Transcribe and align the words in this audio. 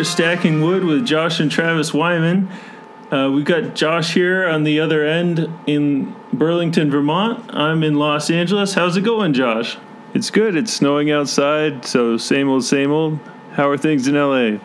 back 0.00 0.06
to 0.06 0.12
another 0.12 0.32
Stacking 0.32 0.62
Wood 0.62 0.84
with 0.84 1.04
Josh 1.04 1.40
and 1.40 1.50
Travis 1.50 1.92
Wyman. 1.92 2.48
Uh, 3.10 3.30
we've 3.34 3.44
got 3.44 3.74
Josh 3.74 4.14
here 4.14 4.48
on 4.48 4.64
the 4.64 4.80
other 4.80 5.04
end 5.04 5.50
in 5.66 6.16
Burlington, 6.32 6.90
Vermont. 6.90 7.54
I'm 7.54 7.82
in 7.82 7.96
Los 7.96 8.30
Angeles. 8.30 8.72
How's 8.72 8.96
it 8.96 9.02
going, 9.02 9.34
Josh? 9.34 9.76
It's 10.14 10.30
good. 10.30 10.56
It's 10.56 10.72
snowing 10.72 11.10
outside, 11.10 11.84
so 11.84 12.16
same 12.16 12.48
old, 12.48 12.64
same 12.64 12.90
old. 12.90 13.18
How 13.52 13.68
are 13.68 13.76
things 13.76 14.08
in 14.08 14.14
LA? 14.14 14.58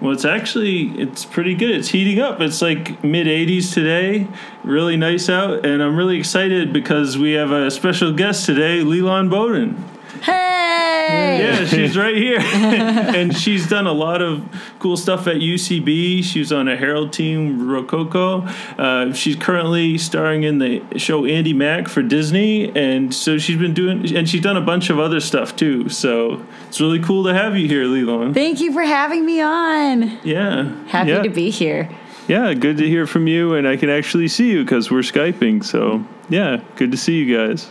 Well, 0.00 0.12
it's 0.12 0.24
actually 0.24 0.98
it's 0.98 1.26
pretty 1.26 1.54
good. 1.54 1.72
It's 1.72 1.88
heating 1.88 2.20
up. 2.20 2.40
It's 2.40 2.62
like 2.62 3.04
mid 3.04 3.26
80s 3.26 3.74
today. 3.74 4.26
Really 4.62 4.96
nice 4.96 5.28
out, 5.28 5.66
and 5.66 5.82
I'm 5.82 5.94
really 5.94 6.18
excited 6.18 6.72
because 6.72 7.18
we 7.18 7.32
have 7.32 7.50
a 7.50 7.70
special 7.70 8.12
guest 8.12 8.46
today, 8.46 8.78
Lilan 8.78 9.28
Bowden. 9.28 9.76
Hey! 10.22 10.83
Yeah, 11.08 11.64
she's 11.66 11.96
right 11.96 12.16
here. 12.16 12.38
and 12.42 13.36
she's 13.36 13.68
done 13.68 13.86
a 13.86 13.92
lot 13.92 14.22
of 14.22 14.42
cool 14.78 14.96
stuff 14.96 15.26
at 15.26 15.36
UCB. 15.36 16.22
She 16.24 16.38
was 16.38 16.52
on 16.52 16.68
a 16.68 16.76
Herald 16.76 17.12
team, 17.12 17.68
Rococo. 17.68 18.42
Uh, 18.78 19.12
she's 19.12 19.36
currently 19.36 19.98
starring 19.98 20.42
in 20.44 20.58
the 20.58 20.82
show 20.98 21.22
Andi 21.22 21.54
Mack 21.54 21.88
for 21.88 22.02
Disney. 22.02 22.74
And 22.76 23.14
so 23.14 23.38
she's 23.38 23.58
been 23.58 23.74
doing, 23.74 24.14
and 24.16 24.28
she's 24.28 24.40
done 24.42 24.56
a 24.56 24.60
bunch 24.62 24.90
of 24.90 24.98
other 24.98 25.20
stuff 25.20 25.56
too. 25.56 25.88
So 25.88 26.44
it's 26.68 26.80
really 26.80 27.00
cool 27.00 27.24
to 27.24 27.34
have 27.34 27.56
you 27.56 27.68
here, 27.68 27.84
Lilan. 27.84 28.34
Thank 28.34 28.60
you 28.60 28.72
for 28.72 28.82
having 28.82 29.24
me 29.26 29.40
on. 29.40 30.18
Yeah. 30.24 30.72
Happy 30.86 31.10
Yeah. 31.10 31.22
to 31.22 31.30
be 31.30 31.50
here. 31.50 31.90
Yeah, 32.26 32.54
good 32.54 32.78
to 32.78 32.88
hear 32.88 33.06
from 33.06 33.26
you, 33.26 33.52
and 33.54 33.68
I 33.68 33.76
can 33.76 33.90
actually 33.90 34.28
see 34.28 34.50
you 34.50 34.64
because 34.64 34.90
we're 34.90 35.00
Skyping. 35.00 35.62
So, 35.62 36.02
yeah, 36.30 36.62
good 36.76 36.90
to 36.92 36.96
see 36.96 37.18
you 37.22 37.36
guys. 37.36 37.70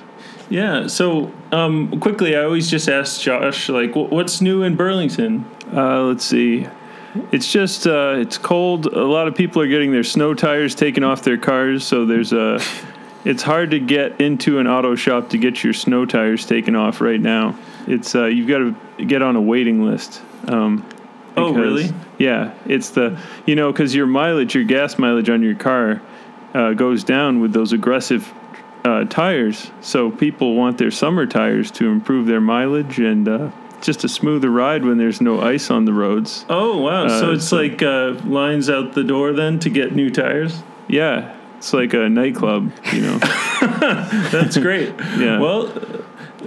Yeah. 0.54 0.86
So 0.86 1.32
um, 1.52 2.00
quickly, 2.00 2.36
I 2.36 2.44
always 2.44 2.70
just 2.70 2.88
ask 2.88 3.20
Josh, 3.20 3.70
like, 3.70 3.96
what's 3.96 4.40
new 4.40 4.62
in 4.62 4.76
Burlington? 4.76 5.50
Uh, 5.74 6.04
let's 6.04 6.24
see. 6.24 6.68
It's 7.32 7.52
just 7.52 7.88
uh, 7.88 8.16
it's 8.18 8.38
cold. 8.38 8.86
A 8.86 9.04
lot 9.04 9.28
of 9.28 9.34
people 9.34 9.64
are 9.64 9.68
getting 9.68 9.92
their 9.92 10.04
snow 10.04 10.36
tires 10.36 10.76
taken 10.76 11.04
off 11.04 11.24
their 11.24 11.40
cars, 11.40 11.84
so 11.84 12.06
there's 12.06 12.34
a. 12.34 12.60
It's 13.26 13.42
hard 13.42 13.72
to 13.72 13.80
get 13.80 14.22
into 14.22 14.60
an 14.60 14.68
auto 14.68 14.94
shop 14.96 15.30
to 15.30 15.40
get 15.40 15.64
your 15.64 15.74
snow 15.74 16.06
tires 16.06 16.46
taken 16.46 16.76
off 16.76 17.02
right 17.02 17.22
now. 17.22 17.58
It's 17.88 18.14
uh, 18.14 18.26
you've 18.26 18.48
got 18.48 18.60
to 18.60 19.06
get 19.06 19.24
on 19.24 19.36
a 19.36 19.42
waiting 19.42 19.84
list. 19.84 20.22
Um, 20.48 20.88
Oh, 21.36 21.52
really? 21.52 21.92
Yeah, 22.20 22.54
it's 22.68 22.92
the 22.92 23.20
you 23.48 23.56
know 23.56 23.72
because 23.72 23.96
your 23.96 24.06
mileage, 24.06 24.54
your 24.54 24.66
gas 24.66 25.00
mileage 25.00 25.30
on 25.32 25.42
your 25.42 25.56
car, 25.56 26.00
uh, 26.54 26.74
goes 26.74 27.04
down 27.04 27.40
with 27.40 27.54
those 27.54 27.74
aggressive 27.74 28.32
uh, 28.86 29.06
tires. 29.06 29.72
So 29.82 30.12
people 30.12 30.56
want 30.56 30.78
their 30.78 30.92
summer 30.92 31.26
tires 31.26 31.72
to 31.72 31.90
improve 31.90 32.26
their 32.28 32.42
mileage 32.42 33.00
and 33.00 33.28
uh, 33.28 33.52
just 33.82 34.04
a 34.04 34.10
smoother 34.10 34.50
ride 34.50 34.84
when 34.86 34.98
there's 34.98 35.22
no 35.22 35.42
ice 35.42 35.70
on 35.72 35.86
the 35.86 35.94
roads. 35.94 36.46
Oh, 36.50 36.78
wow. 36.80 37.08
so 37.08 37.30
Uh, 37.30 37.34
it's 37.34 37.48
so- 37.48 37.58
like 37.58 37.82
uh, 37.82 38.14
lines 38.26 38.70
out 38.70 38.94
the 38.94 39.04
door 39.04 39.34
then 39.34 39.60
to 39.60 39.70
get 39.70 39.94
new 39.96 40.10
tires? 40.10 40.62
Yeah, 40.88 41.34
it's 41.58 41.74
like 41.74 41.94
a 41.94 42.10
nightclub, 42.10 42.72
you 42.92 43.02
know. 43.02 43.18
That's 44.32 44.58
great. 44.58 44.94
Yeah. 45.18 45.40
Well, 45.40 45.72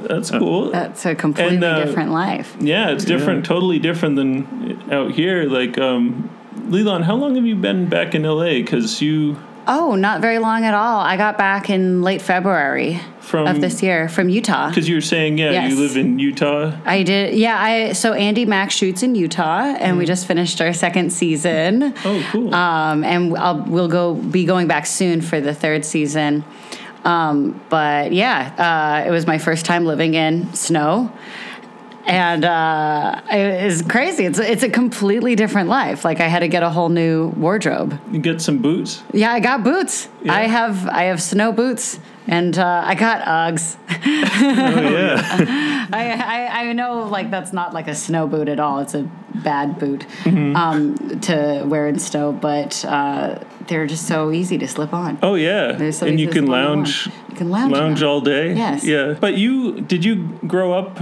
that's 0.09 0.31
cool. 0.31 0.71
That's 0.71 1.05
a 1.07 1.15
completely 1.15 1.57
And, 1.57 1.65
uh, 1.65 1.85
different 1.85 2.11
life. 2.13 2.55
yeah, 2.61 2.91
it's 2.91 3.05
different, 3.05 3.45
totally 3.47 3.79
different 3.79 4.15
than 4.17 4.93
out 4.93 5.11
here. 5.13 5.45
Like, 5.49 5.79
um, 5.79 6.29
Lilan, 6.69 7.03
how 7.05 7.15
long 7.17 7.35
have 7.35 7.47
you 7.47 7.57
been 7.57 7.89
back 7.89 8.15
in 8.15 8.23
LA? 8.25 8.51
Because 8.61 9.01
you 9.03 9.37
Oh, 9.69 9.97
not 9.97 10.21
very 10.21 10.39
long 10.39 10.65
at 10.65 10.75
all. 10.75 11.01
I 11.01 11.17
got 11.17 11.37
back 11.37 11.71
in 11.71 12.03
late 12.03 12.23
February 12.23 13.01
from 13.21 13.49
of 13.49 13.61
this 13.61 13.83
year 13.83 14.09
from 14.09 14.29
Utah. 14.29 14.69
Because 14.69 14.89
you 14.89 14.95
were 14.95 15.01
saying, 15.01 15.39
yeah, 15.39 15.51
Yes. 15.51 15.73
you 15.73 15.81
live 15.81 15.97
in 15.97 16.19
Utah. 16.21 16.73
I 16.85 17.03
did, 17.03 17.35
yeah. 17.35 17.61
I 17.61 17.93
so 17.93 18.13
Andi 18.13 18.47
Mack 18.47 18.71
shoots 18.71 19.03
in 19.03 19.17
Utah, 19.17 19.63
and 19.81 19.99
we 19.99 20.07
just 20.07 20.27
finished 20.27 20.61
our 20.61 20.73
second 20.73 21.13
season. 21.13 21.95
Oh, 22.05 22.29
cool. 22.31 22.55
Um, 22.55 23.03
and 23.03 23.37
I'll, 23.37 23.63
we'll 23.65 23.89
go 23.89 24.15
be 24.15 24.45
going 24.45 24.69
back 24.69 24.87
soon 24.87 25.21
for 25.21 25.41
the 25.41 25.53
third 25.55 25.85
season. 25.85 26.45
Um, 27.05 27.61
but 27.69 28.13
yeah, 28.13 29.03
uh, 29.05 29.09
it 29.09 29.11
was 29.11 29.27
my 29.27 29.39
first 29.39 29.65
time 29.65 29.85
living 29.85 30.15
in 30.15 30.53
snow, 30.55 31.13
and 32.07 32.45
uh, 32.45 33.21
it 33.31 33.65
is 33.65 33.83
crazy. 33.83 34.25
It's 34.27 34.39
it's 34.39 34.63
a 34.63 34.69
completely 34.71 35.35
different 35.35 35.69
life. 35.69 36.05
Like 36.05 36.21
I 36.21 36.29
had 36.29 36.41
to 36.41 36.49
get 36.49 36.63
a 36.63 36.71
whole 36.71 36.89
new 36.89 37.29
wardrobe. 37.37 37.99
you 38.13 38.19
get 38.21 38.41
some 38.41 38.59
boots. 38.59 39.03
Yeah, 39.13 39.33
I 39.33 39.41
got 39.41 39.63
boots. 39.65 40.09
Yeah. 40.23 40.35
I 40.35 40.43
have 40.43 40.89
I 40.89 41.05
have 41.05 41.21
snow 41.21 41.53
boots, 41.53 41.99
and 42.27 42.57
uh, 42.59 42.83
I 42.87 42.95
got 42.95 43.23
Uggs. 43.27 43.77
Oh, 44.39 44.81
yeah. 44.93 45.87
I, 45.93 46.11
I 46.13 46.69
I 46.69 46.73
know 46.73 47.05
like 47.05 47.31
that's 47.31 47.53
not 47.53 47.73
like 47.73 47.89
a 47.89 47.95
snow 47.95 48.27
boot 48.27 48.49
at 48.49 48.61
all. 48.61 48.81
It's 48.81 48.95
a 48.95 49.03
bad 49.35 49.79
boot 49.79 50.05
Mm-hmm. 50.25 50.57
um, 50.57 51.21
to 51.21 51.65
wear 51.67 51.89
in 51.89 51.99
snow, 51.99 52.33
but 52.33 52.85
uh, 52.85 53.39
they're 53.69 53.87
just 53.87 54.07
so 54.07 54.31
easy 54.33 54.59
to 54.59 54.69
slip 54.69 54.93
on. 54.93 55.19
Oh, 55.23 55.35
yeah. 55.35 55.91
So 55.91 56.07
and 56.07 56.21
you 56.21 56.27
can 56.29 56.47
slip 56.47 56.59
on. 56.59 56.67
lounge, 56.77 57.07
You 57.31 57.37
can 57.37 57.51
lounge. 57.51 57.73
lounge 57.73 58.03
all 58.03 58.21
day. 58.21 58.55
Yes. 58.55 58.85
Yeah. 58.85 59.15
But 59.19 59.37
you, 59.39 59.81
did 59.81 60.05
you 60.05 60.17
grow 60.47 60.73
up 60.73 60.99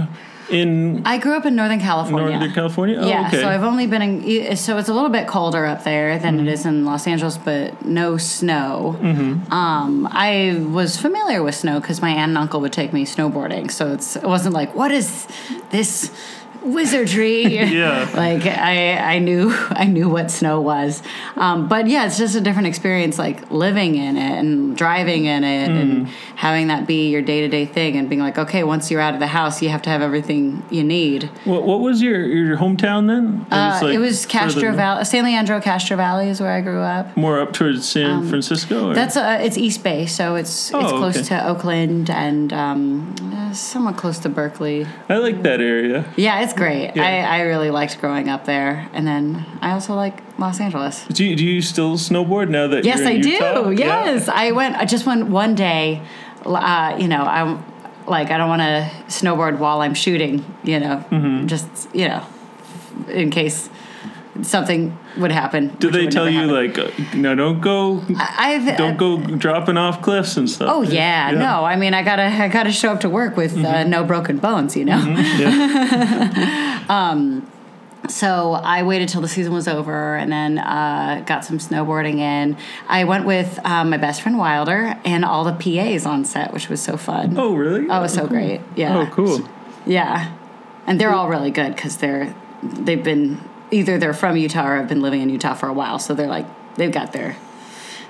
in 0.49 1.01
I 1.05 1.17
grew 1.17 1.35
up 1.35 1.45
in 1.45 1.55
Northern 1.55 1.79
California. 1.79 2.29
Northern 2.31 2.53
California? 2.53 2.97
Oh, 3.01 3.07
yeah, 3.07 3.27
okay. 3.27 3.41
so 3.41 3.47
I've 3.47 3.63
only 3.63 3.87
been 3.87 4.01
in. 4.01 4.55
So 4.57 4.77
it's 4.77 4.89
a 4.89 4.93
little 4.93 5.09
bit 5.09 5.27
colder 5.27 5.65
up 5.65 5.83
there 5.83 6.17
than 6.19 6.37
Mm-hmm. 6.37 6.47
it 6.47 6.53
is 6.53 6.65
in 6.65 6.85
Los 6.85 7.07
Angeles, 7.07 7.37
but 7.37 7.85
no 7.85 8.17
snow. 8.17 8.97
Mm-hmm. 9.01 9.51
Um, 9.53 10.07
I 10.11 10.63
was 10.71 10.97
familiar 10.97 11.41
with 11.43 11.55
snow 11.55 11.79
because 11.79 12.01
my 12.01 12.09
aunt 12.09 12.29
and 12.29 12.37
uncle 12.37 12.61
would 12.61 12.73
take 12.73 12.93
me 12.93 13.05
snowboarding. 13.05 13.71
So 13.71 13.93
it's 13.93 14.15
it 14.15 14.23
wasn't 14.25 14.53
like 14.53 14.75
what 14.75 14.91
is 14.91 15.27
this 15.71 16.11
wizardry? 16.65 17.43
Yeah. 17.75 18.09
like 18.15 18.45
I 18.45 19.15
I 19.15 19.19
knew 19.19 19.51
I 19.69 19.85
knew 19.85 20.07
what 20.09 20.31
snow 20.31 20.61
was, 20.61 21.01
um, 21.35 21.67
but 21.67 21.87
yeah, 21.87 22.05
it's 22.05 22.17
just 22.17 22.35
a 22.35 22.41
different 22.41 22.67
experience. 22.67 23.17
Like 23.19 23.49
living 23.51 23.95
in 23.95 24.17
it 24.17 24.39
and 24.39 24.77
driving 24.77 25.25
in 25.25 25.43
it 25.43 25.55
Mm. 25.69 25.81
and 25.81 26.07
having 26.35 26.67
that 26.67 26.85
be 26.85 27.09
your 27.09 27.21
day 27.21 27.41
to 27.41 27.47
day 27.47 27.65
thing 27.65 27.95
and 27.97 28.07
being 28.09 28.21
like, 28.21 28.37
okay, 28.37 28.63
once 28.63 28.91
you're 28.91 29.01
out 29.01 29.13
of 29.13 29.19
the 29.19 29.27
house, 29.27 29.61
you 29.61 29.69
have 29.69 29.81
to 29.83 29.89
have 29.89 30.01
everything 30.01 30.63
you 30.69 30.83
need. 30.83 31.23
What, 31.45 31.63
what 31.63 31.79
was 31.79 32.01
your, 32.01 32.25
your 32.25 32.57
hometown 32.57 33.07
then? 33.07 33.45
Uh, 33.51 33.79
like 33.81 33.93
it 33.95 33.99
was 33.99 34.25
Castro 34.25 34.71
Valley, 34.73 35.05
San 35.05 35.23
Leandro, 35.23 35.59
Castro 35.61 35.95
Valley 35.97 36.29
is 36.29 36.39
where 36.41 36.51
I 36.51 36.61
grew 36.61 36.81
up. 36.81 37.15
More 37.17 37.39
up 37.39 37.53
towards 37.53 37.87
San 37.87 38.27
Francisco? 38.27 38.85
Or? 38.85 38.89
Um, 38.89 38.93
That's 38.93 39.15
uh, 39.17 39.39
it's 39.41 39.57
East 39.57 39.83
Bay, 39.83 40.05
so 40.05 40.35
it's 40.35 40.73
Oh, 40.73 40.79
it's 40.81 40.91
close 40.91 41.17
okay. 41.17 41.25
to 41.29 41.47
Oakland 41.47 42.09
and 42.09 42.51
um, 42.53 43.15
somewhat 43.53 43.97
close 43.97 44.19
to 44.19 44.29
Berkeley. 44.29 44.85
I 45.09 45.17
like 45.17 45.41
that 45.43 45.61
area. 45.61 46.05
Yeah, 46.17 46.41
it's 46.43 46.53
great. 46.55 46.95
Yeah. 46.95 47.03
I, 47.03 47.37
I 47.37 47.41
really 47.41 47.69
liked 47.71 47.99
growing 47.99 48.29
up 48.29 48.45
there, 48.45 48.89
and 48.93 49.05
then 49.05 49.45
I 49.61 49.71
also 49.71 49.93
like 49.95 50.21
Los 50.39 50.59
Angeles. 50.59 51.05
Do 51.07 51.23
you, 51.25 51.35
do 51.35 51.45
you 51.45 51.61
still 51.61 51.95
snowboard 51.97 52.49
now 52.49 52.67
that 52.67 52.83
Yes, 52.85 52.99
you're 52.99 53.09
in 53.09 53.15
I 53.15 53.19
Utah? 53.19 53.63
do. 53.63 53.71
Yeah. 53.71 54.05
Yes, 54.05 54.27
I 54.29 54.51
went. 54.51 54.75
I 54.75 54.85
just 54.85 55.05
went 55.05 55.27
one 55.27 55.55
day. 55.55 56.01
Uh, 56.45 56.95
you 56.99 57.07
know, 57.07 57.23
I'm 57.23 57.63
like 58.07 58.29
I 58.31 58.37
don't 58.37 58.49
want 58.49 58.61
to 58.61 58.89
snowboard 59.07 59.57
while 59.59 59.81
I'm 59.81 59.93
shooting. 59.95 60.43
You 60.63 60.79
know, 60.79 61.05
Mm-hmm. 61.09 61.47
just 61.47 61.87
you 61.93 62.07
know, 62.07 62.25
in 63.09 63.29
case 63.31 63.69
something 64.41 64.97
would 65.17 65.31
happen. 65.31 65.69
Do 65.79 65.89
they 65.89 66.07
tell 66.07 66.29
you 66.29 66.49
happen. 66.49 66.53
like, 66.53 66.77
uh, 66.77 66.91
no, 67.15 67.35
don't 67.35 67.61
go, 67.61 68.03
I've 68.17 68.77
don't 68.77 68.97
go 68.97 69.17
dropping 69.19 69.77
off 69.77 70.01
cliffs 70.01 70.37
and 70.37 70.49
stuff? 70.49 70.69
Oh 70.71 70.81
yeah, 70.81 71.31
no. 71.31 71.63
I 71.63 71.75
mean, 71.75 71.93
I 71.93 72.03
gotta, 72.03 72.23
I 72.23 72.47
gotta 72.49 72.71
show 72.71 72.91
up 72.91 73.01
to 73.01 73.09
work 73.09 73.37
with 73.37 73.53
uh, 73.57 73.61
Mm-hmm. 73.61 73.89
no 73.89 74.03
broken 74.03 74.37
bones, 74.37 74.75
you 74.75 74.85
know. 74.85 74.97
Yeah. 74.97 76.81
So 78.07 78.51
I 78.53 78.83
waited 78.83 79.09
till 79.09 79.21
the 79.21 79.27
season 79.27 79.51
was 79.51 79.67
over, 79.67 80.15
and 80.15 80.31
then 80.31 80.59
uh, 80.59 81.23
got 81.25 81.43
some 81.43 81.57
snowboarding 81.57 82.19
in. 82.19 82.55
I 82.87 83.03
went 83.05 83.25
with 83.25 83.57
um, 83.65 83.89
my 83.89 83.97
best 83.97 84.21
friend 84.21 84.37
Wilder 84.37 84.95
and 85.03 85.25
all 85.25 85.43
the 85.43 85.53
PAs 85.53 86.05
on 86.05 86.23
set, 86.23 86.53
which 86.53 86.69
was 86.69 86.79
so 86.79 86.97
fun. 86.97 87.35
Oh, 87.35 87.55
really? 87.55 87.87
Oh, 87.89 87.97
it 87.97 88.01
was 88.01 88.13
so 88.13 88.27
great. 88.27 88.61
Yeah. 88.75 88.99
Oh, 88.99 89.07
cool. 89.11 89.39
Yeah, 89.87 90.35
and 90.85 91.01
they're 91.01 91.15
all 91.15 91.29
really 91.29 91.49
good 91.49 91.75
because 91.75 91.97
they're 91.97 92.35
they've 92.61 93.03
been 93.03 93.41
either 93.75 93.97
they're 93.97 94.13
from 94.13 94.37
Utah 94.37 94.67
or 94.67 94.75
have 94.77 94.87
been 94.87 95.01
living 95.01 95.21
in 95.21 95.29
Utah 95.29 95.53
for 95.53 95.67
a 95.67 95.73
while, 95.73 95.99
so 95.99 96.13
they're 96.13 96.27
like 96.37 96.45
they've 96.75 96.91
got 96.91 97.11
their 97.13 97.35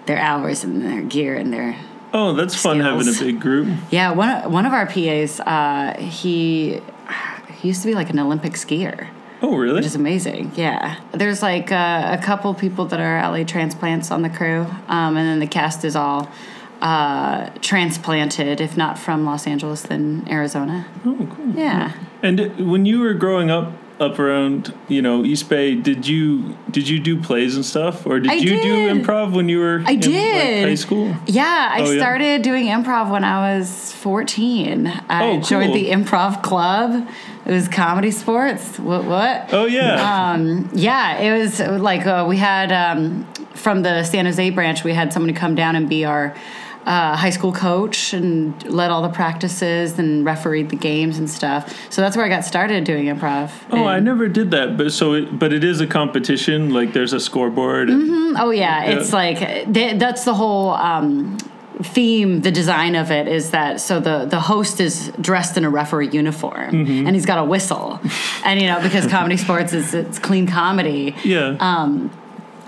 their 0.06 0.18
hours 0.20 0.64
and 0.64 0.84
their 0.86 1.02
gear 1.02 1.36
and 1.36 1.52
their 1.52 1.76
Oh, 2.14 2.32
that's 2.34 2.56
fun 2.56 2.80
having 2.80 3.08
a 3.08 3.12
big 3.20 3.42
group. 3.42 3.68
Yeah, 3.92 4.12
one 4.12 4.30
of- 4.30 4.52
one 4.52 4.66
of 4.66 4.72
our 4.74 4.86
PAs, 4.86 5.40
uh, 5.42 5.96
he 6.00 6.82
he 7.60 7.68
used 7.70 7.82
to 7.82 7.88
be 7.88 7.96
like 7.96 8.10
an 8.10 8.20
Olympic 8.20 8.54
skier, 8.54 9.08
Oh, 9.42 9.56
really? 9.58 9.76
which 9.76 9.86
is 9.86 9.96
amazing. 9.96 10.52
Yeah, 10.56 10.96
there's 11.12 11.42
like 11.42 11.72
uh, 11.72 12.18
a 12.18 12.24
couple 12.24 12.54
people 12.54 12.86
that 12.86 13.00
are 13.00 13.18
LA 13.32 13.44
transplants 13.44 14.12
on 14.12 14.22
the 14.22 14.30
crew, 14.30 14.66
um, 14.88 15.18
and 15.18 15.28
then 15.28 15.40
the 15.40 15.48
cast 15.48 15.84
is 15.84 15.96
all 15.96 16.30
uh, 16.82 17.50
transplanted, 17.62 18.62
if 18.62 18.78
not 18.78 18.98
from 19.00 19.26
Los 19.26 19.48
Angeles, 19.48 19.82
then 19.82 20.26
Arizona. 20.30 20.86
oh, 21.06 21.28
cool. 21.36 21.54
Yeah. 21.56 21.92
And 22.22 22.70
when 22.72 22.86
you 22.86 23.00
were 23.00 23.14
growing 23.14 23.50
up, 23.50 23.72
up 24.00 24.20
around 24.20 24.74
you 24.88 25.02
know 25.02 25.24
East 25.24 25.48
Bay, 25.50 25.76
did 25.76 26.08
you 26.08 26.58
did 26.70 26.88
you 26.90 27.00
do 27.00 27.22
plays 27.22 27.56
and 27.56 27.66
stuff, 27.66 28.06
or 28.06 28.20
did 28.20 28.32
I 28.32 28.36
you 28.36 28.62
do 28.62 28.94
improv 28.94 29.32
when 29.34 29.48
you 29.50 29.60
were 29.60 29.82
I 29.86 29.92
in 29.94 30.00
did. 30.00 30.58
like, 30.62 30.70
high 30.70 30.76
school? 30.76 31.16
Yeah, 31.28 31.70
I 31.72 31.82
Oh, 31.82 31.92
yeah. 31.92 32.00
started 32.00 32.42
doing 32.42 32.66
improv 32.66 33.10
when 33.12 33.24
I 33.24 33.58
was 33.58 33.92
14. 33.94 34.88
I 35.10 35.26
Oh, 35.26 35.40
joined 35.42 35.74
the 35.74 35.90
improv 35.92 36.44
club 36.44 37.08
It 37.46 37.52
was 37.52 37.68
comedy 37.68 38.12
sports. 38.12 38.80
What? 38.80 39.06
What? 39.06 39.50
Oh 39.54 39.66
yeah. 39.66 40.32
Um, 40.34 40.70
yeah, 40.74 41.20
it 41.20 41.40
was 41.40 41.60
like 41.60 42.06
uh, 42.06 42.26
we 42.28 42.38
had 42.38 42.72
um, 42.72 43.26
from 43.54 43.82
the 43.84 44.04
San 44.04 44.26
Jose 44.26 44.50
branch, 44.50 44.84
we 44.84 44.94
had 44.94 45.14
someone 45.14 45.34
to 45.34 45.40
come 45.40 45.56
down 45.56 45.76
and 45.76 45.88
be 45.88 46.06
our 46.06 46.36
uh, 46.86 47.16
high 47.16 47.32
school 47.32 47.52
coach 47.52 48.14
and 48.14 48.62
led 48.70 48.92
all 48.92 49.02
the 49.02 49.10
practices 49.10 49.98
and 49.98 50.24
refereed 50.24 50.70
the 50.70 50.76
games 50.76 51.18
and 51.18 51.28
stuff. 51.30 51.76
So 51.90 52.02
that's 52.02 52.16
where 52.16 52.26
I 52.26 52.30
got 52.30 52.46
started 52.46 52.84
doing 52.84 53.06
improv. 53.06 53.52
oh, 53.72 53.86
I 53.86 54.00
never 54.00 54.28
did 54.28 54.52
that, 54.52 54.78
but 54.78 54.92
so 54.92 55.14
it, 55.14 55.40
but 55.40 55.52
it 55.52 55.64
is 55.64 55.82
a 55.82 55.88
competition. 55.88 56.72
Like 56.74 56.94
there's 56.94 57.14
a 57.14 57.20
scoreboard. 57.20 57.90
and- 57.90 58.38
Oh 58.38 58.52
yeah, 58.52 58.84
it's 58.84 59.12
like 59.14 59.40
th- 59.74 59.98
that's 60.00 60.26
the 60.26 60.34
whole 60.34 60.72
um, 60.72 61.38
theme. 61.82 62.42
The 62.42 62.52
design 62.52 62.96
of 62.96 63.12
it 63.12 63.28
is 63.28 63.52
that 63.52 63.80
so 63.82 64.00
the 64.00 64.26
the 64.26 64.40
host 64.42 64.80
is 64.80 65.12
dressed 65.22 65.58
in 65.58 65.64
a 65.66 65.70
referee 65.70 66.10
uniform 66.10 66.72
Mm-hmm. 66.72 67.08
and 67.08 67.16
he's 67.16 67.26
got 67.26 67.40
a 67.40 67.44
whistle, 67.46 68.00
and 68.44 68.60
you 68.62 68.68
know 68.68 68.82
because 68.82 69.08
comedy 69.08 69.38
sports 69.38 69.74
is 69.74 69.94
it's 69.94 70.20
clean 70.20 70.48
comedy. 70.48 71.16
yeah. 71.24 71.56
Um, 71.60 72.12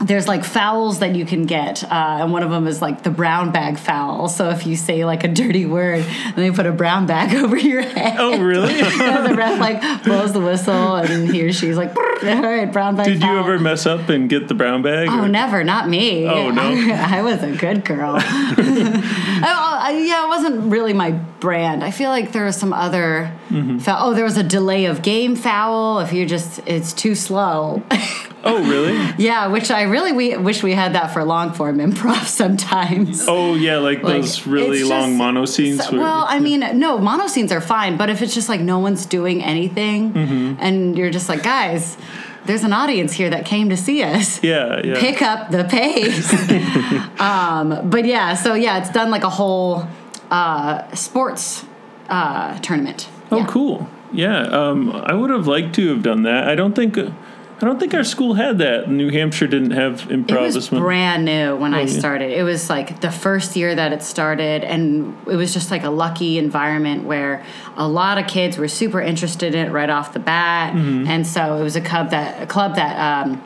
there's 0.01 0.27
like 0.27 0.43
fouls 0.43 0.99
that 0.99 1.15
you 1.15 1.25
can 1.25 1.45
get, 1.45 1.83
uh, 1.83 1.87
and 2.21 2.31
one 2.31 2.43
of 2.43 2.51
them 2.51 2.67
is 2.67 2.81
like 2.81 3.03
the 3.03 3.09
brown 3.09 3.51
bag 3.51 3.77
foul. 3.79 4.27
So 4.29 4.49
if 4.49 4.67
you 4.67 4.75
say 4.75 5.05
like 5.05 5.23
a 5.23 5.27
dirty 5.27 5.65
word, 5.65 6.05
and 6.25 6.35
they 6.35 6.51
put 6.51 6.65
a 6.65 6.71
brown 6.71 7.07
bag 7.07 7.35
over 7.43 7.57
your 7.57 7.81
head. 7.81 8.15
oh 8.19 8.39
really? 8.41 8.73
the 8.81 9.33
ref 9.35 9.59
like 9.59 10.03
blows 10.03 10.33
the 10.33 10.39
whistle, 10.39 10.95
and 10.95 11.29
he 11.29 11.43
or 11.47 11.51
she's 11.53 11.77
like, 11.77 11.95
"All 11.95 12.03
right, 12.23 12.71
brown 12.71 12.95
bag." 12.95 13.07
Did 13.07 13.23
you 13.23 13.39
ever 13.39 13.57
mess 13.59 13.85
up 13.85 14.09
and 14.09 14.29
get 14.29 14.47
the 14.47 14.53
brown 14.53 14.81
bag? 14.81 15.07
Oh, 15.09 15.23
or- 15.23 15.27
never, 15.27 15.63
not 15.63 15.89
me. 15.89 16.27
Oh, 16.27 16.51
no? 16.51 16.61
I, 16.61 17.21
was 17.23 17.41
a 17.43 17.55
good 17.55 17.83
girl. 17.83 18.17
I, 18.19 19.79
I- 19.89 20.03
yeah, 20.05 20.25
it 20.25 20.27
wasn't 20.27 20.71
really 20.71 20.93
my 20.93 21.11
brand. 21.11 21.83
I 21.83 21.91
feel 21.91 22.09
like 22.09 22.31
there 22.31 22.45
was 22.45 22.55
some 22.55 22.73
other. 22.73 23.31
Mm-hmm. 23.49 23.79
Foul. 23.79 24.09
Oh, 24.09 24.13
there 24.13 24.25
was 24.25 24.37
a 24.37 24.43
delay 24.43 24.85
of 24.85 25.01
game 25.01 25.35
foul. 25.35 25.99
If 25.99 26.13
you're 26.13 26.25
just, 26.27 26.59
it's 26.67 26.93
too 26.93 27.15
slow. 27.15 27.81
Oh 28.47 28.63
really? 28.69 28.97
yeah, 29.17 29.47
which 29.47 29.69
I 29.71 29.83
really 29.83 30.11
we, 30.11 30.37
wish 30.37 30.63
we 30.63 30.73
had 30.73 30.93
that 30.93 31.11
for 31.13 31.23
long 31.23 31.53
form 31.53 31.77
improv 31.79 32.25
sometimes. 32.41 33.25
Oh 33.27 33.55
yeah, 33.55 33.77
like, 33.77 34.03
Like, 34.03 34.21
those 34.21 34.47
really 34.47 34.83
long 34.83 35.09
just- 35.09 35.17
mono 35.17 35.45
scenes. 35.45 35.83
So- 35.85 35.91
where- 35.91 36.01
well, 36.01 36.25
I 36.27 36.39
mean, 36.39 36.61
no, 36.79 36.97
mono 36.97 37.27
scenes 37.27 37.51
are 37.51 37.61
fine, 37.61 37.97
but 37.97 38.09
if 38.09 38.21
it's 38.21 38.33
just 38.33 38.49
like 38.49 38.61
no 38.61 38.79
one's 38.79 39.05
doing 39.05 39.43
anything, 39.43 40.13
Mm-hmm. 40.13 40.55
and 40.59 40.97
you're 40.97 41.11
just 41.11 41.27
like, 41.29 41.43
guys, 41.43 41.97
there's 42.45 42.63
an 42.63 42.71
audience 42.73 43.11
here 43.13 43.29
that 43.29 43.45
came 43.45 43.69
to 43.69 43.77
see 43.77 44.01
us. 44.03 44.41
yeah, 44.43 44.79
yeah. 44.83 44.99
pick 44.99 45.21
up 45.21 45.51
the 45.51 45.65
pace. 45.65 46.31
um, 47.19 47.89
but 47.89 48.05
yeah, 48.05 48.33
so 48.35 48.53
yeah, 48.53 48.77
it's 48.79 48.89
done 48.91 49.09
like 49.11 49.23
a 49.23 49.29
whole 49.29 49.87
uh, 50.31 50.89
sports 50.95 51.65
uh, 52.09 52.57
tournament. 52.59 53.09
Oh, 53.31 53.37
Yeah. 53.39 53.45
cool. 53.47 53.89
Yeah, 54.13 54.41
um, 54.43 54.91
I 54.91 55.13
would 55.13 55.29
have 55.29 55.47
liked 55.47 55.75
to 55.75 55.89
have 55.89 56.01
done 56.01 56.23
that. 56.23 56.47
I 56.47 56.55
don't 56.55 56.73
think, 56.73 56.97
I 57.59 57.65
don't 57.65 57.79
think 57.79 57.93
our 57.95 58.03
school 58.03 58.35
had 58.35 58.59
that. 58.59 58.87
New 58.89 59.09
Hampshire 59.09 59.47
didn't 59.47 59.71
have 59.71 60.01
improv. 60.09 60.29
It 60.31 60.41
was 60.41 60.53
this 60.55 60.69
brand 60.69 61.25
new 61.25 61.55
when 61.55 61.73
I 61.73 61.81
Oh, 61.81 61.85
yeah. 61.85 61.99
started. 61.99 62.31
It 62.31 62.43
was 62.43 62.69
like 62.69 63.01
the 63.01 63.09
first 63.11 63.55
year 63.55 63.73
that 63.73 63.91
it 63.93 64.03
started, 64.03 64.63
and 64.63 65.17
it 65.27 65.35
was 65.35 65.53
just 65.53 65.71
like 65.71 65.83
a 65.83 65.89
lucky 65.89 66.37
environment 66.37 67.03
where 67.05 67.43
a 67.75 67.87
lot 67.87 68.19
of 68.19 68.27
kids 68.27 68.57
were 68.59 68.67
super 68.67 69.01
interested 69.01 69.55
in 69.55 69.67
it 69.67 69.71
right 69.71 69.89
off 69.89 70.13
the 70.13 70.19
bat, 70.19 70.73
Mm-hmm. 70.75 71.07
and 71.07 71.25
so 71.25 71.57
it 71.57 71.63
was 71.63 71.75
a 71.75 71.81
club 71.81 72.11
that 72.11 72.41
a 72.43 72.45
club 72.45 72.75
that. 72.75 73.25
Um, 73.27 73.41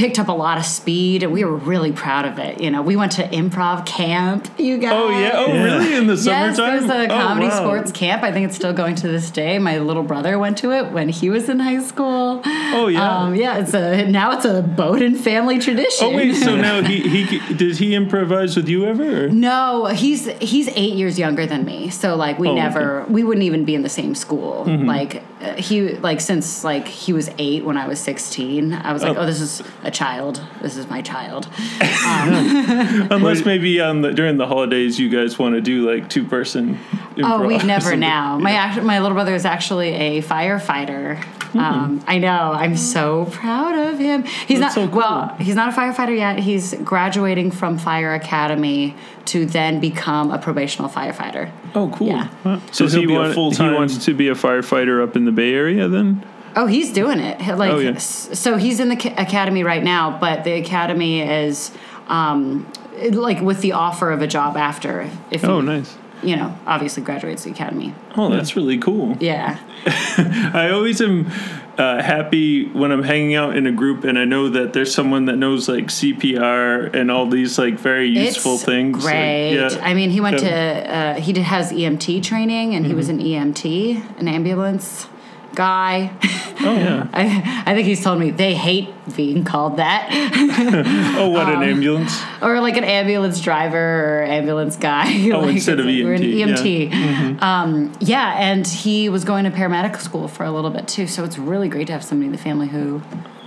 picked 0.00 0.18
up 0.18 0.28
a 0.28 0.32
lot 0.32 0.56
of 0.56 0.64
speed 0.64 1.22
and 1.22 1.30
we 1.30 1.44
were 1.44 1.56
really 1.72 1.92
proud 1.92 2.24
of 2.24 2.38
it 2.38 2.58
you 2.60 2.70
know 2.70 2.80
we 2.80 2.96
went 2.96 3.12
to 3.12 3.22
improv 3.28 3.84
camp 3.84 4.48
you 4.58 4.78
guys 4.78 4.92
Oh 4.94 5.08
yeah. 5.10 5.32
Oh 5.34 5.52
Yeah. 5.52 5.64
really? 5.64 5.94
In 5.94 6.06
the 6.06 6.16
summertime. 6.16 6.46
Yes, 6.48 6.56
summertime? 6.56 6.86
there's 6.88 7.10
a 7.10 7.12
Oh, 7.14 7.18
comedy 7.18 7.46
wow. 7.48 7.56
sports 7.62 7.92
camp. 7.92 8.22
I 8.22 8.32
think 8.32 8.46
it's 8.46 8.56
still 8.56 8.72
going 8.72 8.94
to 8.96 9.08
this 9.08 9.30
day. 9.30 9.58
My 9.58 9.78
little 9.78 10.02
brother 10.02 10.38
went 10.38 10.56
to 10.58 10.72
it 10.72 10.90
when 10.92 11.08
he 11.08 11.28
was 11.30 11.48
in 11.48 11.58
high 11.60 11.82
school. 11.82 12.40
Oh 12.46 12.88
yeah. 12.88 13.18
Um, 13.18 13.34
yeah, 13.34 13.58
it's 13.58 13.74
a 13.74 14.06
now 14.10 14.32
it's 14.36 14.44
a 14.44 14.62
Bowden 14.62 15.14
family 15.16 15.58
tradition. 15.58 16.06
oh 16.08 16.16
wait. 16.16 16.34
So 16.34 16.56
now 16.56 16.82
he 16.82 16.96
he 17.24 17.54
did 17.62 17.76
he 17.76 17.94
improvise 17.94 18.56
with 18.56 18.68
you 18.68 18.86
ever? 18.86 19.26
Or? 19.26 19.28
no, 19.28 19.86
he's 19.86 20.26
he's 20.52 20.68
eight 20.68 20.94
years 20.94 21.18
younger 21.18 21.44
than 21.46 21.64
me. 21.64 21.90
So 21.90 22.16
like 22.16 22.38
we 22.38 22.48
Oh, 22.48 22.54
never 22.54 23.04
we 23.08 23.22
wouldn't 23.24 23.44
even 23.44 23.64
be 23.64 23.74
in 23.74 23.82
the 23.82 23.88
same 24.00 24.14
school. 24.14 24.64
Mm-hmm. 24.66 24.86
Like 24.86 25.22
uh, 25.42 25.54
he 25.56 25.94
like 26.08 26.20
since 26.20 26.64
like 26.64 26.86
he 26.88 27.12
was 27.12 27.30
eight 27.38 27.64
when 27.64 27.76
I 27.76 27.86
was 27.88 27.98
sixteen. 28.00 28.72
I 28.72 28.92
was 28.92 29.02
like, 29.02 29.16
Oh. 29.16 29.20
oh, 29.22 29.26
this 29.26 29.40
is 29.40 29.62
a 29.90 29.92
child. 29.92 30.40
This 30.62 30.76
is 30.76 30.88
my 30.88 31.02
child. 31.02 31.48
Unless 33.10 33.44
maybe 33.52 33.80
on 33.80 34.02
the 34.02 34.12
during 34.12 34.36
the 34.36 34.46
holidays 34.46 34.98
you 34.98 35.08
guys 35.08 35.38
want 35.38 35.54
to 35.56 35.60
do 35.60 35.90
like 35.90 36.08
two 36.08 36.24
person. 36.24 36.78
Oh, 37.22 37.46
we'd 37.46 37.60
improv 37.60 37.66
never 37.66 37.80
something. 37.82 38.00
now. 38.00 38.38
My 38.38 38.52
act- 38.52 38.82
my 38.84 39.00
little 39.00 39.14
brother 39.14 39.34
is 39.34 39.44
actually 39.44 39.90
a 39.90 40.22
firefighter. 40.22 41.22
Hmm. 41.50 41.58
Um, 41.58 42.04
I 42.06 42.18
know. 42.18 42.52
I'm 42.52 42.76
so 42.76 43.24
proud 43.26 43.76
of 43.76 43.98
him. 43.98 44.22
He's 44.22 44.60
That's 44.60 44.76
not 44.76 44.84
so 44.84 44.88
cool. 44.88 44.98
well. 44.98 45.36
He's 45.40 45.56
not 45.56 45.68
a 45.74 45.76
firefighter 45.76 46.16
yet. 46.16 46.38
He's 46.38 46.74
graduating 46.84 47.50
from 47.50 47.76
fire 47.76 48.14
academy 48.14 48.94
to 49.26 49.44
then 49.46 49.80
become 49.80 50.30
a 50.30 50.38
probational 50.38 50.88
firefighter. 50.88 51.50
Oh 51.74 51.92
cool. 51.94 52.06
Yeah. 52.06 52.28
So 52.70 52.84
Does 52.84 52.92
he'll 52.92 53.00
he 53.02 53.06
be 53.08 53.14
a 53.14 53.18
want? 53.18 53.34
full 53.34 53.50
He 53.50 53.62
wants 53.64 54.04
to 54.04 54.14
be 54.14 54.28
a 54.28 54.34
firefighter 54.34 55.02
up 55.02 55.16
in 55.16 55.24
the 55.24 55.32
Bay 55.32 55.52
Area. 55.52 55.88
Then. 55.88 56.24
Oh, 56.56 56.66
he's 56.66 56.92
doing 56.92 57.18
it. 57.20 57.40
Like 57.56 57.70
Oh, 57.72 57.78
yeah. 57.78 57.98
so, 57.98 58.56
he's 58.56 58.80
in 58.80 58.88
the 58.88 59.14
academy 59.16 59.62
right 59.64 59.82
now, 59.82 60.18
but 60.18 60.44
the 60.44 60.52
academy 60.54 61.20
is 61.22 61.70
um, 62.08 62.66
like 63.12 63.40
with 63.40 63.60
the 63.60 63.72
offer 63.72 64.10
of 64.10 64.20
a 64.22 64.26
job 64.26 64.56
after. 64.56 65.08
If 65.30 65.44
Oh, 65.44 65.60
nice. 65.60 65.96
You 66.22 66.36
know, 66.36 66.58
obviously 66.66 67.02
graduates 67.02 67.44
the 67.44 67.50
academy. 67.50 67.94
Oh, 68.14 68.28
that's 68.28 68.54
really 68.54 68.76
cool. 68.78 69.16
Yeah. 69.20 69.58
I 70.52 70.68
always 70.70 71.00
am 71.00 71.26
uh, 71.78 72.02
happy 72.02 72.66
when 72.68 72.92
I'm 72.92 73.02
hanging 73.02 73.34
out 73.34 73.56
in 73.56 73.66
a 73.66 73.72
group 73.72 74.04
and 74.04 74.18
I 74.18 74.26
know 74.26 74.50
that 74.50 74.74
there's 74.74 74.92
someone 74.94 75.24
that 75.26 75.36
knows 75.36 75.66
like 75.66 75.86
CPR 75.86 76.94
and 76.94 77.10
all 77.10 77.26
these 77.26 77.58
like 77.58 77.78
very 77.78 78.08
useful 78.08 78.54
it's 78.56 78.64
things. 78.64 79.02
Like, 79.02 79.14
Great. 79.14 79.54
yeah. 79.54 79.78
I 79.82 79.94
mean, 79.94 80.10
he 80.10 80.20
went 80.20 80.42
Yeah. 80.42 80.82
to 80.82 80.94
uh, 80.94 81.14
he 81.22 81.32
did, 81.32 81.44
has 81.44 81.72
EMT 81.72 82.22
training, 82.22 82.74
and 82.74 82.84
he 82.84 82.92
was 82.94 83.08
Mm-hmm. 83.08 83.20
an 83.42 83.52
EMT, 83.54 84.18
an 84.20 84.28
ambulance 84.28 85.06
guy. 85.54 86.10
Oh 86.62 86.74
yeah. 86.74 87.08
I, 87.14 87.62
I 87.66 87.74
think 87.74 87.86
he's 87.86 88.02
told 88.02 88.18
me 88.20 88.30
they 88.30 88.54
hate 88.54 88.90
being 89.16 89.44
called 89.44 89.78
that, 89.78 90.08
Oh, 91.18 91.30
what 91.30 91.46
Um, 91.48 91.62
an 91.62 91.68
ambulance. 91.68 92.20
or 92.42 92.60
like 92.60 92.76
an 92.76 92.84
ambulance 92.84 93.40
driver 93.40 94.20
or 94.20 94.22
ambulance 94.24 94.76
guy. 94.76 95.10
Oh, 95.32 95.40
Like, 95.40 95.56
instead 95.56 95.80
of 95.80 95.86
we're 95.86 96.12
an 96.14 96.22
EMT, 96.22 96.90
EMT. 96.90 97.42
Um, 97.42 97.92
yeah, 98.00 98.34
and 98.38 98.66
he 98.66 99.08
was 99.08 99.24
going 99.24 99.44
to 99.44 99.50
paramedic 99.50 99.98
school 100.00 100.28
for 100.28 100.44
a 100.44 100.50
little 100.50 100.70
bit 100.70 100.86
too. 100.88 101.06
So 101.06 101.24
it's 101.24 101.38
really 101.38 101.68
great 101.68 101.86
to 101.86 101.92
have 101.92 102.04
somebody 102.04 102.26
in 102.26 102.32
the 102.32 102.38
family 102.38 102.68
who 102.68 103.02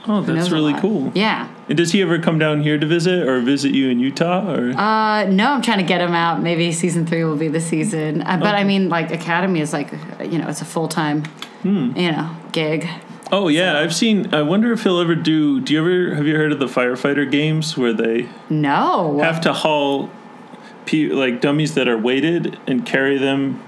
Oh, 0.05 0.22
who 0.22 0.33
that's 0.36 0.50
really 0.50 0.74
cool. 0.81 1.13
Yeah. 1.15 1.48
And 1.69 1.77
does 1.77 1.93
he 1.93 2.01
ever 2.01 2.19
come 2.19 2.38
down 2.38 2.62
here 2.62 2.77
to 2.77 2.86
visit 2.86 3.25
or 3.25 3.39
visit 3.39 3.74
you 3.74 3.89
in 3.89 4.00
Utah 4.01 4.51
or? 4.51 4.72
Uh, 4.72 5.24
no, 5.29 5.51
I'm 5.53 5.62
trying 5.62 5.77
to 5.77 5.86
get 5.86 6.01
him 6.01 6.12
out. 6.12 6.41
Maybe 6.43 6.74
season 6.74 7.05
three 7.05 7.24
will 7.24 7.38
be 7.38 7.48
the 7.48 7.62
season. 7.62 8.22
Uh, 8.22 8.36
but 8.36 8.53
I 8.53 8.65
mean, 8.65 8.89
like 8.89 9.12
Academy 9.12 9.62
is 9.62 9.72
like, 9.72 9.93
you 10.19 10.39
know, 10.39 10.50
it's 10.50 10.62
a 10.62 10.65
full 10.65 10.89
time, 10.89 11.24
Hmm. 11.63 11.98
you 11.98 12.12
know, 12.12 12.36
gig. 12.51 12.88
oh 13.32 13.48
yeah, 13.48 13.79
I've 13.79 13.96
seen. 13.96 14.34
I 14.34 14.41
wonder 14.43 14.72
if 14.72 14.84
he'll 14.84 15.00
ever 15.00 15.15
do. 15.15 15.60
Do 15.62 15.74
you 15.74 15.79
ever 15.79 16.15
have 16.15 16.27
you 16.27 16.36
heard 16.36 16.51
of 16.51 16.60
the 16.60 16.67
firefighter 16.67 17.29
games 17.29 17.77
where 17.77 17.93
they 17.93 18.29
No, 18.50 19.20
have 19.20 19.41
to 19.41 19.53
haul, 19.53 20.10
pe- 20.86 21.08
like 21.10 21.41
dummies 21.41 21.74
that 21.75 21.88
are 21.88 21.98
weighted 21.98 22.60
and 22.67 22.86
carry 22.86 23.17
them 23.17 23.63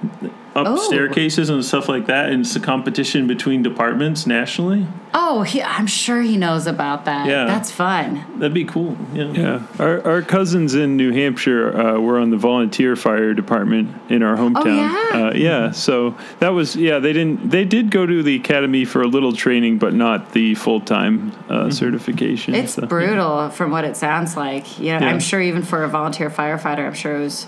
up 0.55 0.65
Oh. 0.67 0.75
staircases 0.77 1.49
and 1.49 1.63
stuff 1.65 1.89
like 1.89 2.05
that? 2.07 2.29
And 2.31 2.41
it's 2.45 2.55
a 2.55 2.59
competition 2.59 3.27
between 3.27 3.61
departments 3.61 4.25
nationally. 4.25 4.87
oh, 5.13 5.43
he, 5.43 5.61
I'm 5.61 5.87
sure 5.87 6.21
he 6.21 6.35
knows 6.37 6.67
about 6.67 7.05
that. 7.05 7.27
Yeah. 7.27 7.45
that's 7.45 7.71
fun. 7.71 8.23
That'd 8.37 8.53
be 8.53 8.65
cool. 8.65 8.97
Yeah. 9.13 9.31
Yeah, 9.31 9.67
our 9.79 10.05
our 10.05 10.21
cousins 10.21 10.75
in 10.75 10.97
New 10.97 11.11
Hampshire 11.13 11.77
uh, 11.77 11.99
were 11.99 12.19
on 12.19 12.29
the 12.31 12.37
volunteer 12.37 12.95
fire 12.95 13.33
department 13.33 13.89
in 14.09 14.23
our 14.23 14.35
hometown. 14.37 14.65
yeah? 14.77 15.27
uh, 15.27 15.33
yeah. 15.35 15.71
So 15.71 16.15
that 16.39 16.49
was 16.49 16.75
yeah. 16.75 16.99
They 16.99 17.13
didn't. 17.13 17.49
They 17.49 17.65
did 17.65 17.91
go 17.91 18.05
to 18.05 18.23
the 18.23 18.35
academy 18.35 18.85
for 18.85 19.01
a 19.01 19.07
little 19.07 19.33
training, 19.33 19.77
but 19.79 19.93
not 19.93 20.31
the 20.33 20.55
full 20.55 20.79
time 20.81 21.31
uh, 21.49 21.69
certification. 21.69 22.53
It's 22.55 22.73
so. 22.75 22.85
brutal 22.85 23.49
from 23.49 23.71
what 23.71 23.83
it 23.85 23.95
sounds 23.97 24.35
like. 24.37 24.79
You 24.79 24.85
know, 24.93 24.99
Yeah. 24.99 25.09
I'm 25.09 25.19
sure 25.19 25.41
even 25.41 25.63
for 25.63 25.83
a 25.83 25.87
volunteer 25.89 26.29
firefighter, 26.29 26.85
I'm 26.85 26.93
sure 26.93 27.15
it 27.15 27.21
was 27.21 27.47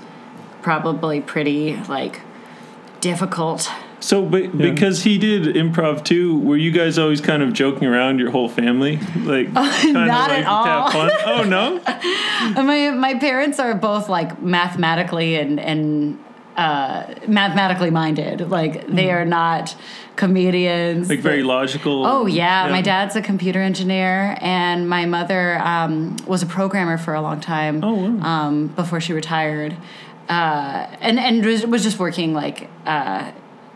probably 0.62 1.22
pretty 1.22 1.76
like 1.88 2.22
difficult. 3.08 3.72
So, 4.00 4.24
but, 4.24 4.56
because 4.58 5.04
he 5.04 5.18
did 5.18 5.56
improv 5.56 6.04
too, 6.04 6.40
were 6.40 6.58
you 6.58 6.72
guys 6.72 7.00
always 7.00 7.20
kind 7.20 7.42
of 7.42 7.54
joking 7.54 7.88
around 7.88 8.20
your 8.20 8.30
whole 8.30 8.50
family, 8.50 8.98
like 9.16 9.54
kind 9.54 9.94
not 9.94 10.30
of 10.30 10.38
at 10.38 10.40
like 10.40 10.46
all. 10.46 10.66
have 10.66 10.94
fun? 10.94 11.12
Oh 11.26 11.44
no! 11.44 11.80
My 12.64 12.92
my 12.92 13.16
parents 13.16 13.60
are 13.60 13.74
both 13.74 14.08
like 14.10 14.42
mathematically 14.42 15.36
and 15.36 15.60
and 15.60 16.20
uh, 16.58 17.14
mathematically 17.28 17.92
minded. 17.92 18.50
Like 18.50 18.88
they 18.88 19.12
are 19.12 19.26
not 19.26 19.76
comedians. 20.16 21.08
Hmm. 21.08 21.14
Like 21.14 21.20
very 21.22 21.44
logical. 21.44 22.06
Oh 22.06 22.26
yeah. 22.26 22.68
my 22.70 22.82
dad's 22.82 23.16
a 23.16 23.22
computer 23.22 23.62
engineer, 23.62 24.38
and 24.42 24.90
my 24.90 25.06
mother 25.06 25.60
um, 25.60 26.18
was 26.28 26.44
a 26.44 26.48
programmer 26.48 26.98
for 26.98 27.14
a 27.14 27.22
long 27.22 27.40
time. 27.40 27.84
Oh, 27.84 27.94
wow. 27.94 28.48
um, 28.48 28.68
before 28.68 29.00
she 29.00 29.14
retired, 29.14 29.78
uh, 30.30 30.88
and 31.02 31.20
and 31.20 31.46
was, 31.46 31.66
was 31.66 31.84
just 31.84 32.00
working 32.00 32.34
like 32.34 32.70
uh, 32.86 33.32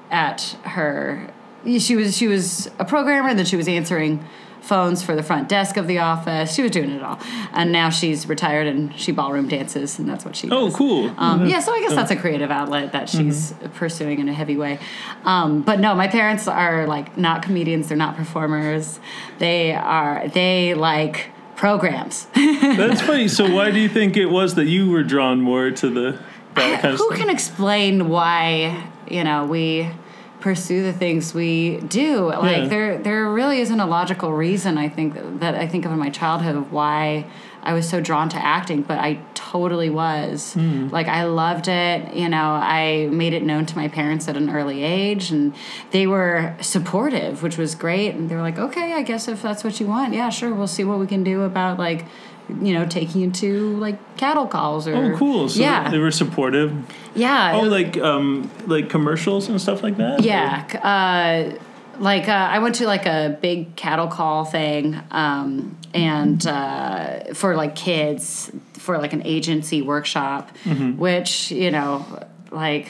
at 0.09 0.57
her 0.63 1.31
she 1.65 1.95
was 1.95 2.17
she 2.17 2.27
was 2.27 2.69
a 2.79 2.85
programmer, 2.85 3.29
and 3.29 3.37
then 3.37 3.45
she 3.45 3.55
was 3.55 3.67
answering 3.67 4.25
phones 4.61 5.01
for 5.01 5.15
the 5.15 5.23
front 5.23 5.49
desk 5.49 5.75
of 5.77 5.87
the 5.87 5.97
office. 5.99 6.53
She 6.53 6.61
was 6.61 6.71
doing 6.71 6.91
it 6.91 7.03
all, 7.03 7.19
and 7.53 7.71
now 7.71 7.89
she's 7.89 8.27
retired 8.27 8.67
and 8.67 8.97
she 8.97 9.11
ballroom 9.11 9.47
dances, 9.47 9.99
and 9.99 10.07
that's 10.09 10.25
what 10.25 10.35
she. 10.35 10.49
Oh, 10.49 10.65
does. 10.65 10.75
cool. 10.75 11.13
Um, 11.17 11.45
yeah, 11.45 11.59
so 11.59 11.73
I 11.73 11.81
guess 11.81 11.93
that's 11.93 12.11
a 12.11 12.15
creative 12.15 12.51
outlet 12.51 12.91
that 12.93 13.09
she's 13.09 13.53
pursuing 13.75 14.19
in 14.19 14.29
a 14.29 14.33
heavy 14.33 14.57
way. 14.57 14.79
Um, 15.23 15.61
but 15.61 15.79
no, 15.79 15.93
my 15.95 16.07
parents 16.07 16.47
are 16.47 16.87
like 16.87 17.17
not 17.17 17.43
comedians; 17.43 17.87
they're 17.87 17.97
not 17.97 18.15
performers. 18.15 18.99
They 19.39 19.73
are 19.73 20.27
they 20.29 20.73
like 20.73 21.29
programs. 21.55 22.25
That's 22.33 23.01
funny. 23.01 23.27
So 23.27 23.53
why 23.53 23.69
do 23.69 23.79
you 23.79 23.87
think 23.87 24.17
it 24.17 24.25
was 24.25 24.55
that 24.55 24.65
you 24.65 24.89
were 24.89 25.03
drawn 25.03 25.41
more 25.41 25.69
to 25.69 25.89
the 25.91 26.19
that 26.55 26.81
kind 26.81 26.93
of 26.93 26.99
Who 26.99 27.07
stuff? 27.07 27.17
can 27.19 27.29
explain 27.29 28.09
why 28.09 28.83
you 29.09 29.23
know 29.23 29.45
we 29.45 29.89
pursue 30.39 30.81
the 30.83 30.93
things 30.93 31.33
we 31.33 31.77
do? 31.81 32.27
Like 32.29 32.63
Yeah. 32.63 32.67
there 32.67 32.97
there 32.97 33.29
really 33.31 33.59
isn't 33.61 33.79
a 33.79 33.85
logical 33.85 34.33
reason. 34.33 34.77
I 34.77 34.89
think 34.89 35.39
that 35.39 35.55
I 35.55 35.67
think 35.67 35.85
of 35.85 35.91
in 35.91 35.99
my 35.99 36.09
childhood 36.09 36.55
of 36.55 36.71
why 36.71 37.25
I 37.63 37.73
was 37.73 37.87
so 37.87 38.01
drawn 38.01 38.27
to 38.29 38.37
acting, 38.43 38.81
but 38.81 38.97
I 38.97 39.19
totally 39.35 39.91
was. 39.91 40.53
Hmm. 40.55 40.87
Like 40.89 41.07
I 41.07 41.25
loved 41.25 41.67
it. 41.67 42.15
You 42.15 42.27
know, 42.27 42.37
I 42.53 43.07
made 43.11 43.33
it 43.33 43.43
known 43.43 43.67
to 43.67 43.75
my 43.75 43.87
parents 43.87 44.27
at 44.27 44.35
an 44.35 44.49
early 44.49 44.83
age, 44.83 45.29
and 45.29 45.53
they 45.91 46.07
were 46.07 46.55
supportive, 46.59 47.43
which 47.43 47.57
was 47.59 47.75
great. 47.75 48.15
And 48.15 48.27
they 48.29 48.35
were 48.35 48.41
like, 48.41 48.57
"Okay, 48.57 48.93
I 48.93 49.03
guess 49.03 49.27
if 49.27 49.43
that's 49.43 49.63
what 49.63 49.79
you 49.79 49.85
want, 49.85 50.15
yeah, 50.15 50.29
sure, 50.29 50.51
we'll 50.55 50.65
see 50.65 50.83
what 50.83 50.97
we 50.97 51.05
can 51.05 51.23
do 51.23 51.43
about 51.43 51.77
like." 51.77 52.05
You 52.61 52.73
know, 52.73 52.85
taking 52.85 53.21
you 53.21 53.31
to 53.31 53.77
like 53.77 54.17
cattle 54.17 54.47
calls 54.47 54.87
or 54.87 54.95
Oh, 54.95 55.17
cool. 55.17 55.49
So 55.49 55.61
yeah, 55.61 55.89
they 55.89 55.97
were 55.99 56.11
supportive. 56.11 56.71
yeah. 57.15 57.53
Oh, 57.55 57.61
like 57.61 57.97
um, 57.97 58.49
like 58.67 58.89
commercials 58.89 59.47
and 59.49 59.59
stuff 59.61 59.83
like 59.83 59.97
that. 59.97 60.23
Yeah, 60.23 60.65
uh, 60.83 61.57
like 61.99 62.27
uh, 62.27 62.31
I 62.31 62.59
went 62.59 62.75
to 62.75 62.85
like 62.87 63.05
a 63.05 63.37
big 63.41 63.75
cattle 63.75 64.07
call 64.07 64.45
thing, 64.45 64.99
um, 65.11 65.77
and 65.93 66.45
uh, 66.45 67.33
for 67.33 67.55
like 67.55 67.75
kids 67.75 68.51
for 68.73 68.97
like 68.97 69.13
an 69.13 69.21
agency 69.25 69.81
workshop, 69.81 70.49
which 70.97 71.51
you 71.51 71.71
know, 71.71 72.05
like 72.51 72.87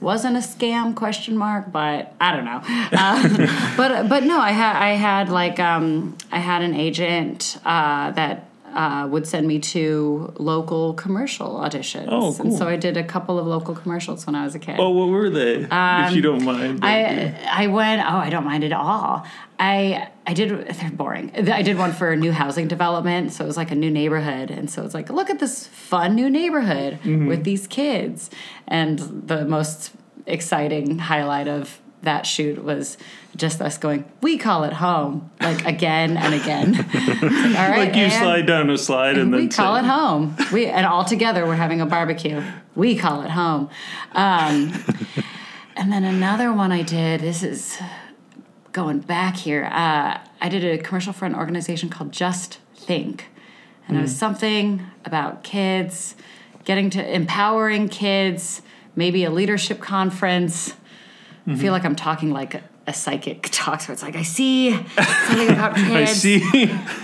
wasn't 0.00 0.36
a 0.36 0.40
scam 0.40 0.94
question 0.94 1.36
mark 1.36 1.72
but 1.72 2.14
i 2.20 2.30
don't 2.30 2.44
know 2.44 2.60
um, 2.96 3.76
but 3.76 4.08
but 4.08 4.22
no 4.22 4.38
i 4.38 4.52
had 4.52 4.76
i 4.76 4.90
had 4.90 5.28
like 5.28 5.58
um 5.58 6.16
i 6.30 6.38
had 6.38 6.62
an 6.62 6.72
agent 6.72 7.58
uh 7.64 8.08
that 8.12 8.47
uh, 8.74 9.06
would 9.08 9.26
send 9.26 9.46
me 9.46 9.58
to 9.58 10.32
local 10.38 10.94
commercial 10.94 11.54
auditions. 11.60 12.06
Oh, 12.08 12.36
And 12.40 12.52
so 12.52 12.66
I 12.68 12.76
did 12.76 12.96
a 12.96 13.04
couple 13.04 13.38
of 13.38 13.46
local 13.46 13.74
commercials 13.74 14.26
when 14.26 14.34
I 14.34 14.44
was 14.44 14.54
a 14.54 14.58
kid. 14.58 14.76
Oh, 14.78 14.90
what 14.90 15.08
were 15.08 15.30
they? 15.30 15.66
if 15.70 16.14
you 16.14 16.22
don't 16.22 16.44
mind. 16.44 16.78
Um, 16.78 16.80
I 16.82 17.34
I 17.50 17.66
went. 17.68 18.02
Oh, 18.02 18.16
I 18.16 18.30
don't 18.30 18.44
mind 18.44 18.64
at 18.64 18.72
all. 18.72 19.24
I 19.58 20.08
I 20.26 20.34
did. 20.34 20.48
They're 20.50 20.90
boring. 20.90 21.32
I 21.50 21.62
did 21.62 21.78
one 21.78 21.92
for 21.92 22.10
a 22.12 22.16
new 22.16 22.32
housing 22.32 22.68
development, 22.68 23.32
so 23.32 23.44
it 23.44 23.46
was 23.46 23.56
like 23.56 23.70
a 23.70 23.74
new 23.74 23.90
neighborhood, 23.90 24.50
and 24.50 24.70
so 24.70 24.84
it's 24.84 24.94
like, 24.94 25.10
look 25.10 25.30
at 25.30 25.38
this 25.38 25.66
fun 25.66 26.14
new 26.14 26.30
neighborhood 26.30 26.98
with 27.04 27.44
these 27.44 27.66
kids. 27.66 28.30
And 28.66 28.98
the 29.26 29.44
most 29.44 29.92
exciting 30.26 30.98
highlight 30.98 31.48
of 31.48 31.80
that 32.02 32.26
shoot 32.26 32.62
was 32.62 32.96
just 33.36 33.60
us 33.60 33.78
going, 33.78 34.04
we 34.22 34.38
call 34.38 34.64
it 34.64 34.72
home, 34.74 35.30
like 35.40 35.64
again 35.64 36.16
and 36.16 36.34
again. 36.34 36.72
Like, 36.72 36.94
all 37.22 37.28
right, 37.70 37.78
like 37.86 37.94
you 37.94 38.04
and- 38.04 38.12
slide 38.12 38.46
down 38.46 38.70
a 38.70 38.78
slide 38.78 39.18
and 39.18 39.32
then 39.32 39.40
we 39.40 39.48
call 39.48 39.76
it 39.76 39.84
home. 39.84 40.36
We 40.52 40.66
and 40.66 40.86
all 40.86 41.04
together 41.04 41.46
we're 41.46 41.56
having 41.56 41.80
a 41.80 41.86
barbecue. 41.86 42.42
We 42.74 42.96
call 42.96 43.22
it 43.22 43.30
home. 43.30 43.70
Um, 44.12 44.72
and 45.76 45.92
then 45.92 46.04
another 46.04 46.52
one 46.52 46.72
I 46.72 46.82
did. 46.82 47.20
This 47.20 47.42
is 47.42 47.78
going 48.72 49.00
back 49.00 49.36
here. 49.36 49.64
Uh, 49.64 50.18
I 50.40 50.48
did 50.48 50.64
a 50.64 50.82
commercial 50.82 51.12
for 51.12 51.26
an 51.26 51.34
organization 51.34 51.88
called 51.88 52.12
Just 52.12 52.58
Think, 52.74 53.26
and 53.86 53.96
it 53.96 54.00
was 54.00 54.16
something 54.16 54.86
about 55.04 55.42
kids 55.42 56.14
getting 56.64 56.90
to 56.90 57.14
empowering 57.14 57.88
kids. 57.88 58.62
Maybe 58.94 59.24
a 59.24 59.30
leadership 59.30 59.80
conference. 59.80 60.74
I 61.48 61.54
feel 61.54 61.64
mm-hmm. 61.64 61.72
like 61.72 61.84
I'm 61.86 61.96
talking 61.96 62.30
like 62.30 62.62
a, 62.88 62.92
psychic 62.92 63.48
talks 63.52 63.86
so 63.86 63.92
it's 63.92 64.02
like 64.02 64.16
I 64.16 64.22
see 64.22 64.72
something 64.72 65.48
about 65.50 65.76
kids. 65.88 66.10
I 66.10 66.14
see. 66.14 66.42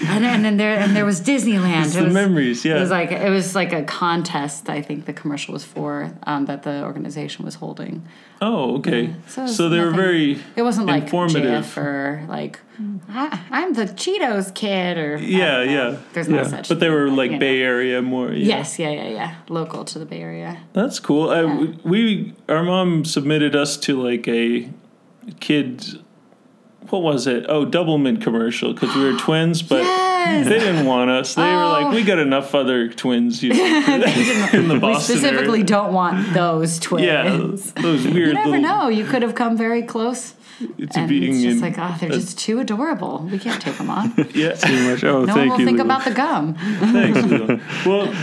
And 0.06 0.24
then, 0.24 0.34
and 0.36 0.44
then 0.44 0.56
there 0.56 0.78
and 0.78 0.94
there 0.96 1.04
was 1.04 1.20
Disneyland. 1.20 1.86
It's 1.86 1.96
it 1.96 2.04
the 2.04 2.10
memories, 2.10 2.64
yeah. 2.64 2.76
It 2.76 2.80
was 2.80 2.90
like 2.90 3.10
it 3.12 3.30
was 3.30 3.54
like 3.54 3.72
a 3.72 3.82
contest. 3.84 4.68
I 4.68 4.82
think 4.82 5.06
the 5.06 5.12
commercial 5.12 5.52
was 5.52 5.64
for 5.64 6.12
um, 6.24 6.46
that 6.46 6.62
the 6.62 6.82
organization 6.82 7.44
was 7.44 7.54
holding. 7.56 8.02
oh, 8.40 8.76
okay. 8.78 9.14
So, 9.28 9.46
So, 9.46 9.64
was 9.64 9.72
they 9.72 9.80
were 9.80 9.90
very. 9.90 10.38
It 10.56 10.62
wasn't 10.62 10.86
like 10.86 11.04
informative. 11.04 11.64
GIF 11.64 11.76
or 11.78 12.24
like 12.28 12.60
I, 13.08 13.40
I'm 13.50 13.72
the 13.74 13.84
Cheetos 13.86 14.52
kid 14.54 14.98
or 14.98 15.16
Yeah, 15.18 15.62
yeah. 15.62 15.96
There's 16.12 16.28
no 16.28 16.38
Yeah. 16.38 16.48
such. 16.48 16.68
But 16.68 16.80
they 16.80 16.90
were 16.90 17.08
like 17.08 17.30
you 17.30 17.36
know. 17.36 17.40
Bay 17.46 17.62
Area 17.62 18.02
more. 18.02 18.32
Yeah. 18.32 18.56
Yes, 18.56 18.78
yeah, 18.78 18.90
yeah, 18.90 19.08
yeah. 19.08 19.34
Local 19.48 19.84
to 19.84 19.98
the 19.98 20.06
Bay 20.06 20.20
Area. 20.20 20.58
That's 20.72 20.98
cool. 21.00 21.30
I, 21.30 21.44
we 21.84 22.34
our 22.48 22.62
mom 22.62 23.04
submitted 23.04 23.54
us 23.54 23.76
to 23.86 24.00
like 24.02 24.26
a 24.28 24.68
kids. 25.40 25.96
What 26.90 27.02
was 27.02 27.26
it? 27.26 27.46
Oh, 27.48 27.64
Doublemint 27.64 28.20
commercial 28.22 28.74
because 28.74 28.94
we 28.94 29.04
were 29.04 29.18
twins, 29.18 29.62
but 29.62 29.82
Yes! 29.82 30.46
they 30.46 30.58
didn't 30.58 30.84
want 30.86 31.08
us. 31.10 31.34
They 31.34 31.42
were 31.42 31.48
Oh. 31.48 31.68
like, 31.70 31.94
we 31.94 32.02
oh. 32.02 32.06
got 32.06 32.18
enough 32.18 32.54
other 32.54 32.88
twins, 32.88 33.42
you 33.42 33.54
know, 33.54 33.94
in 34.52 34.68
the 34.68 34.78
We 34.82 34.94
specifically 34.96 35.60
area. 35.60 35.64
don't 35.64 35.94
want 35.94 36.34
those 36.34 36.78
twins. 36.78 37.06
Yeah, 37.06 37.22
those 37.82 38.04
weird 38.06 38.28
You 38.28 38.34
never 38.34 38.50
little 38.50 38.62
know. 38.62 38.88
You 38.88 39.06
could 39.06 39.22
have 39.22 39.34
come 39.34 39.56
very 39.56 39.82
close. 39.82 40.34
to 40.60 40.88
And 40.94 41.08
being 41.08 41.32
it's 41.32 41.42
just 41.42 41.56
in. 41.56 41.60
like, 41.62 41.78
oh, 41.78 41.96
they're 41.98 42.10
just 42.10 42.38
too 42.38 42.60
adorable. 42.60 43.26
We 43.32 43.38
can't 43.38 43.60
take 43.62 43.76
them 43.78 43.88
on. 43.90 44.12
yeah, 44.34 44.52
Too 44.52 44.88
much. 44.90 45.02
Oh, 45.04 45.24
No 45.24 45.34
thank 45.34 45.36
one 45.36 45.48
will 45.48 45.60
you. 45.60 45.64
think 45.66 45.78
Lulu. 45.78 45.90
about 45.90 46.04
the 46.04 46.10
gum. 46.14 46.54
thanks. 46.54 47.22
Lilo. 47.22 47.60
well, 47.86 48.14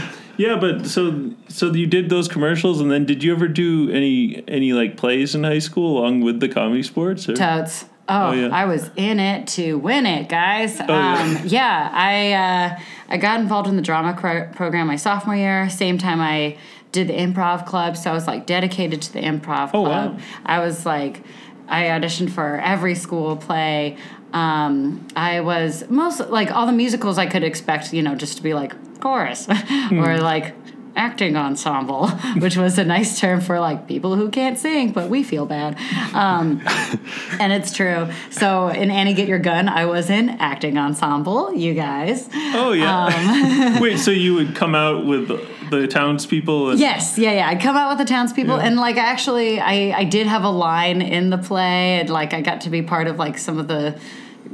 yeah, 0.41 0.57
but 0.57 0.85
so 0.87 1.31
so 1.47 1.71
you 1.73 1.87
did 1.87 2.09
those 2.09 2.27
commercials, 2.27 2.81
and 2.81 2.89
then 2.91 3.05
did 3.05 3.23
you 3.23 3.31
ever 3.33 3.47
do 3.47 3.89
any 3.91 4.43
any 4.47 4.73
like 4.73 4.97
plays 4.97 5.35
in 5.35 5.43
high 5.43 5.59
school 5.59 5.99
along 5.99 6.21
with 6.21 6.39
the 6.39 6.49
comedy 6.49 6.83
sports? 6.83 7.27
Or? 7.29 7.33
Totes. 7.35 7.85
Oh, 8.09 8.29
Oh, 8.29 8.31
yeah. 8.33 8.47
I 8.51 8.65
was 8.65 8.89
in 8.97 9.19
it 9.19 9.47
to 9.55 9.75
win 9.77 10.05
it, 10.05 10.27
guys. 10.27 10.81
Oh, 10.81 10.85
yeah. 10.89 11.21
um, 11.39 11.47
yeah, 11.47 11.89
I 11.93 12.33
uh, 12.33 12.79
I 13.09 13.17
got 13.17 13.39
involved 13.39 13.69
in 13.69 13.75
the 13.77 13.81
drama 13.81 14.13
cro- 14.13 14.49
program 14.53 14.87
my 14.87 14.97
sophomore 14.97 15.35
year. 15.35 15.69
Same 15.69 15.97
time 15.97 16.19
I 16.19 16.57
did 16.91 17.07
the 17.07 17.13
improv 17.13 17.65
club, 17.65 17.95
so 17.95 18.11
I 18.11 18.13
was 18.13 18.27
like 18.27 18.45
dedicated 18.45 19.01
to 19.03 19.13
the 19.13 19.21
improv 19.21 19.69
Oh, 19.73 19.83
club. 19.85 20.15
wow. 20.15 20.19
I 20.45 20.59
was 20.59 20.85
like, 20.85 21.21
I 21.69 21.83
auditioned 21.83 22.31
for 22.31 22.59
every 22.59 22.95
school 22.95 23.37
play. 23.37 23.95
Um, 24.33 25.07
I 25.15 25.41
was 25.41 25.89
most 25.89 26.19
like 26.29 26.51
all 26.51 26.65
the 26.65 26.71
musicals 26.71 27.17
I 27.17 27.25
could 27.25 27.43
expect, 27.43 27.93
you 27.93 28.01
know, 28.01 28.15
just 28.15 28.37
to 28.37 28.43
be 28.43 28.53
like 28.53 28.73
chorus 29.01 29.47
or 29.91 30.17
like 30.19 30.53
acting 30.95 31.37
ensemble, 31.37 32.07
which 32.37 32.57
was 32.57 32.77
a 32.77 32.83
nice 32.83 33.19
term 33.19 33.39
for 33.41 33.59
like 33.59 33.87
people 33.87 34.15
who 34.15 34.29
can't 34.29 34.57
sing, 34.59 34.91
but 34.91 35.09
we 35.09 35.23
feel 35.23 35.45
bad. 35.45 35.77
Um, 36.13 36.61
and 37.39 37.51
it's 37.53 37.73
true. 37.73 38.09
So 38.29 38.67
in 38.69 38.91
Annie 38.91 39.13
Get 39.13 39.27
Your 39.27 39.39
Gun, 39.39 39.69
I 39.69 39.85
was 39.85 40.09
in 40.09 40.29
acting 40.29 40.77
ensemble, 40.77 41.53
you 41.53 41.73
guys. 41.73 42.29
Oh 42.33 42.73
yeah. 42.73 43.79
Wait, 43.81 43.99
so 43.99 44.11
you 44.11 44.33
would 44.35 44.53
come 44.55 44.75
out 44.75 45.05
with 45.05 45.27
the, 45.29 45.45
the 45.69 45.87
townspeople? 45.87 46.71
And, 46.71 46.79
Yes, 46.79 47.17
yeah, 47.17 47.31
yeah. 47.31 47.47
I'd 47.49 47.61
come 47.61 47.77
out 47.77 47.89
with 47.89 48.05
the 48.05 48.11
townspeople, 48.13 48.57
Yeah. 48.57 48.63
and 48.65 48.75
like 48.77 48.97
actually, 48.97 49.59
I 49.61 49.93
I 49.97 50.03
did 50.03 50.27
have 50.27 50.43
a 50.43 50.49
line 50.49 51.01
in 51.01 51.29
the 51.29 51.37
play, 51.37 51.99
and 52.01 52.09
like 52.09 52.33
I 52.33 52.41
got 52.41 52.61
to 52.61 52.69
be 52.69 52.81
part 52.81 53.07
of 53.07 53.17
like 53.17 53.37
some 53.37 53.57
of 53.59 53.69
the 53.69 53.97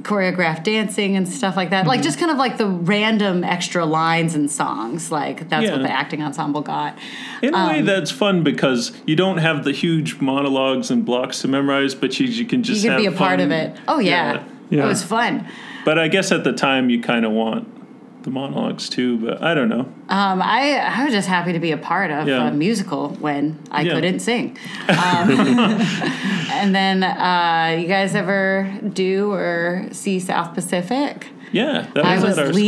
choreographed 0.01 0.63
dancing 0.63 1.15
and 1.15 1.27
stuff 1.27 1.55
like 1.55 1.69
that. 1.71 1.81
Mm-hmm. 1.81 1.89
Like 1.89 2.01
just 2.01 2.19
kind 2.19 2.31
of 2.31 2.37
like 2.37 2.57
the 2.57 2.67
random 2.67 3.43
extra 3.43 3.85
lines 3.85 4.35
and 4.35 4.49
songs. 4.49 5.11
Like 5.11 5.49
that's 5.49 5.69
what 5.69 5.81
the 5.81 5.91
acting 5.91 6.21
ensemble 6.23 6.61
got. 6.61 6.97
In 7.41 7.53
a 7.53 7.57
Um, 7.57 7.67
way, 7.67 7.81
that's 7.81 8.11
fun 8.11 8.43
because 8.43 8.91
you 9.05 9.15
don't 9.15 9.37
have 9.37 9.63
the 9.63 9.71
huge 9.71 10.19
monologues 10.19 10.89
and 10.91 11.05
blocks 11.05 11.41
to 11.41 11.47
memorize, 11.47 11.95
but 11.95 12.19
you, 12.19 12.27
you 12.27 12.45
can 12.45 12.59
You 12.59 12.65
just 12.65 12.83
could 12.83 12.91
have 12.91 12.99
be 13.01 13.05
a 13.05 13.11
part 13.11 13.39
of 13.39 13.51
it. 13.51 13.75
Oh 13.87 13.99
yeah, 13.99 14.43
Yeah. 14.69 14.85
it 14.85 14.87
was 14.87 15.03
fun. 15.03 15.47
But 15.85 15.97
I 15.97 16.07
guess 16.07 16.31
at 16.31 16.43
the 16.43 16.53
time 16.53 16.89
you 16.89 17.01
kind 17.01 17.25
of 17.25 17.31
want 17.31 17.67
the 18.27 18.31
monologues 18.33 18.89
too. 18.89 19.17
But 19.17 19.41
I 19.41 19.53
don't 19.53 19.69
know. 19.69 19.85
Um, 20.09 20.41
I 20.41 20.77
I 20.77 21.05
was 21.05 21.13
just 21.13 21.27
happy 21.29 21.53
to 21.53 21.59
be 21.59 21.71
a 21.71 21.77
part 21.77 22.11
of 22.11 22.27
Yeah. 22.27 22.47
a 22.47 22.51
musical 22.51 23.09
when 23.21 23.57
I 23.71 23.81
Yeah. 23.83 23.93
couldn't 23.93 24.19
sing. 24.19 24.57
Um, 24.89 25.29
and 26.59 26.75
then 26.75 27.03
uh, 27.03 27.77
you 27.79 27.87
guys 27.87 28.15
ever 28.15 28.69
do 28.93 29.31
or 29.31 29.87
see 29.91 30.19
South 30.19 30.53
Pacific? 30.53 31.27
Yeah, 31.53 31.87
that 31.93 32.03
I 32.05 32.15
was, 32.15 32.23
was 32.23 32.37
at 32.37 32.45
our 32.47 32.53
school. 32.53 32.61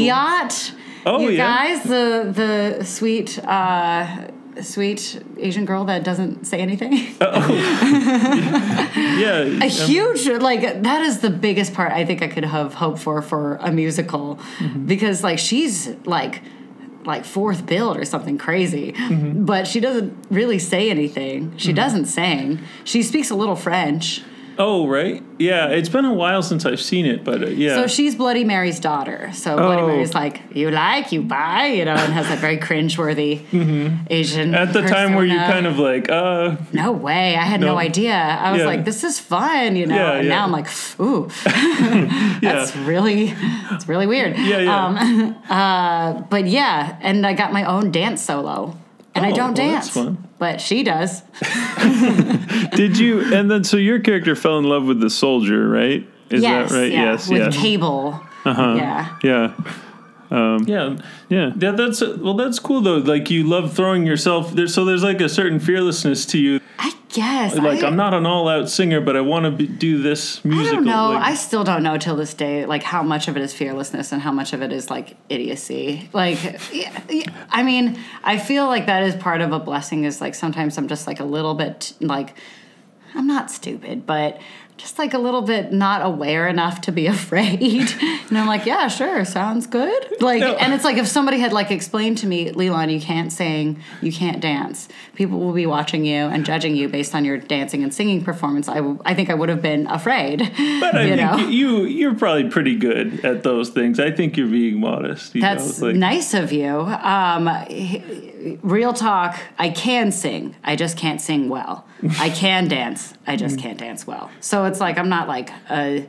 Oh, 1.06 1.20
you 1.20 1.30
yeah. 1.32 1.48
guys, 1.48 1.84
the 1.84 2.32
the 2.80 2.86
sweet 2.86 3.40
uh, 3.46 4.28
sweet 4.64 5.22
Asian 5.38 5.66
girl 5.66 5.86
that 5.86 6.04
doesn't 6.04 6.46
say 6.46 6.60
anything. 6.60 7.16
Yeah, 9.20 9.42
a 9.42 9.68
huge 9.68 10.28
like 10.28 10.62
that 10.62 11.02
is 11.02 11.20
the 11.20 11.30
biggest 11.30 11.74
part 11.74 11.92
I 11.92 12.06
think 12.06 12.22
I 12.22 12.28
could 12.28 12.46
have 12.46 12.74
hoped 12.74 13.00
for 13.00 13.22
for 13.22 13.56
a 13.58 13.72
musical. 13.72 14.38
Mm-hmm. 14.60 14.86
because 14.86 15.24
like 15.24 15.40
she's 15.40 15.88
like 16.06 16.42
like 17.06 17.26
fourth 17.26 17.66
build 17.66 17.98
or 17.98 18.06
something 18.06 18.38
crazy. 18.38 18.94
Mm-hmm. 18.94 19.46
but 19.46 19.68
she 19.68 19.80
doesn't 19.80 20.26
really 20.30 20.60
say 20.60 20.90
anything. 20.90 21.58
She 21.58 21.74
doesn't 21.74 22.06
sing. 22.06 22.60
She 22.84 23.04
speaks 23.04 23.30
a 23.30 23.36
little 23.36 23.56
french 23.56 24.22
Oh, 24.62 24.88
right. 24.88 25.24
Yeah, 25.38 25.70
it's 25.70 25.88
been 25.88 26.04
a 26.04 26.14
while 26.14 26.44
since 26.44 26.66
I've 26.66 26.82
seen 26.82 27.06
it, 27.06 27.24
but 27.24 27.42
uh, 27.42 27.48
yeah. 27.48 27.76
So 27.76 27.88
she's 27.88 28.14
Bloody 28.14 28.44
Mary's 28.44 28.78
daughter. 28.82 29.32
So 29.34 29.56
Bloody 29.56 29.82
Oh. 29.82 29.88
Mary's 29.88 30.14
like, 30.14 30.42
you 30.54 30.70
like, 30.70 31.14
you 31.14 31.22
buy, 31.22 31.68
you 31.68 31.86
know, 31.86 31.94
and 31.96 32.12
has 32.12 32.28
that 32.28 32.40
very 32.40 32.58
cringeworthy 32.58 33.46
Asian. 34.10 34.52
Mm-hmm. 34.52 34.56
At 34.56 34.74
the 34.74 34.82
time 34.82 35.16
where 35.16 35.24
you 35.24 35.38
kind 35.38 35.66
of 35.66 35.80
like, 35.80 36.10
uh, 36.10 36.58
No 36.74 36.92
way. 36.92 37.38
I 37.38 37.44
had 37.44 37.62
no, 37.62 37.68
No. 37.68 37.78
idea. 37.78 38.14
I 38.14 38.52
was 38.52 38.60
Yeah. 38.60 38.66
like, 38.68 38.84
this 38.84 39.06
is 39.06 39.18
fun, 39.18 39.78
you 39.78 39.86
know. 39.88 39.96
Yeah, 39.96 40.12
and 40.16 40.28
yeah. 40.28 40.36
now 40.36 40.44
I'm 40.44 40.52
like, 40.52 40.68
ooh, 41.00 41.30
that's 42.42 42.76
really, 42.76 43.34
it's 43.72 43.88
really 43.88 44.08
weird. 44.08 44.38
yeah, 44.38 44.60
yeah. 44.60 44.86
Um, 44.86 45.36
uh, 45.50 46.22
but 46.30 46.48
yeah, 46.48 46.98
and 47.02 47.26
I 47.26 47.32
got 47.32 47.54
my 47.54 47.64
own 47.64 47.92
dance 47.92 48.22
solo, 48.22 48.76
and 49.16 49.26
I 49.26 49.32
Oh, 49.32 49.36
don't 49.36 49.58
well, 49.58 49.68
that's 49.72 49.94
dance, 49.94 50.06
fun. 50.06 50.29
But 50.40 50.60
she 50.62 50.84
does. 50.84 51.22
Did 52.72 52.98
you? 52.98 53.34
And 53.34 53.52
then 53.52 53.64
so 53.64 53.78
your 53.78 54.00
character 54.00 54.36
fell 54.36 54.58
in 54.58 54.66
love 54.66 54.86
with 54.86 55.00
the 55.00 55.10
soldier, 55.10 55.68
right? 55.68 56.08
Is 56.30 56.42
yes, 56.42 56.72
that 56.72 56.76
right? 56.78 56.92
yeah, 56.92 57.04
yes. 57.12 57.30
with 57.30 57.40
yes. 57.40 57.58
cable. 57.58 58.20
Uh-huh. 58.46 58.76
Yeah. 58.76 59.18
Yeah. 59.22 59.54
yeah. 60.66 60.98
Yeah. 61.30 61.52
Yeah, 61.58 61.72
that's 61.72 62.02
well. 62.02 62.36
That's 62.36 62.60
cool 62.60 62.82
though. 62.82 62.98
Like 62.98 63.30
you 63.30 63.44
love 63.44 63.74
throwing 63.74 64.06
yourself 64.06 64.54
there, 64.54 64.68
so 64.68 64.86
there's 64.86 65.04
like 65.04 65.22
a 65.22 65.30
certain 65.30 65.60
fearlessness 65.60 66.26
to 66.28 66.40
you. 66.40 66.59
Guess. 67.12 67.56
Like 67.56 67.84
I, 67.84 67.88
I'm 67.88 67.96
not 67.96 68.14
an 68.14 68.26
all-out 68.28 68.70
singer, 68.70 69.02
but 69.02 69.16
I 69.18 69.22
want 69.22 69.46
to 69.46 69.52
be, 69.52 69.66
do 69.66 70.00
this 70.02 70.46
musical. 70.46 70.70
I 70.70 70.76
don't 70.76 70.86
know. 70.86 71.10
like- 71.12 71.24
I 71.24 71.34
still 71.34 71.64
don't 71.64 71.82
know 71.82 71.98
till 71.98 72.16
this 72.16 72.36
day, 72.36 72.66
like 72.68 72.84
how 72.84 73.02
much 73.02 73.28
of 73.28 73.36
it 73.36 73.42
is 73.42 73.52
fearlessness 73.54 74.12
and 74.12 74.22
how 74.22 74.32
much 74.32 74.54
of 74.54 74.62
it 74.62 74.72
is 74.72 74.90
like 74.92 75.16
idiocy. 75.28 76.08
Like, 76.14 76.38
yeah, 76.72 77.02
yeah, 77.10 77.46
I 77.50 77.64
mean, 77.64 78.00
I 78.24 78.38
feel 78.38 78.68
like 78.68 78.86
that 78.86 79.04
is 79.04 79.16
part 79.16 79.42
of 79.42 79.52
a 79.54 79.60
blessing. 79.60 80.04
Is 80.04 80.22
like 80.22 80.36
sometimes 80.36 80.78
I'm 80.78 80.88
just 80.88 81.08
like 81.08 81.20
a 81.20 81.24
little 81.26 81.56
bit 81.56 81.94
like 82.00 82.36
I'm 83.16 83.26
not 83.26 83.50
stupid, 83.50 84.06
but 84.06 84.40
just 84.80 84.98
like 84.98 85.14
a 85.14 85.18
little 85.20 85.42
bit 85.42 85.74
not 85.74 86.02
aware 86.06 86.48
enough 86.48 86.80
to 86.82 86.92
be 86.92 87.06
afraid. 87.18 87.62
and 88.02 88.38
I'm 88.38 88.48
like, 88.48 88.66
yeah, 88.66 88.88
sure, 88.88 89.26
sounds 89.26 89.68
good. 89.68 90.22
Like, 90.22 90.40
No. 90.40 90.56
and 90.56 90.74
it's 90.74 90.84
like 90.86 90.98
if 90.98 91.06
somebody 91.08 91.38
had 91.38 91.52
like 91.54 91.70
explained 91.70 92.18
to 92.20 92.28
me, 92.28 92.50
Lilan, 92.52 92.92
you 92.92 93.02
can't 93.02 93.32
sing, 93.32 93.82
you 94.02 94.12
can't 94.12 94.40
dance. 94.40 94.88
People 95.16 95.40
will 95.40 95.52
be 95.54 95.66
watching 95.66 96.06
you 96.06 96.16
and 96.16 96.46
judging 96.46 96.76
you 96.78 96.88
based 96.88 97.14
on 97.14 97.26
your 97.26 97.38
dancing 97.38 97.84
and 97.84 97.94
singing 97.94 98.24
performance. 98.24 98.70
I, 98.70 98.76
w- 98.76 99.00
I 99.06 99.14
think 99.14 99.30
I 99.30 99.34
would 99.34 99.50
have 99.50 99.62
been 99.62 99.86
afraid. 99.88 100.40
but 100.40 100.96
I 100.96 101.04
you 101.04 101.16
think 101.18 101.22
know? 101.22 101.38
you 101.50 101.84
you're 101.84 102.16
probably 102.16 102.50
pretty 102.50 102.76
good 102.76 103.26
at 103.26 103.44
those 103.44 103.70
things. 103.70 104.00
I 104.00 104.12
think 104.12 104.38
you're 104.38 104.48
being 104.48 104.80
modest. 104.80 105.36
You 105.36 105.42
That's 105.42 105.80
know? 105.82 105.88
like, 105.88 105.96
nice 105.98 106.34
of 106.34 106.54
you. 106.54 106.70
Um, 106.70 107.48
real 108.62 108.94
talk, 108.94 109.40
I 109.58 109.70
can 109.70 110.12
sing. 110.12 110.56
I 110.64 110.76
just 110.76 110.98
can't 110.98 111.20
sing 111.20 111.50
well. 111.50 111.86
I 112.20 112.30
can 112.30 112.68
dance. 112.68 113.14
I 113.28 113.36
just 113.36 113.58
mm. 113.58 113.62
can't 113.62 113.78
dance 113.78 114.08
well. 114.08 114.32
So 114.40 114.66
it's 114.66 114.80
like 114.80 114.98
I'm 114.98 115.10
not 115.10 115.28
like 115.28 115.52
I 115.70 116.08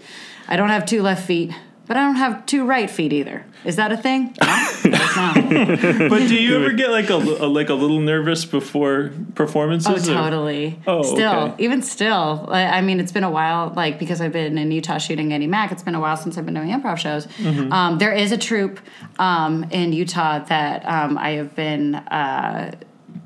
don't 0.49 0.69
have 0.69 0.87
two 0.87 1.03
left 1.03 1.27
feet, 1.27 1.53
but 1.91 1.97
I 1.97 2.05
don't 2.05 2.15
have 2.15 2.47
two 2.47 2.65
right 2.65 2.89
feet 2.89 3.13
either. 3.13 3.45
Is 3.65 3.75
that 3.75 3.91
a 3.91 3.97
thing? 3.97 4.37
No, 4.83 4.97
it's 4.99 5.17
not. 5.17 6.09
But 6.09 6.21
do 6.29 6.35
you 6.35 6.57
ever 6.57 6.73
get 6.73 6.91
like 6.91 7.11
a, 7.11 7.17
a 7.17 7.47
like 7.47 7.69
a 7.69 7.75
little 7.75 8.01
nervous 8.01 8.47
before 8.47 9.13
performances? 9.35 10.09
Oh, 10.09 10.13
or- 10.13 10.15
totally. 10.23 10.81
Oh, 10.87 11.03
still, 11.03 11.35
okay. 11.35 11.65
even 11.65 11.83
still. 11.83 12.47
I 12.49 12.79
I 12.79 12.81
mean, 12.81 12.99
it's 12.99 13.13
been 13.13 13.25
a 13.25 13.31
while. 13.31 13.75
Like 13.77 13.99
because 13.99 14.23
I've 14.23 14.33
been 14.33 14.57
in 14.57 14.71
Utah 14.71 14.97
shooting 14.97 15.31
Andi 15.31 15.49
Mack. 15.49 15.71
It's 15.71 15.83
been 15.83 15.95
a 15.95 16.01
while 16.01 16.17
since 16.17 16.39
I've 16.39 16.47
been 16.47 16.55
doing 16.55 16.71
improv 16.71 16.97
shows. 16.97 17.27
Mm-hmm. 17.27 17.71
Um, 17.71 17.99
there 17.99 18.15
is 18.15 18.33
a 18.33 18.39
troupe 18.39 18.81
um, 19.19 19.65
in 19.65 19.93
Utah 19.93 20.39
that 20.45 20.89
um, 20.89 21.19
I 21.19 21.33
have 21.33 21.55
been. 21.55 21.97
Uh, 21.97 22.73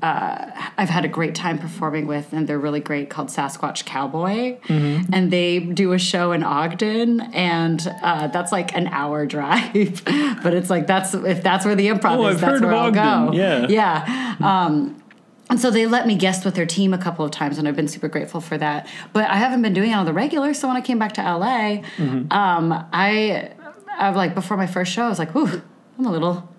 uh, 0.01 0.51
I've 0.77 0.89
had 0.89 1.05
a 1.05 1.07
great 1.07 1.35
time 1.35 1.57
performing 1.59 2.07
with, 2.07 2.33
and 2.33 2.47
they're 2.47 2.59
really 2.59 2.79
great. 2.79 3.09
Called 3.09 3.29
Sasquatch 3.29 3.85
Cowboy, 3.85 4.57
Mm-hmm. 4.67 5.13
and 5.13 5.31
they 5.31 5.59
do 5.59 5.93
a 5.93 5.99
show 5.99 6.31
in 6.31 6.43
Ogden, 6.43 7.21
and 7.33 7.85
uh, 8.03 8.27
that's 8.27 8.51
like 8.51 8.75
an 8.75 8.87
hour 8.87 9.25
drive. 9.25 10.03
but 10.43 10.53
it's 10.53 10.69
like 10.69 10.87
that's 10.87 11.13
if 11.13 11.41
that's 11.43 11.65
where 11.65 11.75
the 11.75 11.87
improv 11.87 12.17
Oh, 12.17 12.27
is, 12.27 12.35
I've 12.35 12.41
that's 12.41 12.61
where 12.61 12.73
I'll 12.73 12.87
Ogden, 12.87 13.31
go. 13.31 13.37
yeah. 13.37 13.67
yeah. 13.69 14.35
Um, 14.41 15.01
and 15.49 15.59
so 15.59 15.69
they 15.69 15.85
let 15.85 16.07
me 16.07 16.15
guest 16.15 16.43
with 16.43 16.55
their 16.55 16.65
team 16.65 16.93
a 16.93 16.97
couple 16.97 17.23
of 17.23 17.31
times, 17.31 17.57
and 17.57 17.67
I've 17.67 17.75
been 17.75 17.87
super 17.87 18.07
grateful 18.07 18.41
for 18.41 18.57
that. 18.57 18.87
But 19.13 19.29
I 19.29 19.35
haven't 19.35 19.61
been 19.61 19.73
doing 19.73 19.91
it 19.91 19.93
on 19.93 20.05
the 20.05 20.13
regular. 20.13 20.53
So 20.55 20.67
when 20.67 20.75
I 20.77 20.81
came 20.81 20.97
back 20.99 21.13
to 21.13 21.21
LA, 21.21 21.83
Mm-hmm. 21.97 22.31
um, 22.33 22.71
I, 22.91 23.51
I 23.97 24.09
like 24.09 24.33
before 24.35 24.57
my 24.57 24.67
first 24.67 24.91
show, 24.91 25.03
I 25.03 25.09
was 25.09 25.19
like, 25.19 25.35
"Ooh, 25.35 25.61
I'm 25.99 26.05
a 26.05 26.11
little." 26.11 26.49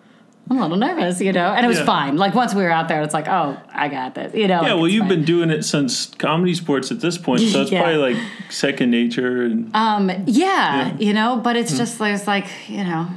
I'm 0.49 0.59
a 0.59 0.63
little 0.63 0.77
nervous, 0.77 1.21
you 1.21 1.33
know, 1.33 1.49
and 1.49 1.65
it 1.65 1.69
was 1.69 1.79
Yeah. 1.79 1.85
fine. 1.87 2.17
Like 2.17 2.35
once 2.35 2.55
we 2.55 2.63
were 2.63 2.71
out 2.71 2.87
there, 2.89 3.03
it's 3.03 3.13
like, 3.15 3.27
oh, 3.27 3.57
I 3.73 3.89
got 3.89 4.15
this, 4.15 4.33
you 4.33 4.47
know. 4.47 4.63
Yeah, 4.63 4.73
like, 4.75 4.77
well, 4.77 4.89
you've 4.89 5.01
fine. 5.03 5.09
been 5.09 5.25
doing 5.25 5.51
it 5.51 5.65
since 5.65 6.07
comedy 6.19 6.55
sports 6.55 6.93
at 6.93 7.01
this 7.01 7.19
point, 7.19 7.41
so 7.43 7.63
it's 7.63 7.71
Yeah. 7.73 7.83
probably 7.83 8.15
like 8.15 8.23
second 8.49 8.91
nature. 8.91 9.43
And 9.43 9.71
Um, 9.75 10.09
yeah, 10.11 10.25
Yeah. 10.27 10.89
Hmm. 10.91 11.03
you 11.03 11.13
know, 11.13 11.37
but 11.43 11.57
it's 11.57 11.77
just 11.77 11.99
like 11.99 12.15
it's 12.15 12.29
like 12.29 12.47
you 12.69 12.85
know, 12.85 13.09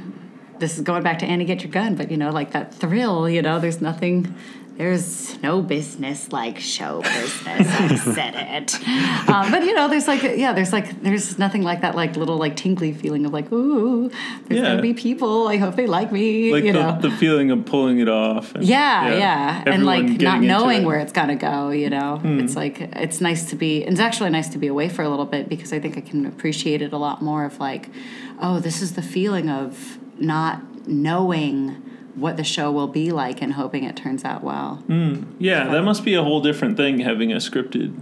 this 0.58 0.76
is 0.76 0.82
going 0.82 1.02
back 1.04 1.20
to 1.20 1.26
Annie 1.26 1.44
Get 1.44 1.62
Your 1.62 1.70
Gun, 1.70 1.94
but 1.94 2.10
you 2.10 2.16
know, 2.16 2.30
like 2.30 2.50
that 2.50 2.74
thrill. 2.74 3.28
You 3.28 3.42
know, 3.42 3.60
there's 3.60 3.80
nothing. 3.80 4.34
There's 4.80 5.38
no 5.42 5.60
business 5.60 6.32
like 6.32 6.58
show 6.58 7.02
business. 7.02 7.68
I 7.68 7.96
said 7.96 8.34
it. 8.34 8.74
Um, 9.28 9.50
but 9.50 9.62
you 9.64 9.74
know, 9.74 9.88
there's 9.88 10.08
like 10.08 10.22
yeah, 10.22 10.54
there's 10.54 10.72
like 10.72 11.02
there's 11.02 11.38
nothing 11.38 11.60
like 11.62 11.82
that 11.82 11.94
like 11.94 12.16
little 12.16 12.38
like 12.38 12.56
tingly 12.56 12.94
feeling 12.94 13.26
of 13.26 13.32
like 13.34 13.52
ooh, 13.52 14.08
there's 14.48 14.62
Yeah. 14.62 14.70
gonna 14.70 14.80
be 14.80 14.94
people. 14.94 15.48
I 15.48 15.58
hope 15.58 15.76
they 15.76 15.86
like 15.86 16.10
me. 16.12 16.50
like 16.50 16.64
you 16.64 16.72
the, 16.72 16.80
know. 16.80 16.98
the 16.98 17.10
feeling 17.10 17.50
of 17.50 17.66
pulling 17.66 17.98
it 17.98 18.08
off. 18.08 18.54
and- 18.54 18.64
Yeah, 18.64 19.18
yeah, 19.18 19.62
and 19.66 19.84
like 19.84 20.06
not 20.18 20.40
knowing 20.40 20.80
it. 20.80 20.86
Where 20.86 20.98
it's 20.98 21.12
gonna 21.12 21.36
go. 21.36 21.68
You 21.68 21.90
know, 21.90 22.18
it's 22.24 22.56
like 22.56 22.80
it's 22.80 23.20
nice 23.20 23.50
to 23.50 23.56
be. 23.56 23.82
It's 23.84 24.00
actually 24.00 24.30
nice 24.30 24.48
to 24.48 24.56
be 24.58 24.66
away 24.68 24.88
for 24.88 25.02
a 25.02 25.10
little 25.10 25.26
bit 25.26 25.50
because 25.50 25.74
I 25.74 25.78
think 25.78 25.98
I 25.98 26.00
can 26.00 26.24
appreciate 26.24 26.80
it 26.80 26.94
a 26.94 26.98
lot 26.98 27.20
more. 27.20 27.44
Of 27.44 27.60
like, 27.60 27.90
oh, 28.40 28.60
this 28.60 28.80
is 28.80 28.94
the 28.94 29.02
feeling 29.02 29.50
of 29.50 29.98
not 30.18 30.62
knowing 30.88 31.76
what 32.16 32.36
the 32.36 32.44
show 32.44 32.70
will 32.72 32.88
be 32.88 33.10
like 33.10 33.40
and 33.42 33.52
hoping 33.54 33.84
it 33.84 33.96
turns 33.96 34.24
out 34.24 34.42
well. 34.42 34.82
Yeah, 35.38 35.68
that 35.68 35.82
must 35.82 36.04
be 36.04 36.14
a 36.14 36.22
whole 36.22 36.40
different 36.40 36.76
thing 36.76 36.98
having 37.00 37.32
a 37.32 37.36
scripted. 37.36 37.96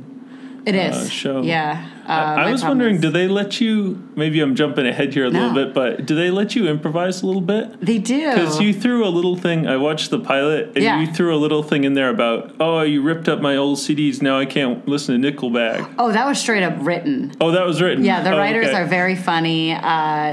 It 0.67 0.75
is 0.75 0.97
Uh, 0.97 1.09
show. 1.09 1.43
Yeah, 1.43 1.87
uh, 2.09 2.13
I 2.13 2.51
was 2.51 2.65
wondering, 2.65 2.97
is- 2.97 3.01
do 3.03 3.11
they 3.11 3.29
let 3.29 3.61
you? 3.61 4.03
Maybe 4.17 4.41
I'm 4.41 4.55
jumping 4.55 4.87
ahead 4.87 5.13
here 5.15 5.27
a 5.27 5.31
little 5.31 5.53
bit, 5.55 5.75
but 5.75 6.07
do 6.07 6.15
they 6.15 6.31
let 6.31 6.57
you 6.57 6.67
improvise 6.69 7.23
a 7.23 7.27
little 7.27 7.41
bit? 7.43 7.81
they 7.81 7.99
do 7.99 8.31
Because 8.33 8.61
you 8.61 8.73
threw 8.73 9.07
a 9.07 9.11
little 9.11 9.37
thing. 9.37 9.67
I 9.67 9.77
watched 9.77 10.11
the 10.11 10.19
pilot, 10.19 10.73
and 10.75 10.85
Yeah. 10.85 11.01
you 11.01 11.07
threw 11.07 11.35
a 11.35 11.39
little 11.39 11.63
thing 11.63 11.85
in 11.85 11.95
there 11.95 12.09
about, 12.09 12.55
oh, 12.61 12.81
you 12.83 13.03
ripped 13.03 13.29
up 13.29 13.41
my 13.41 13.57
old 13.57 13.79
CDs. 13.79 14.21
Now 14.23 14.39
I 14.39 14.47
can't 14.47 14.87
listen 14.89 15.21
to 15.21 15.33
Nickelback. 15.33 15.89
Oh, 15.99 16.11
that 16.13 16.27
was 16.27 16.39
straight 16.39 16.63
up 16.63 16.75
written. 16.81 17.33
Oh, 17.41 17.51
that 17.53 17.65
was 17.67 17.81
written. 17.83 18.05
Yeah, 18.05 18.23
the 18.23 18.33
Oh, 18.35 18.39
writers 18.39 18.67
okay. 18.69 18.77
are 18.77 18.87
very 18.87 19.15
funny. 19.17 19.73
Uh, 19.73 19.79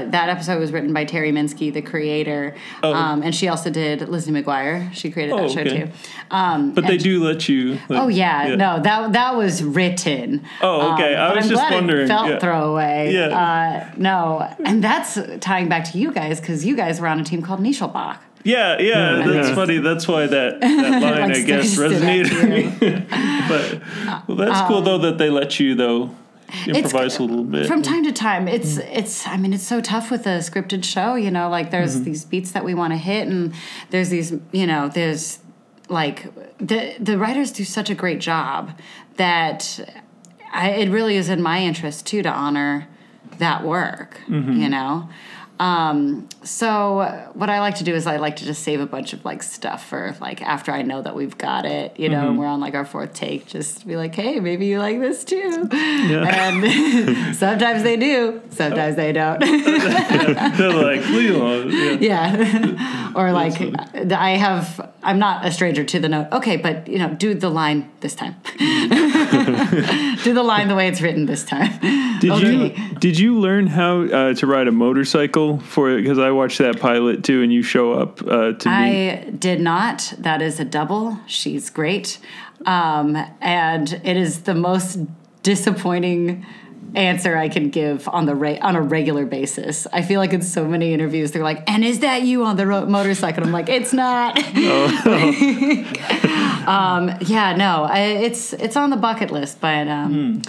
that 0.08 0.28
episode 0.28 0.58
was 0.58 0.72
written 0.72 0.92
by 0.92 1.04
Terri 1.04 1.32
Minsky, 1.32 1.72
the 1.72 1.82
creator, 1.82 2.54
Oh. 2.82 2.92
um, 2.94 3.22
and 3.22 3.34
she 3.34 3.48
also 3.48 3.70
did 3.70 4.08
Lizzie 4.08 4.32
McGuire. 4.32 4.92
She 4.94 5.10
created 5.10 5.32
Oh, 5.34 5.42
that 5.42 5.50
show 5.50 5.60
okay. 5.60 5.82
too. 5.84 5.88
Um, 6.30 6.72
But 6.72 6.86
they 6.86 6.94
and- 6.94 7.02
do 7.02 7.22
let 7.22 7.48
you. 7.48 7.78
like- 7.88 8.02
Oh 8.02 8.08
yeah, 8.08 8.54
no 8.56 8.80
that 8.82 9.12
that 9.12 9.36
was 9.36 9.62
written. 9.62 10.42
Oh, 10.62 10.94
okay. 10.94 11.14
I 11.14 11.34
was 11.34 11.50
I'm 11.50 11.56
just 11.70 11.74
wondering, 11.74 12.08
felt 12.08 12.28
yeah. 12.28 12.38
throwaway. 12.38 13.12
Yeah. 13.12 13.28
Uh, 13.28 13.92
no, 13.96 14.48
and 14.64 14.82
that's 14.82 15.18
tying 15.40 15.68
back 15.68 15.84
to 15.92 15.98
you 15.98 16.12
guys 16.12 16.40
because 16.40 16.64
you 16.64 16.76
guys 16.76 17.00
were 17.00 17.08
on 17.08 17.20
a 17.20 17.24
team 17.24 17.42
called 17.42 17.60
Nischelbach. 17.60 18.18
Yeah, 18.44 18.78
yeah, 18.78 19.22
that's 19.26 19.48
Yeah. 19.48 19.54
funny. 19.56 19.78
That's 19.78 20.06
why 20.06 20.26
that, 20.28 20.60
that 20.60 21.02
line, 21.02 21.32
I 21.32 21.42
guess, 21.42 21.76
resonated 21.76 22.30
with 22.32 22.80
me. 22.80 23.06
but 23.48 24.28
well, 24.28 24.36
that's 24.36 24.68
cool 24.68 24.82
though 24.82 24.98
that 24.98 25.18
they 25.18 25.30
let 25.30 25.58
you 25.58 25.74
though 25.74 26.10
improvise 26.68 27.18
a 27.18 27.22
little 27.24 27.42
bit. 27.42 27.66
From 27.66 27.82
time 27.82 28.04
to 28.04 28.12
time, 28.12 28.46
it's 28.46 28.78
Mm. 28.78 28.88
it's. 28.98 29.26
I 29.26 29.36
mean, 29.36 29.52
it's 29.52 29.64
so 29.66 29.80
tough 29.80 30.12
with 30.12 30.26
a 30.26 30.38
scripted 30.38 30.84
show. 30.84 31.16
You 31.16 31.32
know, 31.32 31.48
like 31.48 31.72
there's 31.72 31.96
Mm-hmm. 31.96 32.04
these 32.04 32.24
beats 32.24 32.52
that 32.52 32.64
we 32.64 32.72
want 32.72 32.92
to 32.92 32.96
hit, 32.98 33.26
and 33.26 33.52
there's 33.90 34.10
these. 34.10 34.32
You 34.52 34.66
know, 34.68 34.88
there's 34.88 35.40
like 35.88 36.26
the 36.58 36.94
the 37.00 37.18
writers 37.18 37.50
do 37.50 37.64
such 37.64 37.90
a 37.90 37.96
great 37.96 38.20
job 38.20 38.70
that 39.16 39.80
I, 40.56 40.70
it 40.70 40.90
really 40.90 41.16
is 41.16 41.28
in 41.28 41.42
my 41.42 41.62
interest 41.62 42.06
too 42.06 42.22
to 42.22 42.30
honor 42.30 42.88
that 43.38 43.64
work. 43.64 44.20
Mm-hmm. 44.28 44.52
You 44.52 44.68
know. 44.68 45.08
Um, 45.58 46.28
so 46.46 47.30
what 47.34 47.50
I 47.50 47.60
like 47.60 47.76
to 47.76 47.84
do 47.84 47.94
is 47.94 48.06
I 48.06 48.16
like 48.16 48.36
to 48.36 48.44
just 48.44 48.62
save 48.62 48.80
a 48.80 48.86
bunch 48.86 49.12
of 49.12 49.24
like 49.24 49.42
stuff 49.42 49.86
for 49.86 50.16
like 50.20 50.42
after 50.42 50.72
I 50.72 50.82
know 50.82 51.02
that 51.02 51.14
we've 51.14 51.36
got 51.36 51.66
it, 51.66 51.98
you 51.98 52.08
know, 52.08 52.16
Mm-hmm. 52.16 52.28
and 52.28 52.38
we're 52.38 52.46
on 52.46 52.60
like 52.60 52.74
our 52.74 52.84
fourth 52.84 53.12
take, 53.12 53.46
just 53.46 53.86
be 53.86 53.96
like, 53.96 54.14
hey, 54.14 54.40
maybe 54.40 54.66
you 54.66 54.78
like 54.78 54.98
this 55.00 55.24
too. 55.24 55.68
Yeah. 55.70 56.52
And 56.54 57.36
sometimes 57.36 57.82
they 57.82 57.96
do, 57.96 58.40
sometimes 58.50 58.96
they 58.96 59.12
don't. 59.12 59.40
They're 59.40 60.72
like, 60.72 61.00
Lilan. 61.02 62.00
Yeah. 62.00 62.36
yeah. 62.36 63.12
or 63.14 63.32
like 63.32 63.60
I 64.12 64.30
have 64.30 64.92
I'm 65.02 65.18
not 65.18 65.46
a 65.46 65.52
stranger 65.52 65.84
to 65.84 66.00
the 66.00 66.08
note. 66.08 66.28
Okay, 66.32 66.56
but 66.56 66.88
you 66.88 66.98
know, 66.98 67.14
do 67.14 67.34
the 67.34 67.48
line 67.48 67.90
this 68.00 68.14
time. 68.14 68.34
do 68.58 70.34
the 70.34 70.42
line 70.42 70.68
the 70.68 70.74
way 70.74 70.88
it's 70.88 71.00
written 71.00 71.26
this 71.26 71.44
time. 71.44 71.78
Did 72.18 72.30
okay. 72.32 72.52
you 72.52 72.94
did 72.98 73.18
you 73.18 73.38
learn 73.38 73.68
how 73.68 74.02
uh, 74.02 74.34
to 74.34 74.46
ride 74.46 74.68
a 74.68 74.72
motorcycle 74.72 75.58
for 75.60 75.90
it? 75.90 76.02
Because 76.02 76.18
I 76.18 76.30
watched 76.36 76.58
that 76.58 76.80
pilot 76.80 77.24
too, 77.24 77.42
and 77.42 77.52
you 77.52 77.62
show 77.62 77.92
up 77.92 78.22
uh, 78.22 78.52
to 78.52 78.68
me. 78.68 79.10
I 79.10 79.30
did 79.30 79.60
not. 79.60 80.14
That 80.18 80.42
is 80.42 80.60
a 80.60 80.64
double. 80.64 81.18
She's 81.26 81.70
great. 81.70 82.18
Um, 82.64 83.16
and 83.40 84.00
it 84.04 84.16
is 84.16 84.42
the 84.42 84.54
most 84.54 84.98
disappointing 85.42 86.46
answer 86.94 87.36
I 87.36 87.48
can 87.48 87.70
give 87.70 88.08
on 88.08 88.26
the 88.26 88.34
re- 88.34 88.58
on 88.58 88.74
a 88.74 88.80
regular 88.80 89.26
basis. 89.26 89.86
I 89.92 90.02
feel 90.02 90.20
like 90.20 90.32
in 90.32 90.42
so 90.42 90.66
many 90.66 90.94
interviews 90.94 91.32
they're 91.32 91.42
like, 91.42 91.68
"And 91.70 91.84
is 91.84 92.00
that 92.00 92.22
you 92.22 92.44
on 92.44 92.56
the 92.56 92.66
ro- 92.66 92.86
motorcycle?" 92.86 93.44
I'm 93.44 93.52
like, 93.52 93.68
"It's 93.68 93.92
not." 93.92 94.38
um, 96.66 97.12
yeah, 97.20 97.54
no, 97.56 97.84
I, 97.84 97.98
it's 98.24 98.52
it's 98.54 98.76
on 98.76 98.90
the 98.90 98.96
bucket 98.96 99.30
list, 99.30 99.60
but 99.60 99.88
um, 99.88 100.42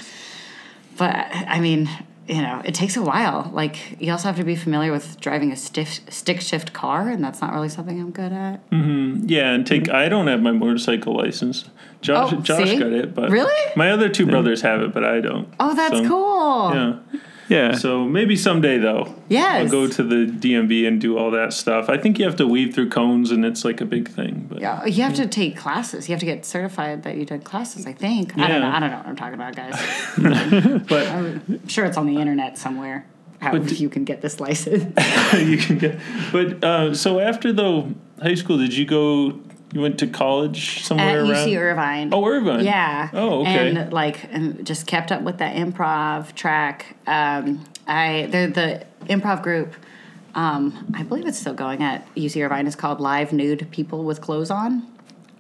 but 0.98 1.14
I 1.14 1.60
mean, 1.60 1.90
you 2.28 2.42
know, 2.42 2.62
it 2.66 2.74
takes 2.76 2.98
a 2.98 3.02
while. 3.02 3.50
Like 3.54 4.00
you 4.02 4.12
also 4.12 4.28
have 4.28 4.38
to 4.38 4.44
be 4.44 4.56
familiar 4.56 4.92
with 4.92 5.20
driving 5.20 5.52
a 5.52 5.56
stiff 5.56 6.00
stick 6.10 6.42
shift 6.42 6.74
car, 6.74 7.10
and 7.10 7.24
that's 7.24 7.42
not 7.42 7.54
really 7.54 7.70
something 7.70 8.00
I'm 8.00 8.12
good 8.12 8.32
at. 8.34 8.70
Mm-hmm. 8.70 9.26
yeah, 9.28 9.52
and 9.54 9.66
take. 9.66 9.90
I 9.90 10.10
don't 10.10 10.28
have 10.28 10.42
my 10.42 10.52
motorcycle 10.52 11.16
license. 11.16 11.66
Josh, 12.02 12.34
Oh, 12.34 12.42
Josh 12.42 12.70
see? 12.70 12.78
got 12.78 12.92
it, 12.92 13.16
but 13.16 13.32
Really? 13.32 13.72
my 13.76 13.90
other 13.92 14.08
two 14.10 14.26
brothers 14.28 14.62
have 14.62 14.82
it, 14.82 14.94
but 14.94 15.04
I 15.04 15.20
don't. 15.20 15.48
Oh, 15.60 15.74
that's 15.74 15.98
So, 15.98 16.08
cool. 16.08 16.74
Yeah. 16.76 17.20
Yeah. 17.50 17.74
So 17.76 18.06
maybe 18.06 18.36
someday 18.36 18.78
though. 18.78 19.16
Yes. 19.30 19.66
I'll 19.66 19.70
go 19.72 19.88
to 19.88 20.04
the 20.04 20.26
DMV 20.32 20.88
and 20.88 21.00
do 21.00 21.18
all 21.18 21.32
that 21.32 21.54
stuff. 21.54 21.90
I 21.90 21.98
think 21.98 22.20
you 22.20 22.26
have 22.26 22.36
to 22.38 22.48
weave 22.48 22.74
through 22.74 22.90
cones, 22.90 23.32
and 23.32 23.46
it's 23.46 23.64
like 23.64 23.82
a 23.82 23.86
big 23.86 24.10
thing. 24.10 24.48
But 24.50 24.60
Yeah, 24.62 24.86
you 24.86 25.04
have 25.04 25.14
to 25.16 25.28
take 25.28 25.58
classes. 25.58 26.08
You 26.10 26.14
have 26.14 26.20
to 26.20 26.26
get 26.26 26.46
certified 26.46 27.04
that 27.04 27.16
you 27.18 27.26
did 27.26 27.44
classes. 27.44 27.86
I 27.86 27.94
think. 27.94 28.38
I 28.38 28.48
don't 28.48 28.62
know. 28.62 28.68
I 28.70 28.80
don't 28.80 28.92
know 28.92 28.98
what 28.98 29.08
I'm 29.08 29.16
talking 29.16 29.36
about, 29.36 29.56
guys. 29.56 29.76
but 30.90 31.08
I'm 31.12 31.68
sure 31.68 31.86
it's 31.86 31.98
on 31.98 32.06
the 32.08 32.18
internet 32.18 32.58
somewhere. 32.58 33.06
How 33.40 33.52
But- 33.52 33.80
you 33.80 33.90
can 33.90 34.04
get 34.04 34.22
this 34.22 34.40
license? 34.40 34.84
you 35.38 35.58
can 35.58 35.78
get. 35.78 36.00
But 36.32 36.64
uh, 36.64 36.94
so 36.96 37.20
after 37.20 37.54
the 37.54 37.94
high 38.22 38.36
school, 38.36 38.58
did 38.58 38.76
you 38.76 38.86
go? 38.86 39.40
You 39.74 39.82
went 39.82 40.00
to 40.00 40.08
college 40.08 40.78
At 40.78 40.86
somewhere 40.86 41.22
around. 41.22 41.30
UC 41.30 41.60
Irvine. 41.60 42.14
Oh, 42.14 42.26
Irvine. 42.26 42.64
Yeah. 42.64 43.10
Oh, 43.12 43.42
okay. 43.42 43.76
And 43.76 43.92
like, 43.92 44.24
and 44.32 44.66
just 44.66 44.88
kept 44.88 45.12
up 45.12 45.22
with 45.22 45.40
that 45.40 45.56
improv 45.56 46.34
track. 46.36 46.96
Um, 47.06 47.66
I 47.86 48.28
the 48.32 48.48
the 48.48 49.14
improv 49.14 49.44
group. 49.44 49.76
Um, 50.36 50.94
I 50.96 51.04
believe 51.04 51.26
it's 51.26 51.40
still 51.40 51.54
going 51.54 51.82
at 51.84 52.08
UC 52.16 52.46
Irvine. 52.46 52.68
Is 52.68 52.76
called 52.76 53.02
Live 53.02 53.34
Nude 53.34 53.70
People 53.72 54.04
with 54.06 54.22
Clothes 54.22 54.52
On. 54.52 54.88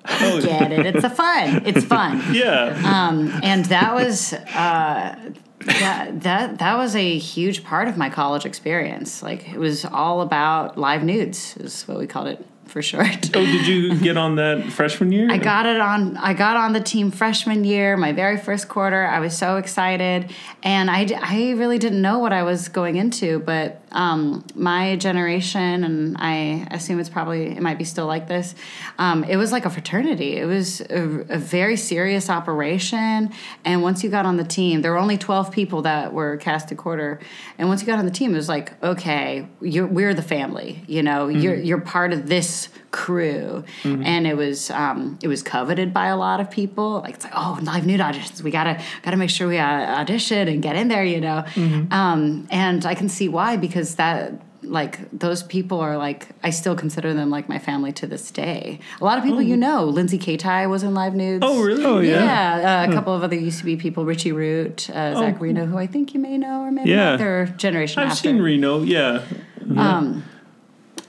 Oh, 0.10 0.42
Get 0.42 0.72
it? 0.72 0.86
It's 0.86 1.04
a 1.04 1.10
fun. 1.10 1.66
It's 1.66 1.86
fun. 1.86 2.24
yeah. 2.34 2.82
um, 2.86 3.30
and 3.44 3.66
that 3.66 3.94
was 3.94 4.34
uh, 4.34 5.32
that 5.60 6.22
that 6.22 6.60
that 6.60 6.78
was 6.78 6.96
a 6.96 7.18
huge 7.18 7.64
part 7.64 7.88
of 7.88 7.98
my 7.98 8.10
college 8.10 8.46
experience. 8.46 9.24
Like 9.24 9.48
it 9.50 9.58
was 9.58 9.86
all 9.86 10.22
about 10.22 10.78
live 10.78 11.04
nudes, 11.04 11.56
is 11.58 11.88
what 11.88 11.98
we 11.98 12.08
called 12.08 12.28
it 12.28 12.46
for 12.78 12.84
short. 12.84 13.36
oh, 13.36 13.44
did 13.44 13.66
you 13.66 13.98
get 14.08 14.18
on 14.18 14.36
that 14.36 14.72
freshman 14.72 15.12
year? 15.12 15.28
I 15.32 15.38
got 15.38 15.66
it 15.66 15.82
on. 15.82 16.16
I 16.18 16.34
got 16.34 16.58
on 16.58 16.74
the 16.74 16.80
team 16.80 17.10
freshman 17.10 17.64
year, 17.64 17.98
my 17.98 18.12
very 18.12 18.38
first 18.38 18.70
quarter. 18.70 19.04
I 19.08 19.20
was 19.20 19.36
so 19.36 19.58
excited, 19.58 20.32
and 20.62 20.92
I, 20.92 21.08
I 21.20 21.52
really 21.58 21.80
didn't 21.80 22.02
know 22.02 22.20
what 22.20 22.34
I 22.34 22.44
was 22.44 22.68
going 22.68 22.98
into. 22.98 23.40
But 23.40 23.82
um, 23.92 24.46
my 24.54 24.96
generation, 24.98 25.84
and 25.84 26.18
I 26.20 26.68
assume 26.70 27.00
it's 27.00 27.10
probably 27.10 27.48
it 27.48 27.62
might 27.62 27.80
be 27.80 27.84
still 27.84 28.06
like 28.06 28.28
this. 28.28 28.54
Um, 29.00 29.24
it 29.24 29.38
was 29.38 29.52
like 29.52 29.66
a 29.66 29.72
fraternity. 29.72 30.38
It 30.38 30.46
was 30.46 30.82
a, 30.82 31.02
a 31.30 31.38
very 31.40 31.78
serious 31.78 32.30
operation. 32.30 33.32
And 33.66 33.82
once 33.82 34.04
you 34.04 34.12
got 34.12 34.28
on 34.28 34.38
the 34.38 34.44
team, 34.44 34.82
there 34.84 34.92
were 34.92 35.00
only 35.00 35.18
twelve 35.18 35.52
people 35.52 35.82
that 35.82 36.14
were 36.14 36.38
cast 36.38 36.72
a 36.72 36.76
quarter. 36.76 37.20
And 37.58 37.70
once 37.70 37.82
you 37.82 37.88
got 37.88 37.98
on 37.98 38.06
the 38.06 38.12
team, 38.12 38.34
it 38.34 38.38
was 38.38 38.50
like, 38.50 38.82
okay, 38.84 39.48
you're, 39.62 39.88
we're 39.88 40.14
the 40.14 40.22
family. 40.22 40.84
You 40.88 41.02
know, 41.02 41.28
you're 41.28 41.56
you're 41.56 41.82
part 41.82 42.14
of 42.14 42.28
this 42.28 42.67
crew, 42.92 43.64
and 43.84 44.26
it 44.28 44.36
was 44.38 44.70
um, 44.72 45.18
it 45.22 45.28
was 45.28 45.42
coveted 45.44 45.94
by 45.94 46.08
a 46.08 46.18
lot 46.18 46.40
of 46.40 46.50
people. 46.52 47.02
Like 47.02 47.16
it's 47.16 47.24
like, 47.26 47.34
oh, 47.36 47.60
live 47.64 47.86
nude 47.86 48.00
auditions, 48.02 48.42
we 48.42 48.52
gotta 48.52 48.82
gotta 49.04 49.18
make 49.18 49.30
sure 49.30 49.48
we 49.48 49.58
uh, 49.58 49.66
audition 50.02 50.48
and 50.48 50.62
get 50.62 50.76
in 50.76 50.88
there, 50.88 51.04
you 51.06 51.22
know. 51.22 51.44
Um, 51.92 52.48
and 52.52 52.86
I 52.86 52.96
can 52.96 53.10
see 53.10 53.28
why 53.30 53.58
because 53.58 53.96
that 53.96 54.34
like 54.64 55.08
those 55.18 55.44
people 55.44 55.80
are 55.80 55.98
like 55.98 56.28
I 56.44 56.50
still 56.50 56.76
consider 56.76 57.14
them 57.14 57.30
like 57.30 57.48
my 57.48 57.60
family 57.60 57.94
to 57.94 58.08
this 58.08 58.32
day. 58.32 58.80
A 59.00 59.06
lot 59.06 59.18
of 59.18 59.24
people 59.24 59.42
you 59.42 59.56
know, 59.56 59.86
Lindsay 59.86 60.18
Katai 60.20 60.68
was 60.70 60.84
in 60.84 60.94
live 60.94 61.14
nudes. 61.16 61.44
Oh, 61.48 61.64
really? 61.64 61.86
Oh, 61.86 62.00
yeah. 62.00 62.24
Yeah, 62.26 62.82
uh, 62.88 62.92
a 62.92 62.94
couple 62.94 63.14
of 63.14 63.24
other 63.24 63.38
UCB 63.38 63.80
people, 63.80 64.04
Richie 64.04 64.32
Root, 64.34 64.90
uh, 64.90 65.14
Zach 65.16 65.40
Reno, 65.40 65.66
who 65.68 65.78
I 65.78 65.88
think 65.88 66.14
you 66.14 66.20
may 66.20 66.38
know 66.38 66.62
or 66.64 66.72
maybe 66.72 66.90
Yeah. 66.90 67.12
not. 67.12 67.20
They're 67.20 67.46
generation 67.58 68.02
I've 68.04 68.10
after. 68.10 68.24
seen 68.24 68.42
Reno. 68.42 68.82
Yeah. 68.82 69.22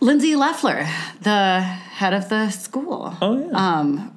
Lindsay 0.01 0.37
Leffler, 0.37 0.87
the 1.23 1.61
head 1.61 2.15
of 2.15 2.29
the 2.29 2.51
school. 2.51 3.17
Oh 3.21 3.39
yeah. 3.39 3.79
Um, 3.79 4.15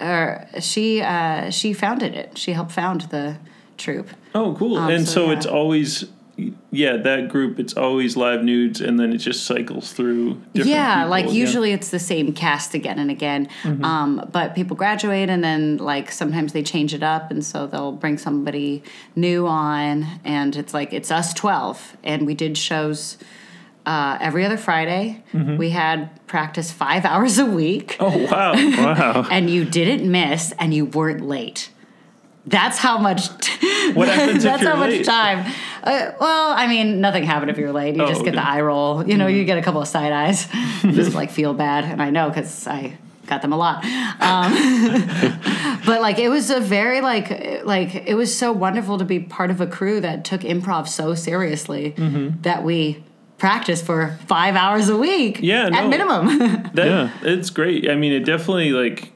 or 0.00 0.46
she 0.60 1.02
uh, 1.02 1.50
she 1.50 1.72
founded 1.72 2.14
it. 2.14 2.38
She 2.38 2.52
helped 2.52 2.72
found 2.72 3.02
the 3.02 3.36
troop. 3.76 4.08
oh, 4.34 4.54
cool. 4.54 4.78
um, 4.78 4.90
and 4.90 5.06
so, 5.06 5.14
so, 5.14 5.26
yeah. 5.26 5.36
it's 5.36 5.46
always. 5.46 6.04
Yeah, 6.70 6.98
that 6.98 7.30
group. 7.30 7.58
It's 7.58 7.72
always 7.78 8.14
live 8.14 8.44
nudes, 8.44 8.82
and 8.82 9.00
then 9.00 9.10
it 9.14 9.18
just 9.18 9.46
cycles 9.46 9.94
through. 9.94 10.34
Different 10.52 10.68
yeah, 10.68 10.96
people, 10.96 11.10
like 11.10 11.24
yeah. 11.26 11.32
usually 11.32 11.72
it's 11.72 11.88
the 11.88 11.98
same 11.98 12.34
cast 12.34 12.74
again 12.74 12.98
and 12.98 13.10
again. 13.10 13.48
Um, 13.64 14.28
but 14.30 14.54
people 14.54 14.76
graduate 14.76 15.30
and 15.30 15.42
then 15.42 15.78
like 15.78 16.12
sometimes 16.12 16.52
they 16.52 16.62
change 16.62 16.92
it 16.92 17.02
up 17.02 17.30
and 17.30 17.42
so 17.42 17.66
they'll 17.66 17.92
bring 17.92 18.18
somebody 18.18 18.82
new 19.14 19.46
on 19.46 20.06
and 20.24 20.56
it's 20.56 20.74
like 20.74 20.92
it's 20.92 21.10
us 21.10 21.32
12 21.32 21.96
and 22.04 22.26
we 22.26 22.34
did 22.34 22.58
shows 22.58 23.16
uh, 23.86 24.18
every 24.20 24.44
other 24.44 24.56
Friday. 24.58 25.22
We 25.32 25.70
had 25.70 26.10
practice 26.26 26.70
5 26.72 27.04
hours 27.12 27.38
a 27.38 27.46
week 27.46 27.96
Oh 28.00 28.16
wow. 28.30 28.52
wow. 28.54 29.26
and 29.30 29.48
you 29.48 29.64
didn't 29.64 30.10
miss 30.10 30.52
and 30.58 30.74
you 30.74 30.84
weren't 30.86 31.22
late. 31.22 31.70
That's 32.46 32.78
how 32.78 32.98
much. 32.98 33.28
What 33.94 34.08
happens 34.08 34.42
that's 34.42 34.62
how 34.64 34.76
much 34.76 35.04
time. 35.06 35.38
Uh, 35.82 36.10
well, 36.20 36.50
I 36.52 36.66
mean, 36.66 37.00
nothing 37.00 37.22
happened 37.22 37.50
if 37.52 37.56
you're 37.58 37.72
late. 37.72 37.94
You 37.96 38.02
Oh, 38.02 38.08
just 38.08 38.24
get 38.24 38.34
the 38.34 38.44
eye 38.46 38.60
roll. 38.60 39.06
You 39.08 39.16
know, 39.16 39.28
you 39.28 39.44
get 39.44 39.58
a 39.58 39.62
couple 39.62 39.80
of 39.80 39.86
side 39.88 40.12
eyes. 40.12 40.48
You 40.82 40.90
just 40.92 41.14
like 41.14 41.30
feel 41.30 41.54
bad, 41.54 41.84
and 41.84 42.02
I 42.02 42.10
know 42.10 42.28
because 42.28 42.66
I 42.66 42.98
got 43.28 43.42
them 43.42 43.52
a 43.52 43.56
lot. 43.56 43.84
Um, 44.20 44.52
but 45.86 46.00
like, 46.00 46.18
it 46.18 46.28
was 46.28 46.50
a 46.50 46.60
very 46.60 47.00
like 47.00 47.64
like 47.64 47.94
it 47.94 48.14
was 48.14 48.36
so 48.36 48.52
wonderful 48.52 48.98
to 48.98 49.04
be 49.04 49.20
part 49.20 49.50
of 49.50 49.60
a 49.60 49.66
crew 49.66 50.00
that 50.00 50.24
took 50.24 50.40
improv 50.42 50.88
so 50.88 51.14
seriously 51.14 51.94
Mm-hmm. 51.96 52.42
that 52.42 52.64
we 52.64 53.02
practiced 53.38 53.84
for 53.84 54.18
five 54.26 54.56
hours 54.56 54.88
a 54.88 54.96
week. 54.96 55.40
Yeah, 55.42 55.68
at 55.72 55.88
minimum. 55.88 56.70
That 56.74 56.86
Yeah. 56.86 57.10
it's 57.22 57.50
great. 57.50 57.88
I 57.90 57.94
mean, 57.94 58.12
it 58.12 58.24
definitely 58.24 58.72
like 58.72 59.12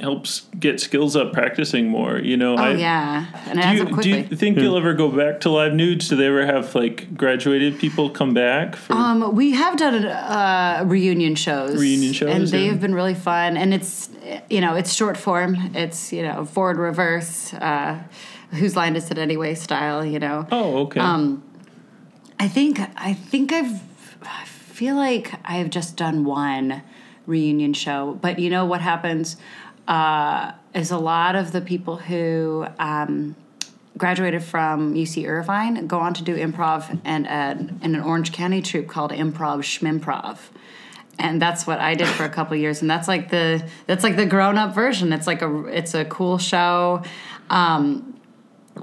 helps 0.00 0.48
get 0.58 0.80
skills 0.80 1.14
up 1.14 1.32
practicing 1.32 1.88
more. 1.88 2.18
You 2.18 2.36
know. 2.36 2.54
oh 2.54 2.62
I, 2.62 2.72
yeah, 2.74 3.26
and 3.46 3.58
it 3.58 3.62
Do 3.62 3.68
adds 3.68 3.78
you, 3.78 3.86
up 3.86 4.02
do 4.02 4.08
you 4.08 4.24
think 4.24 4.58
you'll 4.58 4.76
ever 4.76 4.94
go 4.94 5.08
back 5.08 5.40
to 5.40 5.50
live 5.50 5.72
nudes? 5.74 6.08
Do 6.08 6.16
they 6.16 6.26
ever 6.26 6.44
have 6.44 6.74
like 6.74 7.16
graduated 7.16 7.78
people 7.78 8.10
come 8.10 8.34
back 8.34 8.76
for? 8.76 8.94
Um, 8.94 9.34
we 9.34 9.52
have 9.52 9.76
done 9.76 10.04
uh, 10.06 10.84
reunion 10.86 11.34
shows. 11.34 11.80
Reunion 11.80 12.12
shows, 12.12 12.34
and 12.34 12.48
they 12.48 12.64
yeah. 12.64 12.70
have 12.72 12.80
been 12.80 12.94
really 12.94 13.14
fun. 13.14 13.56
And 13.56 13.72
it's 13.72 14.10
you 14.50 14.60
know 14.60 14.74
it's 14.74 14.92
short 14.92 15.16
form. 15.16 15.56
It's 15.74 16.12
you 16.12 16.22
know 16.22 16.44
forward 16.44 16.78
reverse. 16.78 17.54
Uh, 17.54 18.02
whose 18.50 18.76
line 18.76 18.96
is 18.96 19.10
it 19.10 19.18
anyway? 19.18 19.54
Style. 19.54 20.04
You 20.04 20.18
know. 20.18 20.46
oh, 20.50 20.78
okay. 20.84 21.00
Um, 21.00 21.42
I 22.42 22.48
think 22.48 22.80
I 22.96 23.12
think 23.12 23.52
I've 23.52 23.80
I 24.24 24.44
feel 24.46 24.96
like 24.96 25.32
I've 25.44 25.70
just 25.70 25.96
done 25.96 26.24
one 26.24 26.82
reunion 27.24 27.72
show, 27.72 28.18
but 28.20 28.40
you 28.40 28.50
know 28.50 28.64
what 28.66 28.80
happens 28.80 29.36
uh, 29.86 30.50
is 30.74 30.90
a 30.90 30.98
lot 30.98 31.36
of 31.36 31.52
the 31.52 31.60
people 31.60 31.98
who 31.98 32.66
um, 32.80 33.36
graduated 33.96 34.42
from 34.42 34.92
UC 34.94 35.24
Irvine 35.28 35.86
go 35.86 36.00
on 36.00 36.14
to 36.14 36.24
do 36.24 36.34
improv 36.34 37.00
and 37.04 37.28
uh, 37.28 37.54
in 37.80 37.94
an 37.94 38.00
Orange 38.00 38.32
County 38.32 38.60
troupe 38.60 38.88
called 38.88 39.12
Improv 39.12 39.62
Schmimprov. 39.62 40.38
And 41.20 41.40
that's 41.40 41.64
what 41.64 41.78
I 41.78 41.94
did 41.94 42.08
for 42.08 42.24
a 42.24 42.28
couple 42.28 42.56
years, 42.56 42.80
and 42.80 42.90
that's 42.90 43.06
like 43.06 43.30
the 43.30 43.64
that's 43.86 44.02
like 44.02 44.16
the 44.16 44.26
grown 44.26 44.58
up 44.58 44.74
version. 44.74 45.12
It's 45.12 45.28
like 45.28 45.42
a 45.42 45.66
it's 45.66 45.94
a 45.94 46.04
cool 46.06 46.38
show. 46.38 47.04
Um, 47.50 48.11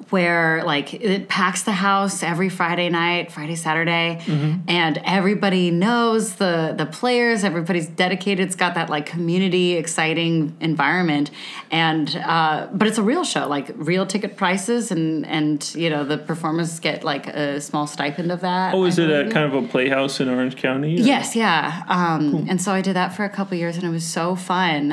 where 0.10 0.64
like 0.64 0.94
it 0.94 1.30
packs 1.30 1.64
the 1.64 1.72
house 1.72 2.24
every 2.24 2.50
Friday 2.50 2.90
night, 2.90 3.32
Friday 3.32 3.56
Saturday, 3.56 4.22
and 4.68 5.00
everybody 5.04 5.72
knows 5.72 6.36
the 6.36 6.74
the 6.78 6.86
players. 6.86 7.44
Everybody's 7.44 7.88
dedicated. 7.88 8.46
It's 8.48 8.56
got 8.56 8.76
that 8.76 8.90
like 8.90 9.06
community, 9.06 9.74
exciting 9.74 10.56
environment, 10.60 11.32
and 11.72 12.16
uh, 12.26 12.68
but 12.72 12.88
it's 12.88 12.98
a 12.98 13.04
real 13.04 13.24
show, 13.24 13.48
like 13.48 13.72
real 13.76 14.06
ticket 14.06 14.38
prices, 14.38 14.92
and 14.92 15.26
and 15.26 15.74
you 15.76 15.90
know 15.90 16.04
the 16.04 16.18
performers 16.18 16.80
get 16.80 17.04
like 17.04 17.28
a 17.28 17.60
small 17.62 17.88
stipend 17.88 18.32
of 18.32 18.42
that. 18.42 18.74
oh, 18.74 18.86
is 18.86 19.00
I 19.00 19.04
it 19.04 19.28
a 19.28 19.32
kind 19.32 19.46
of 19.54 19.64
a 19.64 19.68
playhouse 19.68 20.20
in 20.20 20.30
Orange 20.30 20.56
County? 20.56 20.96
or- 20.96 21.02
Yes, 21.02 21.36
yeah. 21.36 21.84
Um, 21.88 22.46
And 22.50 22.62
so 22.62 22.72
I 22.72 22.82
did 22.82 22.96
that 22.96 23.14
for 23.16 23.24
a 23.26 23.30
couple 23.30 23.58
years, 23.58 23.76
and 23.76 23.86
it 23.86 23.90
was 23.90 24.06
so 24.06 24.36
fun. 24.36 24.92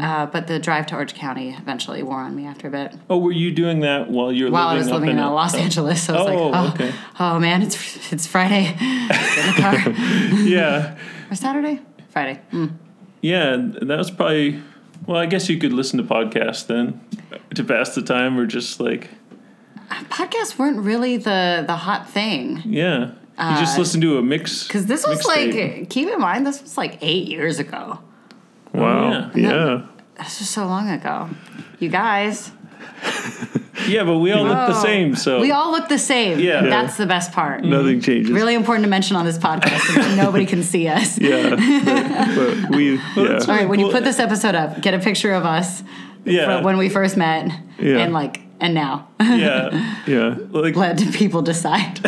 Uh, 0.00 0.26
but 0.26 0.46
the 0.48 0.58
drive 0.58 0.86
to 0.86 0.94
Orange 0.94 1.14
County 1.14 1.54
eventually 1.58 2.02
wore 2.02 2.18
on 2.18 2.34
me 2.34 2.46
after 2.46 2.68
a 2.68 2.70
bit. 2.70 2.94
Oh, 3.08 3.18
were 3.18 3.32
you 3.32 3.52
doing 3.52 3.80
that 3.80 4.10
while 4.10 4.27
you're 4.30 4.50
While 4.50 4.68
I 4.68 4.76
was 4.76 4.90
living 4.90 5.10
in 5.10 5.18
in 5.18 5.24
uh, 5.24 5.30
Los 5.30 5.54
oh. 5.54 5.58
Angeles, 5.58 6.02
so 6.02 6.14
I 6.14 6.16
was 6.16 6.26
like, 6.26 6.38
Oh, 6.38 6.50
oh, 6.54 6.72
okay. 6.74 6.92
oh 7.20 7.38
man, 7.38 7.62
it's 7.62 8.12
it's 8.12 8.26
Friday. 8.26 8.66
In 8.80 9.08
the 9.08 9.54
car. 9.58 9.74
Yeah, 10.44 10.96
or 11.30 11.34
Saturday? 11.34 11.80
Friday. 12.10 12.40
Mm. 12.52 12.72
yeah. 13.22 13.56
That 13.82 13.98
was 13.98 14.10
probably. 14.10 14.62
Well, 15.06 15.18
I 15.18 15.26
guess 15.26 15.48
you 15.48 15.58
could 15.58 15.72
listen 15.72 15.98
to 15.98 16.04
podcasts 16.04 16.66
then 16.66 17.00
to 17.54 17.64
pass 17.64 17.94
the 17.94 18.02
time, 18.02 18.38
or 18.38 18.46
just 18.46 18.80
like. 18.80 19.08
podcasts 19.88 20.58
weren't 20.58 20.78
really 20.78 21.16
the 21.16 21.64
the 21.66 21.76
hot 21.76 22.08
thing 22.10 22.62
Yeah. 22.66 23.12
You 23.40 23.56
just 23.60 23.78
listen 23.78 24.00
to 24.00 24.18
a 24.18 24.22
mix. 24.22 24.66
because 24.66 24.86
this 24.86 25.06
was 25.06 25.24
like 25.24 25.88
keep 25.88 26.08
in 26.08 26.18
mind 26.18 26.44
this 26.44 26.60
was 26.60 26.76
like 26.76 26.98
eight 27.00 27.28
years 27.28 27.60
ago. 27.60 28.00
Wow. 28.74 29.10
yeah. 29.10 29.30
yeah. 29.34 29.86
This 30.18 30.40
was 30.40 30.48
so 30.48 30.66
long 30.66 30.90
ago. 30.90 31.30
You 31.78 31.88
guys, 31.88 32.50
Yeah, 33.86 34.04
but 34.04 34.18
we 34.18 34.32
all 34.32 34.44
look 34.44 34.56
the 34.68 34.76
Oh. 34.78 34.82
same, 34.82 35.14
so. 35.14 35.40
we 35.40 35.52
all 35.52 35.70
look 35.70 35.88
the 35.88 35.98
same. 35.98 36.40
Yeah. 36.40 36.62
that's 36.62 36.96
the 36.96 37.06
best 37.06 37.32
part. 37.32 37.64
Nothing 37.64 38.00
changes. 38.00 38.32
Really 38.32 38.54
important 38.54 38.84
to 38.84 38.90
mention 38.90 39.16
on 39.16 39.24
this 39.24 39.38
podcast 39.38 40.16
nobody 40.16 40.46
can 40.46 40.62
see 40.62 40.88
us. 40.88 41.18
Yeah. 41.28 41.50
but, 41.50 42.68
but 42.70 42.76
we. 42.76 42.96
Yeah. 43.16 43.38
All 43.40 43.46
right, 43.46 43.68
when 43.68 43.78
you 43.80 43.90
put 43.90 44.04
this 44.04 44.18
episode 44.18 44.54
up, 44.54 44.80
get 44.80 44.94
a 44.94 44.98
picture 44.98 45.32
of 45.32 45.44
us 45.44 45.82
yeah. 46.24 46.44
from 46.46 46.64
when 46.64 46.76
we 46.78 46.88
first 46.88 47.16
met 47.16 47.50
Yeah. 47.78 47.98
and 47.98 48.12
like 48.12 48.40
and 48.60 48.74
now. 48.74 49.08
yeah. 49.20 49.96
Yeah. 50.06 50.36
Like, 50.50 50.74
Let 50.74 50.98
people 51.12 51.42
decide. 51.42 52.00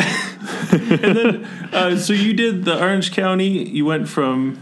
And 0.71 1.15
then, 1.15 1.45
uh, 1.71 1.95
so 1.97 2.13
you 2.13 2.33
did 2.33 2.65
the 2.65 2.79
Orange 2.81 3.11
County. 3.13 3.47
You 3.69 3.85
went 3.85 4.09
from, 4.09 4.57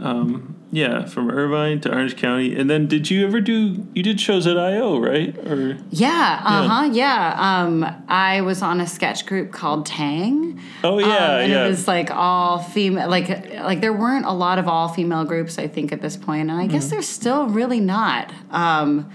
um, 0.00 0.56
yeah, 0.72 1.04
from 1.04 1.30
Irvine 1.30 1.80
to 1.80 1.92
Orange 1.92 2.16
County, 2.16 2.54
and 2.54 2.70
then 2.70 2.86
did 2.86 3.10
you 3.10 3.26
ever 3.26 3.40
do? 3.40 3.86
You 3.94 4.02
did 4.02 4.20
shows 4.20 4.46
at 4.46 4.56
IO, 4.56 4.98
right? 5.00 5.36
Or 5.38 5.76
Yeah, 5.90 6.40
uh 6.44 6.68
huh, 6.68 6.90
yeah. 6.92 7.34
Um, 7.64 7.84
I 8.08 8.40
was 8.42 8.62
on 8.62 8.80
a 8.80 8.86
sketch 8.86 9.26
group 9.26 9.50
called 9.52 9.86
Tang. 9.86 10.60
oh 10.84 10.98
yeah, 10.98 11.06
um, 11.06 11.40
and 11.40 11.52
yeah. 11.52 11.64
it 11.66 11.68
was 11.70 11.88
like 11.88 12.10
all 12.10 12.58
female, 12.60 13.08
like 13.08 13.28
like 13.56 13.80
there 13.80 13.92
weren't 13.92 14.26
a 14.26 14.32
lot 14.32 14.58
of 14.60 14.68
all 14.68 14.88
female 14.88 15.24
groups. 15.24 15.58
I 15.58 15.66
think 15.66 15.92
at 15.92 16.00
this 16.02 16.16
point, 16.16 16.42
and 16.42 16.52
I 16.52 16.62
Mm-hmm. 16.64 16.72
guess 16.72 16.88
there's 16.90 17.08
still 17.08 17.46
really 17.48 17.80
not. 17.80 18.32
Um, 18.50 19.10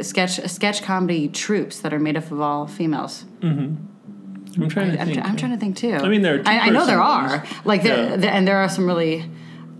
sketch 0.00 0.40
sketch 0.50 0.82
comedy 0.82 1.28
troops 1.28 1.80
that 1.80 1.92
are 1.94 2.00
made 2.00 2.16
up 2.16 2.30
of 2.32 2.40
all 2.40 2.66
females. 2.66 3.24
I'm 3.42 4.68
trying 4.68 4.92
to 4.92 5.00
I'm, 5.00 5.06
think. 5.08 5.24
I'm 5.24 5.36
trying 5.36 5.52
to 5.52 5.58
think 5.58 5.76
too. 5.76 5.94
I 5.94 6.08
mean, 6.08 6.22
there 6.22 6.36
are 6.40 6.42
I, 6.46 6.58
I 6.60 6.68
know 6.70 6.86
there 6.86 7.00
are 7.02 7.44
like 7.64 7.82
there, 7.82 8.10
Yeah. 8.10 8.16
there- 8.16 8.30
and 8.32 8.46
there 8.48 8.58
are 8.58 8.68
some 8.68 8.86
really 8.86 9.24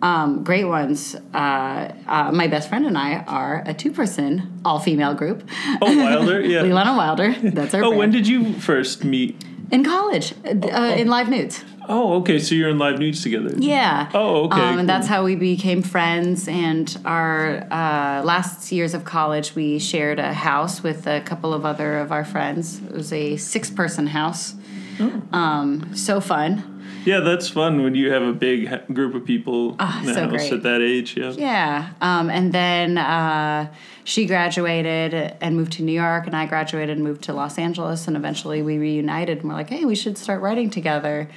um, 0.02 0.44
great 0.44 0.64
ones. 0.64 1.14
Uh, 1.35 1.92
uh, 2.07 2.30
my 2.33 2.46
best 2.46 2.68
friend 2.68 2.87
and 2.87 2.96
I 2.98 3.18
are 3.26 3.62
a 3.66 3.74
two-person 3.74 4.61
all-female 4.64 5.14
group. 5.14 5.48
oh, 5.83 5.96
Wilder, 5.96 6.40
yeah. 6.52 6.62
Lilan 6.62 6.96
Wilder. 6.96 7.35
That's 7.42 7.74
our. 7.74 7.80
oh, 7.83 7.88
brand. 7.88 7.98
when 7.98 8.11
did 8.11 8.26
you 8.28 8.54
first 8.54 9.04
meet? 9.04 9.42
in 9.70 9.83
college 9.83 10.35
uh, 10.44 10.94
in 10.96 11.09
live 11.09 11.28
nudes. 11.28 11.64
Oh, 11.88 12.14
okay. 12.20 12.38
So 12.38 12.54
you're 12.54 12.68
in 12.68 12.78
live 12.78 12.98
nudes 12.98 13.22
together. 13.22 13.52
Yeah. 13.57 14.11
Oh, 14.14 14.44
okay, 14.44 14.57
Um, 14.61 14.61
and 14.61 14.76
cool. 14.80 14.87
that's 14.87 15.07
how 15.07 15.24
we 15.24 15.37
became 15.37 15.83
friends. 15.83 16.48
And 16.48 16.96
our 17.04 17.66
uh, 17.70 18.22
last 18.24 18.70
years 18.72 18.94
of 18.94 19.04
college, 19.04 19.54
we 19.54 19.78
shared 19.78 20.18
a 20.18 20.33
house 20.35 20.83
with 20.83 21.07
a 21.07 21.20
couple 21.22 21.52
of 21.54 21.64
other 21.64 21.98
of 21.98 22.12
our 22.12 22.24
friends. 22.24 22.80
It 22.83 22.92
was 22.92 23.12
a 23.12 23.37
six-person 23.37 24.07
house. 24.09 24.54
Oh. 25.00 25.22
Um, 25.33 25.96
so 25.96 26.20
fun. 26.20 26.73
Yeah, 27.04 27.20
that's 27.20 27.48
fun 27.48 27.82
when 27.82 27.94
you 27.94 28.10
have 28.10 28.22
a 28.22 28.32
big 28.32 28.94
group 28.94 29.14
of 29.14 29.24
people 29.24 29.70
in 29.70 30.06
the 30.06 30.14
so 30.14 30.20
house 30.22 30.30
great. 30.30 30.52
at 30.52 30.62
that 30.62 30.80
age. 30.80 31.16
Yeah. 31.16 31.32
Yeah. 31.32 31.90
Um, 32.00 32.30
and 32.30 32.52
then 32.52 32.98
uh, 32.98 33.72
she 34.04 34.26
graduated 34.26 35.14
and 35.40 35.56
moved 35.56 35.72
to 35.72 35.82
New 35.82 35.92
York, 35.92 36.26
and 36.26 36.34
I 36.34 36.46
graduated 36.46 36.96
and 36.96 37.04
moved 37.04 37.22
to 37.24 37.32
Los 37.32 37.58
Angeles. 37.58 38.08
And 38.08 38.16
eventually 38.16 38.62
we 38.62 38.78
reunited 38.78 39.38
and 39.38 39.48
we're 39.48 39.54
like, 39.54 39.70
hey, 39.70 39.84
we 39.84 39.94
should 39.94 40.16
start 40.18 40.40
writing 40.40 40.70
together. 40.70 41.28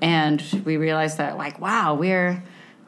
And 0.00 0.42
we 0.64 0.76
realized 0.76 1.18
that, 1.18 1.36
like, 1.38 1.60
wow, 1.60 1.94
we're 1.94 2.42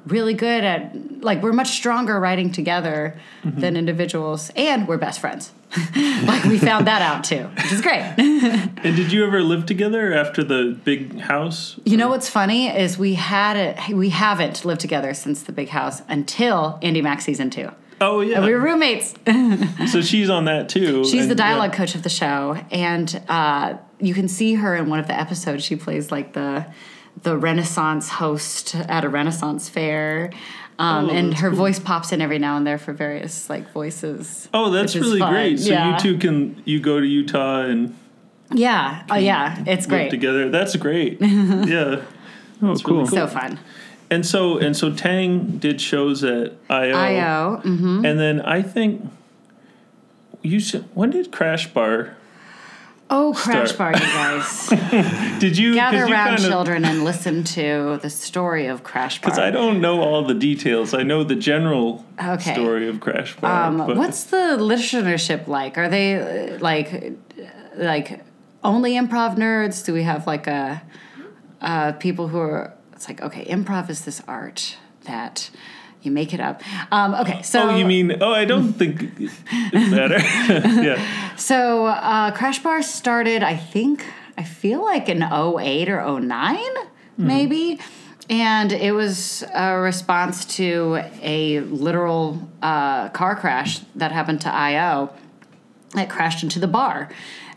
really 0.08 0.34
good 0.34 0.64
at, 0.64 1.22
like, 1.22 1.42
we're 1.42 1.52
much 1.52 1.70
stronger 1.70 2.18
writing 2.18 2.52
together 2.52 3.18
than 3.44 3.76
individuals, 3.76 4.50
and 4.56 4.88
we're 4.88 4.98
best 4.98 5.20
friends. 5.20 5.52
like, 5.96 6.44
we 6.44 6.58
found 6.58 6.86
that 6.86 7.02
out 7.02 7.24
too, 7.24 7.44
which 7.56 7.72
is 7.72 7.80
great. 7.80 8.02
And 8.78 8.94
did 8.94 9.10
you 9.10 9.26
ever 9.26 9.42
live 9.42 9.66
together 9.66 10.14
after 10.14 10.44
the 10.44 10.78
big 10.84 11.18
house? 11.18 11.80
You 11.84 11.96
know 11.96 12.08
what's 12.08 12.28
funny 12.28 12.68
is 12.68 12.96
we 12.96 13.14
had 13.14 13.56
it, 13.56 13.94
we 13.94 14.10
haven't 14.10 14.64
lived 14.64 14.80
together 14.80 15.14
since 15.14 15.42
the 15.42 15.50
big 15.50 15.70
house 15.70 16.00
until 16.08 16.78
Andi 16.80 17.02
Mack 17.02 17.20
season 17.20 17.50
two. 17.50 17.70
Oh 18.00 18.20
yeah. 18.20 18.36
And 18.36 18.44
we 18.44 18.52
were 18.52 18.60
roommates. 18.60 19.14
so 19.90 20.00
she's 20.00 20.30
on 20.30 20.44
that 20.44 20.68
too. 20.68 21.04
She's 21.04 21.12
the 21.12 21.18
and, 21.18 21.28
yeah. 21.30 21.34
dialogue 21.34 21.72
coach 21.72 21.94
of 21.96 22.04
the 22.04 22.08
show, 22.08 22.56
and 22.70 23.20
uh, 23.28 23.76
you 23.98 24.14
can 24.14 24.28
see 24.28 24.54
her 24.54 24.76
in 24.76 24.88
one 24.88 25.00
of 25.00 25.08
the 25.08 25.18
episodes. 25.18 25.64
She 25.64 25.76
plays 25.76 26.12
like 26.12 26.32
the 26.32 26.66
the 27.22 27.36
Renaissance 27.36 28.08
host 28.08 28.74
at 28.74 29.04
a 29.04 29.08
Renaissance 29.08 29.68
fair, 29.68 30.30
um, 30.78 31.06
Oh, 31.06 31.10
and 31.12 31.34
her 31.38 31.48
cool. 31.48 31.58
voice 31.58 31.78
pops 31.80 32.12
in 32.12 32.20
every 32.20 32.38
now 32.38 32.56
and 32.56 32.66
there 32.66 32.78
for 32.78 32.92
various 32.92 33.50
like 33.50 33.70
voices. 33.72 34.48
Oh, 34.54 34.70
that's 34.70 34.94
really 34.94 35.18
fun. 35.18 35.32
great. 35.32 35.58
So 35.60 35.70
Yeah. 35.72 35.92
you 35.94 35.98
two 35.98 36.18
can 36.18 36.62
you 36.64 36.78
go 36.80 37.00
to 37.00 37.06
Utah 37.06 37.62
and 37.62 37.94
Yeah, 38.52 39.02
oh 39.10 39.16
yeah, 39.16 39.62
it's 39.66 39.86
great, 39.86 40.10
together. 40.10 40.48
That's 40.50 40.76
great. 40.76 41.18
yeah. 41.20 41.26
Oh, 41.26 42.04
really 42.60 42.82
cool. 42.82 43.06
cool. 43.06 43.06
so 43.06 43.26
fun. 43.26 43.58
And 44.10 44.24
so 44.24 44.58
and 44.58 44.76
so 44.76 44.92
Tang 44.92 45.58
did 45.58 45.80
shows 45.80 46.22
at 46.24 46.52
IO. 46.70 46.96
IO, 46.96 47.60
mm-hmm. 47.64 48.04
And 48.06 48.18
then 48.18 48.40
I 48.40 48.62
think 48.62 49.02
you 50.42 50.60
said 50.60 50.84
when 50.94 51.10
did 51.10 51.32
Crash 51.32 51.72
Bar? 51.74 52.16
Oh 53.10 53.32
crash 53.36 53.72
Start. 53.72 53.94
bar, 53.94 54.02
you 54.02 54.12
guys, 54.14 54.68
Did 55.40 55.56
you 55.56 55.74
gather 55.74 56.06
you 56.06 56.12
around 56.12 56.28
kind 56.36 56.38
of- 56.40 56.46
children 56.50 56.84
and 56.84 57.04
listen 57.04 57.44
to 57.44 57.98
the 58.02 58.10
story 58.10 58.66
of 58.66 58.82
Crash 58.82 59.20
Bar. 59.20 59.30
Because 59.30 59.38
I 59.38 59.50
don't 59.50 59.80
know 59.80 60.00
all 60.02 60.24
the 60.24 60.34
details. 60.34 60.94
I 60.94 61.02
know 61.02 61.24
the 61.24 61.34
general 61.36 62.04
Okay. 62.22 62.52
story 62.52 62.88
of 62.88 63.00
Crash 63.00 63.36
Bar. 63.36 63.66
Um, 63.68 63.96
what's 63.96 64.24
the 64.24 64.56
listenership 64.58 65.46
like? 65.46 65.78
Are 65.78 65.88
they 65.88 66.54
uh, 66.54 66.58
like 66.58 66.92
uh, 67.38 67.42
like 67.76 68.20
only 68.64 68.92
improv 68.94 69.36
nerds? 69.36 69.84
Do 69.84 69.92
we 69.92 70.02
have 70.02 70.26
like 70.26 70.46
a 70.46 70.82
uh, 71.60 71.92
people 71.92 72.28
who 72.28 72.38
are? 72.38 72.74
It's 72.92 73.08
like 73.08 73.22
okay, 73.22 73.44
improv 73.44 73.88
is 73.90 74.04
this 74.04 74.20
art 74.26 74.76
that 75.04 75.50
you 76.08 76.14
make 76.14 76.32
it 76.34 76.40
up. 76.40 76.62
Um, 76.90 77.14
okay, 77.14 77.42
so 77.42 77.68
Oh, 77.68 77.76
you 77.76 77.84
mean? 77.84 78.16
Oh, 78.20 78.32
I 78.32 78.44
don't 78.44 78.72
think 78.72 79.02
it 79.18 79.90
matter. 79.90 80.18
yeah. 80.82 81.36
so 81.36 81.86
uh, 81.86 82.30
Crash 82.32 82.62
Bar 82.62 82.82
started? 82.82 83.42
I 83.42 83.56
think 83.56 84.04
I 84.36 84.44
feel 84.44 84.82
like 84.82 85.08
in 85.08 85.22
08 85.22 85.88
or 85.88 86.20
9 86.20 86.58
maybe. 87.18 87.78
And 88.30 88.72
it 88.72 88.92
was 88.92 89.42
a 89.54 89.78
response 89.78 90.44
to 90.56 91.02
a 91.22 91.60
literal 91.60 92.48
uh, 92.62 93.08
car 93.08 93.34
crash 93.34 93.80
that 93.96 94.12
happened 94.12 94.42
to 94.42 94.54
IO. 94.54 95.10
It 95.96 96.10
crashed 96.10 96.42
into 96.42 96.58
the 96.60 96.68
bar. 96.68 97.08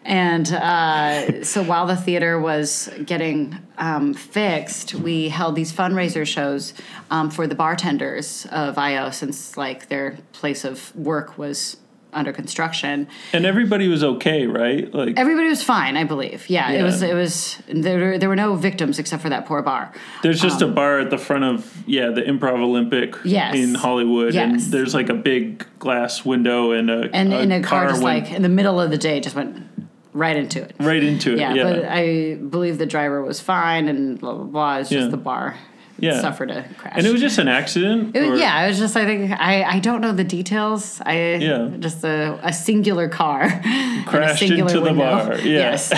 And 0.04 0.52
uh, 0.52 1.44
so 1.44 1.64
while 1.64 1.86
the 1.86 1.96
theater 1.96 2.40
was 2.40 2.90
getting 3.06 3.58
um, 3.78 4.14
fixed, 4.14 4.96
we 4.96 5.30
held 5.30 5.56
these 5.56 5.72
fundraiser 5.72 6.26
shows 6.26 6.74
um, 7.12 7.30
for 7.30 7.46
the 7.48 7.56
bartenders 7.56 8.48
of 8.52 8.78
IO 8.78 9.12
since 9.12 9.58
like 9.58 9.90
their 9.90 10.18
place 10.34 10.66
of 10.66 10.96
work 10.96 11.38
was 11.38 11.78
under 12.14 12.34
construction. 12.34 13.08
And 13.32 13.46
everybody 13.46 13.88
was 13.88 14.04
okay, 14.04 14.46
right? 14.46 14.94
Like, 14.94 15.18
Everybody 15.18 15.48
was 15.48 15.64
fine, 15.64 15.96
I 15.96 16.04
believe. 16.04 16.50
Yeah, 16.50 16.70
it 16.72 16.84
was. 16.84 17.02
It 17.02 17.14
was. 17.14 17.58
There, 17.70 18.00
were- 18.00 18.18
there 18.18 18.28
were 18.28 18.36
no 18.36 18.56
victims 18.56 19.00
except 19.00 19.22
for 19.22 19.30
that 19.30 19.46
poor 19.46 19.62
bar. 19.62 19.94
there's 20.22 20.42
just 20.42 20.62
a 20.62 20.68
bar 20.68 21.00
at 21.00 21.10
the 21.10 21.18
front 21.18 21.46
of 21.46 21.84
yeah 21.88 22.10
the 22.10 22.22
Improv 22.22 22.60
Olympic 22.60 23.16
um, 23.16 23.22
Yes. 23.24 23.56
in 23.56 23.76
Hollywood, 23.76 24.36
and 24.36 24.60
Yes. 24.60 24.68
there's 24.68 24.94
like 24.94 25.08
a 25.08 25.14
big 25.14 25.66
glass 25.80 26.26
window 26.26 26.72
and 26.72 26.90
a 26.90 27.10
And 27.16 27.32
in 27.34 27.50
a 27.54 27.62
car, 27.62 27.88
just 27.88 28.04
went 28.04 28.26
like 28.26 28.34
in 28.34 28.42
the 28.42 28.50
middle 28.50 28.82
of 28.82 28.92
the 28.92 28.98
day, 28.98 29.22
just 29.22 29.36
went 29.38 29.71
right 30.14 30.36
into 30.36 30.62
it. 30.62 30.76
right 30.80 31.04
into 31.04 31.34
it. 31.34 31.40
Yeah, 31.40 31.54
Yeah, 31.54 31.64
but 31.64 31.86
I 31.86 32.36
believe 32.36 32.78
the 32.78 32.86
driver 32.86 33.22
was 33.24 33.40
fine, 33.40 33.88
and 33.88 34.20
blah 34.20 34.34
blah 34.34 34.44
blah. 34.46 34.78
It's 34.78 34.90
just 34.90 35.06
Yeah. 35.06 35.12
the 35.12 35.18
bar 35.18 35.56
Yeah. 36.00 36.20
suffered 36.20 36.50
a 36.50 36.64
crash. 36.78 36.94
and 36.98 37.06
it 37.06 37.12
was 37.12 37.22
just 37.22 37.38
an 37.38 37.48
accident. 37.48 38.16
It 38.16 38.28
was- 38.32 38.40
yeah, 38.40 38.64
it 38.66 38.70
was 38.70 38.80
just. 38.80 38.98
I 38.98 39.06
think 39.06 39.32
I, 39.32 39.64
I 39.64 39.80
don't 39.80 40.02
know 40.02 40.12
the 40.14 40.24
details. 40.24 41.00
I 41.06 41.36
Yeah. 41.36 41.70
just 41.80 42.04
a, 42.04 42.40
a 42.42 42.52
singular 42.52 43.08
car 43.08 43.48
Crashed 44.08 44.40
singular 44.40 44.72
into 44.72 44.82
the 44.84 44.94
bar, 44.94 45.36
yeah. 45.38 45.44
Yes. 45.44 45.92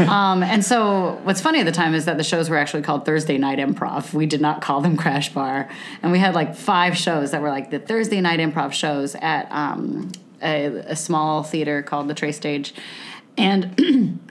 um, 0.08 0.42
and 0.42 0.64
so 0.64 1.18
what's 1.24 1.42
funny 1.42 1.60
at 1.60 1.66
the 1.66 1.72
time 1.72 1.94
is 1.94 2.06
that 2.06 2.16
the 2.16 2.24
shows 2.24 2.48
were 2.48 2.56
actually 2.56 2.82
called 2.82 3.04
Thursday 3.04 3.36
Night 3.36 3.58
Improv. 3.58 4.14
We 4.14 4.24
did 4.26 4.40
not 4.40 4.62
call 4.62 4.80
them 4.80 4.96
Crash 4.96 5.32
Bar, 5.34 5.68
and 6.02 6.10
we 6.10 6.18
had 6.18 6.34
like 6.34 6.54
five 6.56 6.96
shows 6.96 7.32
that 7.32 7.42
were 7.42 7.50
like 7.50 7.70
the 7.70 7.78
Thursday 7.78 8.20
Night 8.22 8.40
Improv 8.40 8.72
shows 8.72 9.14
at 9.16 9.46
um, 9.50 10.10
a, 10.42 10.66
a 10.86 10.96
small 10.96 11.42
theater 11.42 11.82
called 11.82 12.08
the 12.08 12.14
Trey 12.14 12.32
Stage, 12.32 12.72
and. 13.40 14.18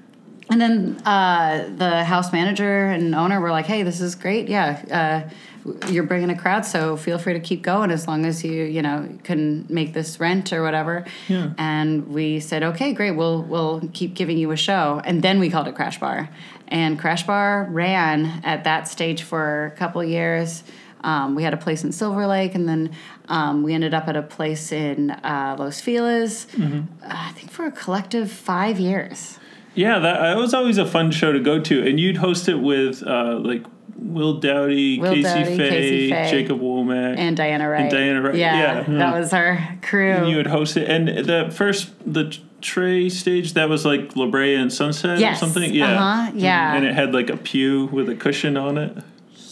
And 0.51 0.59
then 0.59 0.99
uh, 1.05 1.69
the 1.77 2.03
house 2.03 2.33
manager 2.33 2.87
and 2.87 3.13
owner 3.13 3.39
were 3.39 3.51
like, 3.51 3.67
"Hey, 3.67 3.83
this 3.83 4.01
is 4.01 4.15
great. 4.15 4.49
Yeah, 4.49 5.29
uh, 5.63 5.69
you're 5.91 6.05
bringing 6.05 6.31
a 6.31 6.35
crowd, 6.35 6.65
so 6.65 6.97
feel 6.97 7.19
free 7.19 7.33
to 7.33 7.39
keep 7.39 7.61
going 7.61 7.91
as 7.91 8.07
long 8.07 8.25
as 8.25 8.43
you, 8.43 8.63
you 8.63 8.81
know, 8.81 9.07
can 9.23 9.67
make 9.69 9.93
this 9.93 10.19
rent 10.19 10.51
or 10.51 10.63
whatever." 10.63 11.05
Yeah. 11.27 11.53
And 11.59 12.07
we 12.07 12.39
said, 12.39 12.63
"Okay, 12.63 12.93
great. 12.93 13.11
We'll 13.11 13.43
we'll 13.43 13.87
keep 13.93 14.15
giving 14.15 14.39
you 14.39 14.49
a 14.49 14.57
show." 14.57 14.99
And 15.05 15.21
then 15.21 15.39
we 15.39 15.51
called 15.51 15.67
it 15.67 15.75
Crash 15.75 15.99
Bar, 15.99 16.29
and 16.67 16.97
Crash 16.97 17.27
Bar 17.27 17.67
ran 17.69 18.41
at 18.43 18.63
that 18.63 18.87
stage 18.87 19.21
for 19.21 19.65
a 19.67 19.77
couple 19.77 20.03
years. 20.03 20.63
Um, 21.01 21.35
we 21.35 21.43
had 21.43 21.53
a 21.53 21.57
place 21.57 21.83
in 21.83 21.91
Silver 21.91 22.27
Lake, 22.27 22.55
and 22.55 22.67
then 22.67 22.91
um, 23.27 23.63
we 23.63 23.73
ended 23.73 23.93
up 23.93 24.07
at 24.07 24.15
a 24.15 24.21
place 24.21 24.71
in 24.71 25.11
uh, 25.11 25.55
Los 25.57 25.79
Feliz. 25.81 26.47
Uh, 26.59 26.81
I 27.03 27.31
think 27.33 27.51
for 27.51 27.65
a 27.65 27.71
collective 27.71 28.31
five 28.31 28.79
years. 28.79 29.37
Yeah, 29.75 29.99
that, 29.99 30.19
that 30.19 30.37
was 30.37 30.53
always 30.53 30.77
a 30.77 30.85
fun 30.85 31.11
show 31.11 31.31
to 31.31 31.39
go 31.39 31.59
to, 31.61 31.87
and 31.87 31.99
you'd 31.99 32.17
host 32.17 32.49
it 32.49 32.55
with 32.59 33.01
uh, 33.05 33.37
like 33.39 33.65
Will 33.95 34.39
Dowdy, 34.39 34.99
Will 34.99 35.13
Casey, 35.13 35.23
Dowdy, 35.23 35.57
Faye, 35.57 35.69
Casey 35.69 36.09
Faye. 36.11 36.29
Jacob 36.31 36.59
Womack, 36.59 37.17
And 37.17 37.37
Diana 37.37 37.69
Wright. 37.69 37.81
And 37.81 37.91
Diana 37.91 38.21
Wright, 38.21 38.35
Yeah, 38.35 38.85
yeah. 38.89 38.97
that 38.97 39.17
was 39.17 39.31
our 39.33 39.77
crew. 39.81 40.11
and 40.11 40.29
you 40.29 40.37
would 40.37 40.47
host 40.47 40.75
it. 40.77 40.89
And 40.89 41.07
the 41.25 41.51
first 41.53 41.91
the 42.11 42.35
tray 42.61 43.07
stage 43.09 43.53
that 43.53 43.69
was 43.69 43.85
like 43.85 44.15
La 44.17 44.25
Brea 44.25 44.55
and 44.55 44.71
Sunset 44.73 45.19
Yes. 45.19 45.37
or 45.37 45.45
something. 45.45 45.73
Yeah, 45.73 45.93
Uh-huh, 45.93 46.31
yeah. 46.35 46.75
And 46.75 46.85
it 46.85 46.93
had 46.93 47.13
like 47.13 47.29
a 47.29 47.37
pew 47.37 47.85
with 47.85 48.09
a 48.09 48.15
cushion 48.15 48.57
on 48.57 48.77
it. 48.77 48.97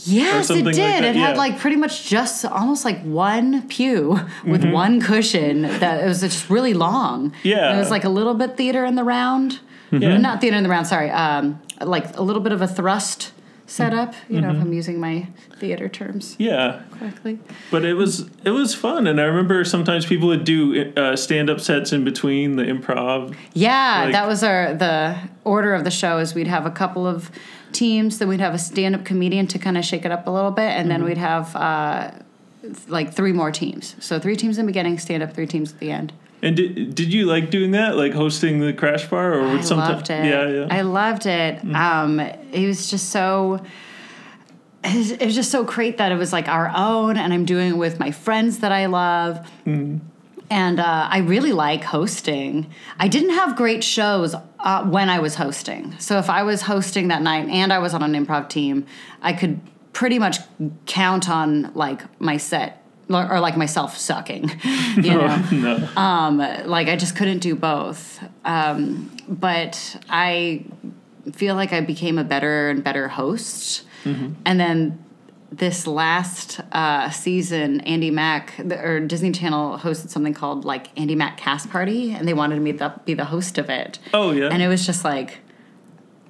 Yes, 0.08 0.50
it 0.50 0.56
did. 0.56 0.66
like 0.66 0.76
it 0.76 1.16
yeah. 1.16 1.28
had 1.28 1.38
like 1.38 1.60
pretty 1.60 1.76
much 1.78 2.08
just 2.08 2.46
almost 2.46 2.86
like 2.86 3.02
one 3.04 3.68
pew 3.68 4.20
with 4.46 4.62
Mm-hmm. 4.64 4.72
one 4.72 5.02
cushion 5.02 5.62
that 5.64 6.04
it 6.04 6.08
was 6.08 6.22
just 6.22 6.50
really 6.50 6.74
long. 6.74 7.34
Yeah. 7.44 7.70
And 7.70 7.78
it 7.78 7.80
was 7.80 7.92
like 7.92 8.04
a 8.04 8.10
little 8.10 8.34
bit 8.34 8.58
theater 8.58 8.86
in 8.86 8.96
the 8.96 9.04
round. 9.04 9.60
Yeah. 9.92 10.18
Not 10.18 10.42
theater 10.42 10.58
in 10.58 10.64
the 10.64 10.70
round, 10.70 10.88
sorry. 10.88 11.10
Um, 11.12 11.62
like 11.82 12.18
a 12.18 12.22
little 12.22 12.42
bit 12.42 12.52
of 12.52 12.62
a 12.62 12.68
thrust 12.68 13.32
setup, 13.70 14.14
you 14.30 14.40
know, 14.42 14.48
if 14.50 14.54
Mm-hmm. 14.56 14.62
I'm 14.64 14.74
using 14.74 15.00
my 15.00 15.28
theater 15.60 15.90
terms 15.90 16.36
Yeah, 16.40 16.84
correctly. 16.98 17.38
but 17.70 17.84
it 17.84 17.96
was 17.96 18.30
it 18.46 18.52
was 18.52 18.74
fun, 18.74 19.08
and 19.08 19.20
I 19.20 19.26
remember 19.26 19.64
sometimes 19.66 20.06
people 20.06 20.30
would 20.30 20.46
do 20.46 20.94
uh, 20.96 21.18
stand 21.18 21.50
up 21.50 21.60
sets 21.60 21.92
in 21.92 22.06
between 22.06 22.56
the 22.56 22.64
improv. 22.64 23.36
Yeah, 23.54 24.04
Like- 24.06 24.14
that 24.14 24.26
was 24.28 24.42
our 24.44 24.74
the 24.74 25.18
order 25.44 25.74
of 25.74 25.84
the 25.84 25.92
show 25.92 26.18
is 26.20 26.34
we'd 26.34 26.48
have 26.48 26.66
a 26.66 26.72
couple 26.72 27.06
of 27.06 27.30
teams, 27.72 28.20
then 28.20 28.28
we'd 28.28 28.40
have 28.40 28.54
a 28.54 28.58
stand-up 28.60 29.06
comedian 29.06 29.48
to 29.48 29.60
kind 29.60 29.78
of 29.78 29.86
shake 29.86 30.06
it 30.06 30.12
up 30.12 30.28
a 30.28 30.32
little 30.32 30.52
bit, 30.52 30.64
and 30.64 30.90
Mm-hmm. 30.90 30.90
then 30.90 31.04
we'd 31.04 31.18
have 31.18 31.56
uh, 31.56 32.12
like 32.88 33.14
three 33.14 33.34
more 33.34 33.52
teams. 33.52 33.96
So 34.00 34.20
three 34.20 34.36
teams 34.36 34.58
in 34.58 34.66
the 34.66 34.70
beginning, 34.72 35.00
stand-up, 35.00 35.34
three 35.34 35.48
teams 35.48 35.74
at 35.74 35.80
the 35.80 35.92
end. 35.92 36.14
And 36.42 36.56
did, 36.56 36.94
did 36.94 37.12
you 37.14 37.26
like 37.26 37.50
doing 37.50 37.72
that, 37.72 37.96
like 37.98 38.14
hosting 38.14 38.60
the 38.60 38.72
crash 38.74 39.08
bar, 39.10 39.34
or 39.34 39.48
I 39.48 39.54
would 39.54 39.66
sometimes? 39.66 39.94
loved 39.96 40.10
it. 40.12 40.26
Yeah, 40.26 40.48
yeah. 40.48 40.68
I 40.70 40.82
loved 40.82 41.26
it. 41.26 41.64
Um, 41.76 42.20
it 42.20 42.68
was 42.68 42.90
just 42.92 43.10
so. 43.10 43.60
It 44.84 44.96
was, 44.96 45.12
it 45.12 45.26
was 45.26 45.36
just 45.36 45.50
so 45.52 45.64
great 45.64 45.98
that 45.98 46.12
it 46.12 46.16
was 46.18 46.32
like 46.32 46.48
our 46.48 46.72
own, 46.76 47.18
and 47.18 47.34
I'm 47.34 47.44
doing 47.46 47.72
it 47.72 47.78
with 47.78 48.00
my 48.00 48.12
friends 48.12 48.60
that 48.60 48.72
I 48.72 48.86
love. 48.86 49.38
Mm-hmm. 49.66 49.98
And 50.50 50.80
uh, 50.80 51.08
I 51.10 51.20
really 51.20 51.52
like 51.52 51.84
hosting. 51.84 52.72
I 53.00 53.08
didn't 53.08 53.32
have 53.32 53.56
great 53.56 53.84
shows 53.84 54.34
uh, 54.60 54.86
when 54.86 55.10
I 55.10 55.20
was 55.20 55.36
hosting. 55.36 55.94
So 56.00 56.20
if 56.20 56.30
I 56.30 56.44
was 56.44 56.62
hosting 56.62 57.10
that 57.10 57.22
night 57.22 57.48
and 57.50 57.74
I 57.74 57.80
was 57.80 57.94
on 57.94 58.02
an 58.04 58.26
improv 58.26 58.48
team, 58.50 58.86
I 59.22 59.34
could 59.34 59.60
pretty 59.92 60.20
much 60.20 60.38
count 60.86 61.30
on 61.30 61.74
like 61.74 62.02
my 62.22 62.38
set 62.38 62.84
or, 63.10 63.30
or 63.32 63.40
like 63.40 63.58
myself 63.58 63.98
sucking. 63.98 64.52
You 64.98 65.14
know, 65.14 65.36
no. 65.52 65.90
um, 65.96 66.38
like 66.38 66.88
I 66.88 66.96
just 66.96 67.16
couldn't 67.16 67.40
do 67.40 67.56
both. 67.56 68.20
Um, 68.46 69.12
but 69.28 70.02
I 70.10 70.66
feel 71.34 71.54
like 71.54 71.72
I 71.72 71.82
became 71.82 72.18
a 72.18 72.24
better 72.24 72.70
and 72.70 72.84
better 72.84 73.08
host. 73.08 73.84
And 74.46 74.58
then 74.60 75.04
this 75.52 75.88
last 75.88 76.60
uh, 76.72 77.10
season, 77.10 77.82
Andi 77.82 78.12
Mack 78.12 78.54
the, 78.58 78.80
or 78.80 79.00
Disney 79.00 79.32
Channel 79.32 79.78
hosted 79.78 80.10
something 80.10 80.34
called 80.34 80.66
like 80.66 80.94
Andi 80.96 81.16
Mack 81.16 81.38
Cast 81.38 81.70
Party, 81.70 82.12
and 82.14 82.28
they 82.28 82.34
wanted 82.34 82.62
me 82.62 82.74
to 82.74 83.00
be 83.06 83.14
the 83.14 83.26
host 83.26 83.58
of 83.58 83.70
it. 83.70 84.00
Oh 84.14 84.32
yeah. 84.32 84.50
And 84.52 84.62
it 84.62 84.68
was 84.68 84.86
just 84.86 85.04
like, 85.04 85.40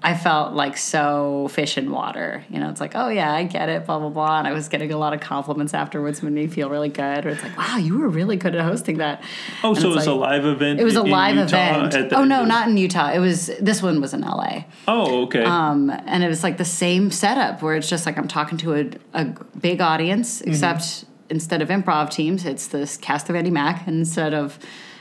I 0.04 0.16
felt 0.16 0.54
like 0.54 0.78
so 0.78 1.48
fish 1.52 1.78
in 1.78 1.90
water. 1.92 2.44
You 2.50 2.60
know, 2.60 2.70
it's 2.70 2.80
like, 2.80 2.92
oh 2.96 3.10
yeah, 3.10 3.34
I 3.34 3.44
get 3.44 3.68
it, 3.68 3.86
blah 3.86 3.98
blah 4.00 4.10
blah. 4.10 4.38
And 4.40 4.48
I 4.48 4.52
was 4.54 4.70
getting 4.70 4.92
a 4.92 4.98
lot 4.98 5.14
of 5.14 5.20
compliments 5.20 5.74
afterwards, 5.74 6.22
made 6.22 6.34
me 6.34 6.48
feel 6.48 6.70
really 6.70 6.90
good. 6.90 7.26
Or 7.26 7.30
it's 7.30 7.42
like, 7.42 7.58
wow, 7.58 7.78
you 7.78 7.98
were 7.98 8.08
really 8.08 8.36
good 8.36 8.54
at 8.56 8.64
hosting 8.64 8.98
that. 8.98 9.24
oh, 9.64 9.70
And 9.72 9.80
so 9.82 9.92
it 9.92 9.96
was 9.96 10.06
a 10.08 10.14
live 10.14 10.46
event. 10.46 10.80
It 10.80 10.84
was 10.84 10.96
a 10.96 11.04
live 11.04 11.36
Utah 11.36 11.86
event. 11.88 12.14
Oh 12.14 12.24
no, 12.24 12.46
not 12.46 12.68
in 12.70 12.78
Utah. 12.78 13.12
It 13.12 13.20
was 13.20 13.48
this 13.60 13.82
one 13.82 14.00
was 14.00 14.14
in 14.14 14.22
LA. 14.22 14.66
Oh, 14.88 15.24
okay. 15.24 15.44
Um, 15.44 15.90
and 15.90 16.24
it 16.24 16.28
was 16.28 16.44
like 16.44 16.58
the 16.58 16.66
same 16.66 17.10
setup 17.12 17.62
where 17.62 17.76
it's 17.76 17.90
just 17.90 18.06
like 18.06 18.18
I'm 18.18 18.28
talking 18.28 18.58
to 18.60 18.76
a, 18.76 18.90
a 19.14 19.26
big 19.60 19.82
audience, 19.82 20.42
Mm-hmm. 20.42 20.52
except 20.52 21.06
instead 21.30 21.62
of 21.62 21.70
improv 21.70 22.10
teams, 22.12 22.46
it's 22.46 22.68
this 22.68 22.98
cast 22.98 23.30
of 23.30 23.36
Andi 23.36 23.52
Mack, 23.52 23.86
and 23.88 23.98
instead 23.98 24.34
of 24.34 24.58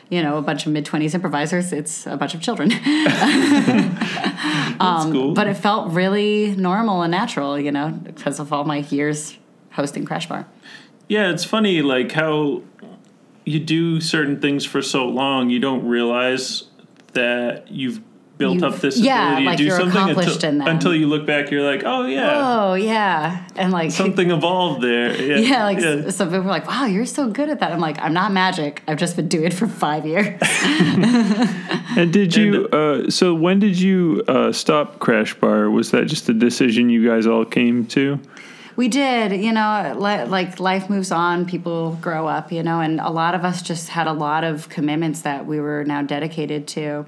you 0.09 0.23
know 0.23 0.39
a 0.39 0.43
bunch 0.43 0.67
of 0.67 0.73
mid 0.73 0.85
twenties 0.85 1.15
improvisers, 1.15 1.73
it's 1.73 2.07
a 2.07 2.17
bunch 2.17 2.35
of 2.35 2.41
children. 2.41 2.71
That's 4.79 5.05
cool. 5.07 5.29
um, 5.29 5.35
But 5.35 5.49
it 5.49 5.55
felt 5.55 5.93
really 5.93 6.55
normal 6.57 7.03
and 7.03 7.11
natural, 7.11 7.59
you 7.59 7.73
know, 7.73 7.91
because 7.91 8.39
of 8.39 8.53
all 8.53 8.65
my 8.65 8.79
years 8.79 9.39
hosting 9.73 10.05
Crash 10.05 10.29
Bar. 10.29 10.47
Yeah, 11.09 11.31
it's 11.31 11.45
funny 11.45 11.83
like 11.83 12.13
how 12.13 12.63
you 13.45 13.61
do 13.61 14.01
certain 14.01 14.41
things 14.41 14.65
for 14.65 14.83
so 14.83 15.07
long, 15.07 15.51
you 15.51 15.61
don't 15.61 15.87
realize 15.87 16.65
that 17.13 17.71
you've 17.71 18.01
built 18.39 18.55
You've- 18.55 18.67
up 18.67 18.77
this 18.81 18.99
yeah, 18.99 19.29
ability 19.39 19.47
like 19.47 19.57
to 19.57 19.63
do 19.63 19.67
you're 19.69 19.79
something 19.79 19.97
accomplished 20.03 20.35
until, 20.35 20.49
in 20.51 20.59
them. 20.59 20.69
until 20.69 20.95
you 20.95 21.07
look 21.07 21.27
back. 21.27 21.51
You're 21.51 21.63
like, 21.71 21.83
oh 21.85 22.07
yeah, 22.07 22.33
Oh 22.35 22.75
yeah, 22.75 23.47
and 23.57 23.73
like 23.73 23.91
something 23.91 24.31
evolved 24.39 24.83
there. 24.83 25.11
Yeah, 25.27 25.37
Yeah, 25.39 25.65
like 25.65 25.79
yeah. 25.81 26.11
some 26.11 26.29
people 26.29 26.43
were 26.43 26.51
like, 26.51 26.67
"Wow, 26.69 26.85
you're 26.87 27.07
so 27.07 27.29
good 27.29 27.49
at 27.49 27.61
that." 27.61 27.73
I'm 27.73 27.81
like, 27.81 27.99
"I'm 28.01 28.13
not 28.13 28.33
magic. 28.33 28.83
I've 28.87 28.99
just 28.99 29.17
been 29.17 29.29
doing 29.29 29.47
it 29.47 29.55
for 29.55 29.67
five 29.67 30.05
years." 30.07 30.41
And 31.97 32.13
did 32.13 32.37
you? 32.37 32.69
Uh, 32.69 33.09
so 33.11 33.35
when 33.35 33.59
did 33.59 33.81
you 33.81 34.23
uh, 34.29 34.53
stop 34.53 34.99
Crash 34.99 35.33
Bar? 35.35 35.71
Was 35.71 35.93
that 35.93 36.07
just 36.07 36.29
a 36.29 36.35
decision 36.35 36.91
you 36.91 37.09
guys 37.09 37.27
all 37.27 37.47
came 37.47 37.87
to? 37.87 38.21
We 38.77 38.89
did, 38.89 39.33
you 39.43 39.53
know, 39.53 39.95
li- 39.99 40.25
like 40.25 40.61
life 40.61 40.91
moves 40.91 41.11
on, 41.11 41.47
people 41.47 41.93
grow 42.03 42.27
up, 42.27 42.53
you 42.53 42.63
know, 42.63 42.81
and 42.81 43.01
a 43.01 43.11
lot 43.11 43.35
of 43.35 43.45
us 43.45 43.63
just 43.63 43.89
had 43.89 44.07
a 44.07 44.13
lot 44.13 44.45
of 44.45 44.69
commitments 44.69 45.23
that 45.23 45.47
we 45.47 45.61
were 45.61 45.85
now 45.85 46.03
dedicated 46.03 46.67
to, 46.69 47.07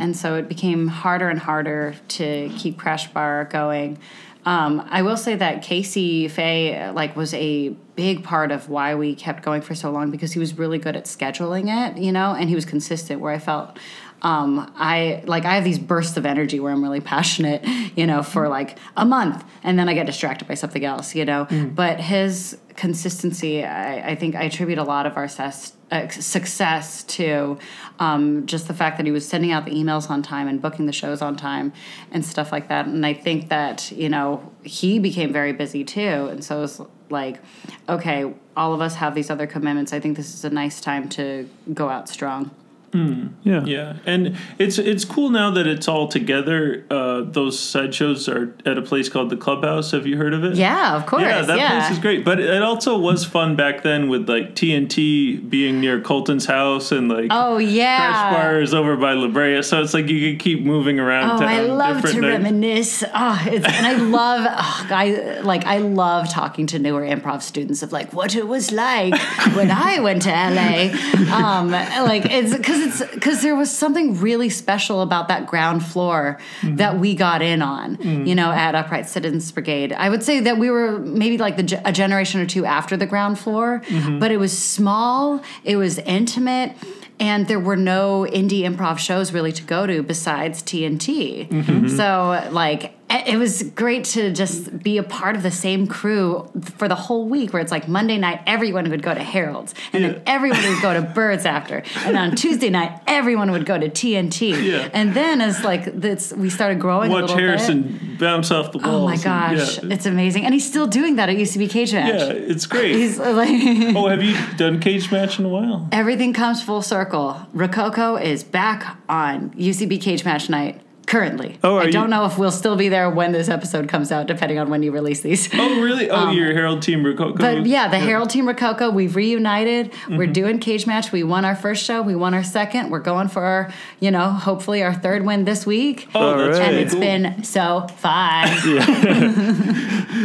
and 0.00 0.16
so 0.16 0.36
it 0.36 0.48
became 0.48 0.86
harder 0.88 1.28
and 1.28 1.40
harder 1.40 1.94
to 2.08 2.50
keep 2.56 2.78
Crash 2.78 3.08
Bar 3.12 3.46
going. 3.46 3.98
Um, 4.46 4.86
I 4.88 5.02
will 5.02 5.16
say 5.18 5.34
that 5.34 5.62
Casey 5.62 6.26
Faye 6.28 6.90
like 6.92 7.16
was 7.16 7.34
a 7.34 7.70
big 7.96 8.22
part 8.24 8.50
of 8.50 8.68
why 8.70 8.94
we 8.94 9.14
kept 9.14 9.42
going 9.42 9.60
for 9.60 9.74
so 9.74 9.90
long 9.90 10.10
because 10.10 10.32
he 10.32 10.38
was 10.38 10.56
really 10.56 10.78
good 10.78 10.96
at 10.96 11.04
scheduling 11.04 11.66
it, 11.68 12.00
you 12.00 12.12
know, 12.12 12.34
and 12.34 12.48
he 12.48 12.54
was 12.54 12.64
consistent. 12.64 13.20
Where 13.20 13.32
I 13.32 13.38
felt 13.40 13.78
um, 14.22 14.72
I 14.76 15.22
like 15.26 15.44
I 15.44 15.54
have 15.54 15.64
these 15.64 15.78
bursts 15.78 16.16
of 16.16 16.26
energy 16.26 16.58
where 16.58 16.72
I'm 16.72 16.82
really 16.82 17.00
passionate, 17.00 17.64
you 17.96 18.06
know, 18.06 18.22
for 18.22 18.48
like 18.48 18.78
a 18.96 19.04
month, 19.04 19.44
and 19.62 19.78
then 19.78 19.88
I 19.88 19.94
get 19.94 20.06
distracted 20.06 20.48
by 20.48 20.54
something 20.54 20.84
else, 20.84 21.14
you 21.14 21.24
know. 21.24 21.46
But 21.74 22.00
his 22.00 22.58
consistency, 22.74 23.64
I, 23.64 24.10
I 24.10 24.14
think 24.14 24.34
I 24.34 24.44
attribute 24.44 24.78
a 24.78 24.84
lot 24.84 25.06
of 25.06 25.16
our 25.16 25.28
ses- 25.28 25.72
uh, 25.90 26.08
success 26.08 27.02
to 27.04 27.58
um, 27.98 28.46
just 28.46 28.68
the 28.68 28.74
fact 28.74 28.96
that 28.96 29.06
he 29.06 29.12
was 29.12 29.26
sending 29.26 29.52
out 29.52 29.64
the 29.64 29.72
emails 29.72 30.10
on 30.10 30.22
time 30.22 30.48
and 30.48 30.60
booking 30.60 30.86
the 30.86 30.92
shows 30.92 31.22
on 31.22 31.36
time 31.36 31.72
and 32.10 32.24
stuff 32.24 32.52
like 32.52 32.68
that. 32.68 32.86
And 32.86 33.06
I 33.06 33.14
think 33.14 33.48
that 33.48 33.92
you 33.92 34.08
know 34.08 34.52
he 34.64 34.98
became 34.98 35.32
very 35.32 35.52
busy 35.52 35.84
too, 35.84 36.26
and 36.28 36.42
so 36.42 36.64
it's 36.64 36.80
like, 37.10 37.40
okay, 37.88 38.34
all 38.56 38.74
of 38.74 38.80
us 38.80 38.96
have 38.96 39.14
these 39.14 39.30
other 39.30 39.46
commitments. 39.46 39.92
I 39.92 40.00
think 40.00 40.16
this 40.16 40.34
is 40.34 40.44
a 40.44 40.50
nice 40.50 40.80
time 40.80 41.08
to 41.10 41.48
go 41.72 41.88
out 41.88 42.08
strong. 42.08 42.50
Yeah. 42.92 43.64
Yeah, 43.64 43.96
and 44.06 44.36
it's 44.58 44.78
it's 44.78 45.04
cool 45.04 45.30
now 45.30 45.50
that 45.52 45.66
it's 45.66 45.88
all 45.88 46.08
together. 46.08 46.84
Uh, 46.90 47.22
those 47.22 47.58
sideshows 47.58 48.28
are 48.28 48.54
at 48.66 48.76
a 48.78 48.82
place 48.82 49.08
called 49.08 49.30
the 49.30 49.36
Clubhouse. 49.36 49.90
Have 49.92 50.06
you 50.06 50.16
heard 50.16 50.34
of 50.34 50.44
it? 50.44 50.56
Yeah, 50.56 50.96
of 50.96 51.06
course. 51.06 51.22
Yeah, 51.22 51.42
that 51.42 51.58
yeah. 51.58 51.80
place 51.80 51.92
is 51.92 51.98
great. 51.98 52.24
But 52.24 52.40
it 52.40 52.62
also 52.62 52.98
was 52.98 53.24
fun 53.24 53.56
back 53.56 53.82
then 53.82 54.08
with 54.08 54.28
like 54.28 54.54
TNT 54.54 55.48
being 55.48 55.80
near 55.80 56.00
Colton's 56.00 56.46
house 56.46 56.92
and 56.92 57.08
like 57.08 57.28
Oh 57.30 57.58
yeah. 57.58 57.98
Crash 58.30 58.34
Bar 58.34 58.60
is 58.62 58.74
over 58.74 58.96
by 58.96 59.12
La 59.14 59.28
Brea. 59.28 59.62
So 59.62 59.82
it's 59.82 59.94
like 59.94 60.08
you 60.08 60.32
could 60.32 60.40
keep 60.40 60.62
moving 60.64 60.98
around 60.98 61.30
Oh, 61.36 61.38
town. 61.40 61.48
I 61.48 61.60
love 61.62 61.96
different 61.96 62.16
to 62.16 62.20
nights. 62.22 62.42
reminisce. 62.44 63.04
Oh, 63.14 63.42
it's, 63.46 63.66
and 63.66 63.86
I 63.86 63.92
love, 63.94 64.46
oh, 64.48 64.86
I 64.90 65.40
like, 65.42 65.64
I 65.64 65.78
love 65.78 66.28
talking 66.30 66.66
to 66.68 66.78
newer 66.78 67.02
improv 67.02 67.42
students 67.42 67.82
of 67.82 67.92
like 67.92 68.12
what 68.12 68.34
it 68.34 68.46
was 68.46 68.72
like 68.72 69.14
when 69.54 69.70
I 69.70 70.00
went 70.00 70.22
to 70.22 70.30
LA. 70.30 70.88
Um, 71.34 71.70
like 71.70 72.24
it's 72.26 72.56
because 72.56 72.77
it's 72.78 73.14
because 73.14 73.42
there 73.42 73.56
was 73.56 73.70
something 73.70 74.18
really 74.20 74.48
special 74.48 75.02
about 75.02 75.28
that 75.28 75.46
ground 75.46 75.84
floor 75.84 76.38
that 76.62 76.98
we 76.98 77.14
got 77.14 77.42
in 77.42 77.62
on. 77.62 77.98
You 78.26 78.34
know, 78.34 78.50
at 78.50 78.74
Upright 78.74 79.08
Citizens 79.08 79.50
Brigade. 79.52 79.92
I 79.92 80.08
would 80.08 80.22
say 80.22 80.40
that 80.40 80.58
we 80.58 80.70
were 80.70 80.98
maybe 80.98 81.38
like 81.38 81.56
the 81.56 81.80
a 81.84 81.92
generation 81.92 82.40
or 82.40 82.46
two 82.46 82.64
after 82.64 82.96
the 82.96 83.06
ground 83.06 83.38
floor, 83.38 83.82
but 84.18 84.30
it 84.30 84.38
was 84.38 84.56
small. 84.56 85.42
It 85.64 85.76
was 85.76 85.98
intimate. 85.98 86.74
And 87.20 87.48
there 87.48 87.58
were 87.58 87.74
no 87.76 88.28
indie 88.30 88.60
improv 88.60 88.98
shows 88.98 89.32
really 89.32 89.50
to 89.52 89.62
go 89.64 89.86
to 89.88 90.04
besides 90.04 90.62
TNT. 90.62 91.90
So, 91.90 92.48
like, 92.52 92.94
it 93.10 93.34
it 93.34 93.36
was 93.38 93.62
great 93.62 94.04
to 94.04 94.32
just 94.32 94.82
be 94.82 94.98
a 94.98 95.02
part 95.02 95.36
of 95.36 95.42
the 95.42 95.50
same 95.50 95.86
crew 95.86 96.50
for 96.76 96.88
the 96.88 96.94
whole 96.94 97.26
week 97.28 97.52
where 97.52 97.62
it's 97.62 97.70
like 97.72 97.88
Monday 97.88 98.18
night, 98.18 98.40
everyone 98.46 98.88
would 98.90 99.02
go 99.02 99.14
to 99.14 99.22
Harold's, 99.22 99.74
and 99.92 100.02
Yeah. 100.02 100.08
then 100.12 100.22
everyone 100.26 100.62
would 100.62 100.82
go 100.82 100.94
to 100.94 101.02
Birds 101.14 101.44
after. 101.46 101.82
And 102.04 102.16
on 102.16 102.36
Tuesday 102.36 102.70
night, 102.70 103.00
everyone 103.06 103.50
would 103.52 103.66
go 103.66 103.78
to 103.78 103.88
TNT. 103.88 104.62
Yeah. 104.64 104.88
And 104.92 105.14
then 105.14 105.40
as 105.40 105.64
like 105.64 105.84
this, 106.00 106.32
we 106.32 106.50
started 106.50 106.80
growing 106.80 107.10
a 107.10 107.14
Watch 107.14 107.22
little 107.22 107.36
bit. 107.36 107.44
Harrison 107.44 108.16
bounce 108.18 108.50
off 108.50 108.72
the 108.72 108.78
walls. 108.78 108.94
Oh 108.94 109.04
my 109.06 109.14
and- 109.14 109.22
gosh, 109.22 109.82
yeah. 109.82 109.94
it's 109.94 110.06
amazing. 110.06 110.44
And 110.44 110.52
he's 110.54 110.66
still 110.68 110.86
doing 110.86 111.16
that 111.16 111.28
at 111.28 111.36
UCB 111.36 111.70
Cage 111.70 111.92
Match. 111.92 112.14
yeah, 112.20 112.32
it's 112.32 112.66
great. 112.66 112.94
He's 112.96 113.18
like 113.18 113.48
oh, 113.96 114.08
have 114.08 114.22
you 114.22 114.36
done 114.56 114.80
cage 114.80 115.10
match 115.12 115.38
in 115.38 115.44
a 115.44 115.48
while? 115.48 115.88
Everything 115.92 116.32
comes 116.32 116.62
full 116.62 116.82
circle. 116.82 117.36
Rococo 117.52 118.16
is 118.16 118.44
back 118.44 118.96
on 119.08 119.50
UCB 119.50 120.00
Cage 120.00 120.24
Match 120.24 120.48
Night 120.50 120.80
currently. 121.08 121.58
Oh, 121.64 121.76
are 121.76 121.80
I 121.80 121.84
you- 121.86 121.92
don't 121.92 122.10
know 122.10 122.24
if 122.26 122.38
we'll 122.38 122.50
still 122.52 122.76
be 122.76 122.88
there 122.88 123.08
when 123.10 123.32
this 123.32 123.48
episode 123.48 123.88
comes 123.88 124.12
out, 124.12 124.26
depending 124.26 124.58
on 124.58 124.68
when 124.70 124.82
you 124.82 124.92
release 124.92 125.20
these. 125.22 125.48
Oh, 125.54 125.80
really? 125.80 126.10
Oh, 126.10 126.30
your 126.30 126.52
Harold 126.52 126.82
Team 126.82 127.04
Rococo. 127.04 127.30
Um, 127.32 127.36
But 127.38 127.66
yeah, 127.66 127.88
the 127.88 127.98
Harold 127.98 128.30
Team 128.30 128.46
Rococo, 128.46 128.90
we've 128.90 129.16
reunited. 129.16 129.92
We're 130.08 130.24
Mm-hmm. 130.24 130.32
doing 130.32 130.58
cage 130.58 130.86
match. 130.86 131.10
We 131.10 131.22
won 131.24 131.44
our 131.44 131.56
first 131.56 131.82
show. 131.84 132.02
We 132.02 132.14
won 132.14 132.34
our 132.34 132.44
second. 132.44 132.90
We're 132.90 133.00
going 133.00 133.28
for 133.28 133.42
our, 133.42 133.72
you 134.00 134.10
know, 134.10 134.30
hopefully 134.30 134.82
our 134.82 134.92
third 134.94 135.24
win 135.24 135.44
this 135.44 135.64
week. 135.66 136.08
Oh, 136.14 136.36
that's 136.38 136.58
All 136.58 136.64
right. 136.64 136.68
and 136.68 136.70
really 136.70 136.82
it's 136.82 136.92
cool. 136.92 137.00
been 137.00 137.44
so 137.44 137.86
fun. 137.96 138.48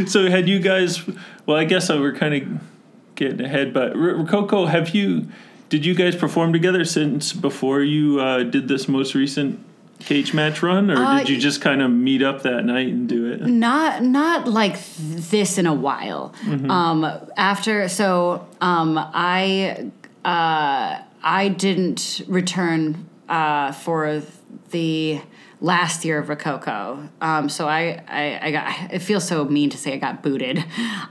So 0.08 0.30
had 0.30 0.50
you 0.50 0.60
guys? 0.60 1.02
Well, 1.46 1.58
I 1.58 1.66
guess 1.66 1.90
I 1.90 1.98
were 1.98 2.14
kind 2.14 2.34
of 2.34 2.62
getting 3.16 3.42
ahead, 3.42 3.74
but 3.74 3.92
R- 3.92 4.16
Rococo, 4.16 4.66
have 4.66 4.90
you? 4.96 5.28
Did 5.70 5.86
you 5.86 5.94
guys 5.96 6.16
perform 6.16 6.52
together 6.54 6.84
since 6.86 7.32
before 7.34 7.82
you 7.82 8.20
uh, 8.20 8.44
did 8.44 8.68
this 8.68 8.88
most 8.88 9.16
recent 9.16 9.60
cage 10.06 10.34
match 10.34 10.62
run, 10.62 10.90
or 10.92 10.98
Uh, 10.98 11.20
did 11.20 11.30
you 11.30 11.38
just 11.38 11.62
kind 11.62 11.82
of 11.82 11.92
meet 11.92 12.22
up 12.22 12.44
that 12.44 12.66
night 12.66 12.88
and 12.90 13.08
do 13.10 13.32
it? 13.32 13.42
not 13.46 14.04
not 14.04 14.48
like 14.48 14.78
this 14.98 15.58
in 15.58 15.66
a 15.66 15.74
while. 15.74 16.34
Um, 16.70 17.06
after 17.38 17.88
so 17.90 18.48
um, 18.62 18.98
I 18.98 19.90
uh, 20.26 21.00
I 21.24 21.48
didn't 21.50 22.22
return 22.28 23.08
uh, 23.30 23.72
for 23.72 24.22
the 24.72 25.22
last 25.62 26.04
year 26.04 26.20
of 26.20 26.28
Rococo. 26.28 27.08
Um, 27.22 27.48
so 27.48 27.68
I, 27.70 28.02
I, 28.08 28.40
I 28.48 28.52
got 28.52 28.94
it 28.94 29.00
feels 29.00 29.26
so 29.26 29.46
mean 29.46 29.70
to 29.70 29.78
say 29.78 29.94
I 29.94 29.98
got 29.98 30.22
booted, 30.22 30.64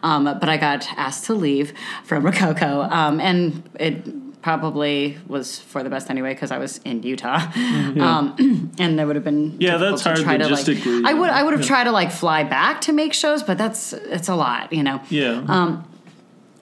um, 0.02 0.24
but 0.24 0.48
I 0.48 0.56
got 0.58 0.86
asked 0.96 1.24
to 1.26 1.34
leave 1.34 1.72
from 2.04 2.24
Rococo, 2.24 2.82
um, 2.82 3.20
and 3.20 3.62
it 3.80 4.04
probably 4.42 5.16
was 5.26 5.58
for 5.58 5.82
the 5.82 5.88
best 5.90 6.10
anyway 6.10 6.34
because 6.34 6.50
I 6.50 6.58
was 6.58 6.78
in 6.84 7.02
Utah, 7.02 7.40
um, 7.56 8.72
and 8.78 8.98
there 8.98 9.06
would 9.06 9.16
have 9.16 9.24
been 9.24 9.56
Yeah, 9.60 9.76
that's 9.78 10.02
to 10.02 10.10
hard 10.10 10.20
try 10.20 10.36
to, 10.36 10.44
logistically, 10.44 11.02
like, 11.02 11.10
I 11.14 11.14
would. 11.18 11.30
I 11.30 11.42
would 11.42 11.54
have 11.54 11.64
tried 11.64 11.84
to 11.84 11.92
like 11.92 12.10
fly 12.12 12.44
back 12.44 12.80
to 12.82 12.92
make 12.92 13.12
shows, 13.14 13.42
but 13.42 13.56
that's 13.56 13.92
it's 13.92 14.28
a 14.28 14.34
lot, 14.34 14.72
you 14.72 14.82
know. 14.82 15.00
Yeah. 15.08 15.44
Um, 15.48 15.88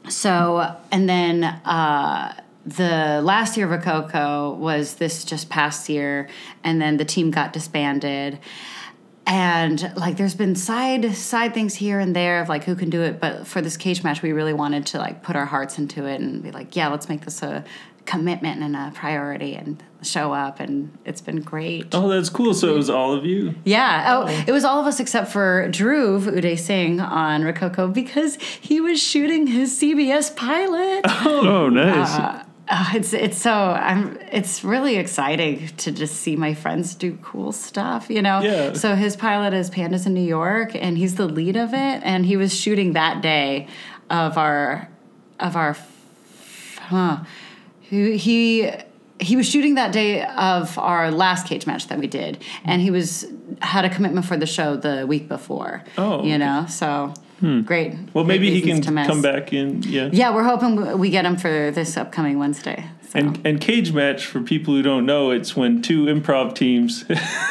So 0.08 0.76
and 0.92 1.08
then 1.08 1.44
uh, 1.44 2.34
the 2.66 3.20
last 3.22 3.56
year 3.56 3.66
of 3.66 3.72
Rococo 3.72 4.54
was 4.54 4.94
this 4.96 5.24
just 5.24 5.48
past 5.48 5.88
year, 5.88 6.28
and 6.62 6.80
then 6.80 6.96
the 6.98 7.04
team 7.04 7.30
got 7.30 7.52
disbanded. 7.52 8.38
And 9.30 9.92
like, 9.96 10.16
there's 10.16 10.34
been 10.34 10.56
side 10.56 11.14
side 11.14 11.54
things 11.54 11.74
here 11.76 12.00
and 12.00 12.16
there 12.16 12.42
of 12.42 12.48
like 12.48 12.64
who 12.64 12.74
can 12.74 12.90
do 12.90 13.00
it, 13.02 13.20
but 13.20 13.46
for 13.46 13.62
this 13.62 13.76
cage 13.76 14.02
match, 14.02 14.22
we 14.22 14.32
really 14.32 14.52
wanted 14.52 14.86
to 14.86 14.98
like 14.98 15.22
put 15.22 15.36
our 15.36 15.46
hearts 15.46 15.78
into 15.78 16.04
it 16.04 16.20
and 16.20 16.42
be 16.42 16.50
like, 16.50 16.74
yeah, 16.74 16.88
let's 16.88 17.08
make 17.08 17.20
this 17.24 17.40
a 17.42 17.64
commitment 18.06 18.60
and 18.60 18.74
a 18.74 18.90
priority 18.92 19.54
and 19.54 19.80
show 20.02 20.32
up, 20.32 20.58
and 20.58 20.90
it's 21.04 21.20
been 21.20 21.42
great. 21.42 21.94
oh, 21.94 22.08
that's 22.08 22.28
cool. 22.28 22.54
So 22.54 22.70
it 22.70 22.76
was 22.76 22.90
all 22.90 23.12
of 23.12 23.24
you. 23.24 23.54
Yeah. 23.64 24.16
Oh, 24.24 24.44
it 24.48 24.50
was 24.50 24.64
all 24.64 24.80
of 24.80 24.86
us 24.86 24.98
except 24.98 25.30
for 25.30 25.68
Dhruv 25.68 26.22
Uday 26.22 26.58
Singh 26.58 26.98
on 27.00 27.44
Rococo 27.44 27.86
because 27.86 28.34
he 28.36 28.80
was 28.80 29.00
shooting 29.00 29.46
his 29.46 29.78
CBS 29.80 30.34
pilot. 30.34 31.04
Oh, 31.22 31.68
nice. 31.68 32.14
Uh, 32.18 32.44
Oh, 32.72 32.90
it's 32.94 33.12
it's 33.12 33.36
so 33.36 33.52
I'm 33.52 34.16
it's 34.30 34.62
really 34.62 34.96
exciting 34.96 35.68
to 35.78 35.90
just 35.90 36.16
see 36.16 36.36
my 36.36 36.54
friends 36.54 36.94
do 36.94 37.18
cool 37.20 37.50
stuff, 37.50 38.08
you 38.08 38.22
know. 38.22 38.40
Yeah. 38.40 38.74
So 38.74 38.94
his 38.94 39.16
pilot 39.16 39.52
is 39.54 39.70
Pandas 39.70 40.06
in 40.06 40.14
New 40.14 40.20
York, 40.20 40.76
and 40.76 40.96
he's 40.96 41.16
the 41.16 41.26
lead 41.26 41.56
of 41.56 41.74
it, 41.74 42.00
and 42.04 42.24
he 42.24 42.36
was 42.36 42.54
shooting 42.54 42.92
that 42.92 43.22
day 43.22 43.66
of 44.08 44.38
our 44.38 44.88
of 45.40 45.56
our 45.56 45.76
huh. 46.78 47.18
He 47.80 48.16
he 48.16 48.70
he 49.20 49.36
was 49.36 49.48
shooting 49.48 49.74
that 49.74 49.92
day 49.92 50.24
of 50.24 50.78
our 50.78 51.10
last 51.10 51.46
cage 51.46 51.66
match 51.66 51.88
that 51.88 51.98
we 51.98 52.06
did, 52.06 52.42
and 52.64 52.80
he 52.80 52.92
was 52.92 53.26
had 53.62 53.84
a 53.84 53.90
commitment 53.90 54.26
for 54.26 54.36
the 54.36 54.46
show 54.46 54.76
the 54.76 55.06
week 55.08 55.28
before. 55.28 55.82
Oh, 55.98 56.24
you 56.24 56.38
know, 56.38 56.66
so 56.68 57.14
Hmm. 57.40 57.62
great. 57.62 57.92
Well, 58.12 58.24
Great 58.24 58.40
maybe 58.40 58.50
he 58.50 58.60
can 58.60 58.82
come 58.82 59.22
back 59.22 59.52
in. 59.52 59.82
Yeah. 59.82 60.10
Yeah, 60.12 60.34
we're 60.34 60.44
hoping 60.44 60.98
we 60.98 61.10
get 61.10 61.24
him 61.24 61.36
for 61.36 61.70
this 61.70 61.96
upcoming 61.96 62.38
Wednesday. 62.38 62.84
So. 63.10 63.18
And 63.18 63.40
and 63.44 63.60
cage 63.60 63.92
match 63.92 64.24
for 64.26 64.40
people 64.40 64.72
who 64.74 64.82
don't 64.82 65.04
know, 65.04 65.30
it's 65.30 65.56
when 65.56 65.82
two 65.82 66.04
improv 66.06 66.54
teams 66.54 67.04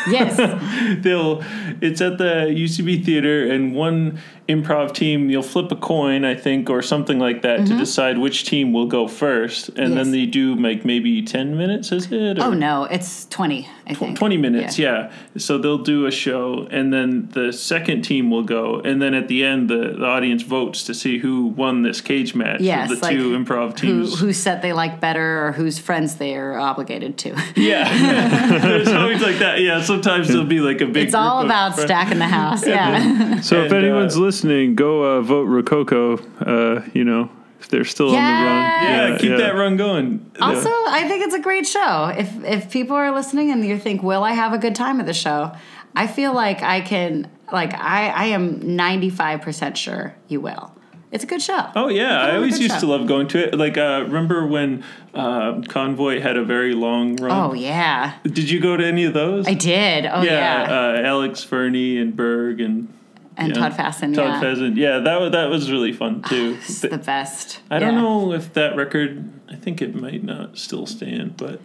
yes, 0.09 0.37
they'll 1.03 1.43
it's 1.81 1.99
at 2.01 2.17
the 2.17 2.47
UCB 2.49 3.03
theater 3.03 3.45
and 3.49 3.75
one 3.75 4.19
improv 4.47 4.91
team 4.95 5.29
you'll 5.29 5.43
flip 5.43 5.71
a 5.71 5.75
coin 5.75 6.25
I 6.25 6.33
think 6.33 6.71
or 6.71 6.81
something 6.81 7.19
like 7.19 7.43
that 7.43 7.67
to 7.67 7.77
decide 7.77 8.17
which 8.17 8.45
team 8.45 8.73
will 8.73 8.87
go 8.87 9.07
first 9.07 9.69
and 9.69 9.77
Mm-hmm. 9.77 9.83
Yes. 9.89 9.95
then 10.05 10.11
they 10.11 10.25
do 10.25 10.55
like 10.55 10.85
maybe 10.85 11.21
10 11.21 11.55
minutes 11.55 11.91
is 11.91 12.11
it 12.11 12.39
or 12.39 12.43
Oh 12.45 12.53
no, 12.53 12.85
it's 12.85 13.25
twenty. 13.25 13.67
I 13.85 13.93
think 13.93 14.17
20 14.17 14.37
minutes 14.37 14.79
yeah. 14.79 15.11
so 15.37 15.57
they'll 15.59 15.77
do 15.83 16.05
a 16.07 16.11
show 16.11 16.67
and 16.71 16.91
then 16.93 17.29
the 17.33 17.51
second 17.53 18.01
team 18.03 18.31
will 18.31 18.43
go 18.43 18.79
and 18.79 18.99
then 19.01 19.13
at 19.13 19.27
the 19.27 19.43
end 19.43 19.69
the, 19.69 19.95
the 19.99 20.05
audience 20.05 20.41
votes 20.41 20.83
to 20.85 20.93
see 20.95 21.19
who 21.19 21.45
won 21.45 21.83
this 21.83 22.01
cage 22.01 22.33
match 22.33 22.61
Yes, 22.61 22.89
the 22.89 22.95
like 22.95 23.11
two 23.15 23.37
improv 23.37 23.75
teams. 23.75 24.17
Who, 24.19 24.25
whose 24.27 24.37
set 24.37 24.61
they 24.63 24.73
like 24.73 24.99
better 24.99 25.48
or 25.49 25.51
whose 25.51 25.79
friends 25.79 26.15
they 26.17 26.35
are 26.35 26.57
obligated 26.57 27.17
to. 27.17 27.29
yeah 27.55 28.59
there's 28.59 28.87
always 28.89 29.21
like 29.21 29.39
that 29.39 29.59
yeah 29.61 29.81
sometimes 29.81 30.27
there'll 30.27 30.43
be 30.45 30.59
like 30.59 30.79
a 30.79 30.85
big 30.85 31.07
it's 31.07 31.15
all 31.15 31.41
group 31.41 31.45
of 31.45 31.49
about 31.49 31.73
friends. 31.73 31.87
stacking 31.87 32.19
the 32.19 32.27
house. 32.27 32.65
Yeah. 32.69 33.41
So 33.41 33.63
if 33.63 33.71
anyone's 33.71 34.15
uh, 34.15 34.21
listening, 34.21 34.75
go 34.75 35.03
uh, 35.03 35.21
vote 35.21 35.45
Rococo. 35.45 36.17
Uh, 36.39 36.87
you 36.93 37.03
know, 37.03 37.31
if 37.59 37.67
they're 37.69 37.83
still 37.83 38.09
on 38.09 38.13
the 38.13 38.17
run. 38.19 38.83
yeah, 38.83 39.17
keep 39.19 39.37
that 39.37 39.55
run 39.55 39.75
going 39.75 40.31
Also, 40.39 40.69
I 40.69 41.07
think 41.07 41.25
it's 41.25 41.33
a 41.33 41.39
great 41.41 41.65
show. 41.65 42.13
If 42.15 42.43
if 42.43 42.71
people 42.71 42.95
are 42.95 43.11
listening 43.11 43.49
and 43.51 43.65
you 43.65 43.79
think, 43.79 44.03
"Will 44.03 44.23
I 44.23 44.33
have 44.33 44.53
a 44.53 44.59
good 44.59 44.75
time 44.75 44.99
at 44.99 45.07
the 45.07 45.13
show?" 45.13 45.51
I 45.95 46.05
feel 46.07 46.33
like 46.33 46.61
I 46.61 46.81
can. 46.81 47.29
Like 47.51 47.73
I, 47.73 48.09
I 48.09 48.25
am 48.25 48.75
ninety 48.75 49.09
five 49.09 49.41
percent 49.41 49.77
sure 49.77 50.15
you 50.27 50.41
will. 50.41 50.75
It's 51.11 51.23
a 51.23 51.27
good 51.27 51.41
show. 51.41 51.71
Oh 51.75 51.87
yeah, 51.87 52.21
I 52.21 52.35
always 52.35 52.59
used 52.59 52.75
show. 52.75 52.79
to 52.81 52.85
love 52.87 53.07
going 53.07 53.27
to 53.29 53.47
it. 53.47 53.55
Like, 53.57 53.77
uh, 53.77 54.03
remember 54.05 54.45
when 54.45 54.83
uh, 55.15 55.61
Convoy 55.67 56.19
had 56.19 56.37
a 56.37 56.43
very 56.43 56.73
long 56.75 57.15
run? 57.15 57.31
Oh 57.31 57.53
yeah, 57.53 58.13
Did 58.23 58.49
you 58.49 58.59
go 58.59 58.77
to 58.77 58.85
any 58.85 59.05
of 59.05 59.13
those? 59.13 59.47
I 59.47 59.55
did. 59.55 60.05
Oh 60.05 60.21
yeah, 60.21 60.67
yeah, 60.67 60.79
Uh, 60.99 61.01
Alex 61.01 61.43
Fernie 61.43 61.97
and 61.97 62.15
Berg 62.15 62.61
and 62.61 62.93
and 63.37 63.55
yeah, 63.55 63.69
Todd 63.69 63.73
Fasen. 63.73 64.13
Todd 64.13 64.77
yeah. 64.77 64.93
Yeah, 64.97 64.99
that 64.99 65.19
was 65.19 65.31
that 65.31 65.49
was 65.49 65.71
really 65.71 65.93
fun 65.93 66.21
too. 66.21 66.57
it's 66.61 66.81
Th- 66.81 66.91
the 66.91 66.97
best. 66.99 67.61
I 67.71 67.79
don't 67.79 67.95
know 67.95 68.31
if 68.33 68.53
that 68.53 68.75
record. 68.75 69.31
I 69.49 69.55
think 69.55 69.81
it 69.81 69.95
might 69.95 70.23
not 70.23 70.57
still 70.57 70.85
stand, 70.85 71.37
but. 71.37 71.59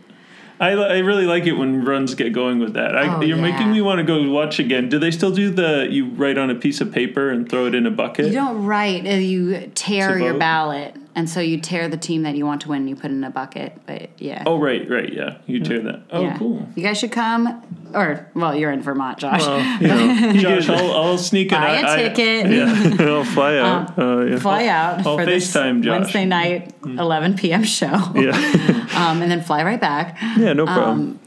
I, 0.65 0.71
I 0.73 0.99
really 0.99 1.27
like 1.27 1.45
it 1.47 1.53
when 1.53 1.85
runs 1.85 2.15
get 2.15 2.33
going 2.33 2.59
with 2.59 2.75
that. 2.75 2.97
I, 2.97 3.17
Oh, 3.17 3.21
you're 3.21 3.37
making 3.37 3.71
me 3.71 3.81
want 3.83 3.99
to 3.99 4.05
go 4.05 4.31
watch 4.31 4.59
again. 4.59 4.89
Do 4.89 4.99
they 4.99 5.11
still 5.11 5.31
do 5.31 5.51
the 5.51 5.87
you 5.91 6.07
write 6.11 6.39
on 6.39 6.49
a 6.51 6.55
piece 6.55 6.81
of 6.81 6.91
paper 6.93 7.31
and 7.31 7.49
throw 7.49 7.67
it 7.67 7.75
in 7.75 7.87
a 7.87 7.91
bucket? 7.91 8.27
You 8.27 8.33
don't 8.33 8.65
write. 8.65 9.07
uh, 9.07 9.11
You 9.11 9.71
tear 9.75 10.19
your 10.19 10.35
ballot, 10.39 10.97
and 11.17 11.29
so 11.31 11.41
you 11.41 11.61
tear 11.61 11.89
the 11.89 11.97
team 11.97 12.23
that 12.23 12.35
you 12.37 12.45
want 12.45 12.63
to 12.63 12.69
win. 12.69 12.89
You 12.89 12.97
put 12.97 13.11
it 13.11 13.15
in 13.15 13.25
a 13.25 13.31
bucket. 13.31 13.79
But 13.87 14.11
yeah. 14.21 14.43
oh 14.47 14.59
right, 14.59 14.89
right, 14.89 15.13
yeah. 15.13 15.39
You 15.47 15.61
tear 15.61 15.81
that. 15.83 16.03
Oh 16.11 16.23
yeah. 16.23 16.39
cool. 16.39 16.67
You 16.75 16.83
guys 16.83 16.99
should 16.99 17.13
come. 17.13 17.63
Or 17.95 18.29
well, 18.35 18.55
you're 18.57 18.73
in 18.73 18.83
Vermont, 18.83 19.19
Josh. 19.19 19.41
Well, 19.41 19.81
you 19.81 19.87
know, 19.89 20.33
Josh, 20.61 20.69
I'll, 20.69 20.93
I'll 20.93 21.19
sneak 21.19 21.53
in. 21.53 21.59
Buy 21.61 21.77
a 21.79 21.83
I- 21.87 21.93
I- 21.95 21.97
ticket. 22.09 22.51
yeah. 22.51 22.97
I'll 23.07 23.25
fly 23.25 23.57
out. 23.59 23.99
uh, 23.99 24.21
yeah. 24.25 24.39
Fly 24.39 24.67
out 24.67 25.07
I'll 25.07 25.17
for 25.19 25.25
this 25.25 25.55
FaceTime 25.55 25.83
Josh. 25.83 26.01
Wednesday 26.01 26.25
night, 26.25 26.71
Mm. 26.83 26.99
11 26.99 27.37
p.m. 27.37 27.63
show, 27.65 27.87
yeah. 28.15 28.89
um, 28.97 29.23
and 29.23 29.31
then 29.31 29.41
fly 29.43 29.63
right 29.63 29.81
back. 29.81 30.19
yeah, 30.37 30.53
no 30.53 30.67
problem. 30.67 31.01
Um, 31.01 31.21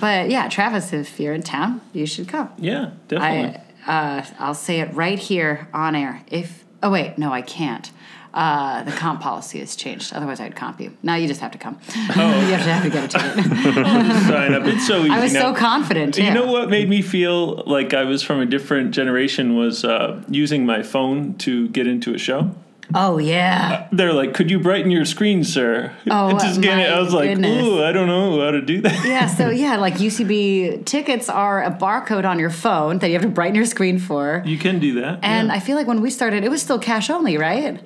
but 0.00 0.28
yeah, 0.28 0.48
Travis, 0.48 0.92
if 0.92 1.20
you're 1.20 1.34
in 1.34 1.42
town, 1.42 1.80
you 1.92 2.04
should 2.06 2.26
come. 2.26 2.50
yeah, 2.58 2.90
definitely. 3.06 3.60
I 3.86 4.18
uh, 4.18 4.24
I'll 4.38 4.54
say 4.54 4.80
it 4.80 4.92
right 4.94 5.18
here 5.18 5.68
on 5.74 5.94
air. 5.94 6.22
If 6.28 6.64
oh 6.82 6.90
wait, 6.90 7.18
no, 7.18 7.32
I 7.32 7.42
can't. 7.42 7.90
Uh, 8.34 8.82
the 8.82 8.90
comp 8.90 9.20
policy 9.20 9.60
has 9.60 9.76
changed. 9.76 10.12
Otherwise, 10.12 10.40
I'd 10.40 10.56
comp 10.56 10.80
you. 10.80 10.96
Now 11.04 11.14
you 11.14 11.28
just 11.28 11.40
have 11.40 11.52
to 11.52 11.58
come. 11.58 11.78
Oh. 12.16 12.40
you 12.46 12.54
have 12.54 12.64
to 12.64 12.72
have 12.72 12.82
to 12.82 12.90
get 12.90 13.04
a 13.04 13.08
ticket. 13.08 13.44
Sign 14.26 14.52
up. 14.52 14.64
It's 14.64 14.84
so 14.84 14.98
easy. 15.02 15.10
I 15.10 15.20
was 15.20 15.32
now. 15.32 15.52
so 15.52 15.54
confident. 15.54 16.18
You 16.18 16.34
know 16.34 16.50
what 16.50 16.68
made 16.68 16.88
me 16.88 17.00
feel 17.00 17.62
like 17.64 17.94
I 17.94 18.02
was 18.02 18.24
from 18.24 18.40
a 18.40 18.46
different 18.46 18.90
generation 18.90 19.56
was 19.56 19.84
uh, 19.84 20.20
using 20.28 20.66
my 20.66 20.82
phone 20.82 21.34
to 21.38 21.68
get 21.68 21.86
into 21.86 22.12
a 22.12 22.18
show. 22.18 22.50
Oh 22.92 23.18
yeah. 23.18 23.88
They're 23.92 24.12
like, 24.12 24.34
"Could 24.34 24.50
you 24.50 24.58
brighten 24.58 24.90
your 24.90 25.04
screen, 25.04 25.44
sir?" 25.44 25.94
Oh, 26.10 26.32
just 26.32 26.60
getting 26.60 26.84
it. 26.84 26.90
I 26.90 26.98
was 27.00 27.14
like, 27.14 27.30
goodness. 27.30 27.64
"Ooh, 27.64 27.82
I 27.82 27.92
don't 27.92 28.08
know 28.08 28.40
how 28.40 28.50
to 28.50 28.60
do 28.60 28.80
that." 28.82 29.06
Yeah, 29.06 29.26
so 29.26 29.48
yeah, 29.48 29.76
like 29.76 29.94
UCB 29.94 30.84
tickets 30.84 31.28
are 31.28 31.62
a 31.62 31.70
barcode 31.70 32.28
on 32.28 32.38
your 32.38 32.50
phone 32.50 32.98
that 32.98 33.08
you 33.08 33.14
have 33.14 33.22
to 33.22 33.28
brighten 33.28 33.54
your 33.54 33.64
screen 33.64 33.98
for. 33.98 34.42
You 34.44 34.58
can 34.58 34.80
do 34.80 35.00
that. 35.00 35.20
And 35.22 35.48
yeah. 35.48 35.54
I 35.54 35.60
feel 35.60 35.76
like 35.76 35.86
when 35.86 36.02
we 36.02 36.10
started, 36.10 36.44
it 36.44 36.50
was 36.50 36.62
still 36.62 36.78
cash 36.78 37.10
only, 37.10 37.38
right? 37.38 37.80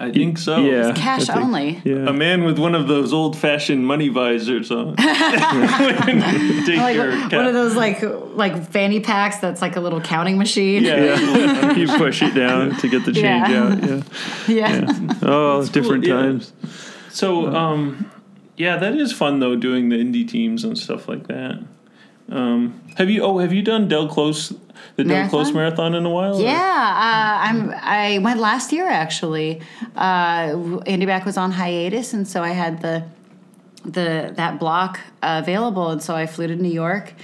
I 0.00 0.10
think 0.10 0.38
so. 0.38 0.64
yeah. 0.64 0.92
Cash 0.94 1.26
think- 1.26 1.38
only. 1.38 1.82
Yeah. 1.84 2.08
A 2.08 2.12
man 2.12 2.44
with 2.44 2.58
one 2.58 2.74
of 2.74 2.88
those 2.88 3.12
old-fashioned 3.12 3.86
money 3.86 4.08
visors 4.08 4.70
on. 4.70 4.96
Take 4.96 5.06
Like 6.78 6.96
your 6.96 7.10
one 7.28 7.46
of 7.46 7.52
those 7.52 7.76
like 7.76 8.02
like 8.34 8.70
fanny 8.70 9.00
packs 9.00 9.38
that's 9.38 9.60
like 9.60 9.76
a 9.76 9.80
little 9.80 10.00
counting 10.00 10.38
machine. 10.38 10.82
Yeah. 10.84 10.96
yeah. 11.20 11.72
you 11.76 11.86
push 11.86 12.22
it 12.22 12.34
down 12.34 12.76
to 12.76 12.88
get 12.88 13.04
the 13.04 13.12
change 13.12 13.48
Yeah. 13.48 13.62
out. 13.62 13.84
Yeah. 14.48 14.80
Yeah. 14.80 15.14
Oh, 15.22 15.66
different 15.66 16.04
yeah. 16.06 16.14
times. 16.14 16.52
So, 17.10 17.48
um, 17.54 18.10
yeah, 18.56 18.76
that 18.78 18.94
is 18.94 19.12
fun 19.12 19.40
though, 19.40 19.56
doing 19.56 19.88
the 19.90 19.96
indie 19.96 20.26
teams 20.26 20.64
and 20.64 20.78
stuff 20.78 21.08
like 21.08 21.26
that. 21.26 21.62
Um, 22.30 22.80
have 22.96 23.10
you? 23.10 23.22
Oh, 23.22 23.38
have 23.38 23.52
you 23.52 23.62
done 23.62 23.88
Del 23.88 24.08
Close? 24.08 24.52
The 24.96 25.04
Del 25.04 25.12
Marathon? 25.12 25.30
Close 25.30 25.52
marathon 25.52 25.94
in 25.94 26.04
a 26.04 26.10
while? 26.10 26.40
Yeah, 26.40 26.50
uh, 26.52 27.48
I'm. 27.48 27.70
I 27.70 28.18
went 28.18 28.40
last 28.40 28.72
year 28.72 28.88
actually. 28.88 29.60
Uh, 29.96 30.50
Andi 30.86 31.06
Mack 31.06 31.24
was 31.24 31.36
on 31.36 31.52
hiatus, 31.52 32.12
and 32.12 32.26
so 32.26 32.42
I 32.42 32.50
had 32.50 32.82
the 32.82 33.04
the 33.84 34.32
that 34.36 34.58
block 34.58 35.00
uh, 35.22 35.40
available, 35.42 35.90
and 35.90 36.02
so 36.02 36.14
I 36.14 36.26
flew 36.26 36.46
to 36.46 36.56
New 36.56 36.72
York 36.72 37.14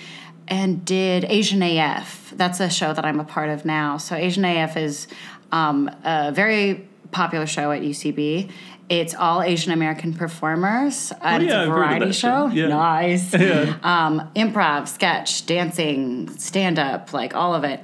and 0.48 0.84
did 0.84 1.24
Asian 1.24 1.62
AF. 1.62 2.32
That's 2.36 2.60
a 2.60 2.70
show 2.70 2.92
that 2.92 3.04
I'm 3.04 3.20
a 3.20 3.24
part 3.24 3.50
of 3.50 3.64
now. 3.64 3.96
So 3.96 4.14
Asian 4.14 4.44
AF 4.44 4.76
is 4.76 5.08
um, 5.52 5.90
a 6.04 6.32
very 6.32 6.88
popular 7.10 7.46
show 7.46 7.72
at 7.72 7.82
UCB. 7.82 8.50
It's 8.88 9.14
all 9.14 9.42
Asian 9.42 9.72
American 9.72 10.14
performers. 10.14 11.10
it's 11.10 11.20
Oh, 11.22 11.38
yeah, 11.38 11.60
a 11.60 11.62
I've 11.62 11.68
variety 11.68 12.12
show. 12.12 12.48
show. 12.48 12.54
Yeah. 12.54 12.68
Nice. 12.68 13.34
Um, 13.82 14.30
improv, 14.36 14.86
sketch, 14.88 15.44
dancing, 15.46 16.28
stand 16.38 16.78
up, 16.78 17.12
like 17.12 17.34
all 17.34 17.54
of 17.54 17.64
it. 17.64 17.80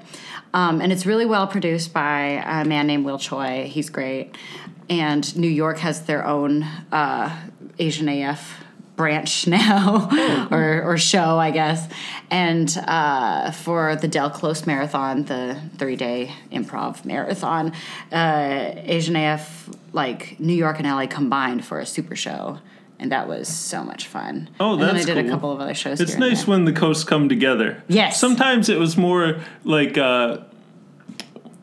Um, 0.55 0.81
and 0.81 0.93
it's 0.93 1.05
really 1.07 1.27
well 1.27 1.47
produced 1.47 1.93
by 1.93 2.43
a 2.45 2.65
man 2.65 2.87
named 2.87 3.05
Will 3.05 3.19
Choi. 3.19 3.67
He's 3.69 3.91
great. 3.91 4.37
And 4.91 5.35
New 5.37 5.49
York 5.49 5.79
has 5.79 6.03
their 6.03 6.25
own 6.27 6.63
uh, 6.93 7.35
Asian 7.79 8.09
AF 8.09 8.63
branch 9.03 9.47
now, 9.49 10.09
or, 10.53 10.83
or 10.85 10.97
show, 10.97 11.37
I 11.37 11.51
guess. 11.51 11.89
And 12.31 12.73
uh, 12.87 13.51
for 13.51 13.97
the 13.97 14.07
Del 14.07 14.31
Close 14.31 14.65
Marathon, 14.65 15.25
the 15.25 15.61
three 15.77 15.97
day 15.97 16.31
improv 16.53 17.05
marathon, 17.05 17.73
uh, 18.13 18.75
Asian 18.77 19.17
AF, 19.17 19.69
like 19.93 20.39
New 20.39 20.55
York 20.55 20.79
and 20.79 20.87
LA 20.87 21.07
combined 21.07 21.65
for 21.65 21.81
a 21.81 21.87
super 21.87 22.15
show. 22.15 22.59
And 23.01 23.11
that 23.11 23.27
was 23.27 23.49
so 23.49 23.83
much 23.83 24.07
fun. 24.07 24.49
Oh, 24.61 24.75
and 24.75 24.83
then 24.83 24.91
I 24.91 24.93
that's 24.93 25.07
did 25.07 25.19
a 25.19 25.29
couple 25.29 25.51
of 25.51 25.61
other 25.61 25.75
shows. 25.75 26.01
It's 26.01 26.15
nice 26.19 26.47
when 26.47 26.65
the 26.65 26.73
coasts 26.73 27.03
come 27.03 27.29
together. 27.29 27.83
Yes. 27.89 28.21
Sometimes 28.21 28.69
it 28.69 28.79
was 28.79 28.97
more 28.97 29.41
like. 29.65 29.99
Uh, 29.99 30.39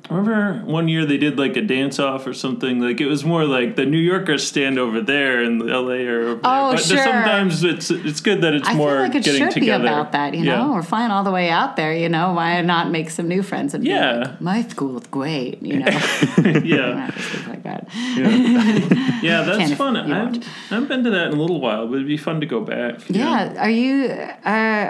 Remember 0.10 0.62
one 0.66 0.88
year 0.88 1.06
they 1.06 1.18
did 1.18 1.38
like 1.38 1.56
a 1.56 1.62
dance 1.62 2.00
off 2.00 2.26
or 2.26 2.34
something? 2.34 2.80
Like 2.80 3.00
it 3.00 3.06
was 3.08 3.24
more 3.24 3.46
like 3.46 3.76
the 3.76 3.86
New 3.86 4.00
Yorkers 4.00 4.46
stand 4.48 4.80
over 4.80 5.02
there 5.02 5.44
and 5.44 5.62
the 5.62 5.66
LA 5.66 6.06
are 6.10 6.22
over 6.22 6.42
Oh, 6.44 6.68
there. 6.70 6.78
But 6.78 6.84
sure. 6.84 6.98
sometimes 6.98 7.64
it's 7.64 7.92
it's 7.92 8.20
good 8.22 8.42
that 8.42 8.54
it's 8.56 8.68
I 8.68 8.74
more 8.74 8.90
feel 8.92 9.00
like 9.02 9.16
it 9.16 9.24
getting 9.24 9.42
should 9.44 9.52
together. 9.52 9.84
be 9.84 9.88
about 9.90 10.12
that, 10.14 10.34
you 10.34 10.46
know. 10.46 10.72
We're 10.74 10.82
flying 10.84 11.12
all 11.12 11.24
the 11.24 11.32
way 11.32 11.50
out 11.50 11.76
there, 11.76 11.94
you 11.94 12.10
know. 12.10 12.34
Why 12.34 12.60
not 12.62 12.90
make 12.90 13.10
some 13.12 13.28
new 13.28 13.44
friends 13.44 13.74
and 13.76 13.86
Yeah. 13.86 14.18
like, 14.20 14.42
my 14.42 14.62
school's 14.64 15.06
great, 15.08 15.62
you 15.62 15.80
know. 15.80 15.86
Yeah. 16.40 16.60
yeah. 16.64 17.12
Like 17.48 17.64
that. 17.64 17.88
Yeah, 19.22 19.42
that's 19.46 19.58
Can 19.58 19.72
if 19.72 19.78
fun. 19.78 19.96
I 19.96 20.08
haven't 20.08 20.44
I 20.72 20.76
haven't 20.76 20.88
been 20.90 21.04
to 21.04 21.10
that 21.12 21.28
in 21.28 21.34
a 21.38 21.42
little 21.42 21.60
while, 21.62 21.88
but 21.88 21.96
it'd 21.96 22.08
be 22.08 22.18
fun 22.18 22.40
to 22.42 22.46
go 22.48 22.62
back. 22.62 23.00
Yeah. 23.10 23.54
Are 23.62 23.70
you 23.70 24.06
uh, 24.46 24.50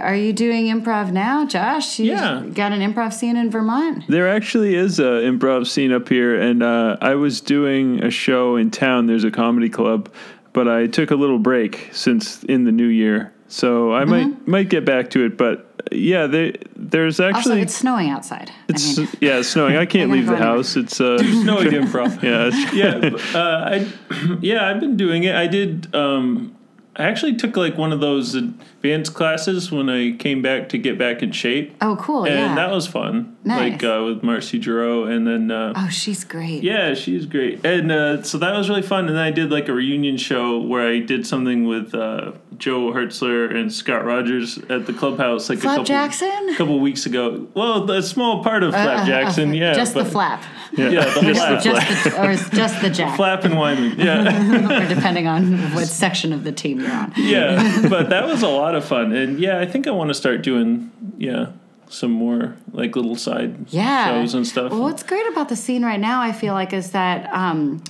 are 0.09 0.15
you 0.15 0.31
doing 0.33 0.67
improv 0.67 1.11
now, 1.11 1.45
Josh? 1.45 1.99
You 1.99 2.11
Yeah. 2.11 2.43
Got 2.53 2.71
an 2.71 2.79
improv 2.81 3.11
scene 3.13 3.35
in 3.35 3.49
Vermont. 3.51 4.05
There 4.07 4.29
actually 4.29 4.75
is 4.75 4.99
a 4.99 5.08
improv 5.21 5.67
scene 5.67 5.91
up 5.91 6.07
here, 6.09 6.39
and 6.39 6.61
uh, 6.63 6.97
I 7.01 7.15
was 7.15 7.41
doing 7.41 8.03
a 8.03 8.09
show 8.11 8.55
in 8.55 8.71
town. 8.71 9.07
There's 9.07 9.23
a 9.23 9.31
comedy 9.31 9.69
club, 9.69 10.09
but 10.53 10.67
I 10.67 10.87
took 10.87 11.11
a 11.11 11.15
little 11.15 11.39
break 11.39 11.89
since 11.91 12.43
in 12.43 12.63
the 12.65 12.71
new 12.71 12.87
year, 12.87 13.33
so 13.47 13.93
I 13.93 14.05
might 14.05 14.47
might 14.47 14.69
get 14.69 14.85
back 14.85 15.09
to 15.11 15.25
it. 15.25 15.37
But 15.37 15.65
yeah, 15.91 16.27
there, 16.27 16.53
there's 16.75 17.19
Also, 17.19 17.37
actually 17.37 17.61
it's 17.61 17.73
snowing 17.75 18.09
outside. 18.09 18.51
it's 18.67 18.97
I 18.97 19.01
mean, 19.01 19.09
yeah, 19.21 19.39
it's 19.39 19.49
snowing. 19.49 19.75
I 19.75 19.85
can't 19.85 20.11
leave 20.15 20.27
the 20.27 20.37
house. 20.37 20.75
It's 20.75 20.99
uh, 21.01 21.17
No 21.43 21.59
idea 21.59 21.81
improv. 21.81 22.21
yeah, 22.21 22.49
it's, 22.51 22.73
yeah, 22.73 23.39
uh, 23.39 23.69
I 23.69 24.37
yeah, 24.41 24.67
I've 24.69 24.79
been 24.79 24.97
doing 24.97 25.23
it. 25.23 25.35
I 25.35 25.47
did. 25.47 25.93
Um, 25.95 26.55
I 26.95 27.03
actually 27.03 27.35
took 27.37 27.55
like 27.55 27.77
one 27.77 27.93
of 27.93 28.01
those 28.01 28.35
advanced 28.81 29.13
classes 29.13 29.71
when 29.71 29.89
I 29.89 30.15
came 30.15 30.41
back 30.41 30.69
to 30.69 30.77
get 30.77 30.97
back 30.97 31.21
in 31.21 31.31
shape, 31.31 31.75
oh, 31.81 31.97
cool. 31.99 32.25
and 32.25 32.33
yeah. 32.33 32.55
that 32.55 32.71
was 32.71 32.87
fun. 32.87 33.37
Nice. 33.43 33.71
Like 33.71 33.83
uh, 33.83 34.03
with 34.05 34.23
Marcy 34.23 34.61
Giroux, 34.61 35.05
and 35.05 35.27
then 35.27 35.51
uh, 35.51 35.73
oh, 35.75 35.89
she's 35.89 36.23
great. 36.23 36.63
yeah, 36.63 36.93
she's 36.93 37.25
great, 37.25 37.65
and 37.65 37.91
uh, 37.91 38.23
so 38.23 38.37
that 38.37 38.55
was 38.55 38.69
really 38.69 38.81
fun. 38.81 39.07
And 39.07 39.15
then 39.15 39.23
I 39.23 39.31
did 39.31 39.51
like 39.51 39.67
a 39.67 39.73
reunion 39.73 40.17
show 40.17 40.59
where 40.59 40.87
I 40.87 40.99
did 40.99 41.27
something 41.27 41.65
with 41.65 41.93
uh, 41.93 42.33
Joe 42.57 42.91
Hertzler 42.91 43.53
and 43.53 43.71
Scott 43.71 44.05
Rogers 44.05 44.57
at 44.69 44.85
the 44.85 44.93
clubhouse, 44.93 45.49
like 45.49 45.59
Flap 45.59 45.73
a 45.73 45.75
couple, 45.77 45.85
Jackson? 45.85 46.55
couple 46.55 46.79
weeks 46.79 47.05
ago. 47.05 47.47
Well, 47.53 47.89
a 47.89 48.03
small 48.03 48.43
part 48.43 48.63
of 48.63 48.71
Flap 48.71 48.99
Uh, 48.99 49.01
uh, 49.01 49.05
Jackson, 49.05 49.53
yeah, 49.53 49.73
Just 49.73 49.93
the 49.93 50.05
flap. 50.05 50.43
Yeah, 50.71 51.05
the 51.13 51.33
flap. 51.33 51.63
Just 51.63 52.03
the, 52.03 52.23
or 52.23 52.35
just 52.55 52.81
the 52.81 52.89
jack. 52.89 53.15
Flap 53.15 53.43
and 53.43 53.57
Wyman, 53.57 53.99
yeah. 53.99 54.83
or 54.83 54.87
depending 54.87 55.27
on 55.27 55.57
what 55.73 55.87
section 55.87 56.33
of 56.33 56.43
the 56.43 56.51
team 56.51 56.79
you're 56.79 56.91
on. 56.91 57.13
yeah, 57.17 57.87
but 57.89 58.09
that 58.09 58.25
was 58.25 58.43
a 58.43 58.47
lot 58.47 58.75
of 58.75 58.85
fun, 58.85 59.13
and 59.13 59.39
yeah, 59.39 59.59
I 59.59 59.65
think 59.65 59.87
I 59.87 59.91
want 59.91 60.09
to 60.09 60.13
start 60.13 60.41
doing 60.41 60.91
yeah 61.17 61.51
some 61.89 62.11
more 62.11 62.55
like 62.71 62.95
little 62.95 63.15
side 63.15 63.65
yeah. 63.69 64.07
shows 64.07 64.33
and 64.35 64.47
stuff. 64.47 64.71
Well, 64.71 64.81
what's 64.81 65.03
great 65.03 65.27
about 65.27 65.49
the 65.49 65.55
scene 65.55 65.83
right 65.83 65.99
now, 65.99 66.21
I 66.21 66.31
feel 66.31 66.53
like, 66.53 66.71
is 66.71 66.91
that 66.91 67.33
um, 67.33 67.83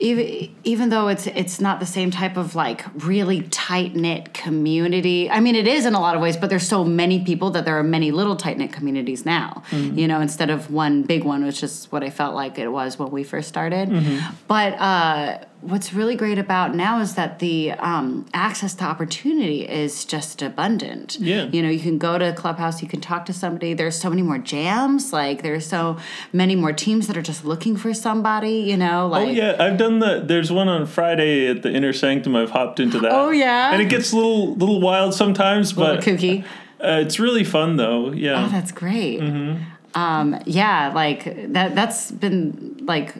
even 0.00 0.54
even 0.64 0.88
though 0.88 1.08
it's 1.08 1.26
it's 1.26 1.60
not 1.60 1.78
the 1.78 1.86
same 1.86 2.10
type 2.10 2.38
of 2.38 2.54
like 2.54 2.84
really 3.04 3.42
tight 3.42 3.94
knit 3.94 4.32
community. 4.32 5.30
I 5.30 5.40
mean, 5.40 5.54
it 5.54 5.68
is 5.68 5.84
in 5.84 5.94
a 5.94 6.00
lot 6.00 6.16
of 6.16 6.22
ways, 6.22 6.38
but 6.38 6.48
there's 6.48 6.66
so 6.66 6.84
many 6.84 7.22
people 7.22 7.50
that 7.50 7.66
there 7.66 7.78
are 7.78 7.84
many 7.84 8.10
little 8.10 8.34
tight 8.34 8.56
knit 8.56 8.72
communities 8.72 9.26
now. 9.26 9.62
Mm-hmm. 9.70 9.98
You 9.98 10.08
know, 10.08 10.20
instead 10.20 10.48
of 10.48 10.70
one 10.70 11.02
big 11.02 11.24
one, 11.24 11.44
which 11.44 11.62
is 11.62 11.84
what 11.90 12.02
I 12.02 12.08
felt 12.08 12.34
like 12.34 12.58
it 12.58 12.68
was 12.68 12.98
when 12.98 13.10
we 13.10 13.24
first 13.24 13.48
started. 13.48 13.90
Mm-hmm. 13.90 14.34
But 14.48 14.72
uh, 14.80 15.44
what's 15.62 15.92
really 15.92 16.16
great 16.16 16.38
about 16.38 16.74
now 16.74 17.00
is 17.00 17.14
that 17.14 17.38
the 17.38 17.72
um, 17.72 18.26
access 18.32 18.74
to 18.74 18.84
opportunity 18.84 19.68
is 19.68 20.04
just 20.04 20.42
abundant. 20.42 21.18
Yeah. 21.20 21.44
You 21.44 21.62
know, 21.62 21.68
you 21.68 21.80
can 21.80 21.98
go 21.98 22.18
to 22.18 22.30
a 22.30 22.32
clubhouse, 22.32 22.82
you 22.82 22.88
can 22.88 23.00
talk 23.00 23.26
to 23.26 23.32
somebody. 23.32 23.74
There's 23.74 23.98
so 23.98 24.08
many 24.08 24.22
more 24.22 24.38
jams. 24.38 25.12
Like 25.12 25.42
there's 25.42 25.66
so 25.66 25.98
many 26.32 26.56
more 26.56 26.72
teams 26.72 27.06
that 27.08 27.16
are 27.16 27.22
just 27.22 27.44
looking 27.44 27.76
for 27.76 27.92
somebody. 27.92 28.60
You 28.60 28.76
know, 28.76 29.06
like 29.08 29.28
Oh 29.28 29.30
yeah, 29.30 29.56
I've 29.58 29.76
done 29.76 29.98
the. 29.98 30.22
There's 30.24 30.50
one 30.50 30.68
on 30.68 30.86
Friday 30.86 31.48
at 31.48 31.62
the 31.62 31.72
Inner 31.72 31.92
Sanctum. 31.92 32.36
I've 32.36 32.50
hopped 32.50 32.80
into 32.80 32.98
that. 33.00 33.12
Oh, 33.12 33.30
yeah? 33.30 33.72
and 33.72 33.82
it 33.82 33.88
gets 33.88 34.12
a 34.12 34.16
little 34.16 34.54
little 34.54 34.80
wild 34.80 35.14
sometimes, 35.14 35.72
but 35.72 36.00
kooky. 36.00 36.44
uh, 36.80 37.02
it's 37.04 37.18
really 37.18 37.44
fun 37.44 37.76
though. 37.76 38.12
Yeah. 38.12 38.44
Oh, 38.44 38.48
that's 38.48 38.72
great. 38.72 39.20
Mm-hmm. 39.20 39.62
Um, 39.94 40.40
yeah, 40.46 40.92
like 40.94 41.52
that. 41.52 41.74
That's 41.74 42.10
been 42.10 42.78
like 42.82 43.14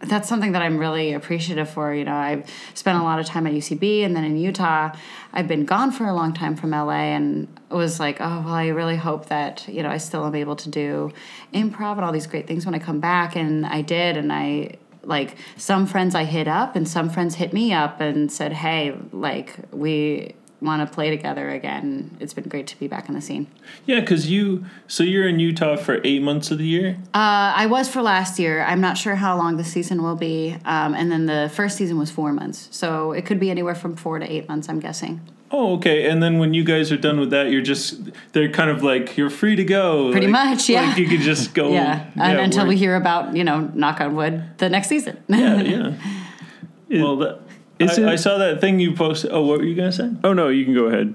that's 0.00 0.28
something 0.28 0.52
that 0.52 0.62
I'm 0.62 0.78
really 0.78 1.12
appreciative 1.14 1.68
for. 1.68 1.94
You 1.94 2.04
know, 2.04 2.14
I've 2.14 2.48
spent 2.74 2.98
a 2.98 3.02
lot 3.02 3.18
of 3.18 3.26
time 3.26 3.46
at 3.46 3.52
UCB 3.52 4.04
and 4.04 4.14
then 4.14 4.24
in 4.24 4.36
Utah. 4.36 4.94
I've 5.32 5.48
been 5.48 5.64
gone 5.64 5.90
for 5.90 6.04
a 6.06 6.14
long 6.14 6.32
time 6.34 6.56
from 6.56 6.70
LA, 6.70 7.14
and 7.16 7.48
was 7.70 7.98
like, 7.98 8.20
oh 8.20 8.42
well, 8.44 8.54
I 8.54 8.68
really 8.68 8.96
hope 8.96 9.26
that 9.26 9.66
you 9.68 9.82
know 9.82 9.90
I 9.90 9.98
still 9.98 10.24
am 10.26 10.34
able 10.34 10.56
to 10.56 10.68
do 10.68 11.12
improv 11.52 11.92
and 11.92 12.04
all 12.04 12.12
these 12.12 12.26
great 12.26 12.46
things 12.46 12.66
when 12.66 12.74
I 12.74 12.78
come 12.78 13.00
back, 13.00 13.36
and 13.36 13.66
I 13.66 13.82
did, 13.82 14.16
and 14.16 14.32
I 14.32 14.76
like 15.02 15.36
some 15.56 15.86
friends 15.86 16.14
I 16.14 16.24
hit 16.24 16.48
up, 16.48 16.76
and 16.76 16.86
some 16.88 17.08
friends 17.10 17.36
hit 17.36 17.52
me 17.52 17.72
up 17.72 18.00
and 18.00 18.30
said, 18.30 18.52
hey, 18.52 18.96
like 19.12 19.56
we 19.72 20.34
want 20.60 20.86
to 20.86 20.94
play 20.94 21.10
together 21.10 21.50
again. 21.50 22.16
It's 22.20 22.32
been 22.32 22.48
great 22.48 22.66
to 22.68 22.78
be 22.78 22.88
back 22.88 23.08
in 23.08 23.14
the 23.14 23.20
scene. 23.20 23.46
yeah. 23.84 24.00
Because 24.00 24.30
you, 24.30 24.64
so 24.88 25.02
you're 25.02 25.28
in 25.28 25.38
Utah 25.38 25.76
for 25.76 26.00
eight 26.04 26.22
months 26.22 26.50
of 26.50 26.58
the 26.58 26.66
year. 26.66 26.96
Uh, 27.14 27.52
I 27.56 27.66
was 27.66 27.88
for 27.88 28.02
last 28.02 28.38
year. 28.38 28.62
I'm 28.62 28.80
not 28.80 28.96
sure 28.96 29.16
how 29.16 29.36
long 29.36 29.56
the 29.56 29.64
season 29.64 30.02
will 30.02 30.16
be. 30.16 30.56
Um, 30.64 30.94
and 30.94 31.10
then 31.12 31.26
the 31.26 31.50
first 31.54 31.76
season 31.76 31.98
was 31.98 32.10
four 32.10 32.32
months. 32.32 32.68
So 32.70 33.12
it 33.12 33.26
could 33.26 33.38
be 33.38 33.50
anywhere 33.50 33.74
from 33.74 33.96
four 33.96 34.18
to 34.18 34.30
eight 34.30 34.48
months, 34.48 34.68
I'm 34.68 34.80
guessing. 34.80 35.20
Oh, 35.50 35.76
okay. 35.76 36.08
And 36.08 36.20
then 36.22 36.38
when 36.38 36.54
you 36.54 36.64
guys 36.64 36.90
are 36.90 36.96
done 36.96 37.20
with 37.20 37.30
that, 37.30 37.50
you're 37.50 37.62
just 37.62 38.00
they're 38.32 38.50
kind 38.50 38.68
of 38.68 38.82
like 38.82 39.16
you're 39.16 39.30
free 39.30 39.54
to 39.56 39.64
go. 39.64 40.10
Pretty 40.10 40.26
like- 40.26 40.56
much, 40.56 40.68
yeah. 40.68 40.88
Like 40.88 40.98
you 40.98 41.06
could 41.08 41.20
just 41.20 41.54
go. 41.54 41.68
yeah. 41.72 42.10
And 42.16 42.40
until 42.40 42.64
work. 42.64 42.70
we 42.70 42.76
hear 42.76 42.96
about, 42.96 43.36
you 43.36 43.44
know, 43.44 43.70
knock 43.74 44.00
on 44.00 44.16
wood, 44.16 44.42
the 44.58 44.68
next 44.68 44.88
season. 44.88 45.22
Yeah, 45.28 45.60
yeah. 46.88 47.02
well, 47.02 47.16
that, 47.18 47.40
Is 47.78 47.98
I, 47.98 48.02
it- 48.02 48.08
I 48.08 48.16
saw 48.16 48.38
that 48.38 48.60
thing 48.60 48.78
you 48.80 48.94
posted. 48.94 49.30
Oh, 49.32 49.42
what 49.42 49.58
were 49.58 49.64
you 49.64 49.74
gonna 49.74 49.92
say? 49.92 50.10
oh 50.24 50.32
no, 50.32 50.48
you 50.48 50.64
can 50.64 50.74
go 50.74 50.84
ahead. 50.86 51.14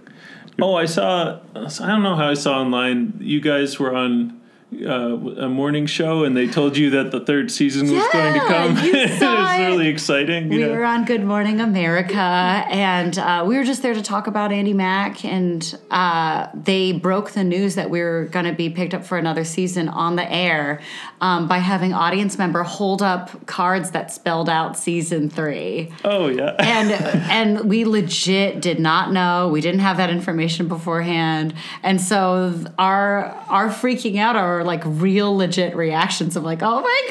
Oh, 0.62 0.76
I 0.76 0.86
saw. 0.86 1.39
I 1.55 1.62
don't 1.88 2.03
know 2.03 2.16
how 2.16 2.28
I 2.30 2.34
saw 2.36 2.59
online. 2.59 3.14
You 3.20 3.39
guys 3.41 3.80
were 3.80 3.95
on 3.95 4.39
uh, 4.74 4.88
a 4.88 5.50
morning 5.50 5.86
show, 5.86 6.24
and 6.24 6.36
they 6.36 6.48
told 6.48 6.78
you 6.78 6.90
that 6.92 7.12
the 7.12 7.20
third 7.20 7.52
season 7.52 7.92
was 7.92 8.08
going 8.14 8.34
to 8.34 8.40
Yeah, 8.40 8.48
come. 8.48 8.78
it 8.80 9.22
was 9.22 9.60
really 9.60 9.88
exciting. 9.90 10.48
We 10.50 10.60
know? 10.60 10.72
were 10.72 10.86
on 10.86 11.04
Good 11.06 11.24
Morning 11.26 11.60
America, 11.60 12.16
and 12.16 13.18
uh, 13.18 13.44
we 13.46 13.58
were 13.58 13.64
just 13.66 13.82
there 13.82 13.94
to 13.94 14.02
talk 14.02 14.28
about 14.28 14.52
Andi 14.52 14.74
Mack. 14.74 15.26
And 15.26 15.78
uh, 15.92 16.48
they 16.54 16.94
broke 16.94 17.32
the 17.32 17.44
news 17.44 17.76
that 17.76 17.90
we 17.90 18.00
were 18.02 18.26
going 18.32 18.46
to 18.46 18.54
be 18.54 18.70
picked 18.70 18.94
up 18.94 19.04
for 19.06 19.18
another 19.18 19.44
season 19.44 19.90
on 19.90 20.16
the 20.16 20.32
air 20.32 20.80
um, 21.20 21.48
by 21.48 21.58
having 21.58 21.94
audience 21.94 22.38
member 22.38 22.64
hold 22.64 23.02
up 23.02 23.46
cards 23.48 23.92
that 23.92 24.12
spelled 24.12 24.48
out 24.50 24.78
season 24.78 25.30
three. 25.30 25.92
oh 26.06 26.28
yeah. 26.28 26.56
and 26.60 26.92
and 26.92 27.70
we 27.70 27.84
legit 27.84 28.62
did 28.62 28.80
not 28.80 29.12
know. 29.12 29.50
We 29.50 29.60
didn't 29.60 29.82
have 29.82 29.98
that 29.98 30.10
information 30.10 30.68
beforehand, 30.68 31.54
and 31.84 32.00
so 32.00 32.54
our 32.80 33.26
our 33.50 33.68
freaking 33.70 34.18
out 34.18 34.36
or 34.36 34.61
were 34.62 34.68
like 34.68 34.84
real 34.86 35.36
legit 35.36 35.76
reactions 35.76 36.36
of 36.36 36.43
like, 36.43 36.59
oh 36.62 36.82
my 36.82 37.01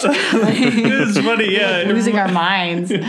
gosh, 0.00 0.04
like, 0.42 0.56
it's 0.58 1.18
funny, 1.18 1.52
yeah. 1.56 1.82
losing 1.86 2.16
our 2.18 2.28
minds. 2.30 2.92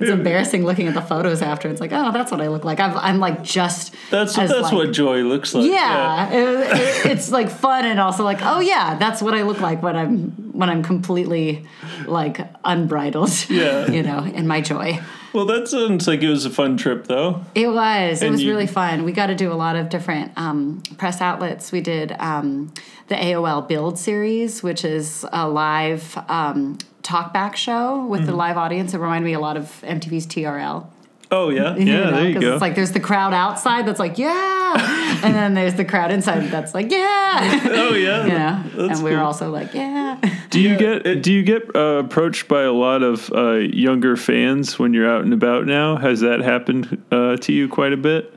It's 0.00 0.10
embarrassing 0.10 0.64
looking 0.64 0.88
at 0.88 0.94
the 0.94 1.00
photos 1.00 1.40
after. 1.40 1.68
It's 1.68 1.80
like, 1.80 1.92
oh, 1.92 2.10
that's 2.12 2.30
what 2.30 2.40
I 2.40 2.48
look 2.48 2.64
like. 2.64 2.80
I'm, 2.80 2.96
I'm 2.98 3.20
like 3.20 3.42
just 3.42 3.94
That's 4.10 4.34
that's 4.34 4.52
like- 4.52 4.72
what 4.72 4.92
joy 4.92 5.22
looks 5.22 5.54
like. 5.54 5.70
yeah, 5.70 6.30
it- 6.32 6.76
it- 7.06 7.06
it's 7.12 7.30
like 7.30 7.48
fun 7.48 7.84
and 7.86 8.00
also 8.00 8.24
like, 8.24 8.40
oh 8.42 8.58
yeah, 8.60 8.96
that's 8.98 9.22
what 9.22 9.34
I 9.34 9.42
look 9.42 9.60
like 9.60 9.82
when 9.82 9.96
I'm 9.96 10.30
when 10.52 10.68
I'm 10.68 10.82
completely 10.82 11.64
like 12.06 12.40
unbridled. 12.64 13.48
Yeah. 13.48 13.86
you 13.90 14.02
know, 14.02 14.24
in 14.24 14.46
my 14.46 14.60
joy. 14.60 15.00
Well, 15.34 15.44
that 15.46 15.66
sounds 15.68 16.06
like 16.06 16.22
it 16.22 16.28
was 16.30 16.46
a 16.46 16.50
fun 16.50 16.76
trip, 16.76 17.08
though. 17.08 17.42
It 17.56 17.68
was. 17.68 18.22
It 18.22 18.30
was 18.30 18.42
you- 18.42 18.50
really 18.50 18.68
fun. 18.68 19.02
We 19.04 19.12
got 19.12 19.26
to 19.26 19.34
do 19.34 19.52
a 19.52 19.54
lot 19.54 19.74
of 19.76 19.88
different 19.88 20.30
um, 20.36 20.80
press 20.96 21.20
outlets. 21.20 21.72
We 21.72 21.80
did 21.80 22.12
um, 22.20 22.72
the 23.08 23.16
AOL 23.16 23.66
Build 23.68 23.98
series, 23.98 24.62
which 24.62 24.84
is 24.84 25.26
a 25.32 25.48
live 25.48 26.16
um, 26.28 26.78
talkback 27.02 27.56
show 27.56 28.06
with 28.06 28.20
Mm-hmm. 28.20 28.30
the 28.30 28.36
live 28.36 28.56
audience. 28.56 28.94
It 28.94 28.98
reminded 28.98 29.26
me 29.26 29.32
a 29.34 29.40
lot 29.40 29.56
of 29.56 29.64
MTV's 29.84 30.26
TRL. 30.26 30.86
Oh 31.34 31.48
yeah, 31.50 31.74
Yeah, 31.92 32.10
there 32.10 32.28
you 32.28 32.34
'cause 32.34 32.42
go. 32.42 32.52
It's 32.54 32.60
like 32.62 32.74
there's 32.74 32.92
the 32.92 33.00
crowd 33.00 33.32
outside 33.34 33.86
that's 33.86 33.98
like 33.98 34.18
yeah, 34.18 35.20
and 35.24 35.34
then 35.34 35.54
there's 35.54 35.74
the 35.74 35.84
crowd 35.84 36.10
inside 36.12 36.50
that's 36.50 36.74
like 36.74 36.90
yeah, 36.90 37.60
oh 37.82 37.94
yeah. 37.94 38.22
you 38.24 38.32
know. 38.32 38.62
That's 38.88 38.98
and 38.98 39.04
we 39.04 39.10
were 39.10 39.16
cool. 39.18 39.26
also 39.26 39.50
like 39.50 39.74
yeah. 39.74 40.20
Do 40.50 40.60
you 40.60 40.76
get 40.76 41.22
do 41.22 41.32
you 41.32 41.42
get 41.42 41.74
uh, 41.74 42.02
approached 42.04 42.46
by 42.48 42.62
a 42.62 42.72
lot 42.72 43.02
of 43.02 43.32
uh, 43.32 43.54
younger 43.54 44.16
fans 44.16 44.78
when 44.78 44.94
you're 44.94 45.10
out 45.10 45.22
and 45.24 45.32
about 45.32 45.66
now? 45.66 45.96
Has 45.96 46.20
that 46.20 46.40
happened 46.40 47.02
uh, 47.10 47.36
to 47.38 47.52
you 47.52 47.68
quite 47.68 47.92
a 47.92 47.96
bit? 47.96 48.30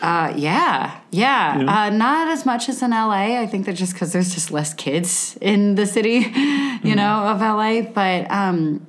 Uh, 0.00 0.32
yeah, 0.36 1.00
yeah. 1.10 1.58
Yeah. 1.60 1.86
Uh, 1.86 1.90
not 1.90 2.28
as 2.28 2.46
much 2.46 2.68
as 2.68 2.82
in 2.82 2.92
LA. 2.92 3.40
I 3.42 3.46
think 3.46 3.66
that 3.66 3.74
just 3.74 3.92
because 3.94 4.12
there's 4.12 4.32
just 4.32 4.52
less 4.52 4.72
kids 4.72 5.36
in 5.40 5.74
the 5.74 5.86
city, 5.86 6.18
you 6.84 6.94
know, 6.94 7.24
of 7.26 7.40
LA. 7.40 7.82
But 7.82 8.30
um, 8.30 8.86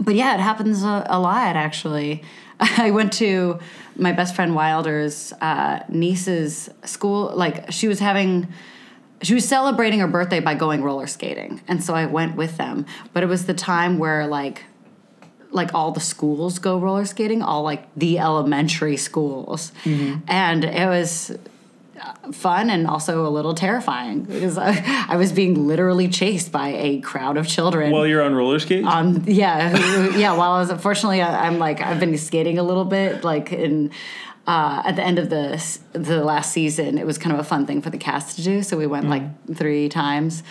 but 0.00 0.14
yeah, 0.14 0.34
it 0.34 0.40
happens 0.40 0.82
a, 0.82 1.06
a 1.08 1.20
lot 1.20 1.54
actually. 1.56 2.22
I 2.78 2.90
went 2.92 3.12
to 3.14 3.58
my 3.96 4.12
best 4.12 4.34
friend 4.34 4.54
Wilder's 4.54 5.32
uh, 5.40 5.80
niece's 5.88 6.70
school. 6.84 7.32
Like 7.34 7.72
she 7.72 7.88
was 7.88 7.98
having. 7.98 8.48
She 9.22 9.34
was 9.34 9.48
celebrating 9.48 10.00
her 10.00 10.08
birthday 10.08 10.40
by 10.40 10.54
going 10.54 10.82
roller 10.82 11.06
skating, 11.06 11.60
and 11.68 11.82
so 11.82 11.94
I 11.94 12.06
went 12.06 12.34
with 12.34 12.56
them. 12.56 12.86
But 13.12 13.22
it 13.22 13.26
was 13.26 13.46
the 13.46 13.54
time 13.54 13.98
where 13.98 14.26
like 14.26 14.64
like 15.50 15.74
all 15.74 15.92
the 15.92 16.00
schools 16.00 16.58
go 16.58 16.78
roller 16.78 17.04
skating, 17.04 17.42
all 17.42 17.62
like 17.62 17.92
the 17.94 18.18
elementary 18.18 18.96
schools. 18.96 19.72
And 20.28 20.64
it 20.64 20.86
was 20.86 21.36
fun 22.32 22.70
and 22.70 22.86
also 22.86 23.26
a 23.26 23.30
little 23.30 23.54
terrifying 23.54 24.22
because 24.22 24.58
I, 24.58 25.06
I 25.08 25.16
was 25.16 25.32
being 25.32 25.66
literally 25.66 26.08
chased 26.08 26.52
by 26.52 26.68
a 26.68 27.00
crowd 27.00 27.36
of 27.36 27.46
children. 27.46 27.90
While 27.90 28.06
you're 28.06 28.22
on 28.22 28.34
roller 28.34 28.58
skates. 28.58 28.86
um, 28.86 29.24
yeah, 29.26 29.76
yeah. 30.16 30.36
While 30.36 30.52
I 30.52 30.60
was, 30.60 30.70
unfortunately, 30.70 31.22
I, 31.22 31.46
I'm 31.46 31.58
like 31.58 31.80
I've 31.80 32.00
been 32.00 32.16
skating 32.18 32.58
a 32.58 32.62
little 32.62 32.84
bit, 32.84 33.24
like 33.24 33.52
in 33.52 33.90
uh, 34.46 34.82
at 34.84 34.96
the 34.96 35.02
end 35.02 35.18
of 35.18 35.30
the 35.30 35.62
the 35.92 36.24
last 36.24 36.52
season. 36.52 36.98
It 36.98 37.06
was 37.06 37.18
kind 37.18 37.32
of 37.32 37.40
a 37.40 37.44
fun 37.44 37.66
thing 37.66 37.82
for 37.82 37.90
the 37.90 37.98
cast 37.98 38.36
to 38.36 38.42
do, 38.42 38.62
so 38.62 38.76
we 38.76 38.86
went 38.86 39.08
like 39.08 39.54
three 39.54 39.88
times. 39.88 40.42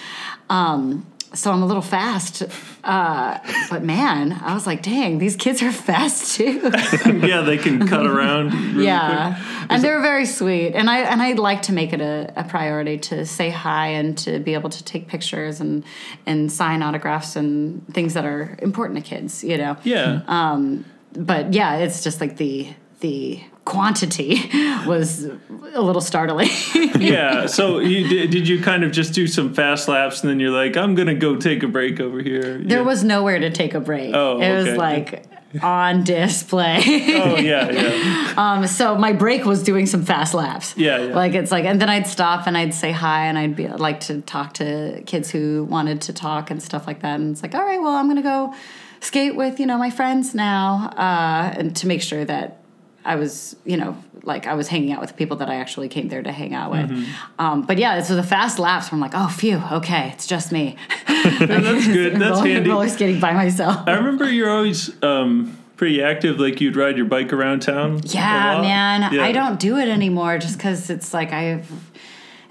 Um, 0.50 1.06
so 1.34 1.52
I'm 1.52 1.64
a 1.64 1.66
little 1.66 1.82
fast, 1.82 2.44
uh, 2.84 3.40
but 3.70 3.84
man, 3.84 4.34
I 4.34 4.54
was 4.54 4.68
like, 4.68 4.84
dang, 4.84 5.18
these 5.18 5.38
kids 5.38 5.62
are 5.62 5.72
fast 5.72 6.36
too. 6.36 6.60
yeah, 7.06 7.42
they 7.42 7.58
can 7.58 7.88
cut 7.88 8.06
around. 8.06 8.54
really 8.54 8.86
yeah, 8.86 9.36
quick. 9.36 9.72
and 9.72 9.84
they're 9.84 10.02
very 10.02 10.26
sweet, 10.26 10.74
and 10.74 10.90
I 10.90 11.00
and 11.00 11.22
I 11.22 11.34
like 11.34 11.62
to 11.64 11.74
make 11.74 11.94
it 11.94 12.02
a, 12.02 12.34
a 12.36 12.44
priority 12.44 12.98
to 12.98 13.26
say 13.26 13.50
hi 13.50 13.88
and 13.88 14.18
to 14.20 14.40
be 14.40 14.54
able 14.56 14.70
to 14.72 14.84
take 14.84 15.08
pictures 15.08 15.62
and 15.62 15.86
and 16.26 16.52
sign 16.52 16.84
autographs 16.84 17.38
and 17.38 17.88
things 17.94 18.14
that 18.16 18.26
are 18.26 18.58
important 18.62 19.04
to 19.04 19.10
kids, 19.10 19.44
you 19.44 19.58
know. 19.58 19.78
Yeah. 19.84 20.24
Um, 20.28 20.86
but 21.14 21.54
yeah, 21.54 21.78
it's 21.78 22.04
just 22.04 22.20
like 22.20 22.38
the 22.38 22.74
the 23.00 23.42
quantity 23.66 24.50
was 24.86 25.26
a 25.74 25.82
little 25.82 26.02
startling. 26.02 26.50
yeah. 27.00 27.46
So 27.46 27.80
you 27.80 28.08
did, 28.08 28.30
did 28.32 28.48
you 28.48 28.62
kind 28.62 28.84
of 28.84 28.92
just 28.92 29.14
do 29.14 29.28
some 29.28 29.54
fast 29.54 29.88
laps 29.88 30.22
and 30.22 30.30
then 30.30 30.40
you're 30.40 30.50
like, 30.52 30.76
I'm 30.76 30.96
gonna 30.96 31.16
go 31.16 31.36
take 31.36 31.64
a 31.64 31.68
break 31.68 32.00
over 32.00 32.22
here. 32.22 32.58
there 32.58 32.80
Yeah. 32.80 32.82
was 32.86 33.04
nowhere 33.04 33.40
to 33.40 33.50
take 33.50 33.74
a 33.74 33.80
break. 33.80 34.14
Oh, 34.16 34.42
it 34.42 34.54
was 34.54 34.68
okay. 34.68 34.78
like 34.78 35.26
on 35.62 36.04
display. 36.04 36.78
Oh 37.16 37.38
yeah, 37.38 37.70
yeah. 37.70 38.34
Um, 38.38 38.66
so 38.68 38.96
my 38.98 39.12
break 39.12 39.44
was 39.46 39.62
doing 39.62 39.86
some 39.86 40.06
fast 40.06 40.34
laps. 40.34 40.76
Yeah, 40.78 40.98
yeah. 40.98 41.14
Like 41.14 41.34
it's 41.34 41.52
like, 41.52 41.66
and 41.66 41.80
then 41.80 41.90
I'd 41.90 42.08
stop 42.08 42.48
and 42.48 42.58
I'd 42.58 42.74
say 42.74 42.92
hi 42.92 43.26
and 43.26 43.38
I'd 43.38 43.56
be 43.56 43.68
like 43.68 44.00
to 44.02 44.22
talk 44.22 44.54
to 44.56 45.04
kids 45.06 45.30
who 45.30 45.66
wanted 45.70 46.02
to 46.04 46.14
talk 46.14 46.50
and 46.50 46.64
stuff 46.64 46.88
like 46.88 47.02
that. 47.02 47.20
And 47.20 47.32
it's 47.32 47.44
like, 47.44 47.54
all 47.54 47.64
right, 47.64 47.82
well, 47.82 47.94
I'm 47.96 48.08
gonna 48.08 48.22
go 48.24 48.56
skate 49.02 49.36
with 49.36 49.60
you 49.60 49.66
know 49.66 49.78
my 49.78 49.90
friends 49.90 50.34
now, 50.34 50.94
uh, 50.98 51.54
and 51.58 51.76
to 51.76 51.88
make 51.88 52.02
sure 52.02 52.24
that 52.26 52.61
I 53.04 53.16
was, 53.16 53.56
you 53.66 53.78
know, 53.78 53.98
like 54.24 54.48
I 54.48 54.54
was 54.54 54.68
hanging 54.68 54.92
out 54.92 55.02
with 55.02 55.16
people 55.16 55.38
that 55.38 55.50
I 55.50 55.56
actually 55.56 55.90
came 55.90 56.08
there 56.10 56.22
to 56.22 56.32
hang 56.32 56.54
out 56.54 56.72
with. 56.72 56.90
Mm-hmm. 56.90 57.12
Um, 57.40 57.62
but 57.64 57.78
yeah, 57.78 58.02
so 58.02 58.16
the 58.16 58.24
fast 58.24 58.60
laps, 58.60 58.92
where 58.92 58.98
I'm 58.98 59.02
like, 59.02 59.14
oh, 59.16 59.28
phew, 59.28 59.62
okay, 59.72 60.12
it's 60.14 60.28
just 60.28 60.52
me. 60.52 60.76
That's 61.08 61.88
good. 61.88 62.14
That's 62.14 62.38
roller, 62.38 62.48
handy. 62.48 62.70
roller 62.70 62.90
skating 62.90 63.20
by 63.20 63.34
myself. 63.34 63.88
I 63.88 63.94
remember 63.94 64.30
you're 64.30 64.50
always 64.50 64.92
um, 65.04 65.58
pretty 65.78 66.02
active. 66.02 66.40
Like 66.40 66.62
you'd 66.62 66.76
ride 66.76 66.98
your 66.98 67.06
bike 67.06 67.34
around 67.34 67.62
town. 67.62 68.02
Yeah, 68.04 68.62
man. 68.62 69.14
Yeah. 69.14 69.24
I 69.24 69.32
don't 69.32 69.60
do 69.60 69.78
it 69.78 69.88
anymore 69.88 70.38
just 70.38 70.58
because 70.58 70.90
it's 70.90 71.14
like 71.14 71.32
I've. 71.32 71.70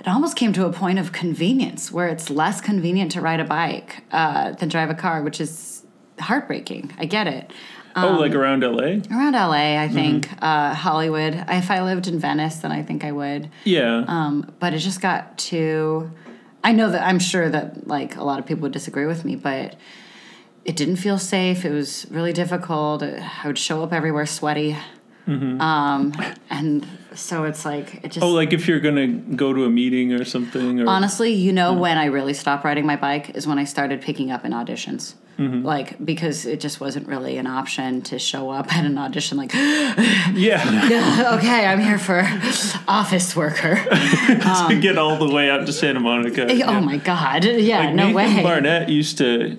It 0.00 0.08
almost 0.08 0.34
came 0.34 0.54
to 0.54 0.64
a 0.64 0.72
point 0.72 0.98
of 0.98 1.12
convenience 1.12 1.92
where 1.92 2.08
it's 2.08 2.30
less 2.30 2.62
convenient 2.62 3.12
to 3.12 3.20
ride 3.20 3.38
a 3.38 3.44
bike 3.44 4.02
uh, 4.10 4.52
than 4.52 4.70
drive 4.70 4.88
a 4.88 4.94
car, 4.94 5.22
which 5.22 5.42
is 5.42 5.84
heartbreaking. 6.18 6.94
I 6.98 7.04
get 7.04 7.26
it. 7.26 7.52
Oh, 7.96 8.10
Um, 8.14 8.18
like 8.20 8.34
around 8.34 8.62
LA. 8.62 9.00
Around 9.10 9.32
LA, 9.34 9.80
I 9.82 9.88
think 9.88 10.28
Mm-hmm. 10.28 10.44
uh, 10.44 10.74
Hollywood. 10.74 11.44
If 11.48 11.70
I 11.70 11.82
lived 11.82 12.06
in 12.06 12.18
Venice, 12.18 12.56
then 12.56 12.72
I 12.72 12.82
think 12.82 13.04
I 13.04 13.12
would. 13.12 13.50
Yeah. 13.64 14.04
Um, 14.06 14.52
but 14.60 14.74
it 14.74 14.78
just 14.78 15.00
got 15.00 15.36
too. 15.38 16.10
I 16.62 16.72
know 16.72 16.90
that 16.90 17.06
I'm 17.06 17.18
sure 17.18 17.48
that 17.48 17.86
like 17.88 18.16
a 18.16 18.22
lot 18.22 18.38
of 18.38 18.46
people 18.46 18.62
would 18.62 18.72
disagree 18.72 19.06
with 19.06 19.24
me, 19.24 19.34
but 19.36 19.76
it 20.64 20.76
didn't 20.76 20.96
feel 20.96 21.18
safe. 21.18 21.64
It 21.64 21.72
was 21.72 22.06
really 22.10 22.32
difficult. 22.32 23.02
I 23.02 23.42
would 23.46 23.58
show 23.58 23.82
up 23.82 23.92
everywhere 23.92 24.26
sweaty. 24.26 24.76
Um, 25.26 26.12
and 26.50 26.86
so 27.14 27.44
it's 27.44 27.64
like 27.64 28.04
it 28.04 28.12
just 28.12 28.24
oh, 28.24 28.30
like 28.30 28.52
if 28.52 28.68
you're 28.68 28.80
gonna 28.80 29.08
go 29.08 29.52
to 29.52 29.64
a 29.64 29.70
meeting 29.70 30.12
or 30.12 30.24
something. 30.24 30.80
Or 30.80 30.88
honestly, 30.88 31.32
you 31.32 31.52
know, 31.52 31.72
when 31.72 31.98
I 31.98 32.06
really 32.06 32.34
stopped 32.34 32.64
riding 32.64 32.86
my 32.86 32.96
bike 32.96 33.36
is 33.36 33.46
when 33.46 33.58
I 33.58 33.64
started 33.64 34.00
picking 34.00 34.30
up 34.30 34.44
in 34.44 34.52
auditions. 34.52 35.14
Mm-hmm. 35.38 35.64
Like 35.64 36.04
because 36.04 36.44
it 36.44 36.60
just 36.60 36.80
wasn't 36.80 37.08
really 37.08 37.38
an 37.38 37.46
option 37.46 38.02
to 38.02 38.18
show 38.18 38.50
up 38.50 38.76
at 38.76 38.84
an 38.84 38.98
audition 38.98 39.38
like 39.38 39.52
yeah, 39.54 41.34
okay 41.38 41.64
I'm 41.66 41.80
here 41.80 41.98
for 41.98 42.20
office 42.86 43.34
worker 43.34 43.76
to 44.68 44.78
get 44.80 44.98
all 44.98 45.16
the 45.16 45.32
way 45.32 45.48
out 45.48 45.64
to 45.66 45.72
Santa 45.72 46.00
Monica. 46.00 46.46
oh 46.46 46.52
yeah. 46.52 46.80
my 46.80 46.98
god 46.98 47.44
yeah 47.46 47.86
Like 47.86 47.94
no 47.94 48.12
Nathan 48.12 48.14
way 48.14 48.42
Barnatt 48.42 48.88
used 48.90 49.16
to. 49.18 49.56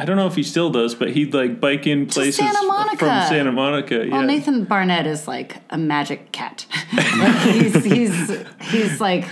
I 0.00 0.06
don't 0.06 0.16
know 0.16 0.26
if 0.26 0.34
he 0.34 0.42
still 0.42 0.70
does, 0.70 0.94
but 0.94 1.10
he'd 1.10 1.34
like 1.34 1.60
bike 1.60 1.86
in 1.86 2.06
places 2.06 2.36
Santa 2.36 2.66
Monica. 2.66 2.96
from 2.96 3.28
Santa 3.28 3.52
Monica. 3.52 4.06
Yeah. 4.06 4.12
Well, 4.12 4.22
Nathan 4.22 4.64
Barnatt 4.64 5.04
is 5.04 5.28
like 5.28 5.58
a 5.68 5.76
magic 5.76 6.32
cat. 6.32 6.64
he's 7.52 7.84
he's 7.84 8.44
he's 8.70 8.98
like 8.98 9.26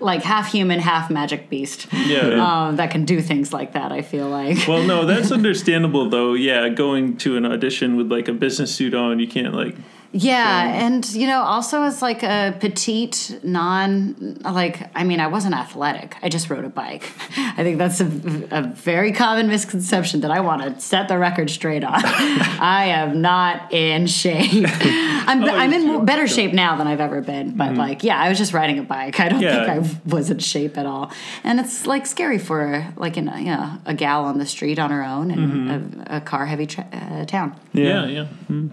like 0.00 0.22
half 0.22 0.50
human, 0.50 0.80
half 0.80 1.10
magic 1.10 1.50
beast. 1.50 1.88
Yeah, 1.92 2.28
yeah. 2.28 2.66
Um, 2.68 2.76
that 2.76 2.90
can 2.90 3.04
do 3.04 3.20
things 3.20 3.52
like 3.52 3.74
that. 3.74 3.92
I 3.92 4.00
feel 4.00 4.26
like. 4.30 4.66
well, 4.66 4.82
no, 4.82 5.04
that's 5.04 5.30
understandable 5.40 6.08
though. 6.08 6.32
Yeah, 6.32 6.70
going 6.70 7.18
to 7.18 7.36
an 7.36 7.44
audition 7.44 7.98
with 7.98 8.10
like 8.10 8.26
a 8.26 8.32
business 8.32 8.74
suit 8.74 8.94
on, 8.94 9.20
you 9.20 9.28
can't 9.28 9.52
like. 9.52 9.76
Yeah, 10.16 10.84
and 10.86 11.04
you 11.12 11.26
know, 11.26 11.40
also 11.42 11.82
as 11.82 12.00
like 12.00 12.22
a 12.22 12.56
petite, 12.60 13.40
non 13.42 14.36
like 14.44 14.88
I 14.94 15.02
mean, 15.02 15.18
I 15.18 15.26
wasn't 15.26 15.56
athletic. 15.56 16.16
I 16.22 16.28
just 16.28 16.48
rode 16.50 16.64
a 16.64 16.68
bike. 16.68 17.02
I 17.36 17.64
think 17.64 17.78
that's 17.78 18.00
a, 18.00 18.04
a 18.52 18.62
very 18.62 19.10
common 19.10 19.48
misconception 19.48 20.20
that 20.20 20.30
I 20.30 20.38
want 20.38 20.62
to 20.62 20.80
set 20.80 21.08
the 21.08 21.18
record 21.18 21.50
straight 21.50 21.82
on. 21.82 21.94
I 22.04 22.86
am 22.86 23.22
not 23.22 23.72
in 23.72 24.06
shape. 24.06 24.66
I'm 25.26 25.42
I'm 25.44 25.72
in 25.72 25.82
sure, 25.82 26.04
better 26.04 26.28
shape 26.28 26.52
now 26.52 26.76
than 26.76 26.86
I've 26.86 27.00
ever 27.00 27.20
been. 27.20 27.56
But 27.56 27.74
like, 27.74 28.04
yeah, 28.04 28.16
I 28.20 28.28
was 28.28 28.38
just 28.38 28.52
riding 28.52 28.78
a 28.78 28.82
bike. 28.84 29.18
I 29.18 29.28
don't 29.28 29.40
Yeah. 29.40 29.66
think 29.66 29.96
I 30.06 30.10
was 30.14 30.30
in 30.30 30.38
shape 30.38 30.78
at 30.78 30.86
all. 30.86 31.10
And 31.42 31.58
it's 31.58 31.86
like 31.88 32.06
scary 32.06 32.38
for 32.38 32.86
like 32.96 33.16
in 33.16 33.28
a, 33.28 33.38
you 33.40 33.46
know 33.46 33.78
a 33.84 33.94
gal 33.94 34.24
on 34.26 34.38
the 34.38 34.46
street 34.46 34.78
on 34.78 34.90
her 34.92 35.02
own 35.02 35.32
in 35.32 36.04
a, 36.06 36.18
a 36.18 36.20
car 36.20 36.46
heavy 36.46 36.66
tra- 36.66 36.86
uh, 36.92 37.24
town. 37.24 37.58
Yeah, 37.72 38.06
yeah. 38.06 38.22
Mm-hmm. 38.48 38.68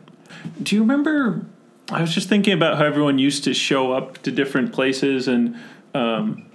Do 0.62 0.76
you 0.76 0.82
remember? 0.82 1.46
I 1.90 2.02
was 2.02 2.14
just 2.14 2.30
thinking 2.30 2.54
about 2.54 2.78
how 2.78 2.86
everyone 2.86 3.20
used 3.20 3.44
to 3.46 3.54
show 3.54 3.92
up 3.92 4.20
to 4.24 4.32
different 4.32 4.72
places, 4.72 5.28
and 5.28 5.58
um, 5.94 6.46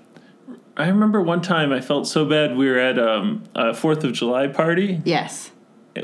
I 0.77 0.89
remember 0.89 1.21
one 1.21 1.43
time 1.43 1.73
I 1.73 1.81
felt 1.81 2.07
so 2.07 2.25
bad. 2.25 2.57
We 2.57 2.69
were 2.71 2.79
at 2.79 2.99
um, 2.99 3.45
a 3.55 3.75
Fourth 3.75 4.05
of 4.05 4.13
July 4.13 4.47
party 4.49 5.01
Yes. 5.05 5.51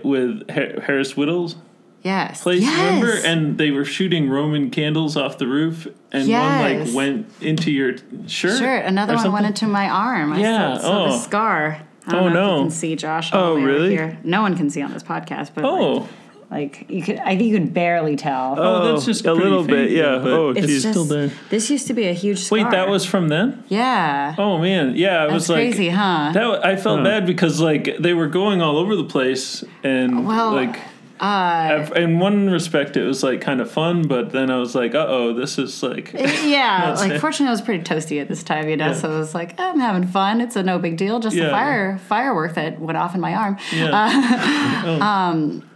with 0.05 0.49
Har- 0.51 0.81
Harris 0.83 1.14
Wittels. 1.14 1.57
Yes. 2.03 2.43
place, 2.43 2.62
yes. 2.62 2.77
remember? 2.79 3.12
And 3.25 3.59
they 3.59 3.70
were 3.70 3.85
shooting 3.85 4.29
Roman 4.29 4.70
candles 4.70 5.16
off 5.16 5.39
the 5.39 5.47
roof, 5.47 5.87
and 6.11 6.29
one 6.29 6.85
like 6.87 6.95
went 6.95 7.31
into 7.41 7.70
your 7.70 7.97
shirt. 8.27 8.59
Sure. 8.59 8.77
Another 8.77 9.14
one 9.14 9.31
went 9.33 9.47
into 9.47 9.66
my 9.68 9.89
arm. 9.89 10.33
I 10.33 10.41
Yeah, 10.41 10.75
saw, 10.79 10.81
saw 10.83 11.05
the 11.09 11.14
oh. 11.14 11.18
scar. 11.18 11.83
I 12.07 12.11
don't 12.11 12.20
Oh, 12.20 12.29
know 12.29 12.29
if 12.29 12.35
no. 12.35 12.57
you 12.57 12.62
can 12.64 12.70
see 12.73 12.97
Josh. 12.97 13.31
Oh, 13.33 13.55
really? 13.55 13.91
Here. 13.91 14.18
No 14.25 14.43
one 14.43 14.57
can 14.57 14.68
see 14.68 14.83
on 14.83 14.93
this 14.93 15.05
podcast, 15.05 15.53
but 15.55 15.64
Oh, 15.64 15.93
like, 15.99 16.09
like 16.53 16.84
you 16.88 17.03
could. 17.03 17.18
I 17.18 17.36
think 17.36 17.50
you 17.50 17.59
could 17.59 17.72
barely 17.74 18.14
tell. 18.14 18.55
Oh, 18.59 18.92
that's 18.92 19.05
just 19.07 19.24
a 19.24 19.34
pretty 19.34 19.48
little 19.48 19.64
bit. 19.64 19.90
Yeah. 19.90 20.18
but 20.18 20.30
Oh, 20.32 20.50
it's 20.50 20.66
geez. 20.66 20.82
just, 20.82 20.92
still 20.92 21.05
there. 21.05 21.30
This 21.50 21.70
used 21.70 21.86
to 21.88 21.94
be 21.94 22.07
a 22.09 22.12
huge 22.12 22.38
scar. 22.40 22.59
wait, 22.59 22.70
that 22.70 22.88
was 22.88 23.05
from 23.05 23.28
then. 23.28 23.64
Yeah. 23.68 24.34
Oh 24.38 24.59
man, 24.59 24.94
yeah, 24.94 25.22
I 25.22 25.26
That's 25.28 25.32
was 25.34 25.48
like, 25.48 25.57
crazy, 25.70 25.88
huh? 25.88 26.30
That 26.34 26.64
I 26.64 26.76
felt 26.76 26.98
Huh. 26.98 27.05
bad 27.05 27.26
because 27.26 27.61
like 27.61 27.96
they 27.98 28.12
were 28.14 28.28
going 28.28 28.61
all 28.62 28.76
over 28.76 28.94
the 28.94 29.05
place, 29.05 29.64
and 29.82 30.26
Well, 30.26 30.53
like 30.53 30.78
uh, 31.20 31.88
in 31.94 32.18
one 32.18 32.50
respect 32.50 32.96
it 32.96 33.05
was 33.05 33.22
like 33.22 33.40
kind 33.40 33.61
of 33.61 33.70
fun, 33.70 34.09
but 34.09 34.32
then 34.32 34.50
I 34.50 34.59
was 34.59 34.74
like, 34.74 34.92
uh 34.94 35.07
oh, 35.09 35.32
this 35.32 35.57
is 35.57 35.80
like 35.82 36.12
yeah, 36.44 36.94
like 36.98 37.12
it. 37.12 37.20
fortunately 37.20 37.46
I 37.48 37.53
was 37.53 37.62
pretty 37.62 37.84
toasty 37.84 38.20
at 38.20 38.26
this 38.28 38.42
time, 38.42 38.68
you 38.68 38.76
know. 38.76 38.88
Yeah. 38.88 38.92
So 38.94 39.14
I 39.14 39.18
was 39.18 39.32
like 39.32 39.59
I'm 39.61 39.78
having 39.78 40.07
fun. 40.09 40.40
It's 40.40 40.57
a 40.57 40.62
no 40.64 40.78
big 40.80 40.96
deal. 40.96 41.20
Just 41.20 41.36
Yeah. 41.36 41.46
a 41.46 41.50
fire 41.50 41.98
firework 42.09 42.55
that 42.57 42.80
went 42.80 42.98
off 42.98 43.14
in 43.14 43.20
my 43.20 43.34
arm. 43.34 43.57
yeah. 43.72 45.61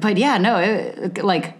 But 0.00 0.16
yeah, 0.18 0.38
no, 0.38 0.56
it, 0.58 1.22
like 1.24 1.54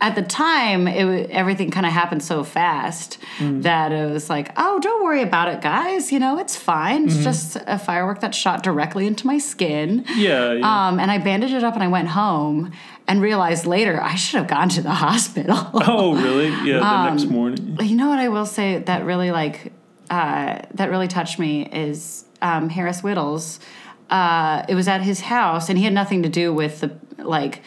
at 0.00 0.14
the 0.16 0.22
time, 0.22 0.88
it 0.88 1.30
everything 1.30 1.70
kind 1.70 1.86
of 1.86 1.92
happened 1.92 2.22
so 2.22 2.42
fast 2.44 3.18
Mm. 3.38 3.62
that 3.62 3.92
it 3.92 4.10
was 4.12 4.28
like, 4.28 4.50
oh, 4.56 4.78
don't 4.80 5.02
worry 5.04 5.22
about 5.22 5.48
it, 5.48 5.62
guys. 5.62 6.12
You 6.12 6.18
know, 6.18 6.38
it's 6.38 6.56
fine. 6.56 7.06
Mm-hmm. 7.08 7.16
It's 7.16 7.24
just 7.24 7.56
a 7.66 7.78
firework 7.78 8.20
that 8.20 8.34
shot 8.34 8.62
directly 8.62 9.06
into 9.06 9.26
my 9.26 9.38
skin. 9.38 10.04
yeah, 10.16 10.52
yeah. 10.52 10.88
Um, 10.88 11.00
and 11.00 11.10
I 11.10 11.18
bandaged 11.18 11.54
it 11.54 11.64
up 11.64 11.74
and 11.74 11.82
I 11.82 11.88
went 11.88 12.08
home 12.08 12.72
and 13.08 13.22
realized 13.22 13.64
later 13.64 14.02
I 14.02 14.16
should 14.16 14.38
have 14.38 14.48
gone 14.48 14.68
to 14.70 14.82
the 14.82 14.90
hospital. 15.06 15.56
oh 15.74 16.14
really? 16.20 16.48
Yeah, 16.68 16.80
the 16.80 16.86
um, 16.86 17.16
next 17.16 17.30
morning. 17.30 17.78
You 17.80 17.96
know 17.96 18.08
what 18.08 18.18
I 18.18 18.28
will 18.28 18.46
say 18.46 18.78
that 18.78 19.04
really 19.04 19.30
like 19.30 19.72
uh, 20.10 20.60
that 20.74 20.90
really 20.90 21.08
touched 21.08 21.38
me 21.38 21.66
is 21.72 22.24
um, 22.42 22.68
Harris 22.68 23.00
Wittels. 23.02 23.60
Uh, 24.12 24.64
it 24.68 24.74
was 24.74 24.88
at 24.88 25.00
his 25.00 25.22
house, 25.22 25.70
and 25.70 25.78
he 25.78 25.84
had 25.84 25.94
nothing 25.94 26.22
to 26.22 26.28
do 26.28 26.52
with 26.52 26.80
the 26.80 26.98
like 27.16 27.62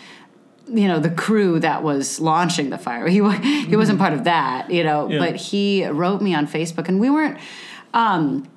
you 0.67 0.87
know 0.87 0.99
the 0.99 1.09
crew 1.09 1.59
that 1.59 1.81
was 1.81 2.19
launching 2.19 2.69
the 2.69 2.77
fire. 2.77 3.07
He 3.07 3.17
he 3.65 3.75
wasn't 3.75 3.97
part 3.97 4.13
of 4.13 4.25
that, 4.25 4.69
you 4.69 4.83
know. 4.83 5.09
Yeah. 5.09 5.17
But 5.19 5.35
he 5.37 5.87
wrote 5.87 6.21
me 6.21 6.35
on 6.35 6.47
Facebook, 6.47 6.87
and 6.87 6.99
we 6.99 7.09
weren't. 7.09 7.39
Um, 7.95 8.47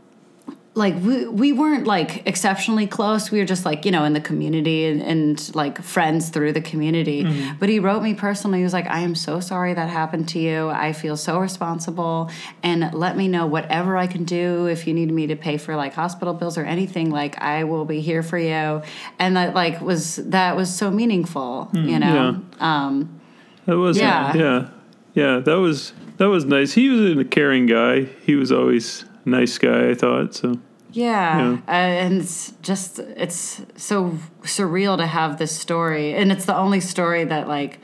like 0.79 0.95
we, 1.03 1.27
we 1.27 1.53
weren't 1.53 1.87
like 1.87 2.27
exceptionally 2.27 2.87
close 2.87 3.31
we 3.31 3.39
were 3.41 3.45
just 3.45 3.65
like 3.65 3.85
you 3.85 3.91
know 3.91 4.05
in 4.05 4.13
the 4.15 4.21
community 4.21 4.87
and, 4.87 5.03
and 5.03 5.55
like 5.55 5.83
friends 5.83 6.31
through 6.31 6.53
the 6.53 6.61
community 6.61 7.25
but 7.61 7.69
he 7.69 7.79
wrote 7.81 8.03
me 8.03 8.15
personally 8.15 8.59
he 8.59 8.65
was 8.65 8.73
like 8.73 8.87
i 8.87 9.01
am 9.01 9.15
so 9.15 9.41
sorry 9.41 9.75
that 9.75 9.89
happened 9.89 10.27
to 10.29 10.39
you 10.39 10.69
i 10.69 10.93
feel 10.93 11.17
so 11.17 11.39
responsible 11.39 12.31
and 12.63 12.81
let 12.95 13.17
me 13.17 13.27
know 13.29 13.45
whatever 13.47 13.97
i 13.97 14.07
can 14.07 14.25
do 14.25 14.67
if 14.67 14.87
you 14.87 14.95
need 14.95 15.11
me 15.11 15.27
to 15.27 15.37
pay 15.37 15.57
for 15.59 15.77
like 15.77 15.93
hospital 15.95 16.33
bills 16.33 16.57
or 16.57 16.65
anything 16.65 17.11
like 17.11 17.37
i 17.43 17.65
will 17.65 17.85
be 17.85 18.01
here 18.01 18.23
for 18.23 18.39
you 18.39 18.81
and 19.19 19.37
that 19.37 19.55
like 19.55 19.81
was 19.81 20.17
that 20.17 20.57
was 20.57 20.73
so 20.73 20.91
meaningful 20.91 21.69
you 21.75 21.99
know 21.99 22.41
um 22.61 23.21
That 23.67 23.77
was 23.77 23.99
Yeah. 23.99 24.35
yeah. 24.35 24.69
Yeah. 25.15 25.41
That 25.41 25.59
was 25.59 25.93
that 26.19 26.29
was 26.29 26.45
nice. 26.45 26.73
He 26.73 26.89
was 26.89 27.19
a 27.19 27.25
caring 27.25 27.67
guy. 27.67 28.05
He 28.27 28.35
was 28.35 28.51
always 28.51 29.05
nice 29.25 29.59
guy, 29.59 29.91
I 29.91 29.95
thought. 29.95 30.35
So 30.35 30.59
Yeah, 30.91 31.39
Yeah. 31.39 31.59
Uh, 31.69 31.71
and 31.71 32.23
it's 32.23 32.53
just 32.63 32.99
it's 32.99 33.63
so 33.77 34.19
surreal 34.43 34.97
to 34.97 35.07
have 35.07 35.39
this 35.39 35.57
story, 35.57 36.15
and 36.15 36.33
it's 36.33 36.47
the 36.47 36.57
only 36.57 36.81
story 36.81 37.25
that 37.25 37.49
like 37.49 37.81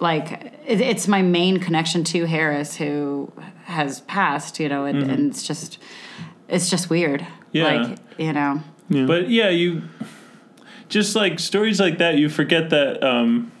like 0.00 0.52
it, 0.66 0.80
it's 0.80 1.08
my 1.08 1.22
main 1.22 1.58
connection 1.58 2.04
to 2.04 2.26
Harris, 2.26 2.76
who 2.76 3.32
has 3.64 4.00
passed, 4.02 4.60
you 4.60 4.68
know, 4.68 4.84
and, 4.84 5.02
and 5.10 5.30
it's 5.30 5.46
just 5.46 5.78
it's 6.48 6.68
just 6.70 6.90
weird. 6.90 7.26
Yeah. 7.52 7.64
like 7.64 7.98
you 8.18 8.32
know, 8.32 8.62
yeah. 8.88 9.06
But 9.06 9.28
yeah, 9.28 9.48
you 9.48 9.82
just 10.88 11.16
like 11.16 11.38
stories 11.38 11.80
like 11.80 11.98
that. 11.98 12.18
You 12.18 12.28
forget 12.28 12.70
that 12.70 13.02
um, 13.02 13.52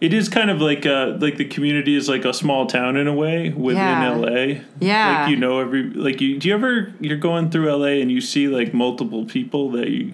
it 0.00 0.12
is 0.12 0.28
kind 0.28 0.50
of 0.50 0.60
like 0.60 0.84
uh, 0.86 1.16
like 1.20 1.36
the 1.36 1.44
community 1.44 1.94
is 1.96 2.08
like 2.08 2.24
a 2.24 2.34
small 2.34 2.66
town 2.66 2.96
in 2.96 3.06
a 3.06 3.14
way 3.14 3.50
within 3.50 3.76
Yeah. 3.82 4.10
LA. 4.14 4.60
Yeah. 4.80 5.20
like 5.22 5.30
you 5.30 5.36
know 5.36 5.60
every 5.60 5.84
like 5.84 6.20
you. 6.20 6.38
Do 6.38 6.48
you 6.48 6.54
ever 6.54 6.92
you're 7.00 7.16
going 7.16 7.50
through 7.50 7.70
LA 7.74 8.00
and 8.02 8.10
you 8.10 8.20
see 8.20 8.48
like 8.48 8.74
multiple 8.74 9.24
people 9.24 9.70
that 9.72 9.88
you 9.88 10.12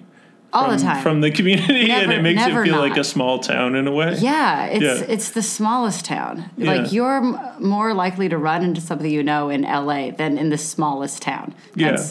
all 0.53 0.67
from, 0.69 0.77
the 0.77 0.83
time. 0.83 1.03
from 1.03 1.21
the 1.21 1.31
community, 1.31 1.91
and 1.91 2.13
it 2.13 2.23
makes 2.23 2.43
it 2.43 2.49
never 2.49 2.65
feel 2.65 2.79
like 2.79 2.97
a 2.97 3.05
small 3.05 3.39
town 3.39 3.75
in 3.75 3.87
a 3.87 3.93
way. 3.93 4.17
Yeah, 4.19 4.67
it's 4.67 4.83
Yeah. 5.01 5.13
it's 5.15 5.31
the 5.31 5.43
smallest 5.43 6.05
town. 6.05 6.51
Yeah. 6.57 6.73
Like 6.73 6.93
you're 6.93 7.17
m- 7.19 7.39
more 7.59 7.95
likely 7.95 8.29
to 8.29 8.39
run 8.39 8.63
into 8.63 8.81
somebody 8.81 9.11
you 9.11 9.23
know 9.23 9.49
in 9.51 9.63
LA 9.63 10.11
than 10.11 10.39
in 10.39 10.51
the 10.51 10.59
smallest 10.59 11.23
town. 11.23 11.55
Yeah. 11.75 12.03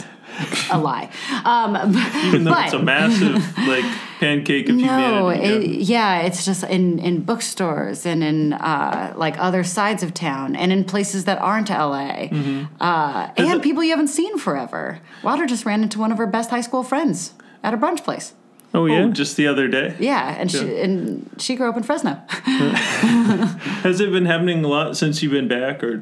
A 0.71 0.79
lie. 0.79 1.09
Um, 1.43 1.75
Even 2.27 2.45
though 2.45 2.51
but, 2.51 2.63
it's 2.65 2.73
a 2.73 2.79
massive 2.79 3.35
like 3.67 3.83
pancake 4.21 4.69
of 4.69 4.75
No, 4.75 5.29
humanity. 5.29 5.79
it, 5.79 5.81
yeah, 5.81 6.19
it's 6.21 6.45
just 6.45 6.63
in 6.63 6.99
in 6.99 7.21
bookstores 7.23 8.05
and 8.05 8.23
in 8.23 8.53
uh, 8.53 9.13
like 9.17 9.35
other 9.39 9.63
sides 9.65 10.03
of 10.03 10.13
town 10.13 10.55
and 10.55 10.71
in 10.71 10.85
places 10.85 11.25
that 11.25 11.37
aren't 11.39 11.69
LA, 11.69 12.29
Mm-hmm. 12.31 12.63
uh, 12.81 13.27
and 13.35 13.61
people 13.61 13.83
you 13.83 13.89
haven't 13.91 14.07
seen 14.07 14.37
forever. 14.37 14.99
Wilder 15.21 15.45
just 15.45 15.65
ran 15.65 15.83
into 15.83 15.99
one 15.99 16.13
of 16.13 16.17
her 16.17 16.27
best 16.27 16.49
high 16.49 16.61
school 16.61 16.83
friends 16.83 17.33
at 17.63 17.73
a 17.73 17.77
brunch 17.77 18.03
place. 18.03 18.33
oh 18.73 18.85
yeah. 18.85 18.99
yeah. 18.99 19.05
Oh, 19.05 19.11
just 19.11 19.37
the 19.37 19.47
other 19.47 19.67
day. 19.67 19.95
Yeah, 19.99 20.35
and 20.37 20.51
she 20.51 20.81
and 20.81 21.29
she 21.37 21.55
grew 21.55 21.69
up 21.69 21.77
in 21.77 21.83
Fresno. 21.83 22.21
Has 23.83 23.99
it 23.99 24.11
been 24.11 24.25
happening 24.25 24.63
a 24.63 24.67
lot 24.67 24.97
since 24.97 25.21
you've 25.21 25.31
been 25.31 25.47
back, 25.47 25.83
or 25.83 26.01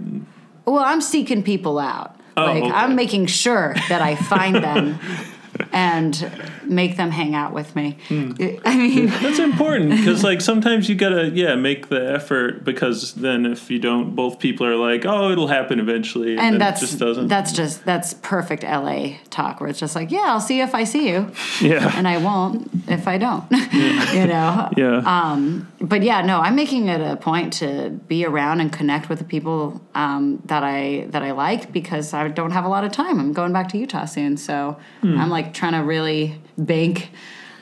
well, 0.65 0.83
I'm 0.83 1.01
seeking 1.01 1.43
people 1.43 1.79
out. 1.79 2.15
Oh, 2.37 2.45
like 2.45 2.63
okay. 2.63 2.71
I'm 2.71 2.95
making 2.95 3.25
sure 3.25 3.75
that 3.89 4.01
I 4.01 4.15
find 4.15 4.55
them 4.55 4.99
and 5.71 6.31
make 6.63 6.97
them 6.97 7.11
hang 7.11 7.35
out 7.35 7.53
with 7.53 7.75
me. 7.75 7.97
Hmm. 8.07 8.31
I 8.65 8.75
mean, 8.77 9.05
That's 9.21 9.39
important 9.39 9.91
because, 9.91 10.23
like, 10.23 10.41
sometimes 10.51 10.89
you 10.89 10.95
gotta, 10.95 11.29
yeah, 11.29 11.55
make 11.55 11.89
the 11.89 12.11
effort 12.13 12.63
because 12.63 13.13
then 13.15 13.45
if 13.45 13.69
you 13.69 13.79
don't, 13.79 14.15
both 14.15 14.39
people 14.39 14.65
are 14.65 14.75
like, 14.75 15.05
oh, 15.05 15.31
it'll 15.31 15.47
happen 15.47 15.79
eventually, 15.79 16.31
and, 16.31 16.39
and 16.41 16.61
that's 16.61 16.81
just 16.81 16.99
doesn't. 16.99 17.27
that's 17.27 17.51
just 17.51 17.85
that's 17.85 18.13
perfect 18.15 18.63
LA 18.63 19.15
talk 19.29 19.59
where 19.61 19.69
it's 19.69 19.79
just 19.79 19.95
like, 19.95 20.11
yeah, 20.11 20.25
I'll 20.25 20.39
see 20.41 20.57
you 20.57 20.63
if 20.63 20.75
I 20.75 20.83
see 20.83 21.09
you, 21.09 21.31
Yeah. 21.61 21.91
and 21.95 22.07
I 22.07 22.17
won't 22.17 22.69
if 22.87 23.07
I 23.07 23.17
don't. 23.17 23.45
you 24.13 24.27
know. 24.27 24.69
Yeah. 24.77 24.97
Um, 25.05 25.71
but 25.81 26.03
yeah, 26.03 26.21
no, 26.21 26.39
I'm 26.39 26.55
making 26.55 26.87
it 26.87 27.01
a 27.01 27.15
point 27.15 27.53
to 27.53 27.89
be 28.07 28.25
around 28.25 28.61
and 28.61 28.71
connect 28.71 29.09
with 29.09 29.19
the 29.19 29.25
people 29.25 29.81
um, 29.95 30.41
that 30.45 30.63
I 30.63 31.07
that 31.09 31.23
I 31.23 31.31
like 31.31 31.71
because 31.71 32.13
I 32.13 32.27
don't 32.27 32.51
have 32.51 32.65
a 32.65 32.69
lot 32.69 32.83
of 32.83 32.91
time. 32.91 33.19
I'm 33.19 33.33
going 33.33 33.53
back 33.53 33.69
to 33.69 33.77
Utah 33.77 34.05
soon, 34.05 34.37
so 34.37 34.77
Hmm. 35.01 35.17
I'm 35.17 35.29
like 35.29 35.48
trying 35.53 35.73
to 35.73 35.79
really 35.79 36.39
bank 36.57 37.11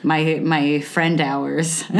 my 0.02 0.40
my 0.42 0.80
friend 0.80 1.20
hours. 1.20 1.84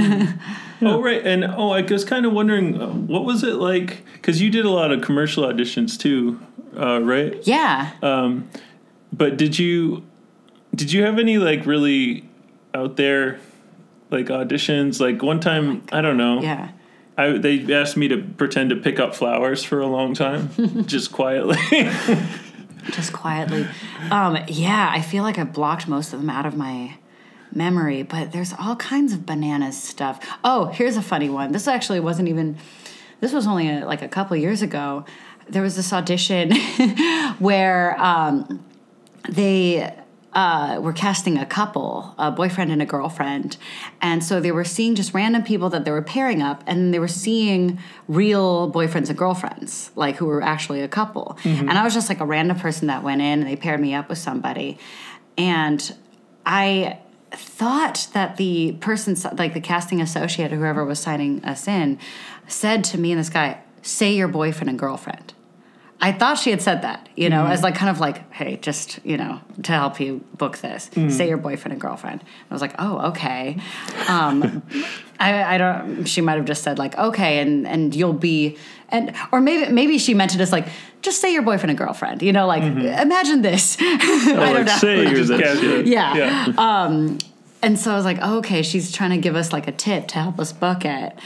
oh, 0.82 1.02
right, 1.02 1.26
and 1.26 1.44
oh, 1.44 1.70
I 1.70 1.82
was 1.82 2.04
kind 2.04 2.26
of 2.26 2.32
wondering, 2.32 2.80
uh, 2.80 2.88
what 2.88 3.24
was 3.24 3.42
it 3.42 3.54
like? 3.54 4.04
Because 4.14 4.40
you 4.40 4.50
did 4.50 4.64
a 4.64 4.70
lot 4.70 4.92
of 4.92 5.02
commercial 5.02 5.44
auditions 5.44 5.98
too, 5.98 6.40
uh, 6.76 7.00
right? 7.02 7.46
yeah. 7.46 7.92
Um, 8.02 8.48
but 9.12 9.36
did 9.36 9.58
you 9.58 10.04
did 10.74 10.92
you 10.92 11.02
have 11.02 11.18
any 11.18 11.38
like 11.38 11.66
really 11.66 12.28
out 12.74 12.96
there 12.96 13.40
like 14.10 14.26
auditions? 14.26 15.00
Like 15.00 15.22
one 15.22 15.40
time, 15.40 15.82
I 15.92 16.00
don't 16.00 16.16
know. 16.16 16.42
yeah. 16.42 16.70
I, 17.16 17.36
they 17.36 17.74
asked 17.74 17.96
me 17.96 18.06
to 18.08 18.22
pretend 18.22 18.70
to 18.70 18.76
pick 18.76 19.00
up 19.00 19.12
flowers 19.12 19.64
for 19.64 19.80
a 19.80 19.88
long 19.88 20.14
time, 20.14 20.50
just 20.86 21.10
quietly. 21.10 21.58
just 22.84 23.12
quietly. 23.12 23.66
Um, 24.10 24.38
yeah, 24.48 24.90
I 24.92 25.00
feel 25.00 25.22
like 25.22 25.38
I 25.38 25.44
blocked 25.44 25.88
most 25.88 26.12
of 26.12 26.20
them 26.20 26.30
out 26.30 26.46
of 26.46 26.56
my 26.56 26.96
memory, 27.52 28.02
but 28.02 28.32
there's 28.32 28.52
all 28.58 28.76
kinds 28.76 29.12
of 29.12 29.26
bananas 29.26 29.80
stuff. 29.80 30.24
Oh, 30.44 30.66
here's 30.66 30.96
a 30.96 31.02
funny 31.02 31.28
one. 31.28 31.52
This 31.52 31.68
actually 31.68 32.00
wasn't 32.00 32.28
even. 32.28 32.56
This 33.20 33.32
was 33.32 33.46
only 33.46 33.68
a, 33.68 33.84
like 33.84 34.02
a 34.02 34.08
couple 34.08 34.36
years 34.36 34.62
ago. 34.62 35.04
There 35.48 35.62
was 35.62 35.74
this 35.74 35.92
audition 35.92 36.54
where 37.38 38.00
um, 38.00 38.64
they 39.28 39.92
uh, 40.38 40.78
were 40.80 40.92
casting 40.92 41.36
a 41.36 41.44
couple, 41.44 42.14
a 42.16 42.30
boyfriend 42.30 42.70
and 42.70 42.80
a 42.80 42.86
girlfriend. 42.86 43.56
And 44.00 44.22
so 44.22 44.38
they 44.38 44.52
were 44.52 44.62
seeing 44.62 44.94
just 44.94 45.12
random 45.12 45.42
people 45.42 45.68
that 45.70 45.84
they 45.84 45.90
were 45.90 46.00
pairing 46.00 46.42
up, 46.42 46.62
and 46.64 46.94
they 46.94 47.00
were 47.00 47.08
seeing 47.08 47.80
real 48.06 48.70
boyfriends 48.70 49.08
and 49.08 49.18
girlfriends, 49.18 49.90
like 49.96 50.14
who 50.14 50.26
were 50.26 50.40
actually 50.40 50.80
a 50.80 50.86
couple. 50.86 51.36
And 51.68 51.72
I 51.72 51.82
was 51.82 51.92
just 51.92 52.08
like 52.08 52.20
a 52.20 52.24
random 52.24 52.56
person 52.56 52.86
that 52.86 53.02
went 53.02 53.20
in 53.20 53.40
and 53.40 53.48
they 53.48 53.56
paired 53.56 53.80
me 53.80 53.94
up 53.94 54.08
with 54.08 54.18
somebody. 54.18 54.78
And 55.36 55.92
I 56.46 57.00
thought 57.32 58.06
that 58.12 58.36
the 58.36 58.76
person, 58.80 59.16
like 59.36 59.54
the 59.54 59.60
casting 59.60 60.00
associate 60.00 60.52
or 60.52 60.56
whoever 60.56 60.84
was 60.84 61.00
signing 61.00 61.44
us 61.44 61.66
in, 61.66 61.98
said 62.46 62.84
to 62.84 62.98
me 62.98 63.10
and 63.10 63.18
this 63.18 63.28
guy, 63.28 63.58
say 63.82 64.14
your 64.14 64.28
boyfriend 64.28 64.70
and 64.70 64.78
girlfriend. 64.78 65.34
I 66.00 66.12
thought 66.12 66.38
she 66.38 66.50
had 66.50 66.62
said 66.62 66.82
that, 66.82 67.08
you 67.16 67.28
know, 67.28 67.46
as 67.46 67.62
like 67.62 67.74
kind 67.74 67.90
of 67.90 67.98
like, 67.98 68.30
hey, 68.32 68.56
just 68.56 69.00
you 69.04 69.16
know, 69.16 69.40
to 69.64 69.72
help 69.72 69.98
you 69.98 70.24
book 70.36 70.58
this, 70.58 70.90
say 71.08 71.28
your 71.28 71.38
boyfriend 71.38 71.72
and 71.72 71.80
girlfriend. 71.80 72.22
I 72.48 72.54
was 72.54 72.62
like, 72.62 72.74
oh, 72.78 73.08
okay. 73.08 73.58
Um, 74.08 74.62
I, 75.20 75.54
I 75.54 75.58
don't. 75.58 76.04
She 76.04 76.20
might 76.20 76.36
have 76.36 76.44
just 76.44 76.62
said 76.62 76.78
like, 76.78 76.96
okay, 76.96 77.40
and 77.40 77.66
and 77.66 77.96
you'll 77.96 78.12
be, 78.12 78.56
and 78.90 79.12
or 79.32 79.40
maybe 79.40 79.72
maybe 79.72 79.98
she 79.98 80.14
meant 80.14 80.36
it 80.36 80.40
as 80.40 80.52
like, 80.52 80.68
just 81.02 81.20
say 81.20 81.32
your 81.32 81.42
boyfriend 81.42 81.70
and 81.70 81.78
girlfriend. 81.78 82.22
You 82.22 82.32
know, 82.32 82.46
like 82.46 82.62
imagine 82.62 83.42
this. 83.42 83.76
I 83.80 84.52
don't 84.52 84.66
know. 84.66 84.76
say 84.76 85.02
you're 85.02 85.14
Just 85.16 85.28
this. 85.30 85.40
casually. 85.40 85.90
Yeah. 85.90 86.14
Yeah. 86.14 86.52
Um, 86.56 87.18
and 87.60 87.78
so 87.78 87.92
I 87.92 87.96
was 87.96 88.04
like, 88.04 88.18
oh, 88.22 88.38
okay, 88.38 88.62
she's 88.62 88.92
trying 88.92 89.10
to 89.10 89.18
give 89.18 89.34
us 89.34 89.52
like 89.52 89.66
a 89.66 89.72
tip 89.72 90.06
to 90.08 90.14
help 90.18 90.38
us 90.38 90.52
book 90.52 90.84
it. 90.84 91.18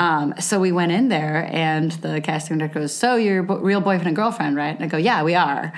Um, 0.00 0.34
so 0.40 0.58
we 0.58 0.72
went 0.72 0.90
in 0.92 1.08
there, 1.08 1.48
and 1.52 1.92
the 1.92 2.20
casting 2.20 2.58
director 2.58 2.80
goes, 2.80 2.92
"So 2.94 3.16
you're 3.16 3.42
bo- 3.42 3.58
real 3.58 3.80
boyfriend 3.80 4.08
and 4.08 4.16
girlfriend, 4.16 4.56
right?" 4.56 4.74
And 4.74 4.84
I 4.84 4.88
go, 4.88 4.96
"Yeah, 4.96 5.22
we 5.22 5.34
are." 5.34 5.72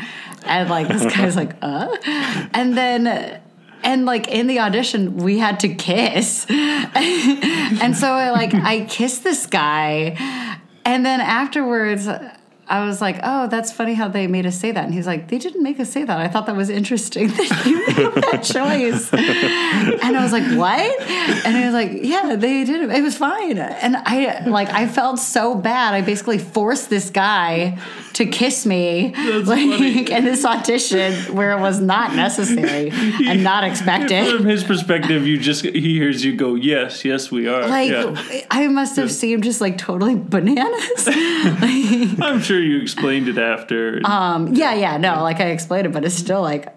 And 0.45 0.71
like 0.71 0.89
this 0.89 1.05
guy's 1.15 1.37
like, 1.37 1.57
"Uh," 1.63 1.97
and 2.55 2.77
then. 2.77 3.41
And 3.85 4.07
like 4.07 4.27
in 4.27 4.49
the 4.49 4.59
audition, 4.59 5.19
we 5.19 5.39
had 5.39 5.61
to 5.61 5.69
kiss, 5.69 6.45
and 6.51 7.97
so 7.97 8.11
I 8.11 8.31
like 8.31 8.53
I 8.53 8.85
kissed 8.87 9.23
this 9.23 9.47
guy, 9.47 10.17
and 10.85 11.07
then 11.07 11.21
afterwards, 11.21 12.09
I 12.69 12.85
was 12.85 13.01
like, 13.01 13.19
"Oh, 13.23 13.47
that's 13.49 13.73
funny 13.73 13.95
how 13.95 14.09
they 14.09 14.27
made 14.27 14.47
us 14.47 14.57
say 14.57 14.73
that." 14.73 14.85
And 14.85 14.95
he's 14.95 15.07
like, 15.07 15.29
"They 15.29 15.39
didn't 15.39 15.63
make 15.63 15.81
us 15.81 15.91
say 15.91 16.05
that. 16.05 16.19
I 16.19 16.29
thought 16.29 16.47
that 16.47 16.57
was 16.57 16.71
interesting 16.71 17.29
that 17.37 17.67
you 17.67 17.87
made 17.87 18.15
that 18.23 18.43
choice." 18.57 19.13
And 20.03 20.17
I 20.17 20.23
was 20.23 20.33
like, 20.33 20.45
"What?" 20.57 21.01
And 21.47 21.57
he 21.57 21.65
was 21.65 21.75
like, 21.75 21.91
"Yeah, 22.03 22.37
they 22.37 22.65
did 22.65 22.83
it. 22.83 22.91
It 22.91 23.03
was 23.03 23.17
fine." 23.17 23.59
And 23.59 23.97
I 23.97 24.45
like 24.47 24.69
I 24.69 24.87
felt 24.87 25.19
so 25.19 25.55
bad. 25.55 25.95
I 25.95 26.03
basically 26.03 26.39
forced 26.39 26.91
this 26.91 27.11
guy 27.11 27.79
to 28.19 28.27
kiss 28.27 28.67
me 28.67 29.15
like 29.45 29.61
in 30.11 30.25
this 30.25 30.45
audition 30.45 31.15
where 31.37 31.53
it 31.57 31.61
was 31.61 31.81
not 31.81 32.17
necessary 32.17 32.91
and 32.91 33.45
not 33.45 33.63
expected. 33.71 34.37
From 34.37 34.45
his 34.45 34.65
perspective, 34.65 35.25
you 35.25 35.39
just 35.39 35.65
he 35.65 35.95
hears 35.95 36.25
you 36.25 36.35
go, 36.35 36.57
yes, 36.57 37.05
yes, 37.05 37.31
we 37.31 37.47
are. 37.47 37.69
Like 37.69 37.91
yeah. 37.91 38.43
I 38.51 38.67
must 38.67 38.97
have 38.97 39.13
seemed 39.13 39.45
just 39.45 39.61
like 39.61 39.79
totally 39.79 40.17
bananas. 40.17 41.09
Like, 41.39 42.21
I'm 42.21 42.41
sure 42.41 42.61
you 42.61 42.81
explained 42.81 43.29
it 43.29 43.39
after. 43.39 44.01
um, 44.05 44.55
yeah, 44.55 44.75
yeah, 44.75 44.97
no, 44.97 45.23
like 45.23 45.41
I 45.41 45.51
explained 45.51 45.87
it, 45.87 45.93
but 45.93 46.05
it's 46.05 46.15
still 46.15 46.43
like, 46.43 46.75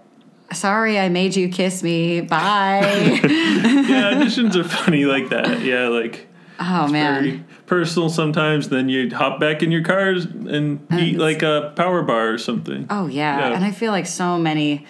sorry, 0.54 1.00
I 1.00 1.10
made 1.10 1.36
you 1.36 1.50
kiss 1.50 1.82
me. 1.82 2.22
Bye. 2.22 2.82
yeah, 2.84 4.14
auditions 4.14 4.56
are 4.56 4.64
funny 4.64 5.06
like 5.06 5.30
that. 5.30 5.62
Yeah, 5.62 5.88
like 5.88 6.28
oh 6.60 6.88
man, 6.88 7.24
very 7.24 7.44
personal 7.72 8.10
sometimes. 8.10 8.68
Then 8.68 8.90
you'd 8.90 9.14
hop 9.14 9.40
back 9.40 9.64
in 9.64 9.72
your 9.72 9.82
cars 9.82 10.26
and 10.26 10.86
eat 10.92 11.18
like 11.18 11.42
a 11.42 11.72
power 11.78 12.02
bar 12.04 12.34
or 12.34 12.38
something. 12.38 12.86
oh 12.90 13.08
yeah. 13.08 13.40
Yeah. 13.40 13.56
and 13.56 13.64
I 13.64 13.72
feel 13.72 13.94
like 13.94 14.06
so 14.06 14.38
many, 14.38 14.86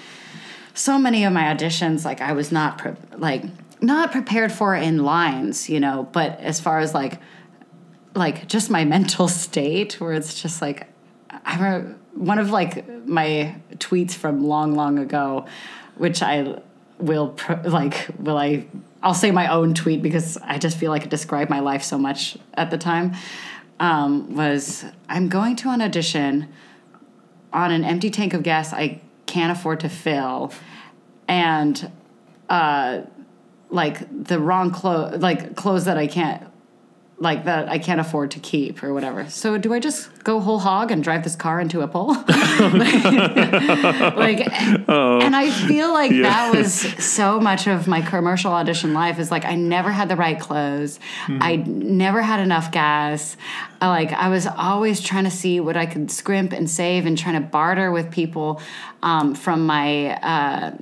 so 0.74 0.98
many 0.98 1.24
of 1.24 1.32
my 1.32 1.44
auditions, 1.44 2.04
like 2.06 2.22
I 2.22 2.32
was 2.34 2.52
not 2.52 2.80
pre- 2.80 2.94
like 3.16 3.44
not 3.82 4.12
prepared 4.12 4.52
for 4.52 4.74
in 4.76 5.04
lines, 5.04 5.70
you 5.70 5.80
know. 5.80 6.10
But 6.12 6.40
as 6.40 6.60
far 6.60 6.80
as 6.80 6.96
like, 6.96 7.20
like 8.16 8.48
just 8.48 8.72
my 8.72 8.84
mental 8.96 9.28
state, 9.28 10.02
where 10.02 10.14
it's 10.14 10.42
just 10.42 10.60
like, 10.60 10.88
I 11.30 11.58
remember 11.58 12.00
one 12.16 12.40
of 12.40 12.50
like 12.50 13.06
my 13.06 13.58
tweets 13.76 14.14
from 14.14 14.44
long, 14.44 14.74
long 14.74 14.98
ago, 14.98 15.46
which 15.98 16.24
I 16.24 16.60
will 16.98 17.30
pr- 17.30 17.62
like 17.64 18.08
will 18.18 18.40
I 18.40 18.66
I'll 19.04 19.14
say 19.14 19.32
my 19.32 19.48
own 19.48 19.74
tweet 19.74 20.02
because 20.02 20.38
I 20.38 20.58
just 20.58 20.78
feel 20.78 20.92
like 20.92 21.04
it 21.04 21.10
described 21.10 21.50
my 21.50 21.60
life 21.60 21.84
so 21.84 21.98
much 21.98 22.38
at 22.54 22.70
the 22.70 22.78
time. 22.78 23.16
Um, 23.80 24.36
was 24.36 24.86
I'm 25.10 25.28
going 25.28 25.56
to 25.58 25.70
an 25.70 25.82
audition 25.82 26.50
on 27.52 27.72
an 27.72 27.84
empty 27.84 28.12
tank 28.12 28.34
of 28.34 28.44
gas 28.44 28.74
I 28.74 29.02
can't 29.26 29.58
afford 29.58 29.80
to 29.80 29.90
fill, 29.90 30.54
and 31.28 31.92
uh, 32.48 33.02
like 33.70 34.26
the 34.26 34.40
wrong 34.40 34.72
clothes, 34.72 35.22
like 35.22 35.56
clothes 35.56 35.86
that 35.86 35.98
I 35.98 36.06
can't, 36.06 36.44
like 37.22 37.46
that 37.46 37.70
I 37.70 37.78
can't 37.78 38.02
afford 38.02 38.32
to 38.32 38.40
keep 38.40 38.82
or 38.84 38.94
whatever. 38.94 39.30
So 39.30 39.60
do 39.60 39.74
I 39.74 39.80
just 39.80 40.24
go 40.24 40.40
whole 40.40 40.58
hog 40.58 40.90
and 40.90 41.04
drive 41.04 41.24
this 41.24 41.36
car 41.36 41.62
into 41.62 41.82
a 41.82 41.88
pole? 41.88 42.08
like, 42.16 42.28
and 44.90 45.36
I 45.36 45.52
feel 45.68 45.94
like 45.94 46.12
that 46.12 46.52
was 46.54 46.74
so 46.74 47.40
much 47.40 47.68
of 47.68 47.88
my 47.88 48.02
commercial 48.02 48.52
audition 48.52 48.96
life 48.96 49.20
is 49.20 49.30
like 49.30 49.46
I 49.46 49.54
never 49.54 49.92
had 49.92 50.10
the 50.10 50.16
right 50.16 50.40
clothes, 50.40 51.00
I 51.28 51.58
never 51.58 52.24
had 52.24 52.40
enough 52.40 52.72
gas. 52.72 53.38
I, 53.80 53.88
like 53.88 54.12
I 54.14 54.30
was 54.30 54.48
always 54.48 55.00
trying 55.00 55.26
to 55.26 55.32
see 55.32 55.60
what 55.60 55.78
I 55.78 55.86
could 55.86 56.10
scrimp 56.10 56.54
and 56.54 56.68
save 56.68 57.06
and 57.06 57.16
trying 57.16 57.36
to 57.36 57.48
barter 57.48 57.92
with 57.92 58.10
people 58.10 58.62
um, 59.04 59.36
from 59.36 59.68
my. 59.68 60.20
Uh, 60.22 60.76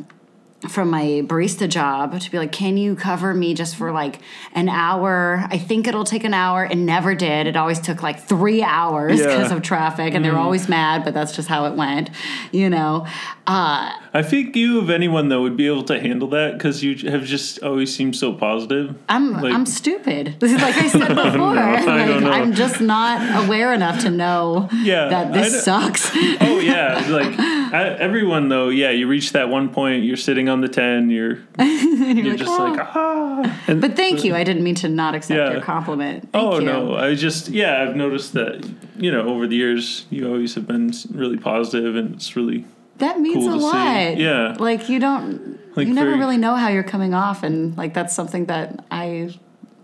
from 0.68 0.89
my 0.89 1.24
barista 1.26 1.70
job 1.70 2.20
to 2.20 2.32
be 2.32 2.38
like, 2.38 2.51
can 2.51 2.76
you 2.76 2.95
cover 2.95 3.34
me 3.34 3.53
just 3.53 3.78
for 3.78 3.91
like 3.93 4.20
an 4.53 4.68
hour? 4.68 5.45
I 5.49 5.57
think 5.57 5.88
it'll 5.88 6.03
take 6.03 6.26
an 6.26 6.34
hour. 6.34 6.66
It 6.66 6.76
never 6.76 7.16
did. 7.16 7.47
It 7.47 7.55
always 7.55 7.80
took 7.80 8.03
like 8.03 8.20
three 8.20 8.62
hours 8.62 9.20
Yeah. 9.20 9.28
because 9.28 9.51
of 9.51 9.62
traffic, 9.62 10.14
and 10.14 10.24
they 10.24 10.30
were 10.30 10.36
mm-hmm. 10.36 10.43
always 10.43 10.68
mad, 10.68 11.05
but 11.05 11.14
that's 11.14 11.34
just 11.34 11.47
how 11.47 11.66
it 11.66 11.76
went, 11.76 12.10
you 12.51 12.70
know. 12.70 13.07
Uh, 13.50 13.91
I 14.14 14.22
think 14.22 14.56
you, 14.56 14.80
of 14.80 14.91
anyone 14.91 15.30
though, 15.30 15.41
would 15.41 15.58
be 15.58 15.66
able 15.66 15.82
to 15.86 16.00
handle 16.00 16.28
that 16.30 16.54
because 16.54 16.84
you 16.84 17.10
have 17.10 17.24
just 17.24 17.64
always 17.64 17.95
seemed 17.95 18.16
so 18.16 18.32
positive. 18.32 18.95
I'm 19.10 19.32
Like- 19.34 19.52
I'm 19.54 19.66
stupid. 19.66 20.36
like 20.41 20.78
I 20.78 20.88
said 20.88 21.08
before, 21.16 21.56
like, 21.56 21.84
don't 21.86 22.24
know. 22.24 22.30
I'm 22.30 22.54
just 22.54 22.80
not 22.80 23.43
aware 23.45 23.74
enough 23.74 24.02
to 24.02 24.12
know 24.12 24.70
Yeah, 24.84 25.10
that 25.10 25.34
this 25.34 25.64
sucks. 25.64 26.12
Oh 26.41 26.60
yeah, 26.60 27.08
like 27.10 27.39
I, 27.39 27.95
everyone 27.97 28.50
though. 28.50 28.70
Yeah, 28.70 28.91
you 28.91 29.08
reach 29.08 29.32
that 29.34 29.50
one 29.50 29.70
point. 29.70 30.04
You're 30.04 30.18
sitting 30.18 30.47
on 30.47 30.62
the 30.62 30.68
ten. 30.68 31.10
You're 31.10 31.39
you're, 31.58 32.26
like, 32.30 32.38
just 32.38 32.52
"Oh." 32.52 32.66
like 32.66 32.80
ah. 32.95 33.62
And, 33.68 33.82
but 33.82 33.95
thank 33.95 34.24
you. 34.24 34.36
I 34.36 34.43
didn't 34.43 34.64
mean 34.64 34.76
to 34.76 34.89
not 34.89 35.16
accept 35.16 35.38
Yeah. 35.39 35.52
your 35.54 35.62
compliment. 35.62 36.32
Thank 36.32 36.45
Oh 36.45 36.60
you. 36.60 36.66
no, 36.66 36.95
I 36.95 37.16
just 37.16 37.47
yeah, 37.50 37.82
I've 37.82 37.95
noticed 37.95 38.34
that 38.34 38.68
you 38.97 39.12
know 39.12 39.22
over 39.28 39.47
the 39.47 39.56
years 39.56 40.06
you 40.12 40.28
always 40.28 40.54
have 40.56 40.68
been 40.68 40.91
really 41.12 41.38
positive 41.38 41.95
and 41.95 42.14
it's 42.14 42.36
really 42.36 42.66
That 43.00 43.20
means 43.20 43.43
cool 43.45 43.50
a 43.50 43.54
to 43.54 43.60
see. 43.60 43.66
lot. 43.66 44.18
Yeah. 44.18 44.56
Like 44.60 44.88
you 44.89 45.00
don't 45.00 45.60
Like 45.76 45.88
you 45.88 45.93
never 45.93 46.10
very- 46.12 46.20
really 46.20 46.38
know 46.38 46.56
how 46.56 46.70
you're 46.70 46.84
coming 46.84 47.14
off 47.14 47.43
and 47.43 47.78
like 47.78 47.93
that's 47.93 48.14
something 48.16 48.45
that 48.45 48.86
I 48.91 49.34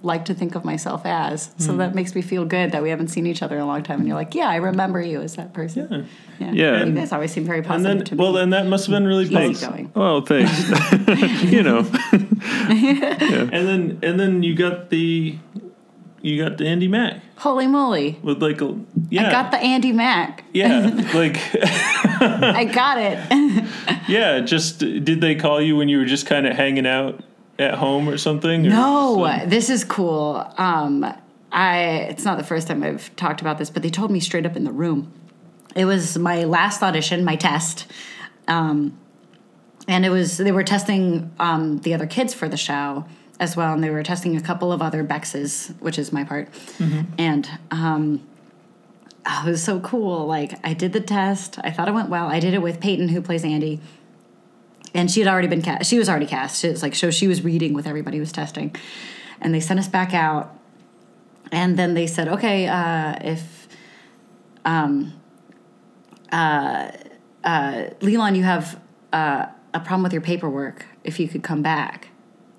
like 0.03 0.25
to 0.25 0.35
think 0.35 0.53
of 0.53 0.63
myself 0.63 1.01
as. 1.05 1.49
So 1.57 1.71
Hmm. 1.71 1.79
that 1.79 1.95
makes 1.95 2.13
me 2.13 2.21
feel 2.21 2.45
good 2.45 2.71
that 2.73 2.83
we 2.83 2.89
haven't 2.89 3.07
seen 3.07 3.25
each 3.25 3.41
other 3.41 3.55
in 3.55 3.61
a 3.63 3.65
long 3.65 3.81
time 3.81 3.99
and 3.99 4.07
you're 4.07 4.15
like, 4.17 4.35
Yeah, 4.35 4.47
I 4.49 4.57
remember 4.57 5.01
you 5.01 5.19
as 5.21 5.35
that 5.37 5.51
person. 5.53 6.05
Yeah. 6.39 6.51
Yeah. 6.51 6.83
You 6.83 6.91
guys 6.93 7.11
always 7.11 7.31
seem 7.31 7.43
very 7.45 7.59
and 7.59 7.67
positive 7.67 7.97
then 7.97 8.05
to 8.05 8.15
me. 8.15 8.19
well 8.23 8.37
and 8.37 8.53
that 8.53 8.67
must 8.67 8.85
have 8.85 8.93
been 8.93 9.07
really 9.07 9.23
Easy 9.25 9.33
thanks. 9.33 9.65
going. 9.65 9.91
Well, 9.95 10.21
thanks. 10.21 10.53
you 11.51 11.63
know, 11.63 11.79
And 12.69 13.67
then 13.67 13.99
and 14.03 14.19
then 14.19 14.43
you 14.43 14.55
got 14.55 14.89
the 14.89 15.37
you 16.25 16.43
got 16.43 16.57
the 16.57 16.63
Andi 16.63 16.89
Mack 16.89 17.21
Holy 17.37 17.67
moly. 17.67 18.19
with 18.23 18.41
like 18.41 18.61
a 18.61 18.75
yeah 19.09 19.27
I 19.27 19.31
got 19.31 19.51
the 19.51 19.57
Andi 19.57 19.93
Mack. 19.93 20.43
yeah 20.53 20.87
like 21.13 21.37
I 22.21 22.65
got 22.65 22.97
it. 22.97 23.67
yeah 24.09 24.39
just 24.39 24.79
did 24.79 25.21
they 25.21 25.35
call 25.35 25.61
you 25.61 25.75
when 25.77 25.87
you 25.89 25.99
were 25.99 26.05
just 26.05 26.25
kind 26.25 26.47
of 26.47 26.55
hanging 26.55 26.87
out 26.87 27.23
at 27.59 27.75
home 27.75 28.09
or 28.09 28.17
something? 28.17 28.65
Or 28.65 28.69
No, 28.69 29.27
just, 29.27 29.49
this 29.49 29.69
is 29.69 29.83
cool. 29.83 30.45
Um, 30.57 31.05
I 31.51 31.79
it's 32.09 32.25
not 32.25 32.37
the 32.37 32.43
first 32.43 32.67
time 32.67 32.83
I've 32.83 33.15
talked 33.15 33.41
about 33.41 33.57
this, 33.57 33.69
but 33.69 33.83
they 33.83 33.89
told 33.89 34.11
me 34.11 34.19
straight 34.19 34.45
up 34.45 34.55
in 34.55 34.63
the 34.63 34.71
room. 34.71 35.11
It 35.75 35.85
was 35.85 36.17
my 36.17 36.45
last 36.45 36.81
audition, 36.81 37.23
my 37.23 37.35
test, 37.35 37.85
um, 38.47 38.97
and 39.87 40.05
it 40.05 40.09
was 40.09 40.37
they 40.37 40.51
were 40.51 40.63
testing 40.63 41.31
um, 41.39 41.79
the 41.79 41.93
other 41.93 42.07
kids 42.07 42.33
for 42.33 42.49
the 42.49 42.57
show 42.57 43.05
as 43.39 43.55
well, 43.55 43.73
and 43.73 43.83
they 43.83 43.89
were 43.89 44.03
testing 44.03 44.35
a 44.35 44.41
couple 44.41 44.71
of 44.71 44.81
other 44.81 45.03
Bexes, 45.03 45.73
which 45.79 45.97
is 45.99 46.11
my 46.13 46.23
part, 46.23 46.49
and. 47.17 47.49
Um, 47.71 48.25
oh, 49.25 49.43
it 49.47 49.51
was 49.51 49.63
so 49.63 49.79
cool. 49.79 50.25
Like 50.25 50.59
I 50.63 50.73
did 50.73 50.93
the 50.93 51.01
test. 51.01 51.57
I 51.63 51.71
thought 51.71 51.87
it 51.87 51.93
went 51.93 52.09
well. 52.09 52.27
I 52.27 52.39
did 52.39 52.53
it 52.53 52.61
with 52.61 52.79
Peyton, 52.79 53.09
who 53.09 53.21
plays 53.21 53.43
Andi, 53.43 53.79
and 54.93 55.09
she 55.09 55.19
had 55.19 55.29
already 55.29 55.47
been 55.47 55.61
cast. 55.61 55.89
She 55.89 55.97
was 55.97 56.09
already 56.09 56.25
cast. 56.25 56.63
It's 56.63 56.81
like 56.81 56.95
so 56.95 57.11
she 57.11 57.27
was 57.27 57.43
reading 57.43 57.73
with 57.73 57.87
everybody 57.87 58.17
who 58.17 58.21
was 58.21 58.31
testing, 58.31 58.75
and 59.41 59.53
they 59.53 59.59
sent 59.59 59.79
us 59.79 59.87
back 59.87 60.13
out, 60.13 60.57
and 61.51 61.77
then 61.77 61.93
they 61.93 62.07
said, 62.07 62.27
okay, 62.27 62.67
uh, 62.67 63.15
if, 63.21 63.67
um, 64.63 65.13
uh, 66.31 66.91
uh, 67.43 67.89
Lilan, 68.01 68.35
you 68.35 68.43
have 68.43 68.79
uh, 69.13 69.47
a 69.73 69.79
problem 69.79 70.03
with 70.03 70.13
your 70.13 70.21
paperwork. 70.21 70.85
If 71.03 71.19
you 71.19 71.27
could 71.27 71.43
come 71.43 71.61
back. 71.61 72.09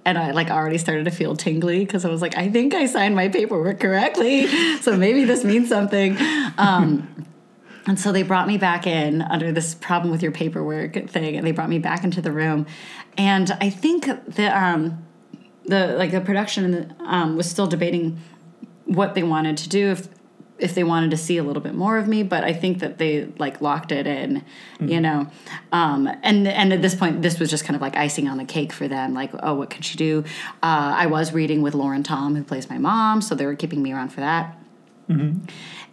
And 0.06 0.16
I 0.16 0.30
like 0.30 0.50
already 0.50 0.78
started 0.78 1.04
to 1.06 1.10
feel 1.10 1.34
tingly 1.34 1.80
because 1.80 2.04
I 2.04 2.08
was 2.08 2.22
like, 2.22 2.36
I 2.36 2.48
think 2.48 2.74
I 2.74 2.86
signed 2.86 3.16
my 3.16 3.28
paperwork 3.28 3.80
correctly, 3.80 4.46
so 4.80 4.96
maybe 4.96 5.24
this 5.24 5.44
means 5.44 5.68
something. 5.68 6.16
Um, 6.56 7.26
and 7.88 7.98
so 7.98 8.12
they 8.12 8.22
brought 8.22 8.46
me 8.46 8.56
back 8.56 8.86
in 8.86 9.20
under 9.20 9.50
this 9.50 9.74
problem 9.74 10.12
with 10.12 10.22
your 10.22 10.30
paperwork 10.30 11.08
thing, 11.08 11.36
and 11.36 11.44
they 11.44 11.50
brought 11.50 11.68
me 11.68 11.80
back 11.80 12.04
into 12.04 12.22
the 12.22 12.30
room. 12.30 12.66
And 13.18 13.50
I 13.60 13.68
think 13.68 14.06
the 14.26 14.56
um, 14.56 15.04
the 15.64 15.96
like 15.98 16.12
the 16.12 16.20
production 16.20 16.94
um, 17.00 17.36
was 17.36 17.50
still 17.50 17.66
debating 17.66 18.20
what 18.84 19.16
they 19.16 19.24
wanted 19.24 19.56
to 19.56 19.68
do 19.68 19.90
if 19.90 20.08
if 20.58 20.74
they 20.74 20.84
wanted 20.84 21.10
to 21.10 21.16
see 21.16 21.36
a 21.36 21.42
little 21.42 21.62
bit 21.62 21.74
more 21.74 21.98
of 21.98 22.08
me, 22.08 22.22
but 22.22 22.42
I 22.42 22.52
think 22.52 22.78
that 22.78 22.98
they 22.98 23.26
like 23.38 23.60
locked 23.60 23.92
it 23.92 24.06
in, 24.06 24.42
you 24.80 25.00
know. 25.00 25.26
Um, 25.72 26.08
and 26.22 26.48
and 26.48 26.72
at 26.72 26.82
this 26.82 26.94
point, 26.94 27.22
this 27.22 27.38
was 27.38 27.50
just 27.50 27.64
kind 27.64 27.76
of 27.76 27.82
like 27.82 27.96
icing 27.96 28.28
on 28.28 28.38
the 28.38 28.44
cake 28.44 28.72
for 28.72 28.88
them. 28.88 29.14
Like, 29.14 29.32
oh, 29.42 29.54
what 29.54 29.70
can 29.70 29.82
she 29.82 29.96
do? 29.98 30.24
Uh, 30.62 30.94
I 30.96 31.06
was 31.06 31.32
reading 31.32 31.62
with 31.62 31.74
Lauren 31.74 32.02
Tom, 32.02 32.34
who 32.36 32.42
plays 32.42 32.70
my 32.70 32.78
mom, 32.78 33.20
so 33.20 33.34
they 33.34 33.46
were 33.46 33.54
keeping 33.56 33.82
me 33.82 33.92
around 33.92 34.10
for 34.10 34.20
that. 34.20 34.58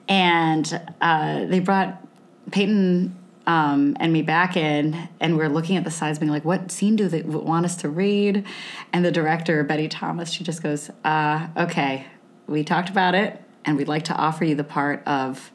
And 0.08 0.82
uh, 1.02 1.46
they 1.46 1.60
brought 1.60 2.06
Peyton 2.52 3.16
um, 3.46 3.98
and 4.00 4.14
me 4.14 4.22
back 4.22 4.56
in, 4.56 5.10
and 5.20 5.38
we're 5.38 5.50
looking 5.50 5.76
at 5.76 5.84
the 5.84 5.92
sides, 5.92 6.20
being 6.20 6.32
like, 6.32 6.46
"What 6.46 6.72
scene 6.72 6.96
do 6.96 7.10
they 7.10 7.22
want 7.22 7.66
us 7.66 7.76
to 7.78 7.90
read?" 7.90 8.46
And 8.94 9.04
the 9.04 9.12
director, 9.12 9.62
Betty 9.64 9.90
Thomas, 9.90 10.32
she 10.32 10.46
just 10.46 10.64
goes, 10.64 10.90
uh, 11.04 11.48
"Okay, 11.58 12.08
we 12.48 12.64
talked 12.64 12.90
about 12.90 13.16
it, 13.16 13.43
and 13.66 13.78
we'd 13.78 13.88
like 13.88 14.04
to 14.06 14.16
offer 14.16 14.46
you 14.46 14.56
the 14.56 14.64
part 14.64 15.04
of 15.06 15.52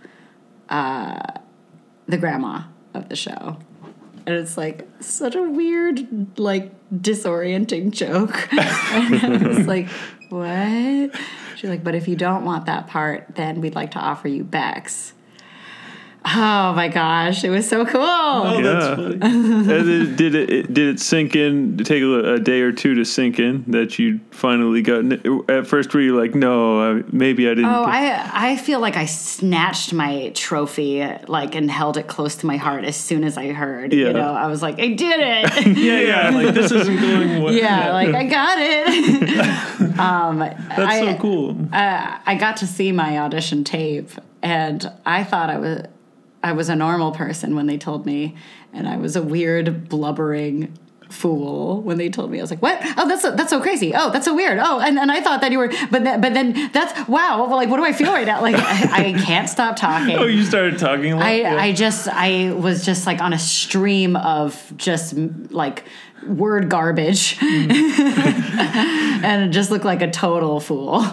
uh, 0.69 1.21
the 2.07 2.19
grandma 2.19 2.63
of 2.95 3.09
the 3.09 3.17
show." 3.17 3.59
And 4.27 4.37
it's 4.37 4.59
like 4.59 4.87
such 5.01 5.35
a 5.37 5.43
weird, 5.43 6.39
like 6.39 6.73
disorienting 6.91 7.93
joke. 7.93 8.53
and 8.53 9.47
it's 9.47 9.67
like, 9.67 9.89
what? 10.29 11.19
She's 11.57 11.71
like, 11.71 11.83
but 11.83 11.95
if 11.95 12.07
you 12.09 12.15
don't 12.15 12.45
want 12.45 12.67
that 12.67 12.89
part, 12.89 13.35
then 13.37 13.63
we'd 13.63 13.75
like 13.75 13.93
to 13.93 13.99
offer 13.99 14.29
you 14.29 14.45
Bex. 14.45 15.15
Oh 16.25 16.73
my 16.75 16.89
gosh, 16.89 17.45
it 17.45 17.51
was 17.51 17.67
so 17.69 17.87
cool. 17.87 18.01
Oh, 18.03 18.59
Yeah. 18.59 18.63
that's 18.73 18.87
funny. 18.97 19.19
And 19.79 19.89
then 19.89 20.17
did 20.17 20.35
it, 20.35 20.51
it 20.51 20.75
did 20.75 20.95
it 20.95 21.01
sink 21.01 21.35
in? 21.37 21.79
Take 21.79 22.03
a, 22.03 22.35
a 22.35 22.39
day 22.41 22.61
or 22.61 22.73
two 22.73 22.95
to 22.97 23.05
sink 23.05 23.39
in 23.39 23.65
that 23.69 23.99
you 23.99 24.21
finally 24.31 24.83
got. 24.83 25.05
At 25.51 25.67
first, 25.67 25.95
were 25.95 26.01
you 26.01 26.19
like, 26.21 26.35
no, 26.35 26.99
I, 26.99 27.03
maybe 27.13 27.47
I 27.47 27.55
didn't. 27.55 27.67
Oh, 27.67 27.87
get- 27.87 27.95
I 28.35 28.53
I 28.53 28.57
feel 28.57 28.81
like 28.81 28.97
I 28.97 29.07
snatched 29.07 29.93
my 29.93 30.31
trophy 30.35 31.07
like 31.29 31.55
and 31.55 31.71
held 31.71 31.97
it 31.97 32.09
close 32.09 32.37
to 32.37 32.47
my 32.47 32.57
heart 32.57 32.85
as 32.85 32.97
soon 32.97 33.25
as 33.25 33.37
I 33.39 33.53
heard. 33.53 33.93
Yeah. 33.93 34.09
You 34.09 34.13
know, 34.15 34.33
I 34.35 34.49
was 34.49 34.61
like, 34.61 34.79
I 34.81 34.89
did 34.89 35.21
it. 35.21 35.67
Yeah, 35.79 36.01
yeah. 36.01 36.31
Like 36.31 36.55
this 36.55 36.73
isn't 36.73 37.01
going 37.01 37.43
well. 37.43 37.53
yeah, 37.55 37.93
like 37.93 38.15
I 38.15 38.25
got 38.25 38.59
it. 38.61 39.99
um, 39.99 40.39
That's 40.41 40.79
I, 40.79 41.01
so 41.01 41.19
cool. 41.19 41.57
uh, 41.73 42.19
I 42.27 42.35
got 42.35 42.59
to 42.59 42.67
see 42.67 42.91
my 42.93 43.19
audition 43.19 43.65
tape, 43.65 44.11
and 44.43 44.91
I 45.07 45.25
thought 45.25 45.51
I 45.51 45.59
was 45.59 45.87
I 46.49 46.53
was 46.53 46.69
a 46.71 46.77
normal 46.77 47.13
person 47.13 47.55
when 47.55 47.67
they 47.67 47.77
told 47.79 48.07
me, 48.07 48.35
and 48.73 48.89
I 48.89 48.97
was 48.97 49.17
a 49.17 49.23
weird 49.23 49.89
blubbering 49.89 50.73
fool 51.11 51.81
when 51.83 51.97
they 51.99 52.09
told 52.11 52.31
me. 52.31 52.39
I 52.39 52.43
was 52.43 52.51
like, 52.51 52.63
"What? 52.63 52.79
Oh, 52.97 53.07
that's 53.09 53.23
so, 53.23 53.31
that's 53.35 53.51
so 53.51 53.61
crazy. 53.61 53.95
Oh, 53.95 54.11
that's 54.11 54.25
so 54.25 54.35
weird. 54.35 54.59
Oh, 54.59 54.81
and, 54.81 54.99
and 54.99 55.11
I 55.13 55.21
thought 55.21 55.41
that 55.43 55.53
you 55.53 55.59
were, 55.59 55.69
but 55.91 56.05
then, 56.05 56.21
but 56.21 56.33
then 56.35 56.71
that's 56.73 57.09
wow. 57.09 57.47
Well, 57.47 57.57
like, 57.57 57.69
what 57.69 57.77
do 57.77 57.85
I 57.85 57.93
feel 57.93 58.13
right 58.13 58.27
now? 58.27 58.41
Like, 58.41 58.57
I, 58.57 59.09
I 59.09 59.13
can't 59.23 59.49
stop 59.49 59.77
talking. 59.77 60.17
Oh, 60.19 60.25
you 60.25 60.43
started 60.43 60.79
talking. 60.79 61.13
I, 61.15 61.33
Yeah. 61.41 61.57
I 61.57 61.73
just 61.73 62.09
I 62.09 62.53
was 62.53 62.85
just 62.85 63.07
like 63.07 63.21
on 63.21 63.33
a 63.33 63.39
stream 63.39 64.17
of 64.17 64.73
just 64.77 65.15
like 65.51 65.85
word 66.27 66.69
garbage 66.69 67.37
and 67.43 67.71
it 69.45 69.49
just 69.51 69.71
looked 69.71 69.85
like 69.85 70.03
a 70.03 70.11
total 70.11 70.61
fool 70.61 71.01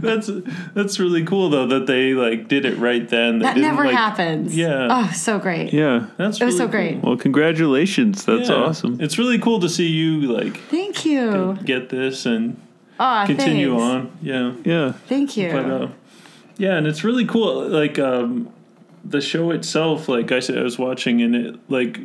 that's 0.00 0.30
that's 0.74 0.98
really 0.98 1.24
cool 1.24 1.50
though 1.50 1.66
that 1.66 1.86
they 1.86 2.14
like 2.14 2.48
did 2.48 2.64
it 2.64 2.76
right 2.78 3.08
then. 3.08 3.38
They 3.38 3.44
that 3.46 3.54
didn't, 3.54 3.68
never 3.70 3.84
like- 3.86 3.94
happens 3.94 4.56
Yeah. 4.56 4.88
oh 4.90 5.12
so 5.12 5.38
great 5.38 5.72
yeah. 5.72 6.06
That's 6.16 6.40
it 6.40 6.44
was 6.44 6.54
really 6.54 6.66
so 6.66 6.68
great. 6.68 7.02
Well, 7.02 7.16
congratulations. 7.16 8.24
That's 8.24 8.48
Yeah. 8.48 8.56
awesome. 8.56 9.00
It's 9.00 9.18
really 9.18 9.38
cool 9.38 9.60
to 9.60 9.68
see 9.68 9.88
you 9.88 10.32
like 10.32 10.56
thank 10.68 11.04
you 11.04 11.58
get 11.64 11.88
this 11.88 12.26
and 12.26 12.60
oh 13.00 13.24
continue 13.26 13.70
thanks. 13.78 13.82
on. 13.82 14.18
Yeah. 14.22 14.52
Yeah. 14.64 14.92
thank 15.08 15.36
you 15.36 15.52
But 15.52 15.70
uh, 15.70 15.88
yeah, 16.58 16.76
and 16.76 16.86
it's 16.86 17.04
really 17.04 17.26
cool. 17.26 17.68
Like 17.68 17.98
um, 17.98 18.50
the 19.04 19.20
show 19.20 19.50
itself, 19.50 20.08
like 20.08 20.32
I 20.32 20.40
said, 20.40 20.56
I 20.58 20.62
was 20.62 20.78
watching, 20.78 21.20
and 21.20 21.36
it 21.36 21.70
like 21.70 22.00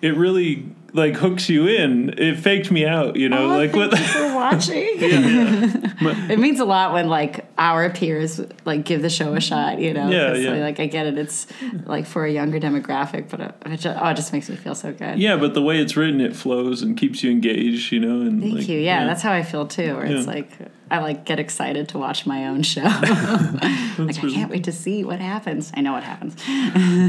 it 0.00 0.16
really 0.16 0.70
like 0.92 1.14
hooks 1.16 1.48
you 1.48 1.66
in. 1.68 2.10
It 2.18 2.38
faked 2.38 2.70
me 2.70 2.84
out, 2.86 3.16
you 3.16 3.28
know, 3.28 3.44
Oh, 3.44 3.56
like 3.56 3.72
thank 3.72 3.92
what. 3.92 4.00
you 4.00 4.06
for 4.06 4.34
watching 4.34 4.88
it 6.30 6.38
means 6.38 6.60
a 6.60 6.64
lot 6.64 6.92
when 6.92 7.08
like 7.08 7.44
our 7.58 7.90
peers 7.90 8.40
like 8.64 8.84
give 8.84 9.02
the 9.02 9.10
show 9.10 9.34
a 9.34 9.40
shot 9.40 9.78
you 9.78 9.92
know 9.92 10.08
Yeah, 10.08 10.28
'cause, 10.30 10.38
yeah. 10.40 10.50
like 10.52 10.80
i 10.80 10.86
get 10.86 11.06
it 11.06 11.18
it's 11.18 11.46
like 11.84 12.06
for 12.06 12.24
a 12.24 12.30
younger 12.30 12.58
demographic 12.58 13.28
but 13.28 13.40
uh, 13.40 13.52
it 13.66 13.76
just, 13.78 13.98
oh, 14.00 14.08
it 14.08 14.14
just 14.14 14.32
makes 14.32 14.48
me 14.48 14.56
feel 14.56 14.74
so 14.74 14.92
good 14.92 15.18
yeah, 15.18 15.36
but 15.36 15.54
the 15.54 15.62
way 15.62 15.78
it's 15.78 15.96
written, 15.96 16.20
it 16.20 16.34
flows 16.34 16.82
and 16.82 16.96
keeps 16.96 17.22
you 17.22 17.30
engaged, 17.30 17.92
you 17.92 18.00
know. 18.00 18.20
And 18.22 18.40
Thank 18.42 18.54
like, 18.54 18.68
you. 18.68 18.78
Yeah, 18.78 19.04
that's 19.06 19.22
how 19.22 19.32
I 19.32 19.42
feel 19.42 19.66
too. 19.66 19.94
Where 19.96 20.06
it's 20.06 20.26
like 20.26 20.48
I 20.90 20.98
like 20.98 21.24
get 21.24 21.38
excited 21.38 21.88
to 21.90 21.98
watch 21.98 22.26
my 22.26 22.46
own 22.46 22.62
show. 22.62 22.82
like 23.98 24.18
I 24.18 24.30
can't 24.30 24.50
wait 24.50 24.64
to 24.64 24.72
see 24.72 25.04
what 25.04 25.20
happens. 25.20 25.70
I 25.74 25.80
know 25.82 25.92
what 25.92 26.02
happens. 26.02 26.36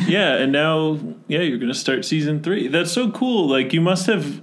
yeah, 0.07 0.35
and 0.35 0.51
now 0.51 0.99
yeah, 1.27 1.39
you're 1.39 1.57
gonna 1.57 1.73
start 1.73 2.05
season 2.05 2.41
three. 2.43 2.67
That's 2.67 2.91
so 2.91 3.11
cool. 3.11 3.47
Like 3.47 3.73
you 3.73 3.81
must 3.81 4.05
have. 4.07 4.41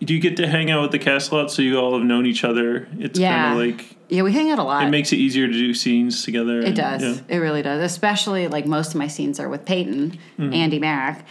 Do 0.00 0.12
you 0.12 0.20
get 0.20 0.36
to 0.38 0.46
hang 0.46 0.70
out 0.70 0.82
with 0.82 0.90
the 0.90 0.98
cast 0.98 1.30
a 1.30 1.36
lot, 1.36 1.50
so 1.50 1.62
you 1.62 1.78
all 1.78 1.96
have 1.96 2.04
known 2.06 2.26
each 2.26 2.44
other? 2.44 2.88
It's 2.98 3.18
Yeah. 3.18 3.34
kind 3.52 3.52
of 3.60 3.66
like 3.78 3.96
Yeah, 4.10 4.22
we 4.22 4.32
hang 4.32 4.50
out 4.50 4.58
a 4.58 4.62
lot. 4.64 4.84
it 4.84 4.90
makes 4.90 5.12
it 5.12 5.16
easier 5.16 5.46
to 5.46 5.52
do 5.52 5.72
scenes 5.72 6.24
together. 6.24 6.58
It 6.60 6.66
and- 6.66 6.76
does. 6.76 7.02
yeah. 7.02 7.36
It 7.36 7.38
really 7.38 7.62
does. 7.62 7.80
Especially 7.80 8.48
like 8.48 8.66
most 8.66 8.88
of 8.90 8.96
my 8.96 9.06
scenes 9.06 9.38
are 9.40 9.48
with 9.48 9.64
Peyton, 9.64 10.18
Mm-hmm. 10.38 10.52
Andi 10.52 10.80
Mack, 10.80 11.24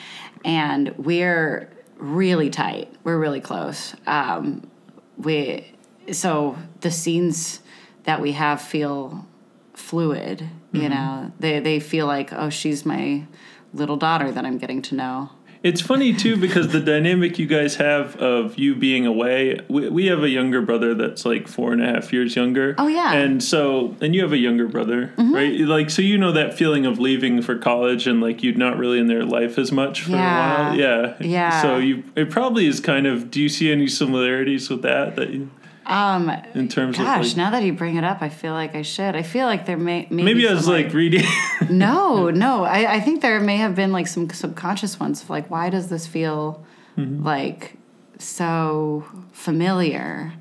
and 0.45 0.95
we're 0.97 1.69
really 1.97 2.49
tight. 2.49 2.91
We're 3.03 3.19
really 3.19 3.41
close. 3.41 3.95
Um, 4.07 4.65
we 5.17 5.65
so 6.11 6.57
the 6.81 6.91
scenes 6.91 7.59
that 8.03 8.21
we 8.21 8.33
have 8.33 8.61
feel 8.61 9.25
fluid. 9.73 10.39
Mm-hmm. 10.39 10.77
You 10.77 10.89
know, 10.89 11.31
they 11.39 11.59
they 11.59 11.79
feel 11.79 12.07
like 12.07 12.31
oh, 12.33 12.49
she's 12.49 12.85
my 12.85 13.25
little 13.73 13.97
daughter 13.97 14.31
that 14.31 14.45
I'm 14.45 14.57
getting 14.57 14.81
to 14.83 14.95
know. 14.95 15.29
It's 15.63 15.79
funny 15.79 16.13
too 16.13 16.35
because 16.35 16.73
the 16.73 16.81
dynamic 16.81 17.39
you 17.39 17.45
guys 17.45 17.77
have 17.77 18.17
of 18.17 18.57
you 18.59 18.75
being 18.75 19.05
away. 19.05 19.61
We, 19.69 19.87
we 19.87 20.05
have 20.07 20.21
a 20.21 20.27
younger 20.29 20.61
brother 20.61 20.93
that's 20.93 21.25
like 21.25 21.47
four 21.47 21.71
and 21.71 21.81
a 21.81 21.85
half 21.85 22.11
years 22.11 22.35
younger. 22.35 22.75
Oh, 22.77 22.87
yeah. 22.87 23.13
and 23.13 23.41
so 23.41 23.95
and 24.01 24.13
you 24.13 24.23
have 24.23 24.33
a 24.33 24.37
younger 24.37 24.67
brother, 24.67 25.13
right? 25.17 25.57
Like 25.61 25.89
so 25.89 26.01
you 26.01 26.17
know 26.17 26.33
that 26.33 26.53
feeling 26.53 26.85
of 26.85 26.99
leaving 26.99 27.41
for 27.41 27.57
college 27.57 28.07
and 28.07 28.19
like 28.19 28.43
you're 28.43 28.55
not 28.55 28.77
really 28.77 28.99
in 28.99 29.07
their 29.07 29.23
life 29.23 29.57
as 29.57 29.71
much 29.71 30.01
for 30.01 30.11
Yeah. 30.11 30.17
a 30.17 30.69
while. 30.71 30.77
Yeah, 30.79 31.15
Yeah. 31.21 31.61
So 31.61 31.77
you 31.77 32.03
it 32.17 32.29
probably 32.29 32.67
is 32.67 32.81
kind 32.81 33.07
of. 33.07 33.31
Do 33.31 33.41
you 33.41 33.47
see 33.47 33.71
any 33.71 33.87
similarities 33.87 34.69
with 34.69 34.81
that? 34.81 35.15
That 35.15 35.29
you, 35.29 35.49
Um, 35.85 36.29
in 36.53 36.67
terms 36.69 36.97
gosh, 36.97 37.19
of 37.19 37.27
like, 37.27 37.37
now 37.37 37.51
that 37.51 37.63
you 37.63 37.73
bring 37.73 37.95
it 37.97 38.03
up, 38.03 38.21
I 38.21 38.29
feel 38.29 38.53
like 38.53 38.75
I 38.75 38.81
should. 38.83 39.15
I 39.15 39.21
feel 39.23 39.45
like 39.47 39.65
there 39.65 39.77
may 39.77 40.07
maybe, 40.09 40.23
maybe 40.23 40.47
I 40.47 40.53
was 40.53 40.65
some, 40.65 40.73
like 40.73 40.93
reading. 40.93 41.25
no, 41.69 42.29
no. 42.45 42.63
I, 42.63 42.95
I 42.95 42.99
think 43.01 43.21
there 43.21 43.39
may 43.39 43.57
have 43.57 43.75
been 43.75 43.91
like 43.91 44.07
some 44.07 44.29
subconscious 44.29 44.99
ones 44.99 45.21
of 45.23 45.29
like, 45.29 45.49
why 45.49 45.69
does 45.69 45.89
this 45.89 46.07
feel 46.07 46.63
Mm-hmm. 46.97 47.23
like 47.25 47.73
so 48.19 49.03
familiar? 49.31 50.33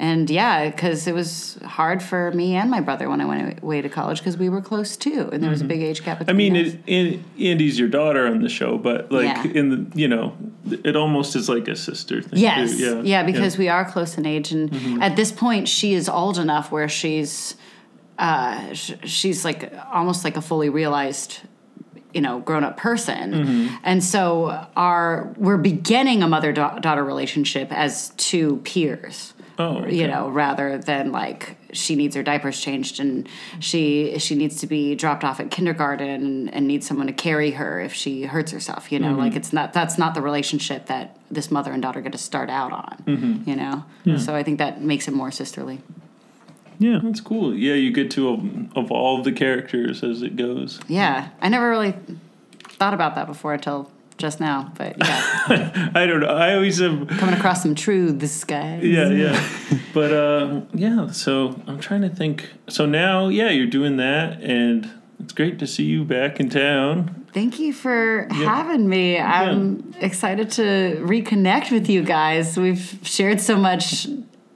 And 0.00 0.30
yeah, 0.30 0.70
because 0.70 1.08
it 1.08 1.14
was 1.14 1.58
hard 1.64 2.04
for 2.04 2.30
me 2.30 2.54
and 2.54 2.70
my 2.70 2.78
brother 2.80 3.08
when 3.10 3.20
I 3.20 3.24
went 3.24 3.60
away 3.64 3.82
to 3.82 3.88
college 3.88 4.18
because 4.18 4.36
we 4.38 4.48
were 4.48 4.60
close 4.60 4.96
too, 4.96 5.28
and 5.32 5.42
there 5.42 5.50
was 5.50 5.60
a 5.60 5.64
big 5.64 5.82
age 5.82 6.04
gap 6.04 6.20
Mm-hmm. 6.20 6.30
I 6.30 6.32
mean, 6.34 6.54
it, 6.54 6.78
it, 6.86 7.36
Andi's 7.36 7.76
your 7.80 7.88
daughter 7.88 8.28
on 8.28 8.40
the 8.42 8.48
show, 8.48 8.78
but 8.78 9.10
like 9.10 9.24
Yeah. 9.24 9.52
in 9.58 9.68
the 9.70 9.98
you 9.98 10.06
know, 10.06 10.36
it 10.84 10.94
almost 10.94 11.34
is 11.34 11.48
like 11.48 11.66
a 11.66 11.74
sister 11.74 12.22
thing. 12.22 12.38
Yes. 12.38 12.76
too. 12.76 12.98
Yeah, 12.98 13.02
Yeah. 13.02 13.22
because 13.24 13.58
we 13.58 13.68
are 13.68 13.84
close 13.84 14.16
in 14.16 14.24
age, 14.24 14.52
and 14.52 14.70
Mm-hmm. 14.70 15.02
at 15.02 15.16
this 15.16 15.32
point, 15.32 15.66
she 15.68 15.94
is 15.94 16.08
old 16.08 16.38
enough 16.38 16.70
where 16.70 16.88
she's, 16.88 17.56
uh, 18.20 18.72
sh- 18.74 18.92
she's 19.02 19.44
like 19.44 19.72
almost 19.92 20.22
like 20.22 20.36
a 20.36 20.40
fully 20.40 20.68
realized, 20.68 21.40
you 22.14 22.20
know, 22.20 22.38
grown 22.38 22.62
up 22.62 22.76
person, 22.76 23.32
Mm-hmm. 23.34 23.74
and 23.82 24.04
so 24.04 24.64
our 24.76 25.34
we're 25.36 25.56
beginning 25.58 26.22
a 26.22 26.28
mother 26.28 26.52
daughter 26.52 27.02
relationship 27.04 27.72
as 27.72 28.10
two 28.10 28.58
peers. 28.62 29.34
Oh, 29.60 29.78
okay. 29.78 29.94
you 29.96 30.06
know, 30.06 30.28
rather 30.28 30.78
than 30.78 31.10
like 31.10 31.56
she 31.72 31.96
needs 31.96 32.14
her 32.14 32.22
diapers 32.22 32.60
changed 32.60 33.00
and 33.00 33.28
she 33.58 34.16
she 34.20 34.34
needs 34.36 34.60
to 34.60 34.66
be 34.68 34.94
dropped 34.94 35.24
off 35.24 35.40
at 35.40 35.50
kindergarten 35.50 36.08
and, 36.08 36.54
and 36.54 36.68
needs 36.68 36.86
someone 36.86 37.08
to 37.08 37.12
carry 37.12 37.50
her 37.52 37.80
if 37.80 37.92
she 37.92 38.22
hurts 38.22 38.52
herself. 38.52 38.92
You 38.92 39.00
know, 39.00 39.08
Mm-hmm. 39.08 39.18
like 39.18 39.34
it's 39.36 39.52
not 39.52 39.72
that's 39.72 39.98
not 39.98 40.14
the 40.14 40.22
relationship 40.22 40.86
that 40.86 41.16
this 41.30 41.50
mother 41.50 41.72
and 41.72 41.82
daughter 41.82 42.00
get 42.00 42.12
to 42.12 42.18
start 42.18 42.50
out 42.50 42.72
on. 42.72 43.02
Mm-hmm. 43.06 43.50
You 43.50 43.56
know, 43.56 43.84
so 44.18 44.34
I 44.36 44.42
think 44.44 44.58
that 44.58 44.80
makes 44.80 45.08
it 45.08 45.12
more 45.14 45.30
sisterly. 45.32 45.80
Yeah. 46.78 47.00
That's 47.02 47.20
cool. 47.20 47.52
Yeah, 47.54 47.74
you 47.74 47.90
get 47.92 48.12
to 48.12 48.68
evolve 48.76 49.24
the 49.24 49.32
characters 49.32 50.04
as 50.04 50.22
it 50.22 50.36
goes. 50.36 50.78
Yeah, 50.86 51.30
I 51.42 51.48
never 51.48 51.68
really 51.68 51.94
thought 52.78 52.94
about 52.94 53.16
that 53.16 53.26
before 53.26 53.54
until 53.54 53.90
just 54.18 54.40
now. 54.40 54.72
But 54.76 54.96
yeah, 54.98 55.90
I 55.94 56.06
don't 56.06 56.20
know. 56.20 56.26
I 56.26 56.54
always 56.54 56.78
have. 56.78 57.08
coming 57.08 57.34
across 57.34 57.62
some 57.62 57.74
truths, 57.74 58.44
guys. 58.44 58.84
Yeah, 58.84 59.08
yeah. 59.08 59.48
But 59.94 60.12
uh, 60.12 60.60
yeah. 60.74 61.10
So 61.12 61.60
I'm 61.66 61.80
trying 61.80 62.02
to 62.02 62.10
think. 62.10 62.50
So 62.68 62.84
now, 62.84 63.28
yeah, 63.28 63.50
you're 63.50 63.66
doing 63.66 63.96
that, 63.96 64.42
and 64.42 64.90
it's 65.20 65.32
great 65.32 65.58
to 65.60 65.66
see 65.66 65.84
you 65.84 66.04
back 66.04 66.38
in 66.40 66.50
town. 66.50 67.26
Thank 67.32 67.58
you 67.58 67.72
for 67.72 68.26
having 68.30 68.88
me. 68.88 69.18
I'm 69.18 69.94
excited 70.00 70.50
to 70.52 71.02
reconnect 71.04 71.70
with 71.70 71.88
you 71.88 72.02
guys. 72.02 72.56
We've 72.56 72.98
shared 73.02 73.40
so 73.40 73.56
much 73.56 74.06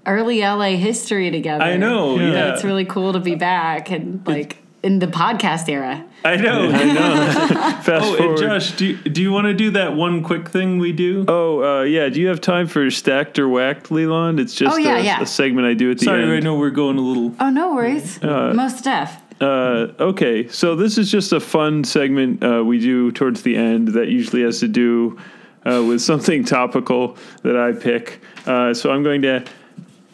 early 0.07 0.41
LA 0.41 0.77
history 0.77 1.31
together. 1.31 1.63
I 1.63 1.77
know. 1.77 2.19
Yeah. 2.19 2.33
Yeah. 2.33 2.55
it's 2.55 2.65
really 2.65 2.85
cool 2.85 3.13
to 3.13 3.21
be 3.21 3.35
back 3.35 3.91
and 3.91 4.27
like 4.27 4.62
in 4.83 4.99
the 4.99 5.07
podcast 5.07 5.69
era. 5.69 6.05
I 6.25 6.37
know. 6.37 6.71
I 6.71 6.85
know. 6.85 7.27
Fast 7.83 7.89
Oh, 7.89 8.09
and 8.11 8.17
forward. 8.19 8.39
Josh, 8.39 8.73
do 8.73 8.87
you, 8.87 8.97
do 8.99 9.23
you 9.23 9.33
want 9.33 9.47
to 9.47 9.55
do 9.55 9.71
that 9.73 9.95
one 9.97 10.23
quick 10.23 10.49
thing 10.49 10.79
we 10.79 10.93
do? 10.93 11.25
Oh 11.29 11.63
uh, 11.81 11.83
yeah. 11.83 12.09
Do 12.09 12.21
you 12.21 12.29
have 12.29 12.41
time 12.41 12.67
for 12.67 12.91
stacked 12.91 13.39
or 13.39 13.49
whacked, 13.49 13.89
Lilan? 13.91 14.41
It's 14.41 14.55
just 14.55 14.75
Oh, 14.75 14.79
yeah, 14.79 14.99
a, 14.99 15.03
yeah. 15.05 15.21
a 15.21 15.27
segment 15.27 15.67
I 15.67 15.75
do 15.75 15.91
at 15.91 15.99
the 15.99 16.05
Sorry, 16.07 16.23
end. 16.23 16.29
Sorry, 16.29 16.37
I 16.39 16.41
know 16.41 16.57
we're 16.57 16.71
going 16.71 16.99
a 16.99 17.01
little. 17.01 17.35
Oh, 17.41 17.51
no 17.51 17.75
worries. 17.75 18.21
Most 18.23 18.79
stuff. 18.79 19.21
Uh, 19.41 19.89
okay, 19.99 20.47
so 20.49 20.77
this 20.77 20.99
is 20.99 21.11
just 21.11 21.33
a 21.33 21.41
fun 21.41 21.83
segment 21.83 22.45
uh, 22.45 22.63
we 22.65 22.79
do 22.79 23.11
towards 23.11 23.43
the 23.43 23.57
end 23.57 23.89
that 23.89 24.07
usually 24.09 24.43
has 24.43 24.61
to 24.61 24.69
do 24.69 25.19
uh, 25.67 25.83
with 25.87 26.01
something 26.11 26.45
topical 26.45 27.17
that 27.43 27.57
I 27.57 27.73
pick. 27.73 28.21
Uh, 28.47 28.73
so 28.73 28.93
I'm 28.93 29.03
going 29.03 29.23
to 29.23 29.45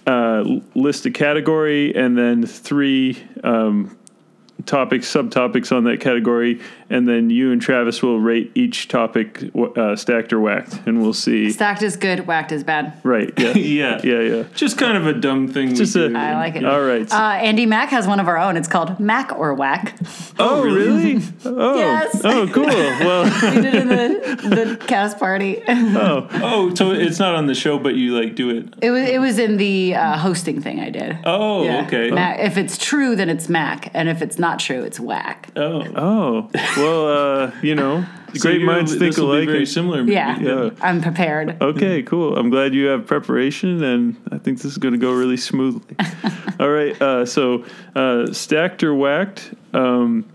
uh, 0.06 0.44
list 0.74 1.04
a 1.04 1.10
category 1.10 1.94
and 1.94 2.16
then 2.16 2.46
three 2.46 3.22
um, 3.44 3.94
topics, 4.66 5.06
subtopics 5.06 5.74
on 5.74 5.84
that 5.84 6.00
category, 6.00 6.60
and 6.90 7.08
then 7.08 7.30
you 7.30 7.52
and 7.52 7.60
Travis 7.60 8.02
will 8.02 8.18
rate 8.20 8.50
each 8.54 8.88
topic 8.88 9.44
uh, 9.76 9.96
stacked 9.96 10.32
or 10.32 10.40
whacked, 10.40 10.80
and 10.86 11.00
we'll 11.02 11.12
see. 11.12 11.50
Stacked 11.50 11.82
is 11.82 11.96
good, 11.96 12.26
whacked 12.26 12.52
is 12.52 12.64
bad. 12.64 12.94
Right? 13.04 13.32
Yeah. 13.38 13.52
Yeah. 13.78 14.00
Yeah. 14.02 14.20
Yeah. 14.20 14.42
Just 14.54 14.78
kind 14.78 14.96
of 14.96 15.06
a 15.06 15.12
dumb 15.12 15.48
thing. 15.48 15.74
Just 15.74 15.94
we 15.94 16.04
a- 16.04 16.08
do. 16.08 16.16
I 16.16 16.34
like 16.34 16.56
it. 16.56 16.64
All 16.64 16.80
right. 16.82 17.10
Uh, 17.10 17.38
Andi 17.38 17.66
Mack 17.68 17.90
has 17.90 18.06
one 18.06 18.18
of 18.20 18.26
our 18.28 18.38
own. 18.38 18.56
It's 18.56 18.68
called 18.68 18.98
Mac 18.98 19.32
or 19.38 19.52
Whack. 19.54 19.94
oh, 20.38 20.62
really? 20.64 21.20
Oh. 21.44 21.76
Yes. 21.78 22.20
Oh, 22.24 22.48
cool. 22.52 22.64
Well. 22.66 23.24
We 23.54 23.60
did 23.62 23.74
it 23.74 23.82
in 23.82 23.88
the, 23.88 24.54
the 24.76 24.76
cast 24.86 25.18
party. 25.18 25.62
Oh. 25.68 26.28
Oh, 26.32 26.74
so 26.74 26.92
it's 26.92 27.18
not 27.18 27.34
on 27.34 27.46
the 27.46 27.54
show, 27.54 27.78
but 27.78 27.94
you 27.94 28.18
like 28.18 28.34
do 28.34 28.50
it. 28.50 28.74
It 28.82 28.90
was 28.90 29.08
it 29.08 29.20
was 29.20 29.38
in 29.38 29.56
the 29.56 29.94
uh, 29.94 30.16
hosting 30.18 30.60
thing 30.62 30.80
I 30.80 30.90
did. 30.90 31.18
Oh, 31.24 31.64
Yeah. 31.64 31.84
okay. 31.86 32.10
Mac, 32.10 32.40
if 32.40 32.56
it's 32.56 32.78
true, 32.78 33.16
then 33.16 33.28
it's 33.28 33.48
Mac, 33.48 33.90
and 33.94 34.08
if 34.08 34.22
it's 34.22 34.38
not 34.38 34.58
true, 34.58 34.82
it's 34.84 34.98
Whack. 35.00 35.50
Oh, 35.56 35.84
Oh 35.96 36.50
well, 36.78 37.08
uh, 37.46 37.52
you 37.62 37.74
know, 37.74 38.04
So 38.34 38.40
great 38.42 38.60
minds 38.62 38.90
think 38.92 39.00
this 39.14 39.18
will 39.18 39.32
be 39.32 39.36
alike. 39.38 39.48
Very 39.48 39.64
similar. 39.66 40.02
maybe. 40.04 40.12
Yeah, 40.12 40.38
Yeah. 40.38 40.70
I'm 40.82 41.00
prepared. 41.00 41.60
Okay, 41.62 42.02
cool. 42.02 42.36
I'm 42.36 42.50
glad 42.50 42.74
you 42.74 42.86
have 42.86 43.06
preparation, 43.06 43.82
and 43.82 44.16
I 44.30 44.36
think 44.36 44.58
this 44.58 44.66
is 44.72 44.76
going 44.78 44.92
to 44.92 44.98
go 44.98 45.12
really 45.12 45.38
smoothly. 45.38 45.96
All 46.60 46.68
right, 46.68 47.00
uh, 47.00 47.24
so 47.24 47.64
uh, 47.94 48.30
stacked 48.32 48.82
or 48.84 48.94
whacked. 48.94 49.54
Um, 49.72 50.26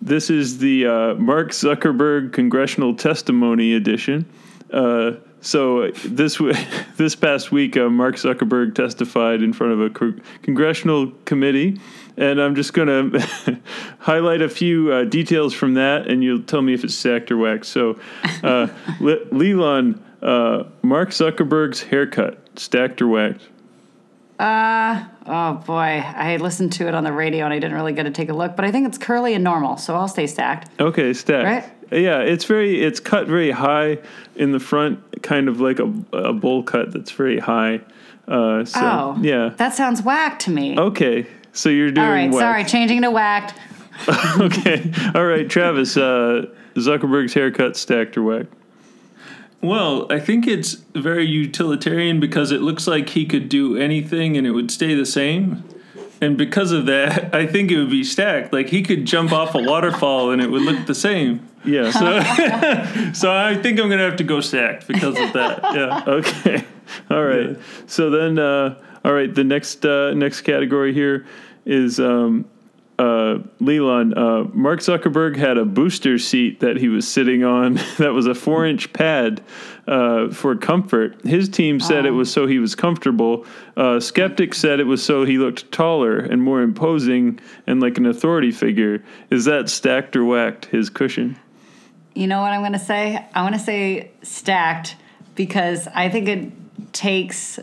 this 0.00 0.30
is 0.30 0.58
the 0.58 0.86
uh, 0.86 1.14
Mark 1.14 1.50
Zuckerberg 1.50 2.32
congressional 2.32 2.94
testimony 2.94 3.74
edition. 3.74 4.24
Uh, 4.72 5.12
so 5.40 5.90
this 6.04 6.36
w- 6.36 6.54
this 6.96 7.16
past 7.16 7.50
week, 7.50 7.76
uh, 7.76 7.88
Mark 7.88 8.14
Zuckerberg 8.16 8.74
testified 8.76 9.42
in 9.42 9.52
front 9.52 9.72
of 9.72 9.80
a 9.80 9.90
co- 9.90 10.14
congressional 10.42 11.10
committee, 11.24 11.80
and 12.16 12.40
I'm 12.40 12.54
just 12.54 12.72
going 12.72 12.88
to 13.12 13.58
highlight 13.98 14.42
a 14.42 14.48
few 14.48 14.92
uh, 14.92 15.04
details 15.04 15.54
from 15.54 15.74
that, 15.74 16.08
and 16.08 16.22
you'll 16.22 16.42
tell 16.42 16.62
me 16.62 16.74
if 16.74 16.84
it's 16.84 16.94
stacked 16.94 17.30
or 17.30 17.36
whacked. 17.36 17.66
So, 17.66 17.98
uh, 18.42 18.68
Le- 19.00 19.24
Lilan, 19.26 19.98
uh, 20.22 20.64
Mark 20.82 21.10
Zuckerberg's 21.10 21.82
haircut, 21.82 22.38
stacked 22.56 23.02
or 23.02 23.08
whacked? 23.08 23.48
Oh 25.24 25.62
boy, 25.66 26.02
I 26.04 26.36
listened 26.38 26.72
to 26.74 26.88
it 26.88 26.94
on 26.94 27.04
the 27.04 27.12
radio 27.12 27.44
and 27.44 27.54
I 27.54 27.58
didn't 27.58 27.76
really 27.76 27.92
get 27.92 28.04
to 28.04 28.10
take 28.10 28.28
a 28.28 28.32
look, 28.32 28.56
but 28.56 28.64
I 28.64 28.72
think 28.72 28.88
it's 28.88 28.98
curly 28.98 29.34
and 29.34 29.44
normal, 29.44 29.76
so 29.76 29.94
I'll 29.94 30.08
stay 30.08 30.26
stacked. 30.26 30.68
Okay, 30.80 31.12
stacked. 31.12 31.44
Right? 31.92 32.00
Yeah, 32.02 32.20
it's 32.20 32.44
very 32.44 32.82
it's 32.82 32.98
cut 32.98 33.28
very 33.28 33.50
high 33.50 33.98
in 34.34 34.52
the 34.52 34.58
front, 34.58 35.22
kind 35.22 35.48
of 35.48 35.60
like 35.60 35.78
a, 35.78 35.92
a 36.12 36.32
bowl 36.32 36.62
cut 36.62 36.92
that's 36.92 37.10
very 37.12 37.38
high. 37.38 37.80
Uh, 38.26 38.64
so 38.64 38.80
oh, 38.80 39.18
yeah. 39.20 39.50
that 39.56 39.74
sounds 39.74 40.02
whack 40.02 40.38
to 40.40 40.50
me. 40.50 40.78
Okay, 40.78 41.26
so 41.52 41.68
you're 41.68 41.90
doing 41.90 42.06
All 42.06 42.12
right, 42.12 42.30
whacked. 42.30 42.40
sorry, 42.40 42.64
changing 42.64 43.02
to 43.02 43.10
whacked. 43.10 43.54
Okay, 44.40 44.90
all 45.14 45.24
right, 45.26 45.48
Travis. 45.48 45.96
Uh, 45.96 46.46
Zuckerberg's 46.74 47.34
haircut, 47.34 47.76
stacked 47.76 48.16
or 48.16 48.22
whacked? 48.22 48.52
Well, 49.60 50.10
I 50.10 50.18
think 50.18 50.46
it's 50.48 50.72
very 50.94 51.24
utilitarian 51.26 52.18
because 52.18 52.50
it 52.50 52.62
looks 52.62 52.86
like 52.88 53.10
he 53.10 53.26
could 53.26 53.48
do 53.48 53.76
anything 53.76 54.36
and 54.36 54.46
it 54.46 54.50
would 54.50 54.70
stay 54.70 54.94
the 54.94 55.06
same. 55.06 55.62
And 56.20 56.36
because 56.36 56.72
of 56.72 56.86
that, 56.86 57.32
I 57.34 57.46
think 57.46 57.70
it 57.70 57.78
would 57.78 57.90
be 57.90 58.02
stacked. 58.02 58.52
Like 58.52 58.68
he 58.70 58.82
could 58.82 59.04
jump 59.04 59.30
off 59.32 59.54
a 59.54 59.58
waterfall 59.62 60.30
and 60.30 60.42
it 60.42 60.50
would 60.50 60.62
look 60.62 60.86
the 60.86 60.94
same. 60.94 61.46
Yeah. 61.64 61.90
So 63.12 63.12
so 63.12 63.32
I 63.32 63.54
think 63.54 63.78
I'm 63.78 63.88
gonna 63.88 64.02
have 64.08 64.16
to 64.16 64.24
go 64.24 64.40
stacked 64.40 64.88
because 64.88 65.16
of 65.18 65.32
that. 65.34 65.60
Yeah. 65.74 66.02
Okay. 66.06 66.64
All 67.10 67.22
right. 67.24 67.50
Yeah. 67.50 67.62
So 67.86 68.10
then, 68.10 68.38
uh, 68.38 68.82
all 69.04 69.12
right. 69.12 69.32
The 69.34 69.44
next 69.44 69.84
uh, 69.84 70.14
next 70.14 70.42
category 70.42 70.92
here 70.92 71.26
is 71.64 71.98
um, 72.00 72.44
uh, 72.98 73.38
Lilan. 73.60 74.16
Uh, 74.16 74.48
Mark 74.54 74.80
Zuckerberg 74.80 75.36
had 75.36 75.58
a 75.58 75.64
booster 75.64 76.18
seat 76.18 76.60
that 76.60 76.76
he 76.76 76.88
was 76.88 77.08
sitting 77.08 77.42
on 77.42 77.74
that 77.98 78.12
was 78.12 78.26
a 78.26 78.34
four 78.34 78.64
inch 78.64 78.92
pad 78.92 79.42
uh, 79.88 80.30
for 80.30 80.54
comfort. 80.54 81.20
His 81.24 81.48
team 81.48 81.80
said 81.80 82.06
it 82.06 82.12
was 82.12 82.32
so 82.32 82.46
he 82.46 82.58
was 82.58 82.74
comfortable. 82.74 83.44
Uh, 83.76 83.98
skeptics 83.98 84.58
said 84.58 84.78
it 84.78 84.84
was 84.84 85.02
so 85.02 85.24
he 85.24 85.38
looked 85.38 85.72
taller 85.72 86.18
and 86.18 86.42
more 86.42 86.62
imposing 86.62 87.40
and 87.66 87.80
like 87.80 87.98
an 87.98 88.06
authority 88.06 88.52
figure. 88.52 89.02
Is 89.30 89.46
that 89.46 89.68
stacked 89.68 90.14
or 90.14 90.24
whacked? 90.24 90.66
His 90.66 90.90
cushion. 90.90 91.36
You 92.14 92.26
know 92.26 92.40
what 92.40 92.52
I'm 92.52 92.60
going 92.60 92.72
to 92.74 92.78
say? 92.78 93.26
I 93.34 93.42
want 93.42 93.54
to 93.54 93.60
say 93.60 94.10
stacked 94.22 94.96
because 95.34 95.88
I 95.88 96.10
think 96.10 96.28
it 96.28 96.52
takes 96.92 97.58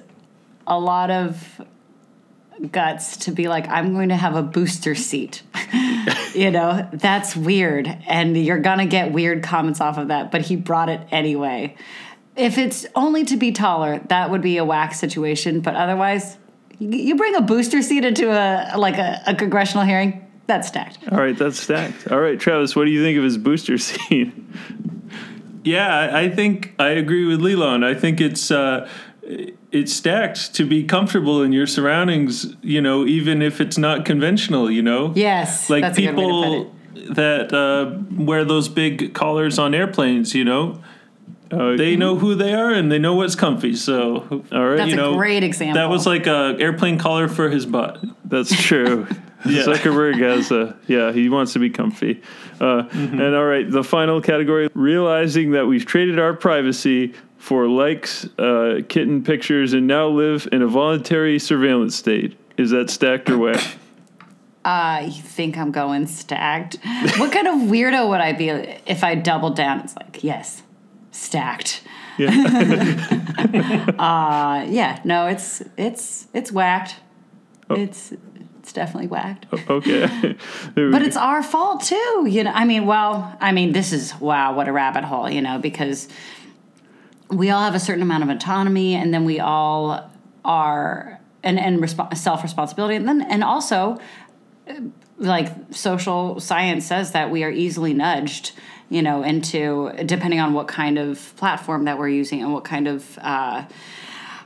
a 0.70 0.80
lot 0.80 1.12
of 1.12 1.62
guts 2.72 3.18
to 3.18 3.32
be 3.32 3.48
like, 3.48 3.68
I'm 3.68 3.94
going 3.94 4.10
to 4.10 4.16
have 4.16 4.36
a 4.36 4.44
booster 4.44 4.96
seat. 4.96 5.44
you 6.34 6.52
know, 6.52 6.88
that's 6.94 7.36
weird. 7.36 7.88
And 8.08 8.38
you're 8.38 8.60
going 8.60 8.80
to 8.80 8.86
get 8.86 9.12
weird 9.12 9.44
comments 9.44 9.82
off 9.82 9.98
of 9.98 10.10
that, 10.10 10.32
but 10.32 10.42
he 10.42 10.56
brought 10.56 10.90
it 10.90 11.02
anyway. 11.12 11.76
If 12.36 12.58
it's 12.58 12.86
only 12.96 13.26
to 13.26 13.38
be 13.38 13.52
taller, 13.52 14.00
that 14.08 14.30
would 14.30 14.42
be 14.42 14.58
a 14.58 14.66
whack 14.66 14.94
situation. 14.94 15.60
But 15.60 15.76
otherwise, 15.76 16.38
you 16.78 16.90
you 16.90 17.16
bring 17.16 17.36
a 17.36 17.42
booster 17.42 17.82
seat 17.82 18.06
into 18.06 18.32
a 18.32 18.78
like 18.78 18.98
a, 18.98 19.22
a 19.28 19.36
congressional 19.36 19.86
hearing, 19.86 20.26
that's 20.50 20.68
stacked. 20.68 20.98
All 21.12 21.20
right, 21.20 21.38
that's 21.38 21.60
stacked. 21.60 22.12
All 22.12 22.20
right, 22.20 22.40
Travis, 22.40 22.76
what 22.76 22.86
do 22.86 22.92
you 22.92 23.04
think 23.04 23.18
of 23.18 23.24
his 23.24 23.38
booster 23.38 23.78
seat? 23.90 24.34
Yeah, 25.64 25.88
I 25.88 26.22
I 26.22 26.30
think 26.30 26.74
I 26.80 26.90
agree 26.90 27.26
with 27.26 27.40
Lilan. 27.40 27.84
I 27.84 27.94
think 27.94 28.20
it's 28.20 28.50
uh, 28.50 28.90
it's 29.72 29.94
stacked 29.94 30.54
to 30.56 30.66
be 30.66 30.84
comfortable 30.84 31.42
in 31.44 31.52
your 31.52 31.68
surroundings. 31.68 32.56
You 32.62 32.82
know, 32.82 33.06
even 33.06 33.42
if 33.42 33.60
it's 33.62 33.78
not 33.78 34.06
conventional. 34.06 34.70
You 34.72 34.82
know. 34.82 35.14
Yes, 35.16 35.70
like 35.70 35.82
that's 35.84 35.98
a 35.98 36.02
good 36.02 36.16
way 36.16 36.24
to 36.24 36.30
put 36.30 36.44
people 36.44 36.76
it. 37.12 37.16
that 37.16 37.54
uh, 37.54 37.98
wear 38.24 38.46
those 38.46 38.70
big 38.70 39.14
collars 39.14 39.60
on 39.60 39.74
airplanes. 39.74 40.34
You 40.36 40.46
know, 40.46 40.82
Uh, 41.52 41.76
they 41.78 41.96
know 41.96 42.16
who 42.16 42.36
they 42.36 42.54
are 42.54 42.72
and 42.72 42.92
they 42.92 43.00
know 43.00 43.16
what's 43.16 43.36
comfy. 43.36 43.74
So, 43.76 44.44
All 44.52 44.68
right, 44.68 44.78
That's 44.78 44.90
you 44.92 44.94
a 44.94 45.02
know, 45.02 45.16
great 45.18 45.44
example. 45.44 45.76
that 45.82 45.90
was 45.90 46.06
like 46.06 46.28
a 46.28 46.56
airplane 46.60 46.98
collar 47.00 47.28
for 47.28 47.50
his 47.50 47.66
butt. 47.66 47.98
That's 48.26 48.52
true. 48.56 49.08
Yeah. 49.46 49.64
Zuckerberg 49.64 50.20
has 50.20 50.52
a 50.52 50.76
yeah. 50.88 51.14
He 51.14 51.30
wants 51.30 51.54
to 51.54 51.60
be 51.60 51.70
comfy. 51.70 52.22
Uh, 52.60 52.84
Mm-hmm. 52.92 53.22
And 53.22 53.34
all 53.36 53.46
right, 53.46 53.72
the 53.72 53.84
final 53.86 54.20
category: 54.22 54.68
realizing 54.74 55.52
that 55.52 55.66
we've 55.66 55.86
traded 55.86 56.20
our 56.20 56.34
privacy 56.34 57.14
for 57.40 57.68
likes, 57.68 58.26
uh, 58.38 58.82
kitten 58.88 59.24
pictures, 59.24 59.74
and 59.74 59.88
now 59.88 60.08
live 60.08 60.48
in 60.52 60.62
a 60.62 60.68
voluntary 60.68 61.40
surveillance 61.40 61.96
state. 61.96 62.38
Is 62.58 62.70
that 62.72 62.90
stacked 62.90 63.30
or 63.30 63.38
whack? 63.38 63.78
Uh, 64.66 65.04
you 65.06 65.22
think 65.22 65.58
I'm 65.58 65.72
going 65.72 66.06
stacked? 66.06 66.78
what 67.18 67.32
kind 67.32 67.48
of 67.48 67.56
weirdo 67.70 68.10
would 68.10 68.20
I 68.20 68.34
be 68.34 68.50
if 68.50 69.06
I 69.06 69.16
doubled 69.16 69.56
down? 69.56 69.80
It's 69.80 69.96
like, 69.96 70.22
yes, 70.22 70.64
stacked. 71.12 71.82
Yeah. 72.18 72.30
Uh, 74.00 74.66
yeah, 74.70 75.00
no, 75.06 75.28
it's 75.28 75.64
it's 75.78 76.28
it's 76.34 76.52
whacked. 76.52 76.98
Oh. 77.70 77.76
It's 77.76 78.14
it's 78.60 78.74
definitely 78.74 79.08
whacked. 79.08 79.48
okay. 79.70 80.36
But 80.76 81.02
it's 81.02 81.18
our 81.18 81.42
fault 81.42 81.82
too, 81.84 82.28
you 82.30 82.44
know. 82.44 82.52
I 82.54 82.66
mean, 82.66 82.86
well, 82.86 83.36
I 83.42 83.52
mean, 83.52 83.72
this 83.72 83.92
is 83.92 84.14
wow, 84.20 84.54
what 84.54 84.68
a 84.68 84.72
rabbit 84.72 85.06
hole, 85.06 85.30
you 85.30 85.42
know, 85.42 85.58
because 85.58 86.08
we 87.30 87.50
all 87.50 87.64
have 87.64 87.76
a 87.76 87.80
certain 87.80 88.02
amount 88.02 88.24
of 88.24 88.30
autonomy, 88.30 88.96
and 88.96 89.14
then 89.14 89.26
we 89.26 89.40
all 89.40 90.10
are 90.44 91.20
and 91.44 91.60
and 91.60 91.80
resp- 91.80 92.16
self 92.18 92.44
responsibility, 92.44 92.96
and 92.96 93.08
then 93.08 93.22
and 93.22 93.44
also 93.44 94.00
like 95.18 95.52
social 95.72 96.40
science 96.40 96.86
says 96.86 97.12
that 97.12 97.30
we 97.30 97.44
are 97.44 97.52
easily 97.52 97.94
nudged, 97.94 98.54
you 98.90 99.02
know, 99.02 99.24
into 99.24 99.92
depending 100.06 100.40
on 100.40 100.54
what 100.54 100.68
kind 100.68 100.98
of 100.98 101.36
platform 101.36 101.86
that 101.86 101.98
we're 101.98 102.10
using 102.10 102.42
and 102.42 102.54
what 102.54 102.64
kind 102.64 102.88
of. 102.88 103.18
Uh, 103.22 103.66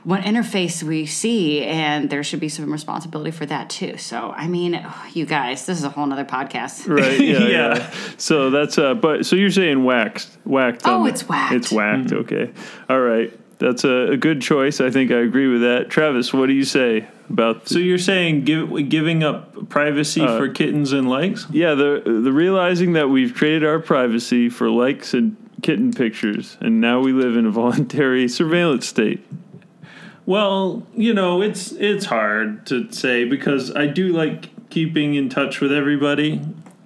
what 0.04 0.20
interface 0.22 0.82
we 0.82 1.06
see, 1.06 1.64
and 1.64 2.08
there 2.10 2.22
should 2.22 2.40
be 2.40 2.48
some 2.48 2.70
responsibility 2.70 3.30
for 3.30 3.46
that 3.46 3.70
too. 3.70 3.96
So, 3.96 4.32
I 4.36 4.46
mean, 4.48 4.84
you 5.14 5.24
guys, 5.26 5.66
this 5.66 5.78
is 5.78 5.84
a 5.84 5.88
whole 5.90 6.06
nother 6.06 6.24
podcast. 6.24 6.86
Right. 6.88 7.18
Yeah, 7.20 7.38
yeah. 7.48 7.48
Yeah. 7.78 7.90
So 8.18 8.50
that's 8.50 8.78
uh. 8.78 8.94
But 8.94 9.26
so 9.26 9.34
you're 9.36 9.50
saying 9.50 9.82
waxed, 9.84 10.30
whacked. 10.44 10.82
Oh, 10.84 10.96
on 10.98 11.02
the- 11.04 11.10
it's 11.10 11.28
whacked. 11.28 11.54
It's 11.54 11.72
whacked. 11.72 12.12
Okay. 12.12 12.52
All 12.88 13.00
right. 13.00 13.32
that's 13.58 13.84
a, 13.84 14.12
a 14.12 14.16
good 14.16 14.42
choice. 14.42 14.80
I 14.80 14.90
think 14.90 15.10
I 15.10 15.20
agree 15.20 15.46
with 15.48 15.62
that. 15.62 15.88
Travis, 15.88 16.32
what 16.34 16.46
do 16.46 16.52
you 16.52 16.64
say 16.64 17.06
about? 17.30 17.68
So 17.68 17.78
you're 17.78 17.98
saying 17.98 18.44
give, 18.44 18.88
giving 18.90 19.22
up 19.24 19.68
privacy 19.70 20.20
Uh, 20.20 20.36
for 20.36 20.48
kittens 20.48 20.92
and 20.92 21.08
likes? 21.08 21.46
yeah, 21.50 21.74
the 21.74 22.02
the 22.04 22.32
realizing 22.32 22.92
that 22.94 23.08
we've 23.08 23.32
traded 23.32 23.64
our 23.64 23.78
privacy 23.78 24.50
for 24.50 24.68
likes 24.68 25.14
and 25.14 25.36
kitten 25.62 25.92
pictures, 25.94 26.58
and 26.60 26.78
now 26.80 27.00
we 27.00 27.12
live 27.14 27.36
in 27.38 27.46
a 27.46 27.50
voluntary 27.50 28.28
surveillance 28.40 28.86
state. 28.86 29.24
Well, 30.26 30.86
you 30.94 31.12
know, 31.14 31.42
it's 31.42 31.72
it's 31.72 32.06
hard 32.06 32.66
to 32.66 32.90
say 32.92 33.24
because 33.24 33.74
I 33.74 33.86
do 33.86 34.08
like 34.12 34.68
keeping 34.70 35.14
in 35.14 35.28
touch 35.28 35.60
with 35.60 35.72
everybody. 35.72 36.40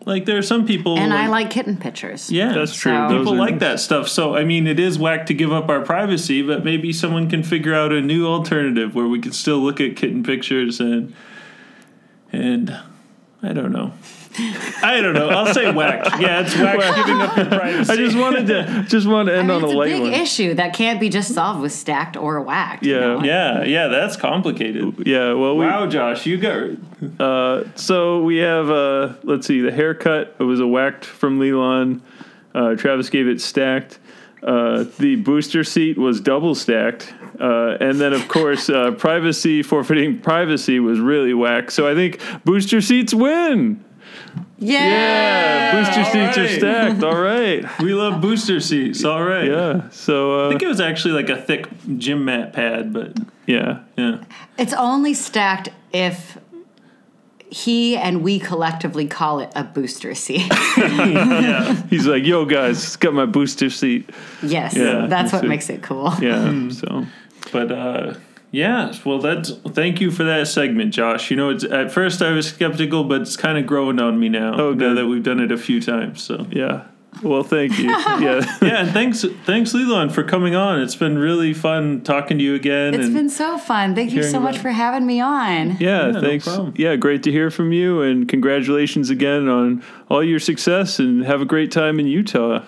Like 0.04 0.24
there 0.24 0.38
are 0.38 0.42
some 0.42 0.66
people 0.66 0.98
And 0.98 1.12
I 1.12 1.22
like- 1.28 1.30
like 1.44 1.50
kitten 1.50 1.76
pictures. 1.76 2.30
Yeah, 2.32 2.52
That's 2.52 2.74
true. 2.74 2.92
So- 2.92 3.08
Those 3.08 3.18
People 3.20 3.34
are- 3.34 3.38
like 3.38 3.58
that 3.58 3.78
stuff. 3.78 4.08
So 4.08 4.34
I 4.34 4.44
mean, 4.44 4.66
it 4.66 4.80
is 4.80 4.98
whack 4.98 5.26
to 5.26 5.34
give 5.34 5.52
up 5.52 5.68
our 5.68 5.80
privacy, 5.82 6.40
but 6.42 6.64
maybe 6.64 6.92
someone 6.92 7.28
can 7.28 7.42
figure 7.42 7.74
out 7.74 7.92
a 7.92 8.00
new 8.00 8.26
alternative 8.26 8.94
where 8.94 9.06
we 9.06 9.20
can 9.20 9.32
still 9.32 9.58
look 9.58 9.80
at 9.80 9.96
kitten 9.96 10.22
pictures 10.22 10.80
and 10.80 11.12
and 12.32 12.76
I 13.42 13.52
don't 13.52 13.70
know. 13.72 13.92
I 14.82 15.00
don't 15.00 15.14
know. 15.14 15.28
I'll 15.30 15.52
say 15.52 15.72
whack. 15.72 16.20
Yeah, 16.20 16.40
it's 16.40 16.56
whack 16.56 16.96
giving 17.06 17.20
up 17.20 17.36
your 17.36 17.46
privacy. 17.46 17.92
I 17.92 17.96
just 17.96 18.16
wanted 18.16 18.46
to 18.48 18.84
just 18.88 19.06
want 19.06 19.28
to 19.28 19.34
I 19.34 19.38
end 19.38 19.48
mean, 19.48 19.56
on 19.58 19.64
it's 19.64 19.72
a 19.74 19.76
a 19.78 19.84
big 19.84 20.00
one. 20.02 20.12
issue 20.14 20.54
that 20.54 20.74
can't 20.74 21.00
be 21.00 21.08
just 21.08 21.34
solved 21.34 21.60
with 21.60 21.72
stacked 21.72 22.16
or 22.16 22.40
whacked. 22.42 22.84
you 22.84 22.94
Yeah. 22.94 23.00
know? 23.00 23.22
yeah, 23.24 23.64
yeah, 23.64 23.88
that's 23.88 24.16
complicated. 24.16 25.06
Yeah, 25.06 25.32
well, 25.34 25.56
we, 25.56 25.66
Wow, 25.66 25.86
Josh, 25.86 26.26
you 26.26 26.36
got 26.36 26.70
Uh, 27.20 27.64
so 27.74 28.22
we 28.22 28.38
have 28.38 28.70
uh, 28.70 29.14
let's 29.22 29.46
see, 29.46 29.60
the 29.60 29.72
haircut. 29.72 30.34
It 30.38 30.44
was 30.44 30.60
a 30.60 30.66
whacked 30.66 31.04
from 31.04 31.38
Lilan. 31.40 32.00
Uh, 32.54 32.74
Travis 32.74 33.08
gave 33.10 33.28
it 33.28 33.40
stacked. 33.40 33.98
Uh, 34.42 34.84
the 34.98 35.16
booster 35.16 35.64
seat 35.64 35.98
was 35.98 36.20
double 36.20 36.54
stacked, 36.54 37.12
uh, 37.40 37.76
and 37.80 38.00
then 38.00 38.12
of 38.12 38.28
course 38.28 38.70
uh, 38.70 38.92
privacy 38.92 39.62
forfeiting 39.64 40.18
privacy 40.20 40.78
was 40.78 41.00
really 41.00 41.34
whack. 41.34 41.70
So 41.72 41.88
I 41.90 41.94
think 41.94 42.20
booster 42.44 42.80
seats 42.80 43.12
win. 43.12 43.82
Yeah. 44.58 44.88
Yeah, 44.88 45.72
booster 45.72 46.00
all 46.00 46.12
seats 46.12 46.38
are 46.38 46.48
stacked. 46.48 47.02
All 47.02 47.20
right. 47.20 47.64
we 47.80 47.94
love 47.94 48.20
booster 48.20 48.60
seats. 48.60 49.04
All 49.04 49.22
right. 49.22 49.46
Yeah. 49.46 49.90
So 49.90 50.40
I 50.40 50.46
uh, 50.46 50.48
think 50.50 50.62
it 50.62 50.68
was 50.68 50.80
actually 50.80 51.14
like 51.14 51.28
a 51.28 51.40
thick 51.40 51.68
gym 51.96 52.24
mat 52.24 52.52
pad, 52.52 52.92
but 52.92 53.16
yeah. 53.46 53.80
yeah. 53.96 54.24
It's 54.58 54.72
only 54.72 55.14
stacked 55.14 55.68
if 55.92 56.38
he 57.50 57.96
and 57.96 58.22
we 58.22 58.38
collectively 58.38 59.06
call 59.06 59.40
it 59.40 59.50
a 59.54 59.64
booster 59.64 60.14
seat. 60.14 60.52
He's 61.90 62.06
like, 62.06 62.26
"Yo, 62.26 62.44
guys, 62.44 62.84
it's 62.84 62.96
got 62.96 63.14
my 63.14 63.24
booster 63.26 63.70
seat." 63.70 64.10
yes, 64.42 64.76
Yeah, 64.76 65.06
that's 65.06 65.32
what 65.32 65.42
so- 65.42 65.48
makes 65.48 65.70
it 65.70 65.82
cool. 65.82 66.12
Yeah. 66.20 66.68
So 66.70 67.06
But 67.52 67.72
uh 67.72 68.14
yeah, 68.50 68.94
well 69.04 69.18
that's 69.18 69.50
thank 69.70 70.00
you 70.00 70.10
for 70.10 70.24
that 70.24 70.48
segment, 70.48 70.94
Josh. 70.94 71.30
You 71.30 71.36
know, 71.36 71.50
it's 71.50 71.64
at 71.64 71.92
first 71.92 72.22
I 72.22 72.30
was 72.32 72.48
skeptical, 72.48 73.04
but 73.04 73.22
it's 73.22 73.36
kind 73.36 73.58
of 73.58 73.66
growing 73.66 74.00
on 74.00 74.18
me 74.18 74.28
now. 74.28 74.58
Oh, 74.58 74.72
now 74.72 74.94
that 74.94 75.06
we've 75.06 75.22
done 75.22 75.40
it 75.40 75.52
a 75.52 75.58
few 75.58 75.80
times. 75.80 76.22
So 76.22 76.46
yeah. 76.50 76.86
Well, 77.22 77.42
thank 77.42 77.78
you. 77.78 77.88
Yeah. 78.18 78.40
yeah, 78.62 78.80
and 78.82 78.90
thanks 78.90 79.24
thanks 79.44 79.72
Lilan 79.72 80.10
for 80.12 80.22
coming 80.24 80.54
on. 80.54 80.80
It's 80.80 80.94
been 80.96 81.18
really 81.18 81.52
fun 81.54 82.02
talking 82.02 82.38
to 82.38 82.44
you 82.44 82.54
again. 82.54 82.94
It's 82.94 83.06
and 83.06 83.14
been 83.14 83.28
so 83.30 83.58
fun. 83.58 83.94
Thank 83.94 84.12
you 84.12 84.22
so 84.22 84.40
much 84.40 84.54
about- 84.56 84.62
for 84.62 84.70
having 84.70 85.06
me 85.06 85.20
on. 85.20 85.76
Yeah, 85.78 86.10
no 86.10 86.20
thanks. 86.20 86.44
problem. 86.44 86.74
yeah, 86.76 86.96
great 86.96 87.22
to 87.24 87.30
hear 87.32 87.50
from 87.50 87.72
you, 87.72 88.02
and 88.02 88.28
congratulations 88.28 89.10
again 89.10 89.48
on 89.48 89.82
all 90.10 90.22
your 90.22 90.38
success, 90.40 90.98
and 90.98 91.24
have 91.24 91.40
a 91.40 91.44
great 91.44 91.70
time 91.70 91.98
in 92.00 92.06
Utah. 92.06 92.64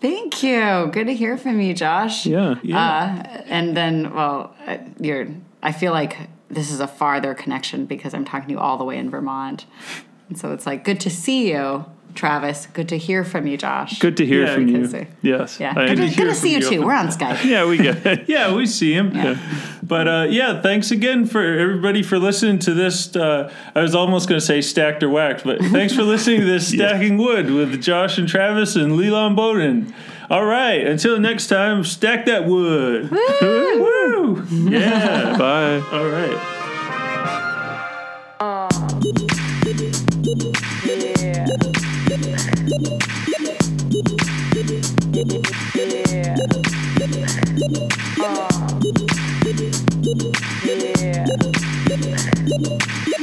Thank 0.00 0.42
you. 0.42 0.88
Good 0.92 1.06
to 1.08 1.14
hear 1.14 1.36
from 1.36 1.60
you, 1.60 1.74
Josh. 1.74 2.24
Yeah, 2.26 2.54
Uh, 2.78 3.42
and 3.46 3.76
then, 3.76 4.14
well, 4.14 4.54
you're. 5.00 5.28
I 5.62 5.72
feel 5.72 5.92
like 5.92 6.16
this 6.48 6.70
is 6.70 6.78
a 6.80 6.86
farther 6.86 7.34
connection 7.34 7.84
because 7.86 8.14
I'm 8.14 8.24
talking 8.24 8.48
to 8.48 8.52
you 8.54 8.60
all 8.60 8.78
the 8.78 8.84
way 8.84 8.96
in 8.96 9.10
Vermont, 9.10 9.66
and 10.28 10.38
so 10.38 10.52
it's 10.52 10.66
like 10.66 10.84
good 10.84 11.00
to 11.00 11.10
see 11.10 11.50
you, 11.50 11.84
Travis. 12.18 12.66
Good 12.72 12.88
to 12.90 12.98
hear 12.98 13.24
from 13.24 13.46
you, 13.46 13.56
Josh. 13.56 13.98
good 14.00 14.16
to 14.18 14.26
hear 14.26 14.44
Yeah, 14.44 14.54
from 14.54 14.68
you. 14.68 14.78
because 14.86 15.06
Yes, 15.22 15.58
Yeah. 15.60 15.72
I- 15.76 15.86
Good 15.88 15.96
to, 15.98 16.08
to 16.10 16.16
good 16.16 16.24
to 16.28 16.34
see 16.34 16.52
you 16.54 16.60
from 16.62 16.72
you. 16.74 16.80
too. 16.80 16.86
We're 16.86 16.94
on 16.94 17.08
Skype. 17.08 17.44
yeah, 17.44 17.64
we 17.66 17.76
get 17.78 18.04
it. 18.04 18.24
yeah, 18.28 18.52
we 18.54 18.66
see 18.66 18.92
him. 18.92 19.12
Yeah. 19.14 19.36
But 19.82 20.08
uh, 20.08 20.26
yeah, 20.28 20.60
thanks 20.60 20.90
again 20.90 21.24
for 21.26 21.42
everybody 21.42 22.02
for 22.02 22.18
listening 22.18 22.58
to 22.60 22.74
this. 22.74 23.14
Uh, 23.16 23.50
I 23.74 23.80
was 23.80 23.94
almost 23.94 24.28
going 24.28 24.38
to 24.40 24.44
say 24.44 24.60
stacked 24.60 25.02
or 25.02 25.08
whacked, 25.08 25.44
but 25.44 25.60
thanks 25.72 25.94
for 25.94 26.02
listening 26.02 26.40
to 26.40 26.46
this 26.46 26.68
Stacking 26.68 27.16
Wood 27.16 27.50
with 27.50 27.80
Josh 27.80 28.18
and 28.18 28.28
Travis 28.28 28.76
and 28.76 28.92
Lilan 28.92 29.34
Bowden. 29.36 29.94
All 30.30 30.44
right, 30.44 30.86
until 30.86 31.18
next 31.18 31.46
time, 31.46 31.84
stack 31.84 32.26
that 32.26 32.44
wood. 32.46 33.10
Woo! 33.10 34.44
Yeah. 34.70 35.38
Bye. 35.38 35.76
All 35.96 36.06
right. 36.08 36.54
Yeah. 42.80 42.98